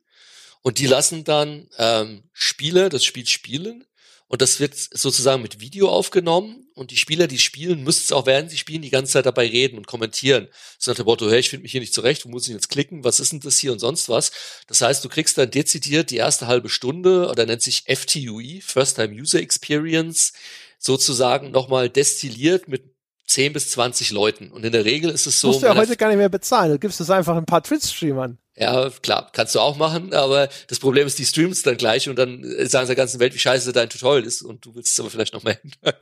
[0.61, 3.85] und die lassen dann ähm, Spieler das Spiel spielen
[4.29, 8.25] und das wird sozusagen mit Video aufgenommen und die Spieler, die spielen, müssen es auch
[8.25, 10.49] während sie spielen die ganze Zeit dabei reden und kommentieren.
[10.77, 12.69] So nach dem Motto, hey, ich finde mich hier nicht zurecht, wo muss ich jetzt
[12.69, 14.31] klicken, was ist denn das hier und sonst was.
[14.67, 18.97] Das heißt, du kriegst dann dezidiert die erste halbe Stunde oder nennt sich FTUE, First
[18.97, 20.33] Time User Experience,
[20.77, 22.83] sozusagen nochmal destilliert mit
[23.27, 24.51] 10 bis 20 Leuten.
[24.51, 25.47] Und in der Regel ist es so.
[25.47, 26.71] Musst du ja heute gar nicht mehr bezahlen.
[26.71, 28.37] Du gibst es einfach ein paar Twitch-Streamern.
[28.59, 32.15] Ja, klar, kannst du auch machen, aber das Problem ist, die streams dann gleich und
[32.17, 34.99] dann sagen sie der ganzen Welt, wie scheiße dein Tutorial ist und du willst es
[34.99, 35.95] aber vielleicht noch mal ändern.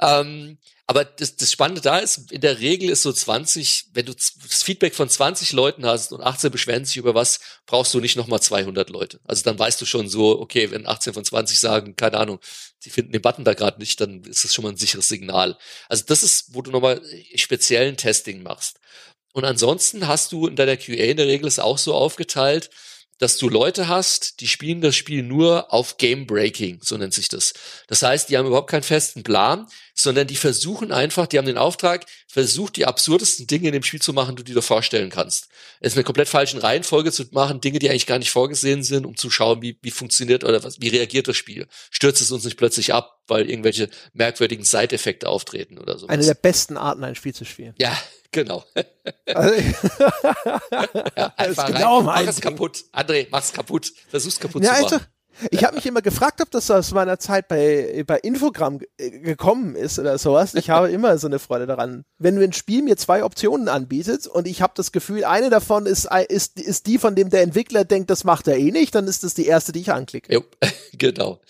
[0.00, 4.14] ähm, aber das, das Spannende da ist, in der Regel ist so 20, wenn du
[4.14, 8.16] das Feedback von 20 Leuten hast und 18 beschweren sich über was, brauchst du nicht
[8.16, 9.18] nochmal 200 Leute.
[9.24, 12.40] Also dann weißt du schon so, okay, wenn 18 von 20 sagen, keine Ahnung,
[12.78, 15.56] sie finden den Button da gerade nicht, dann ist das schon mal ein sicheres Signal.
[15.88, 17.00] Also das ist, wo du nochmal
[17.36, 18.78] speziellen Testing machst.
[19.32, 22.70] Und ansonsten hast du in deiner QA in der Regel ist auch so aufgeteilt,
[23.18, 27.28] dass du Leute hast, die spielen das Spiel nur auf Game Breaking, so nennt sich
[27.28, 27.54] das.
[27.86, 31.58] Das heißt, die haben überhaupt keinen festen Plan, sondern die versuchen einfach, die haben den
[31.58, 35.48] Auftrag, versucht die absurdesten Dinge in dem Spiel zu machen, die du dir vorstellen kannst.
[35.80, 39.06] Es ist eine komplett falschen Reihenfolge zu machen, Dinge, die eigentlich gar nicht vorgesehen sind,
[39.06, 41.66] um zu schauen, wie, wie funktioniert oder was, wie reagiert das Spiel.
[41.90, 46.06] Stürzt es uns nicht plötzlich ab, weil irgendwelche merkwürdigen Side-Effekte auftreten oder so.
[46.06, 47.74] Eine der besten Arten, ein Spiel zu spielen.
[47.78, 47.96] Ja,
[48.32, 48.64] Genau.
[49.26, 49.54] Also,
[51.16, 52.24] ja, einfach genau rein.
[52.24, 52.84] Mach es kaputt.
[52.92, 53.92] André, mach's kaputt.
[54.08, 55.06] Versuch's kaputt ja, zu machen.
[55.50, 59.98] Ich habe mich immer gefragt, ob das aus meiner Zeit bei, bei Infogramm gekommen ist
[59.98, 60.54] oder sowas.
[60.54, 62.04] Ich habe immer so eine Freude daran.
[62.18, 66.08] Wenn ein Spiel mir zwei Optionen anbietet und ich habe das Gefühl, eine davon ist,
[66.28, 69.24] ist, ist die, von dem der Entwickler denkt, das macht er eh nicht, dann ist
[69.24, 70.32] das die erste, die ich anklicke.
[70.32, 70.44] Jo,
[70.92, 71.40] genau.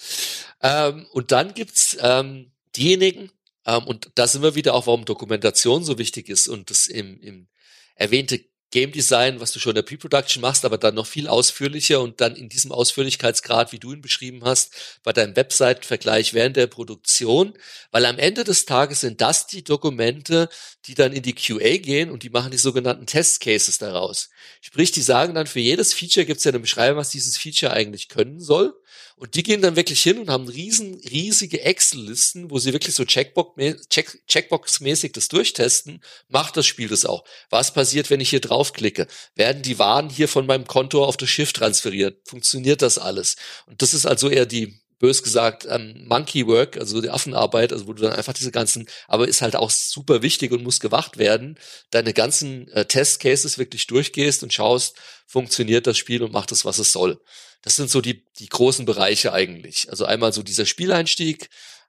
[0.63, 3.31] Ähm, und dann gibt's ähm, diejenigen,
[3.67, 7.21] ähm, und da sind wir wieder auch, warum Dokumentation so wichtig ist und das im,
[7.21, 7.49] im
[7.95, 8.41] erwähnte
[8.73, 12.21] Game Design, was du schon in der Pre-Production machst, aber dann noch viel ausführlicher und
[12.21, 17.53] dann in diesem Ausführlichkeitsgrad, wie du ihn beschrieben hast, bei deinem Webseitenvergleich während der Produktion,
[17.93, 20.49] weil am Ende des Tages sind das die Dokumente,
[20.87, 24.31] die dann in die QA gehen und die machen die sogenannten Test Cases daraus.
[24.63, 27.73] Sprich, die sagen dann, für jedes Feature gibt es ja eine Beschreibung, was dieses Feature
[27.73, 28.75] eigentlich können soll.
[29.23, 33.05] Und die gehen dann wirklich hin und haben riesen, riesige Excel-Listen, wo sie wirklich so
[33.05, 36.01] Checkbox-mäßig das durchtesten.
[36.29, 37.23] Macht das Spiel das auch?
[37.49, 39.07] Was passiert, wenn ich hier draufklicke?
[39.37, 42.29] Werden die Waren hier von meinem Konto auf das Schiff transferiert?
[42.29, 43.37] Funktioniert das alles?
[43.67, 47.87] Und das ist also eher die, bös gesagt, ähm, Monkey Work, also die Affenarbeit, also
[47.87, 51.19] wo du dann einfach diese ganzen, aber ist halt auch super wichtig und muss gewacht
[51.19, 54.97] werden, deine ganzen äh, Test-Cases wirklich durchgehst und schaust,
[55.29, 57.21] funktioniert das Spiel und macht es, was es soll.
[57.63, 59.89] Das sind so die, die großen Bereiche eigentlich.
[59.89, 61.49] Also einmal so dieser Spieleinstieg,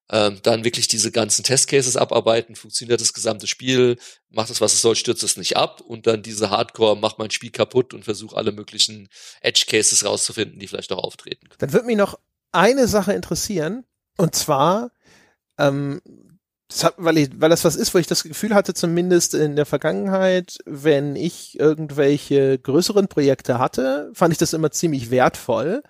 [0.10, 3.98] ähm, dann wirklich diese ganzen Testcases abarbeiten, funktioniert das gesamte Spiel,
[4.30, 7.32] macht es, was es soll, stürzt es nicht ab und dann diese Hardcore, macht mein
[7.32, 9.10] Spiel kaputt und versucht alle möglichen
[9.42, 11.48] Edge-Cases rauszufinden, die vielleicht auch auftreten.
[11.58, 12.20] Dann würde mich noch
[12.52, 13.86] eine Sache interessieren
[14.18, 14.92] und zwar,
[15.58, 16.02] ähm,
[16.74, 19.56] das hat, weil, ich, weil das was ist, wo ich das Gefühl hatte, zumindest in
[19.56, 25.84] der Vergangenheit, wenn ich irgendwelche größeren Projekte hatte, fand ich das immer ziemlich wertvoll.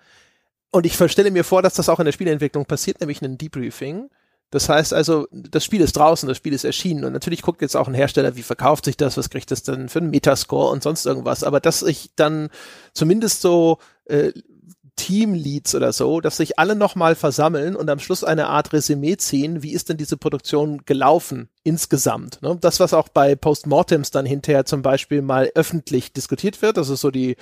[0.72, 4.10] Und ich stelle mir vor, dass das auch in der Spieleentwicklung passiert, nämlich ein Debriefing.
[4.50, 7.76] Das heißt also, das Spiel ist draußen, das Spiel ist erschienen und natürlich guckt jetzt
[7.76, 10.84] auch ein Hersteller, wie verkauft sich das, was kriegt das denn für einen Metascore und
[10.84, 11.44] sonst irgendwas.
[11.44, 12.50] Aber dass ich dann
[12.94, 14.32] zumindest so äh,
[14.96, 19.64] Teamleads oder so, dass sich alle nochmal versammeln und am Schluss eine Art Resümee ziehen,
[19.64, 22.42] wie ist denn diese Produktion gelaufen insgesamt.
[22.42, 22.58] Ne?
[22.62, 27.02] Das, was auch bei Postmortems dann hinterher zum Beispiel mal öffentlich diskutiert wird, das ist
[27.02, 27.36] so die,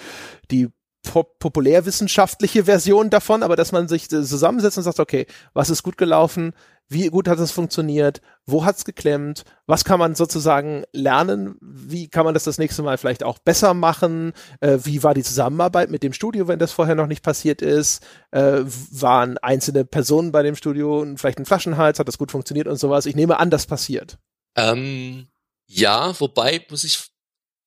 [0.49, 0.69] die
[1.03, 6.53] populärwissenschaftliche Version davon, aber dass man sich zusammensetzt und sagt, okay, was ist gut gelaufen,
[6.91, 12.09] wie gut hat es funktioniert, wo hat es geklemmt, was kann man sozusagen lernen, wie
[12.09, 15.89] kann man das das nächste Mal vielleicht auch besser machen, äh, wie war die Zusammenarbeit
[15.89, 20.43] mit dem Studio, wenn das vorher noch nicht passiert ist, äh, waren einzelne Personen bei
[20.43, 23.05] dem Studio vielleicht ein Flaschenhals, hat das gut funktioniert und sowas.
[23.05, 24.17] Ich nehme an, das passiert.
[24.57, 25.27] Ähm,
[25.67, 27.07] ja, wobei muss ich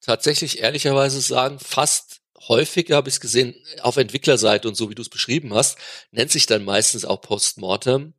[0.03, 5.01] tatsächlich ehrlicherweise sagen, fast häufiger habe ich es gesehen auf Entwicklerseite und so wie du
[5.01, 5.79] es beschrieben hast,
[6.11, 8.13] nennt sich dann meistens auch Postmortem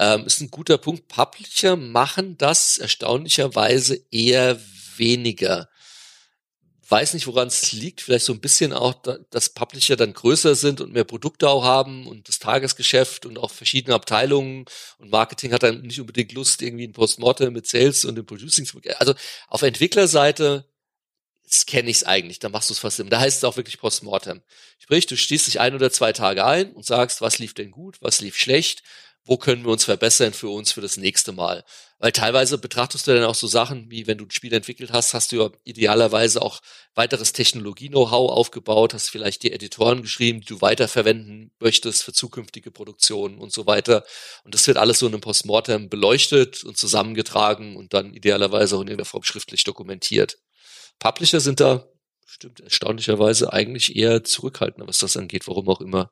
[0.00, 1.08] ähm, ist ein guter Punkt.
[1.08, 4.58] Publisher machen das erstaunlicherweise eher
[4.96, 5.68] weniger.
[6.88, 8.00] Weiß nicht, woran es liegt.
[8.00, 8.94] Vielleicht so ein bisschen auch,
[9.30, 13.50] dass Publisher dann größer sind und mehr Produkte auch haben und das Tagesgeschäft und auch
[13.50, 14.64] verschiedene Abteilungen
[14.98, 18.64] und Marketing hat dann nicht unbedingt Lust, irgendwie ein Postmortem mit Sales und dem Producing
[18.64, 19.14] zu Also
[19.48, 20.64] auf Entwicklerseite
[21.66, 23.10] kenne ich es eigentlich, dann machst du es fast immer.
[23.10, 24.40] Da heißt es auch wirklich Postmortem.
[24.78, 27.98] Sprich, du stehst dich ein oder zwei Tage ein und sagst, was lief denn gut,
[28.00, 28.82] was lief schlecht
[29.24, 31.64] wo können wir uns verbessern für uns für das nächste Mal.
[31.98, 35.12] Weil teilweise betrachtest du dann auch so Sachen, wie wenn du ein Spiel entwickelt hast,
[35.12, 36.60] hast du ja idealerweise auch
[36.94, 43.38] weiteres Technologie-Know-how aufgebaut, hast vielleicht die Editoren geschrieben, die du weiterverwenden möchtest für zukünftige Produktionen
[43.38, 44.04] und so weiter.
[44.44, 48.80] Und das wird alles so in einem Postmortem beleuchtet und zusammengetragen und dann idealerweise auch
[48.80, 50.38] in irgendeiner Form schriftlich dokumentiert.
[50.98, 51.86] Publisher sind da,
[52.24, 56.10] stimmt, erstaunlicherweise eigentlich eher zurückhaltender, was das angeht, warum auch immer.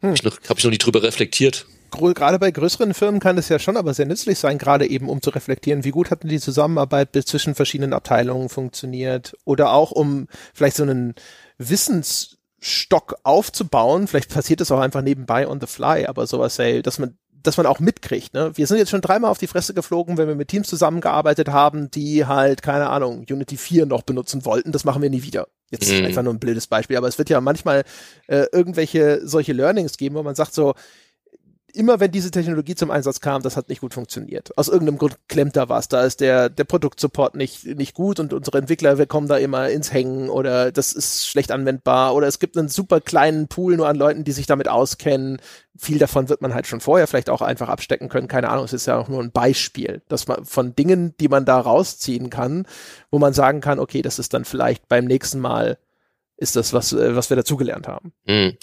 [0.00, 0.10] Hm.
[0.10, 3.48] Habe ich, noch, hab ich noch nie drüber reflektiert gerade bei größeren Firmen kann es
[3.48, 6.30] ja schon aber sehr nützlich sein, gerade eben um zu reflektieren, wie gut hat denn
[6.30, 11.14] die Zusammenarbeit zwischen verschiedenen Abteilungen funktioniert oder auch um vielleicht so einen
[11.58, 14.08] Wissensstock aufzubauen.
[14.08, 17.56] Vielleicht passiert das auch einfach nebenbei on the fly, aber sowas, ey, dass man dass
[17.56, 18.34] man auch mitkriegt.
[18.34, 18.52] Ne?
[18.54, 21.90] Wir sind jetzt schon dreimal auf die Fresse geflogen, wenn wir mit Teams zusammengearbeitet haben,
[21.90, 24.72] die halt, keine Ahnung, Unity 4 noch benutzen wollten.
[24.72, 25.48] Das machen wir nie wieder.
[25.70, 26.04] Jetzt mhm.
[26.04, 27.84] einfach nur ein blödes Beispiel, aber es wird ja manchmal
[28.26, 30.74] äh, irgendwelche solche Learnings geben, wo man sagt so,
[31.74, 34.56] immer wenn diese Technologie zum Einsatz kam, das hat nicht gut funktioniert.
[34.56, 35.88] Aus irgendeinem Grund klemmt da was.
[35.88, 39.68] Da ist der, der Produktsupport nicht, nicht gut und unsere Entwickler, wir kommen da immer
[39.70, 43.88] ins Hängen oder das ist schlecht anwendbar oder es gibt einen super kleinen Pool nur
[43.88, 45.40] an Leuten, die sich damit auskennen.
[45.76, 48.28] Viel davon wird man halt schon vorher vielleicht auch einfach abstecken können.
[48.28, 51.44] Keine Ahnung, es ist ja auch nur ein Beispiel, dass man von Dingen, die man
[51.44, 52.66] da rausziehen kann,
[53.10, 55.78] wo man sagen kann, okay, das ist dann vielleicht beim nächsten Mal
[56.36, 58.12] ist das, was, äh, was wir dazugelernt haben.
[58.26, 58.56] Mhm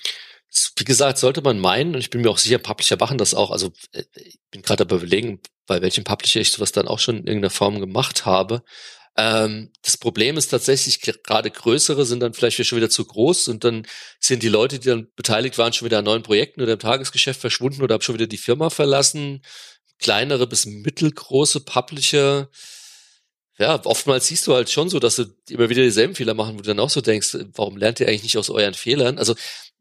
[0.78, 3.52] wie gesagt, sollte man meinen, und ich bin mir auch sicher, Publisher machen das auch.
[3.52, 7.18] Also äh, ich bin gerade dabei überlegen, bei welchem Publisher ich sowas dann auch schon
[7.18, 8.64] in irgendeiner Form gemacht habe.
[9.16, 13.64] Ähm, das Problem ist tatsächlich, gerade größere sind dann vielleicht schon wieder zu groß und
[13.64, 13.86] dann
[14.20, 17.42] sind die Leute, die dann beteiligt waren, schon wieder an neuen Projekten oder im Tagesgeschäft
[17.42, 19.42] verschwunden oder haben schon wieder die Firma verlassen.
[20.00, 22.50] Kleinere bis mittelgroße Publisher,
[23.60, 26.62] ja, oftmals siehst du halt schon so, dass sie immer wieder dieselben Fehler machen, wo
[26.62, 29.18] du dann auch so denkst, warum lernt ihr eigentlich nicht aus euren Fehlern?
[29.20, 29.36] Also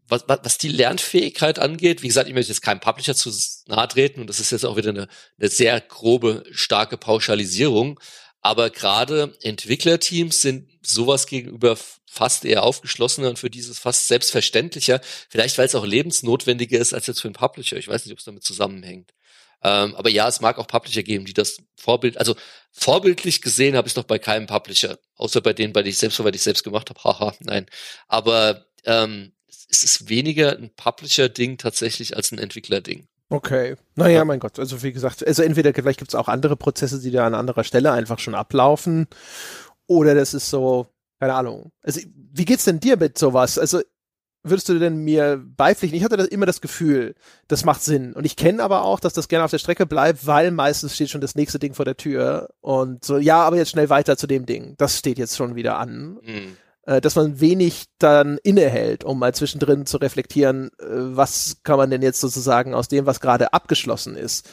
[0.09, 3.31] was, was die Lernfähigkeit angeht, wie gesagt, ich möchte jetzt keinem Publisher zu
[3.67, 5.09] nahe treten und das ist jetzt auch wieder eine,
[5.39, 8.01] eine sehr grobe, starke Pauschalisierung.
[8.41, 11.77] Aber gerade Entwicklerteams sind sowas gegenüber
[12.07, 15.01] fast eher aufgeschlossener und für dieses fast selbstverständlicher.
[15.29, 17.77] Vielleicht weil es auch lebensnotwendiger ist als jetzt für einen Publisher.
[17.77, 19.13] Ich weiß nicht, ob es damit zusammenhängt.
[19.63, 22.37] Ähm, aber ja, es mag auch Publisher geben, die das Vorbild, also
[22.71, 26.23] vorbildlich gesehen habe ich noch bei keinem Publisher, außer bei denen, bei denen ich selbst,
[26.23, 27.03] weil ich selbst gemacht habe.
[27.03, 27.67] Haha, nein.
[28.07, 29.33] Aber ähm,
[29.69, 33.07] es ist weniger ein Publisher-Ding tatsächlich als ein Entwickler-Ding.
[33.31, 33.77] Okay.
[33.95, 34.25] Naja, ja.
[34.25, 34.59] mein Gott.
[34.59, 37.65] Also wie gesagt, also entweder vielleicht gibt es auch andere Prozesse, die da an anderer
[37.65, 39.07] Stelle einfach schon ablaufen.
[39.87, 40.87] Oder das ist so,
[41.21, 41.71] keine Ahnung.
[41.83, 43.59] Also, wie geht's denn dir mit sowas?
[43.59, 43.81] Also,
[44.43, 45.99] würdest du denn mir beipflichten?
[45.99, 47.15] Ich hatte das immer das Gefühl,
[47.49, 48.13] das macht Sinn.
[48.15, 51.11] Und ich kenne aber auch, dass das gerne auf der Strecke bleibt, weil meistens steht
[51.11, 52.51] schon das nächste Ding vor der Tür.
[52.61, 54.75] Und so, ja, aber jetzt schnell weiter zu dem Ding.
[54.79, 56.19] Das steht jetzt schon wieder an.
[56.23, 56.57] Mhm
[56.89, 61.91] äh, dass man wenig dann innehält, um mal zwischendrin zu reflektieren, äh, was kann man
[61.91, 64.49] denn jetzt sozusagen aus dem, was gerade abgeschlossen ist,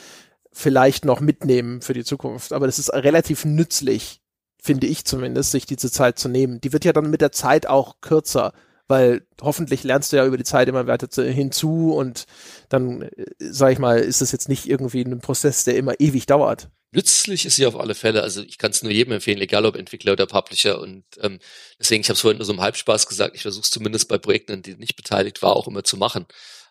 [0.52, 2.52] vielleicht noch mitnehmen für die Zukunft.
[2.52, 4.22] Aber das ist relativ nützlich,
[4.62, 6.60] finde ich zumindest, sich diese Zeit zu nehmen.
[6.60, 8.52] Die wird ja dann mit der Zeit auch kürzer,
[8.90, 12.26] weil hoffentlich lernst du ja über die Zeit immer weiter hinzu und
[12.68, 16.26] dann, äh, sag ich mal, ist das jetzt nicht irgendwie ein Prozess, der immer ewig
[16.26, 16.70] dauert.
[16.92, 18.24] Nützlich ist sie auf alle Fälle.
[18.24, 20.80] Also ich kann es nur jedem empfehlen, egal ob Entwickler oder Publisher.
[20.80, 21.40] Und ähm,
[21.80, 24.18] deswegen, ich habe es vorhin nur so im Halbspaß gesagt, ich versuche es zumindest bei
[24.18, 26.26] Projekten, an denen ich beteiligt war, auch immer zu machen.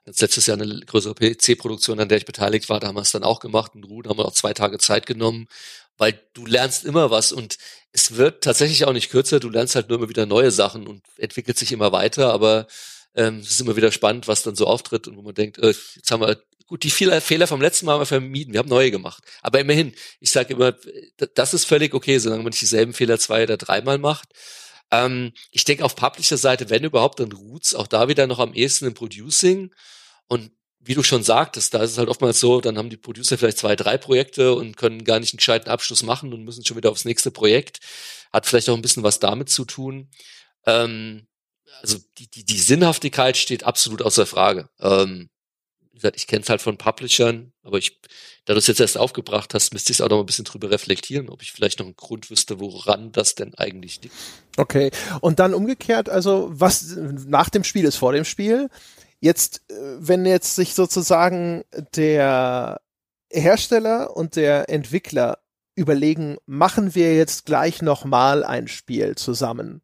[0.07, 3.13] Jetzt letztes Jahr eine größere PC-Produktion, an der ich beteiligt war, da haben wir es
[3.13, 3.73] dann auch gemacht.
[3.75, 5.49] In Ruhe haben wir auch zwei Tage Zeit genommen,
[5.97, 7.57] weil du lernst immer was und
[7.93, 9.41] es wird tatsächlich auch nicht kürzer.
[9.41, 12.67] Du lernst halt nur immer wieder neue Sachen und entwickelt sich immer weiter, aber
[13.15, 15.69] ähm, es ist immer wieder spannend, was dann so auftritt und wo man denkt, äh,
[15.97, 18.55] jetzt haben wir Gut, die Fehler vom letzten Mal haben wir vermieden.
[18.55, 19.23] Wir haben neue gemacht.
[19.43, 20.75] Aber immerhin, ich sage immer,
[21.35, 24.29] das ist völlig okay, solange man nicht dieselben Fehler zwei oder dreimal macht.
[24.91, 28.87] Ähm, ich denke auf Publisher-Seite, wenn überhaupt, dann ruht's auch da wieder noch am ehesten
[28.87, 29.75] im Producing.
[30.27, 33.39] Und wie du schon sagtest, da ist es halt oftmals so, dann haben die Producer
[33.39, 36.77] vielleicht zwei, drei Projekte und können gar nicht einen gescheiten Abschluss machen und müssen schon
[36.77, 37.81] wieder aufs nächste Projekt.
[38.33, 40.11] Hat vielleicht auch ein bisschen was damit zu tun.
[40.67, 41.27] Ähm,
[41.81, 44.69] also die, die, die Sinnhaftigkeit steht absolut außer Frage.
[44.79, 45.31] Ähm,
[45.95, 48.01] wie gesagt, ich kenne es halt von Publishern, aber ich,
[48.47, 50.69] da du es jetzt erst aufgebracht hast, müsste ich es auch noch ein bisschen drüber
[50.69, 54.15] reflektieren, ob ich vielleicht noch einen Grund wüsste, woran das denn eigentlich liegt.
[54.57, 54.91] Okay.
[55.21, 58.71] Und dann umgekehrt, also was nach dem Spiel ist vor dem Spiel.
[59.21, 61.63] Jetzt, äh, wenn jetzt sich sozusagen
[61.95, 62.81] der
[63.31, 65.39] Hersteller und der Entwickler
[65.77, 69.81] überlegen, machen wir jetzt gleich nochmal ein Spiel zusammen.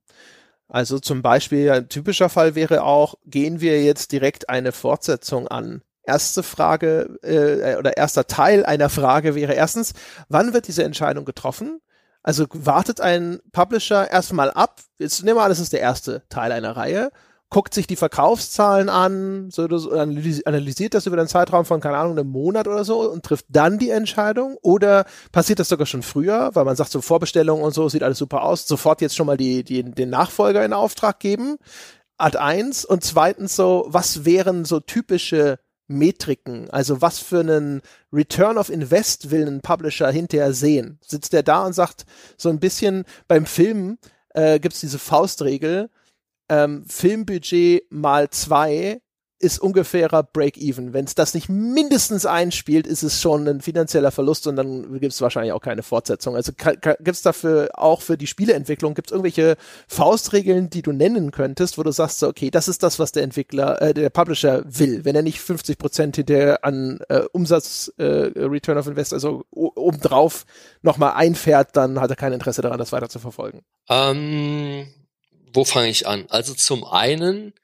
[0.67, 5.83] Also zum Beispiel ein typischer Fall wäre auch, gehen wir jetzt direkt eine Fortsetzung an
[6.05, 9.93] erste Frage äh, oder erster Teil einer Frage wäre erstens,
[10.29, 11.81] wann wird diese Entscheidung getroffen?
[12.23, 16.53] Also wartet ein Publisher erstmal ab, jetzt nehmen wir an, das ist der erste Teil
[16.53, 17.11] einer Reihe
[17.51, 22.31] guckt sich die Verkaufszahlen an, so, analysiert das über den Zeitraum von, keine Ahnung, einem
[22.31, 24.57] Monat oder so und trifft dann die Entscheidung?
[24.63, 28.19] Oder passiert das sogar schon früher, weil man sagt, so Vorbestellungen und so, sieht alles
[28.19, 31.57] super aus, sofort jetzt schon mal die, die, den Nachfolger in Auftrag geben?
[32.19, 35.59] Ad eins und zweitens so, was wären so typische
[35.91, 36.71] Metriken?
[36.71, 40.99] Also was für einen Return of Invest will ein Publisher hinterher sehen?
[41.07, 42.05] Sitzt der da und sagt
[42.37, 43.99] so ein bisschen beim Film
[44.35, 45.91] äh, gibt es diese Faustregel,
[46.49, 49.01] ähm, Filmbudget mal zwei
[49.41, 50.93] ist ungefährer Break-Even.
[50.93, 55.15] Wenn es das nicht mindestens einspielt, ist es schon ein finanzieller Verlust und dann gibt
[55.15, 56.37] es wahrscheinlich auch keine Fortsetzung.
[56.37, 59.57] Also gibt es dafür auch für die Spieleentwicklung, gibt es irgendwelche
[59.89, 63.23] Faustregeln, die du nennen könntest, wo du sagst, so, okay, das ist das, was der
[63.23, 65.07] Entwickler, äh, der Publisher will.
[65.07, 70.45] Wenn er nicht 50 Prozent hinterher an äh, Umsatz, äh, Return of Invest, also obendrauf
[70.83, 73.63] nochmal einfährt, dann hat er kein Interesse daran, das weiter zu verfolgen.
[73.89, 74.87] Ähm
[75.53, 76.27] wo fange ich an?
[76.29, 77.55] Also zum einen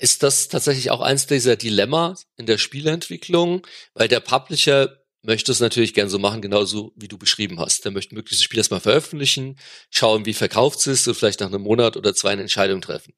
[0.00, 5.60] ist das tatsächlich auch eins dieser Dilemma in der Spieleentwicklung, weil der Publisher möchte es
[5.60, 7.84] natürlich gern so machen, genauso wie du beschrieben hast.
[7.84, 9.58] Der möchte möglichst das Spiel erstmal veröffentlichen,
[9.90, 13.12] schauen, wie verkauft es ist und vielleicht nach einem Monat oder zwei eine Entscheidung treffen.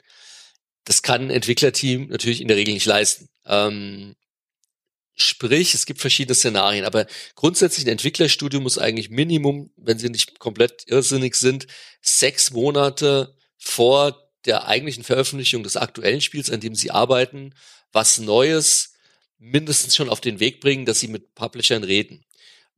[0.85, 3.29] Das kann ein Entwicklerteam natürlich in der Regel nicht leisten.
[3.47, 4.17] Ähm,
[5.15, 7.07] sprich, es gibt verschiedene Szenarien, aber
[7.37, 11.69] grundsätzlich ein Entwicklerstudio muss eigentlich Minimum, wenn sie nicht komplett irrsinnig sind,
[12.01, 17.55] sechs Monate vor der eigentlichen Veröffentlichung des aktuellen Spiels, an dem sie arbeiten,
[17.93, 18.95] was Neues
[19.39, 22.25] mindestens schon auf den Weg bringen, dass sie mit Publishern reden.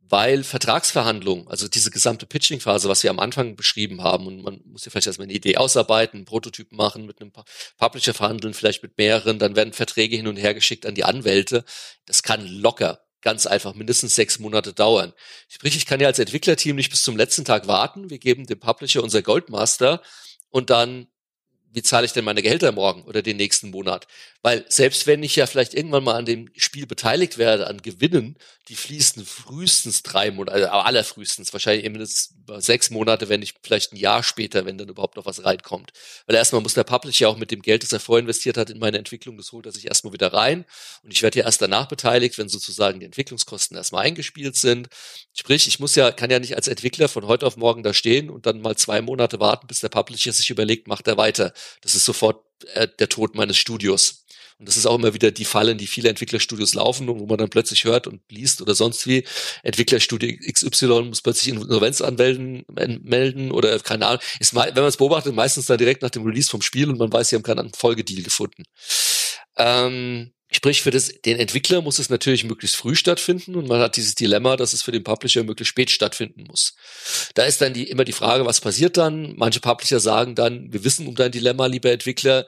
[0.06, 4.84] Weil Vertragsverhandlungen, also diese gesamte Pitching-Phase, was wir am Anfang beschrieben haben, und man muss
[4.84, 7.32] ja vielleicht erstmal eine Idee ausarbeiten, einen Prototyp machen, mit einem
[7.78, 11.64] Publisher verhandeln, vielleicht mit mehreren, dann werden Verträge hin und her geschickt an die Anwälte.
[12.04, 15.12] Das kann locker ganz einfach mindestens sechs Monate dauern.
[15.48, 18.10] Sprich, ich kann ja als Entwicklerteam nicht bis zum letzten Tag warten.
[18.10, 20.02] Wir geben dem Publisher unser Goldmaster
[20.50, 21.08] und dann,
[21.74, 24.06] wie zahle ich denn meine Gehälter morgen oder den nächsten Monat?
[24.44, 28.36] Weil selbst wenn ich ja vielleicht irgendwann mal an dem Spiel beteiligt werde, an Gewinnen,
[28.68, 33.96] die fließen frühestens drei Monate, also allerfrühestens, wahrscheinlich mindestens sechs Monate, wenn nicht vielleicht ein
[33.96, 35.92] Jahr später, wenn dann überhaupt noch was reinkommt.
[36.26, 38.78] Weil erstmal muss der Publisher auch mit dem Geld, das er vorher investiert hat in
[38.78, 40.66] meine Entwicklung, das holt er sich erstmal wieder rein.
[41.02, 44.90] Und ich werde ja erst danach beteiligt, wenn sozusagen die Entwicklungskosten erstmal eingespielt sind.
[45.32, 48.28] Sprich, ich muss ja, kann ja nicht als Entwickler von heute auf morgen da stehen
[48.28, 51.54] und dann mal zwei Monate warten, bis der Publisher sich überlegt, macht er weiter.
[51.80, 52.44] Das ist sofort
[52.74, 54.24] äh, der Tod meines Studios.
[54.64, 57.26] Und das ist auch immer wieder die Falle, in die viele Entwicklerstudios laufen und wo
[57.26, 59.24] man dann plötzlich hört und liest oder sonst wie,
[59.62, 64.22] Entwicklerstudio XY muss plötzlich Insolvenz anmelden melden oder keine Ahnung.
[64.40, 67.12] Ist, wenn man es beobachtet, meistens dann direkt nach dem Release vom Spiel und man
[67.12, 68.62] weiß, sie haben keinen Folgedeal gefunden.
[69.58, 73.96] Ähm, Sprich, für das, den Entwickler muss es natürlich möglichst früh stattfinden und man hat
[73.96, 76.76] dieses Dilemma, dass es für den Publisher möglichst spät stattfinden muss.
[77.34, 79.34] Da ist dann die, immer die Frage, was passiert dann?
[79.36, 82.46] Manche Publisher sagen dann, wir wissen um dein Dilemma, lieber Entwickler,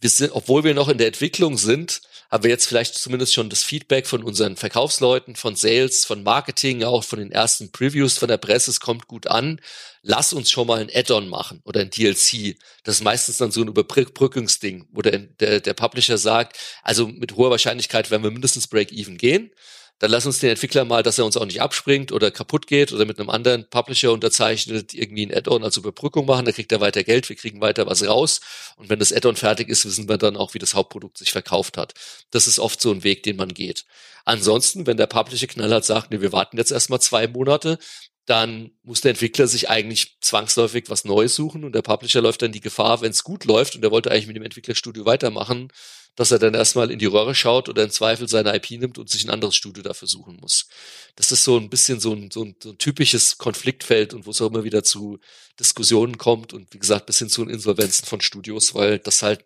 [0.00, 3.48] wir sind, obwohl wir noch in der Entwicklung sind, haben wir jetzt vielleicht zumindest schon
[3.48, 8.28] das Feedback von unseren Verkaufsleuten, von Sales, von Marketing, auch von den ersten Previews von
[8.28, 9.60] der Presse, es kommt gut an.
[10.02, 12.56] Lass uns schon mal ein Add-on machen oder ein DLC.
[12.84, 17.36] Das ist meistens dann so ein Überbrückungsding, wo der, der, der Publisher sagt, also mit
[17.36, 19.50] hoher Wahrscheinlichkeit werden wir mindestens Break-Even gehen
[19.98, 22.92] dann lass uns den Entwickler mal, dass er uns auch nicht abspringt oder kaputt geht
[22.92, 26.80] oder mit einem anderen Publisher unterzeichnet, irgendwie ein Add-on als Überbrückung machen, dann kriegt er
[26.80, 28.40] weiter Geld, wir kriegen weiter was raus.
[28.76, 31.76] Und wenn das Add-on fertig ist, wissen wir dann auch, wie das Hauptprodukt sich verkauft
[31.76, 31.94] hat.
[32.30, 33.84] Das ist oft so ein Weg, den man geht.
[34.24, 37.78] Ansonsten, wenn der Publisher knallhart sagt, nee, wir warten jetzt erstmal zwei Monate,
[38.28, 42.52] dann muss der Entwickler sich eigentlich zwangsläufig was Neues suchen und der Publisher läuft dann
[42.52, 45.72] die Gefahr, wenn es gut läuft und er wollte eigentlich mit dem Entwicklerstudio weitermachen,
[46.14, 49.08] dass er dann erstmal in die Röhre schaut oder in Zweifel seine IP nimmt und
[49.08, 50.68] sich ein anderes Studio dafür suchen muss.
[51.16, 54.30] Das ist so ein bisschen so ein, so ein, so ein typisches Konfliktfeld und wo
[54.32, 55.20] es auch immer wieder zu
[55.58, 59.42] Diskussionen kommt und wie gesagt bis hin zu Insolvenzen von Studios, weil das halt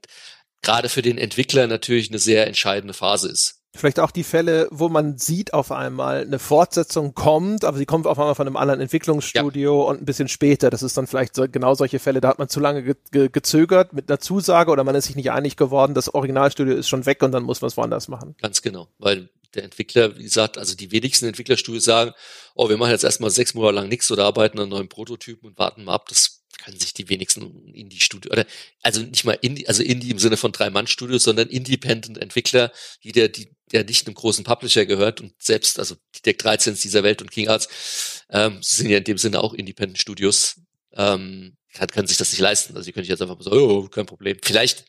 [0.61, 3.62] gerade für den Entwickler natürlich eine sehr entscheidende Phase ist.
[3.75, 8.07] Vielleicht auch die Fälle, wo man sieht auf einmal eine Fortsetzung kommt, aber sie kommt
[8.07, 9.89] auf einmal von einem anderen Entwicklungsstudio ja.
[9.89, 10.68] und ein bisschen später.
[10.68, 13.31] Das ist dann vielleicht so, genau solche Fälle, da hat man zu lange ge ge
[13.31, 17.07] gezögert mit einer Zusage oder man ist sich nicht einig geworden, das Originalstudio ist schon
[17.07, 18.34] weg und dann muss man es woanders machen.
[18.42, 22.12] Ganz genau, weil der Entwickler, wie gesagt, also die wenigsten Entwicklerstudios sagen,
[22.55, 25.59] oh, wir machen jetzt erstmal sechs Monate lang nichts oder arbeiten an neuen Prototypen und
[25.59, 26.09] warten mal ab.
[26.09, 28.47] Das können sich die wenigsten Indie-Studio oder
[28.83, 33.49] also nicht mal Indie, also Indie im Sinne von Drei-Mann-Studios, sondern Independent-Entwickler, die der, die,
[33.73, 37.31] der nicht einem großen Publisher gehört und selbst, also die Deck 13 dieser Welt und
[37.31, 40.61] King Arts ähm, sind ja in dem Sinne auch Independent-Studios,
[40.95, 42.77] ähm, kann, können sich das nicht leisten.
[42.77, 44.39] Also die können ich jetzt einfach mal so, oh, kein Problem.
[44.43, 44.85] Vielleicht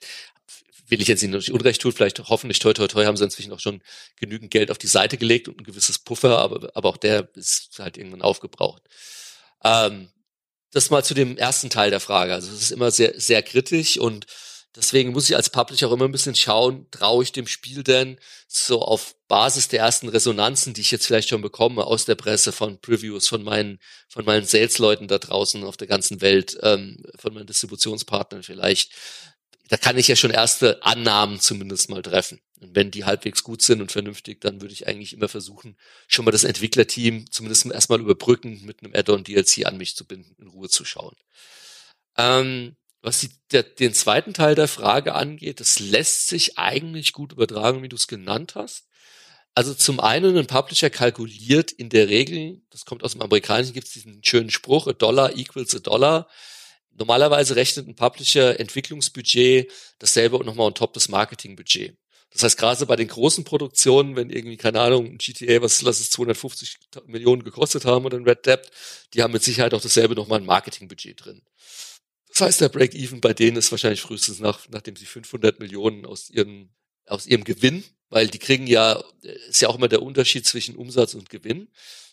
[0.88, 3.54] will ich jetzt ihnen nicht Unrecht tun, vielleicht hoffentlich toi toi toi haben sie inzwischen
[3.54, 3.82] auch schon
[4.18, 7.80] genügend Geld auf die Seite gelegt und ein gewisses Puffer, aber, aber auch der ist
[7.80, 8.84] halt irgendwann aufgebraucht.
[9.64, 10.10] Ähm,
[10.74, 12.34] das mal zu dem ersten Teil der Frage.
[12.34, 14.26] Also es ist immer sehr, sehr kritisch und
[14.76, 18.18] Deswegen muss ich als Publisher auch immer ein bisschen schauen, traue ich dem Spiel denn
[18.48, 22.52] so auf Basis der ersten Resonanzen, die ich jetzt vielleicht schon bekomme aus der Presse,
[22.52, 23.80] von Previews, von meinen,
[24.10, 28.94] von meinen Sales-Leuten da draußen auf der ganzen Welt, ähm, von meinen Distributionspartnern vielleicht.
[29.70, 32.42] Da kann ich ja schon erste Annahmen zumindest mal treffen.
[32.64, 35.78] Und wenn die halbwegs gut sind und vernünftig, dann würde ich eigentlich immer versuchen,
[36.08, 40.36] schon mal das Entwicklerteam zumindest erstmal überbrücken, mit einem Add-on DLC an mich zu binden,
[40.40, 41.16] in Ruhe zu schauen.
[42.18, 47.34] Ähm, was die, der, den zweiten Teil der Frage angeht, das lässt sich eigentlich gut
[47.34, 48.88] übertragen, wie du es genannt hast.
[49.56, 53.88] Also zum einen, ein Publisher kalkuliert in der Regel, das kommt aus dem Amerikanischen, gibt
[53.88, 56.28] es diesen schönen Spruch, a dollar equals a dollar.
[56.92, 61.98] Normalerweise rechnet ein Publisher Entwicklungsbudget dasselbe und nochmal on top das Marketingbudget.
[62.34, 66.00] Das heißt, gerade bei den großen Produktionen, wenn irgendwie, keine Ahnung, ein GTA, was lass
[66.00, 68.72] es 250 Millionen gekostet haben oder ein Red Debt,
[69.14, 71.44] die haben mit Sicherheit auch dasselbe nochmal ein Marketingbudget drin.
[72.30, 76.32] Das heißt, der Break-Even bei denen ist wahrscheinlich frühestens nach, nachdem sie 500 Millionen aus
[76.32, 76.74] ihren,
[77.06, 81.14] aus ihrem Gewinn, weil die kriegen ja, ist ja auch immer der Unterschied zwischen Umsatz
[81.14, 81.68] und Gewinn,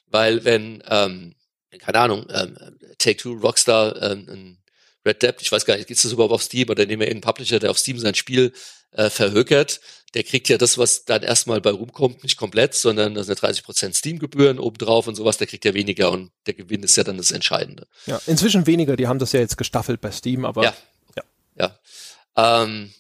[0.07, 1.35] weil wenn, ähm,
[1.79, 2.59] keine Ahnung, ähm,
[2.99, 4.59] Take-Two, Rockstar, ähm, ein
[5.07, 7.09] Red Dead, ich weiß gar nicht, gibt es das überhaupt auf Steam oder nehmen wir
[7.09, 8.53] einen Publisher, der auf Steam sein Spiel
[8.93, 9.81] äh, verhökert,
[10.15, 13.41] der kriegt ja das, was dann erstmal bei rumkommt, nicht komplett, sondern da sind ja
[13.41, 17.05] 30 Prozent Steam-Gebühren obendrauf und sowas, der kriegt ja weniger und der Gewinn ist ja
[17.05, 17.87] dann das Entscheidende.
[18.07, 20.65] Ja, inzwischen weniger, die haben das ja jetzt gestaffelt bei Steam, aber.
[20.65, 20.75] Ja.
[21.17, 21.23] Ja.
[22.37, 22.63] ja.
[22.63, 22.93] Ähm,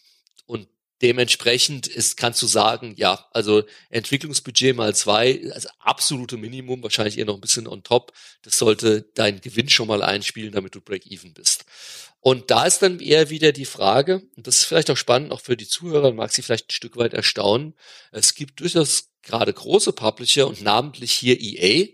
[1.03, 7.25] dementsprechend ist, kannst du sagen, ja, also Entwicklungsbudget mal zwei, also absolute Minimum, wahrscheinlich eher
[7.25, 8.12] noch ein bisschen on top.
[8.43, 11.65] Das sollte dein Gewinn schon mal einspielen, damit du break-even bist.
[12.20, 15.41] Und da ist dann eher wieder die Frage, und das ist vielleicht auch spannend, auch
[15.41, 17.75] für die Zuhörer, mag sie vielleicht ein Stück weit erstaunen.
[18.12, 21.87] Es gibt durchaus gerade große Publisher und namentlich hier EA,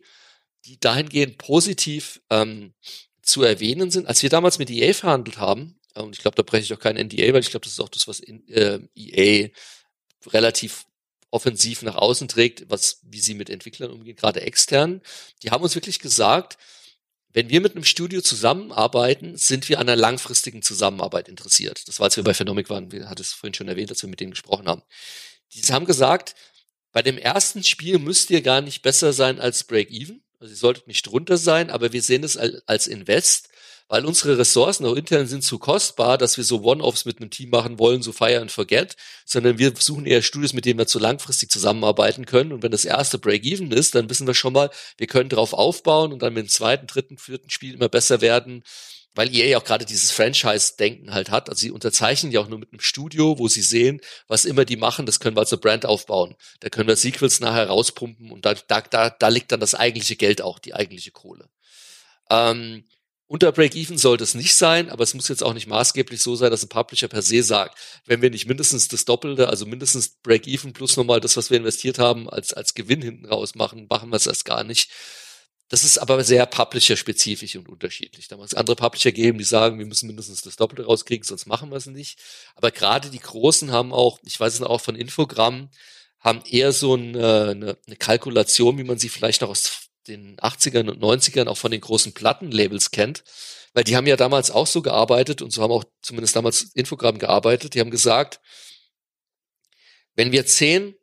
[0.65, 2.75] die dahingehend positiv ähm,
[3.23, 4.09] zu erwähnen sind.
[4.09, 6.97] Als wir damals mit EA verhandelt haben, und ich glaube, da breche ich auch kein
[6.97, 9.49] NDA, weil ich glaube, das ist auch das, was in, äh, EA
[10.33, 10.87] relativ
[11.31, 15.03] offensiv nach außen trägt, was, wie sie mit Entwicklern umgehen, gerade extern.
[15.43, 16.57] Die haben uns wirklich gesagt,
[17.33, 21.87] wenn wir mit einem Studio zusammenarbeiten, sind wir an einer langfristigen Zusammenarbeit interessiert.
[21.87, 24.09] Das war, als wir bei Phenomic waren, wir hatten es vorhin schon erwähnt, als wir
[24.09, 24.83] mit denen gesprochen haben.
[25.53, 26.35] Die haben gesagt,
[26.93, 30.23] bei dem ersten Spiel müsst ihr gar nicht besser sein als Break-Even.
[30.39, 33.51] Also ihr solltet nicht drunter sein, aber wir sehen es als Invest
[33.89, 37.51] weil unsere Ressourcen auch intern sind zu kostbar, dass wir so One-Offs mit einem Team
[37.51, 40.99] machen wollen, so Fire and Forget, sondern wir suchen eher Studios, mit denen wir zu
[40.99, 42.53] langfristig zusammenarbeiten können.
[42.53, 46.13] Und wenn das erste Break-Even ist, dann wissen wir schon mal, wir können darauf aufbauen
[46.13, 48.63] und dann mit dem zweiten, dritten, vierten Spiel immer besser werden
[49.17, 51.49] weil EA auch gerade dieses Franchise-Denken halt hat.
[51.49, 54.77] Also sie unterzeichnen ja auch nur mit einem Studio, wo sie sehen, was immer die
[54.77, 56.37] machen, das können wir als eine Brand aufbauen.
[56.61, 60.17] Da können wir Sequels nachher rauspumpen und da, da, da, da liegt dann das eigentliche
[60.17, 61.49] Geld auch, die eigentliche Kohle.
[62.31, 62.85] Ähm,
[63.29, 66.51] unter Break-Even sollte es nicht sein, aber es muss jetzt auch nicht maßgeblich so sein,
[66.51, 70.73] dass ein Publisher per se sagt, wenn wir nicht mindestens das Doppelte, also mindestens Break-Even
[70.73, 74.17] plus nochmal das, was wir investiert haben, als, als Gewinn hinten raus machen, machen wir
[74.17, 74.91] es erst gar nicht.
[75.69, 78.29] Das ist aber sehr Publisher-spezifisch und unterschiedlich.
[78.29, 81.47] Da muss es andere Publisher geben, die sagen, wir müssen mindestens das Doppelte rauskriegen, sonst
[81.47, 82.21] machen wir es nicht.
[82.55, 85.71] Aber gerade die Großen haben auch, ich weiß es auch von Infogramm,
[86.21, 90.91] haben eher so eine, eine, eine Kalkulation, wie man sie vielleicht noch aus den 80ern
[90.91, 93.25] und 90ern auch von den großen Plattenlabels kennt,
[93.73, 97.19] weil die haben ja damals auch so gearbeitet und so haben auch zumindest damals Infogramm
[97.19, 97.75] gearbeitet.
[97.75, 98.41] Die haben gesagt,
[100.15, 100.95] wenn wir zehn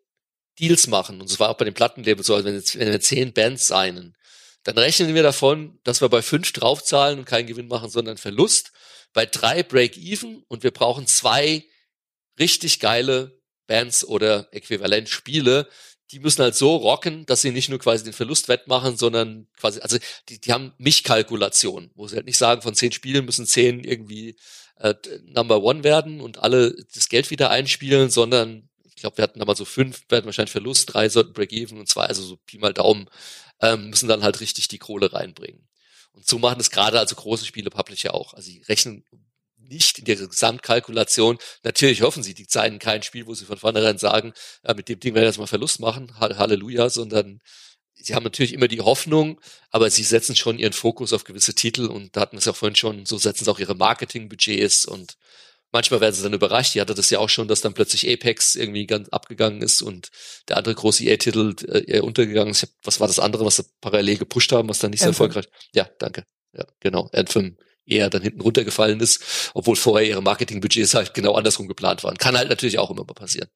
[0.59, 3.33] Deals machen, und es war auch bei den Plattenlabels so, also wenn, wenn wir zehn
[3.33, 4.15] Bands signen,
[4.63, 8.71] dann rechnen wir davon, dass wir bei fünf draufzahlen und keinen Gewinn machen, sondern Verlust.
[9.13, 11.65] Bei drei Break-Even und wir brauchen zwei
[12.39, 15.69] richtig geile Bands oder äquivalent Spiele,
[16.11, 19.79] die müssen halt so rocken, dass sie nicht nur quasi den Verlust wettmachen, sondern quasi,
[19.79, 19.97] also
[20.29, 24.35] die, die haben Mich-Kalkulation, wo sie halt nicht sagen, von zehn Spielen müssen zehn irgendwie
[24.77, 29.39] äh, Number One werden und alle das Geld wieder einspielen, sondern ich glaube, wir hatten
[29.39, 32.57] da mal so fünf, werden wahrscheinlich Verlust, drei sollten Break-Even und zwei, also so Pi
[32.57, 33.09] mal Daumen,
[33.61, 35.67] ähm, müssen dann halt richtig die Kohle reinbringen.
[36.11, 38.33] Und so machen es gerade also große Spiele Publisher auch.
[38.33, 39.03] Also sie rechnen
[39.69, 41.37] nicht in der Gesamtkalkulation.
[41.63, 44.33] Natürlich hoffen sie, die zeigen kein Spiel, wo sie von vornherein sagen,
[44.65, 47.41] ja, mit dem Ding werden wir jetzt mal Verlust machen, Halleluja, sondern
[47.95, 51.85] sie haben natürlich immer die Hoffnung, aber sie setzen schon ihren Fokus auf gewisse Titel
[51.85, 55.15] und da hatten wir es ja vorhin schon, so setzen sie auch ihre Marketingbudgets und
[55.71, 56.75] manchmal werden sie dann überrascht.
[56.75, 60.09] Die hatte das ja auch schon, dass dann plötzlich Apex irgendwie ganz abgegangen ist und
[60.47, 62.67] der andere große EA-Titel äh, untergegangen ist.
[62.83, 65.47] Was war das andere, was sie parallel gepusht haben, was dann nicht so erfolgreich?
[65.73, 66.25] Ja, danke.
[66.53, 67.09] Ja, genau.
[67.13, 72.17] Anthem eher dann hinten runtergefallen ist, obwohl vorher ihre Marketingbudgets halt genau andersrum geplant waren.
[72.17, 73.49] Kann halt natürlich auch immer mal passieren.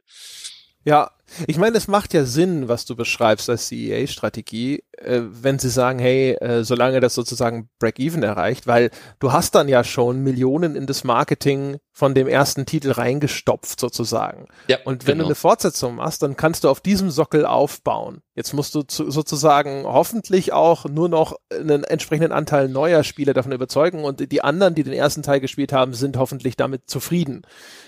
[0.87, 1.11] Ja,
[1.45, 5.99] ich meine, es macht ja Sinn, was du beschreibst als CEA-Strategie, äh, wenn sie sagen,
[5.99, 10.87] hey, äh, solange das sozusagen Break-Even erreicht, weil du hast dann ja schon Millionen in
[10.87, 14.47] das Marketing von dem ersten Titel reingestopft sozusagen.
[14.69, 15.23] Ja, Und wenn genau.
[15.23, 18.21] du eine Fortsetzung machst, dann kannst du auf diesem Sockel aufbauen.
[18.33, 23.51] Jetzt musst du zu, sozusagen hoffentlich auch nur noch einen entsprechenden Anteil neuer Spieler davon
[23.51, 27.41] überzeugen und die anderen, die den ersten Teil gespielt haben, sind hoffentlich damit zufrieden.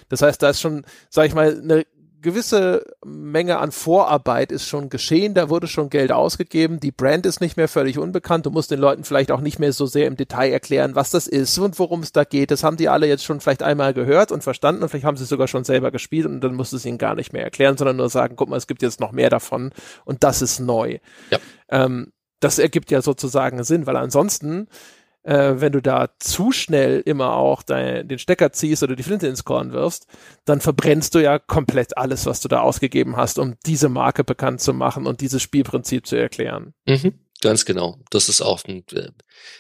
[0.10, 1.86] Das heißt, da ist schon, sag ich mal, eine
[2.22, 7.42] gewisse Menge an Vorarbeit ist schon geschehen, da wurde schon Geld ausgegeben, die Brand ist
[7.42, 10.16] nicht mehr völlig unbekannt, du musst den Leuten vielleicht auch nicht mehr so sehr im
[10.16, 12.52] Detail erklären, was das ist und worum es da geht.
[12.52, 15.26] Das haben die alle jetzt schon vielleicht einmal gehört und verstanden und vielleicht haben sie
[15.26, 17.98] sogar schon selber gespielt und dann musst du es ihnen gar nicht mehr erklären, sondern
[17.98, 19.72] nur sagen, guck mal, es gibt jetzt noch mehr davon
[20.06, 21.00] und das ist neu.
[21.32, 21.40] Ja.
[21.70, 24.68] Ähm, das ergibt ja sozusagen Sinn, weil ansonsten
[25.24, 29.28] äh, wenn du da zu schnell immer auch dein, den Stecker ziehst oder die Flinte
[29.28, 30.08] ins Korn wirfst,
[30.46, 34.62] dann verbrennst du ja komplett alles, was du da ausgegeben hast, um diese Marke bekannt
[34.62, 36.74] zu machen und dieses Spielprinzip zu erklären.
[36.86, 38.00] Mhm, ganz genau.
[38.10, 39.10] Das ist auch ein, äh,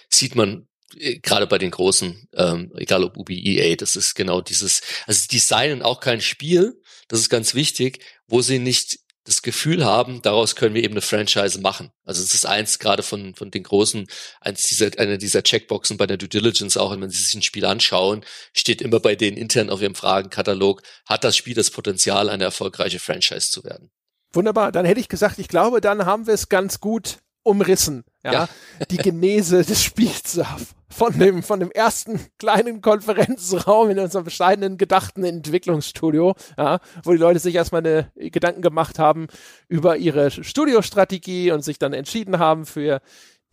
[0.09, 4.41] sieht man äh, gerade bei den großen, ähm, egal ob Ubi, EA, das ist genau
[4.41, 9.85] dieses, also designen auch kein Spiel, das ist ganz wichtig, wo sie nicht das Gefühl
[9.85, 11.91] haben, daraus können wir eben eine Franchise machen.
[12.03, 14.07] Also es ist eins gerade von, von den großen,
[14.41, 17.65] eins dieser, eine dieser Checkboxen bei der Due Diligence auch, wenn sie sich ein Spiel
[17.65, 22.43] anschauen, steht immer bei denen intern auf ihrem Fragenkatalog, hat das Spiel das Potenzial, eine
[22.43, 23.91] erfolgreiche Franchise zu werden.
[24.33, 28.31] Wunderbar, dann hätte ich gesagt, ich glaube, dann haben wir es ganz gut umrissen, ja,
[28.31, 28.49] ja.
[28.91, 30.39] die Genese des Spiels
[30.91, 37.17] von dem, von dem ersten kleinen Konferenzraum in unserem bescheidenen, gedachten Entwicklungsstudio, ja, wo die
[37.17, 39.27] Leute sich erstmal eine Gedanken gemacht haben
[39.67, 43.01] über ihre Studiostrategie und sich dann entschieden haben für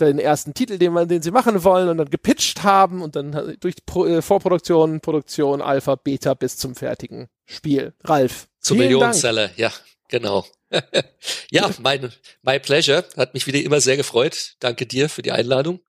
[0.01, 3.57] den ersten Titel, den, man, den sie machen wollen und dann gepitcht haben und dann
[3.61, 7.95] durch Pro, äh, Vorproduktion, Produktion, Alpha, Beta bis zum fertigen Spiel.
[8.05, 8.49] Ralf.
[8.61, 9.73] Zum Millionenseller, ja,
[10.09, 10.45] genau.
[11.51, 13.05] ja, mein, my pleasure.
[13.17, 14.57] Hat mich wieder immer sehr gefreut.
[14.61, 15.81] Danke dir für die Einladung.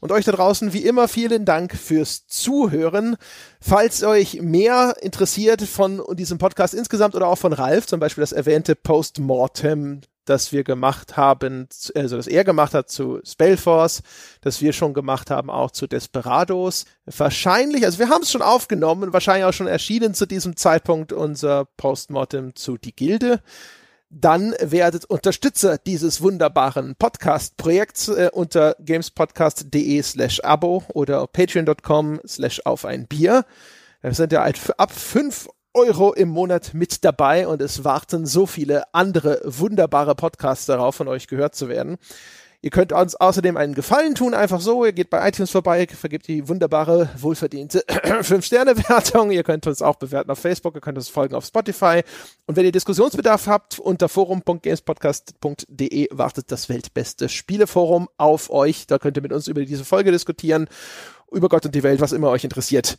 [0.00, 3.16] Und euch da draußen wie immer vielen Dank fürs Zuhören.
[3.60, 8.32] Falls euch mehr interessiert von diesem Podcast insgesamt oder auch von Ralf, zum Beispiel das
[8.32, 14.02] erwähnte Postmortem, das wir gemacht haben, also das er gemacht hat zu Spellforce,
[14.40, 16.84] das wir schon gemacht haben auch zu Desperados.
[17.06, 21.64] Wahrscheinlich, also wir haben es schon aufgenommen, wahrscheinlich auch schon erschienen zu diesem Zeitpunkt unser
[21.76, 23.40] Postmortem zu Die Gilde
[24.10, 32.84] dann werdet Unterstützer dieses wunderbaren Podcast-Projekts äh, unter gamespodcast.de slash Abo oder patreon.com slash auf
[32.84, 33.44] ein Bier.
[34.00, 34.42] Wir sind ja
[34.78, 40.66] ab fünf Euro im Monat mit dabei und es warten so viele andere wunderbare Podcasts
[40.66, 41.98] darauf, von euch gehört zu werden.
[42.60, 44.84] Ihr könnt uns außerdem einen Gefallen tun, einfach so.
[44.84, 49.30] Ihr geht bei iTunes vorbei, vergibt die wunderbare, wohlverdiente 5-Sterne-Wertung.
[49.30, 52.02] Ihr könnt uns auch bewerten auf Facebook, ihr könnt uns folgen auf Spotify.
[52.46, 58.88] Und wenn ihr Diskussionsbedarf habt, unter forum.gamespodcast.de wartet das weltbeste Spieleforum auf euch.
[58.88, 60.66] Da könnt ihr mit uns über diese Folge diskutieren,
[61.30, 62.98] über Gott und die Welt, was immer euch interessiert.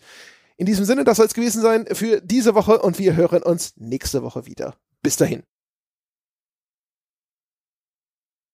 [0.55, 3.73] In diesem Sinne, das soll es gewesen sein für diese Woche und wir hören uns
[3.75, 4.75] nächste Woche wieder.
[5.01, 5.43] Bis dahin.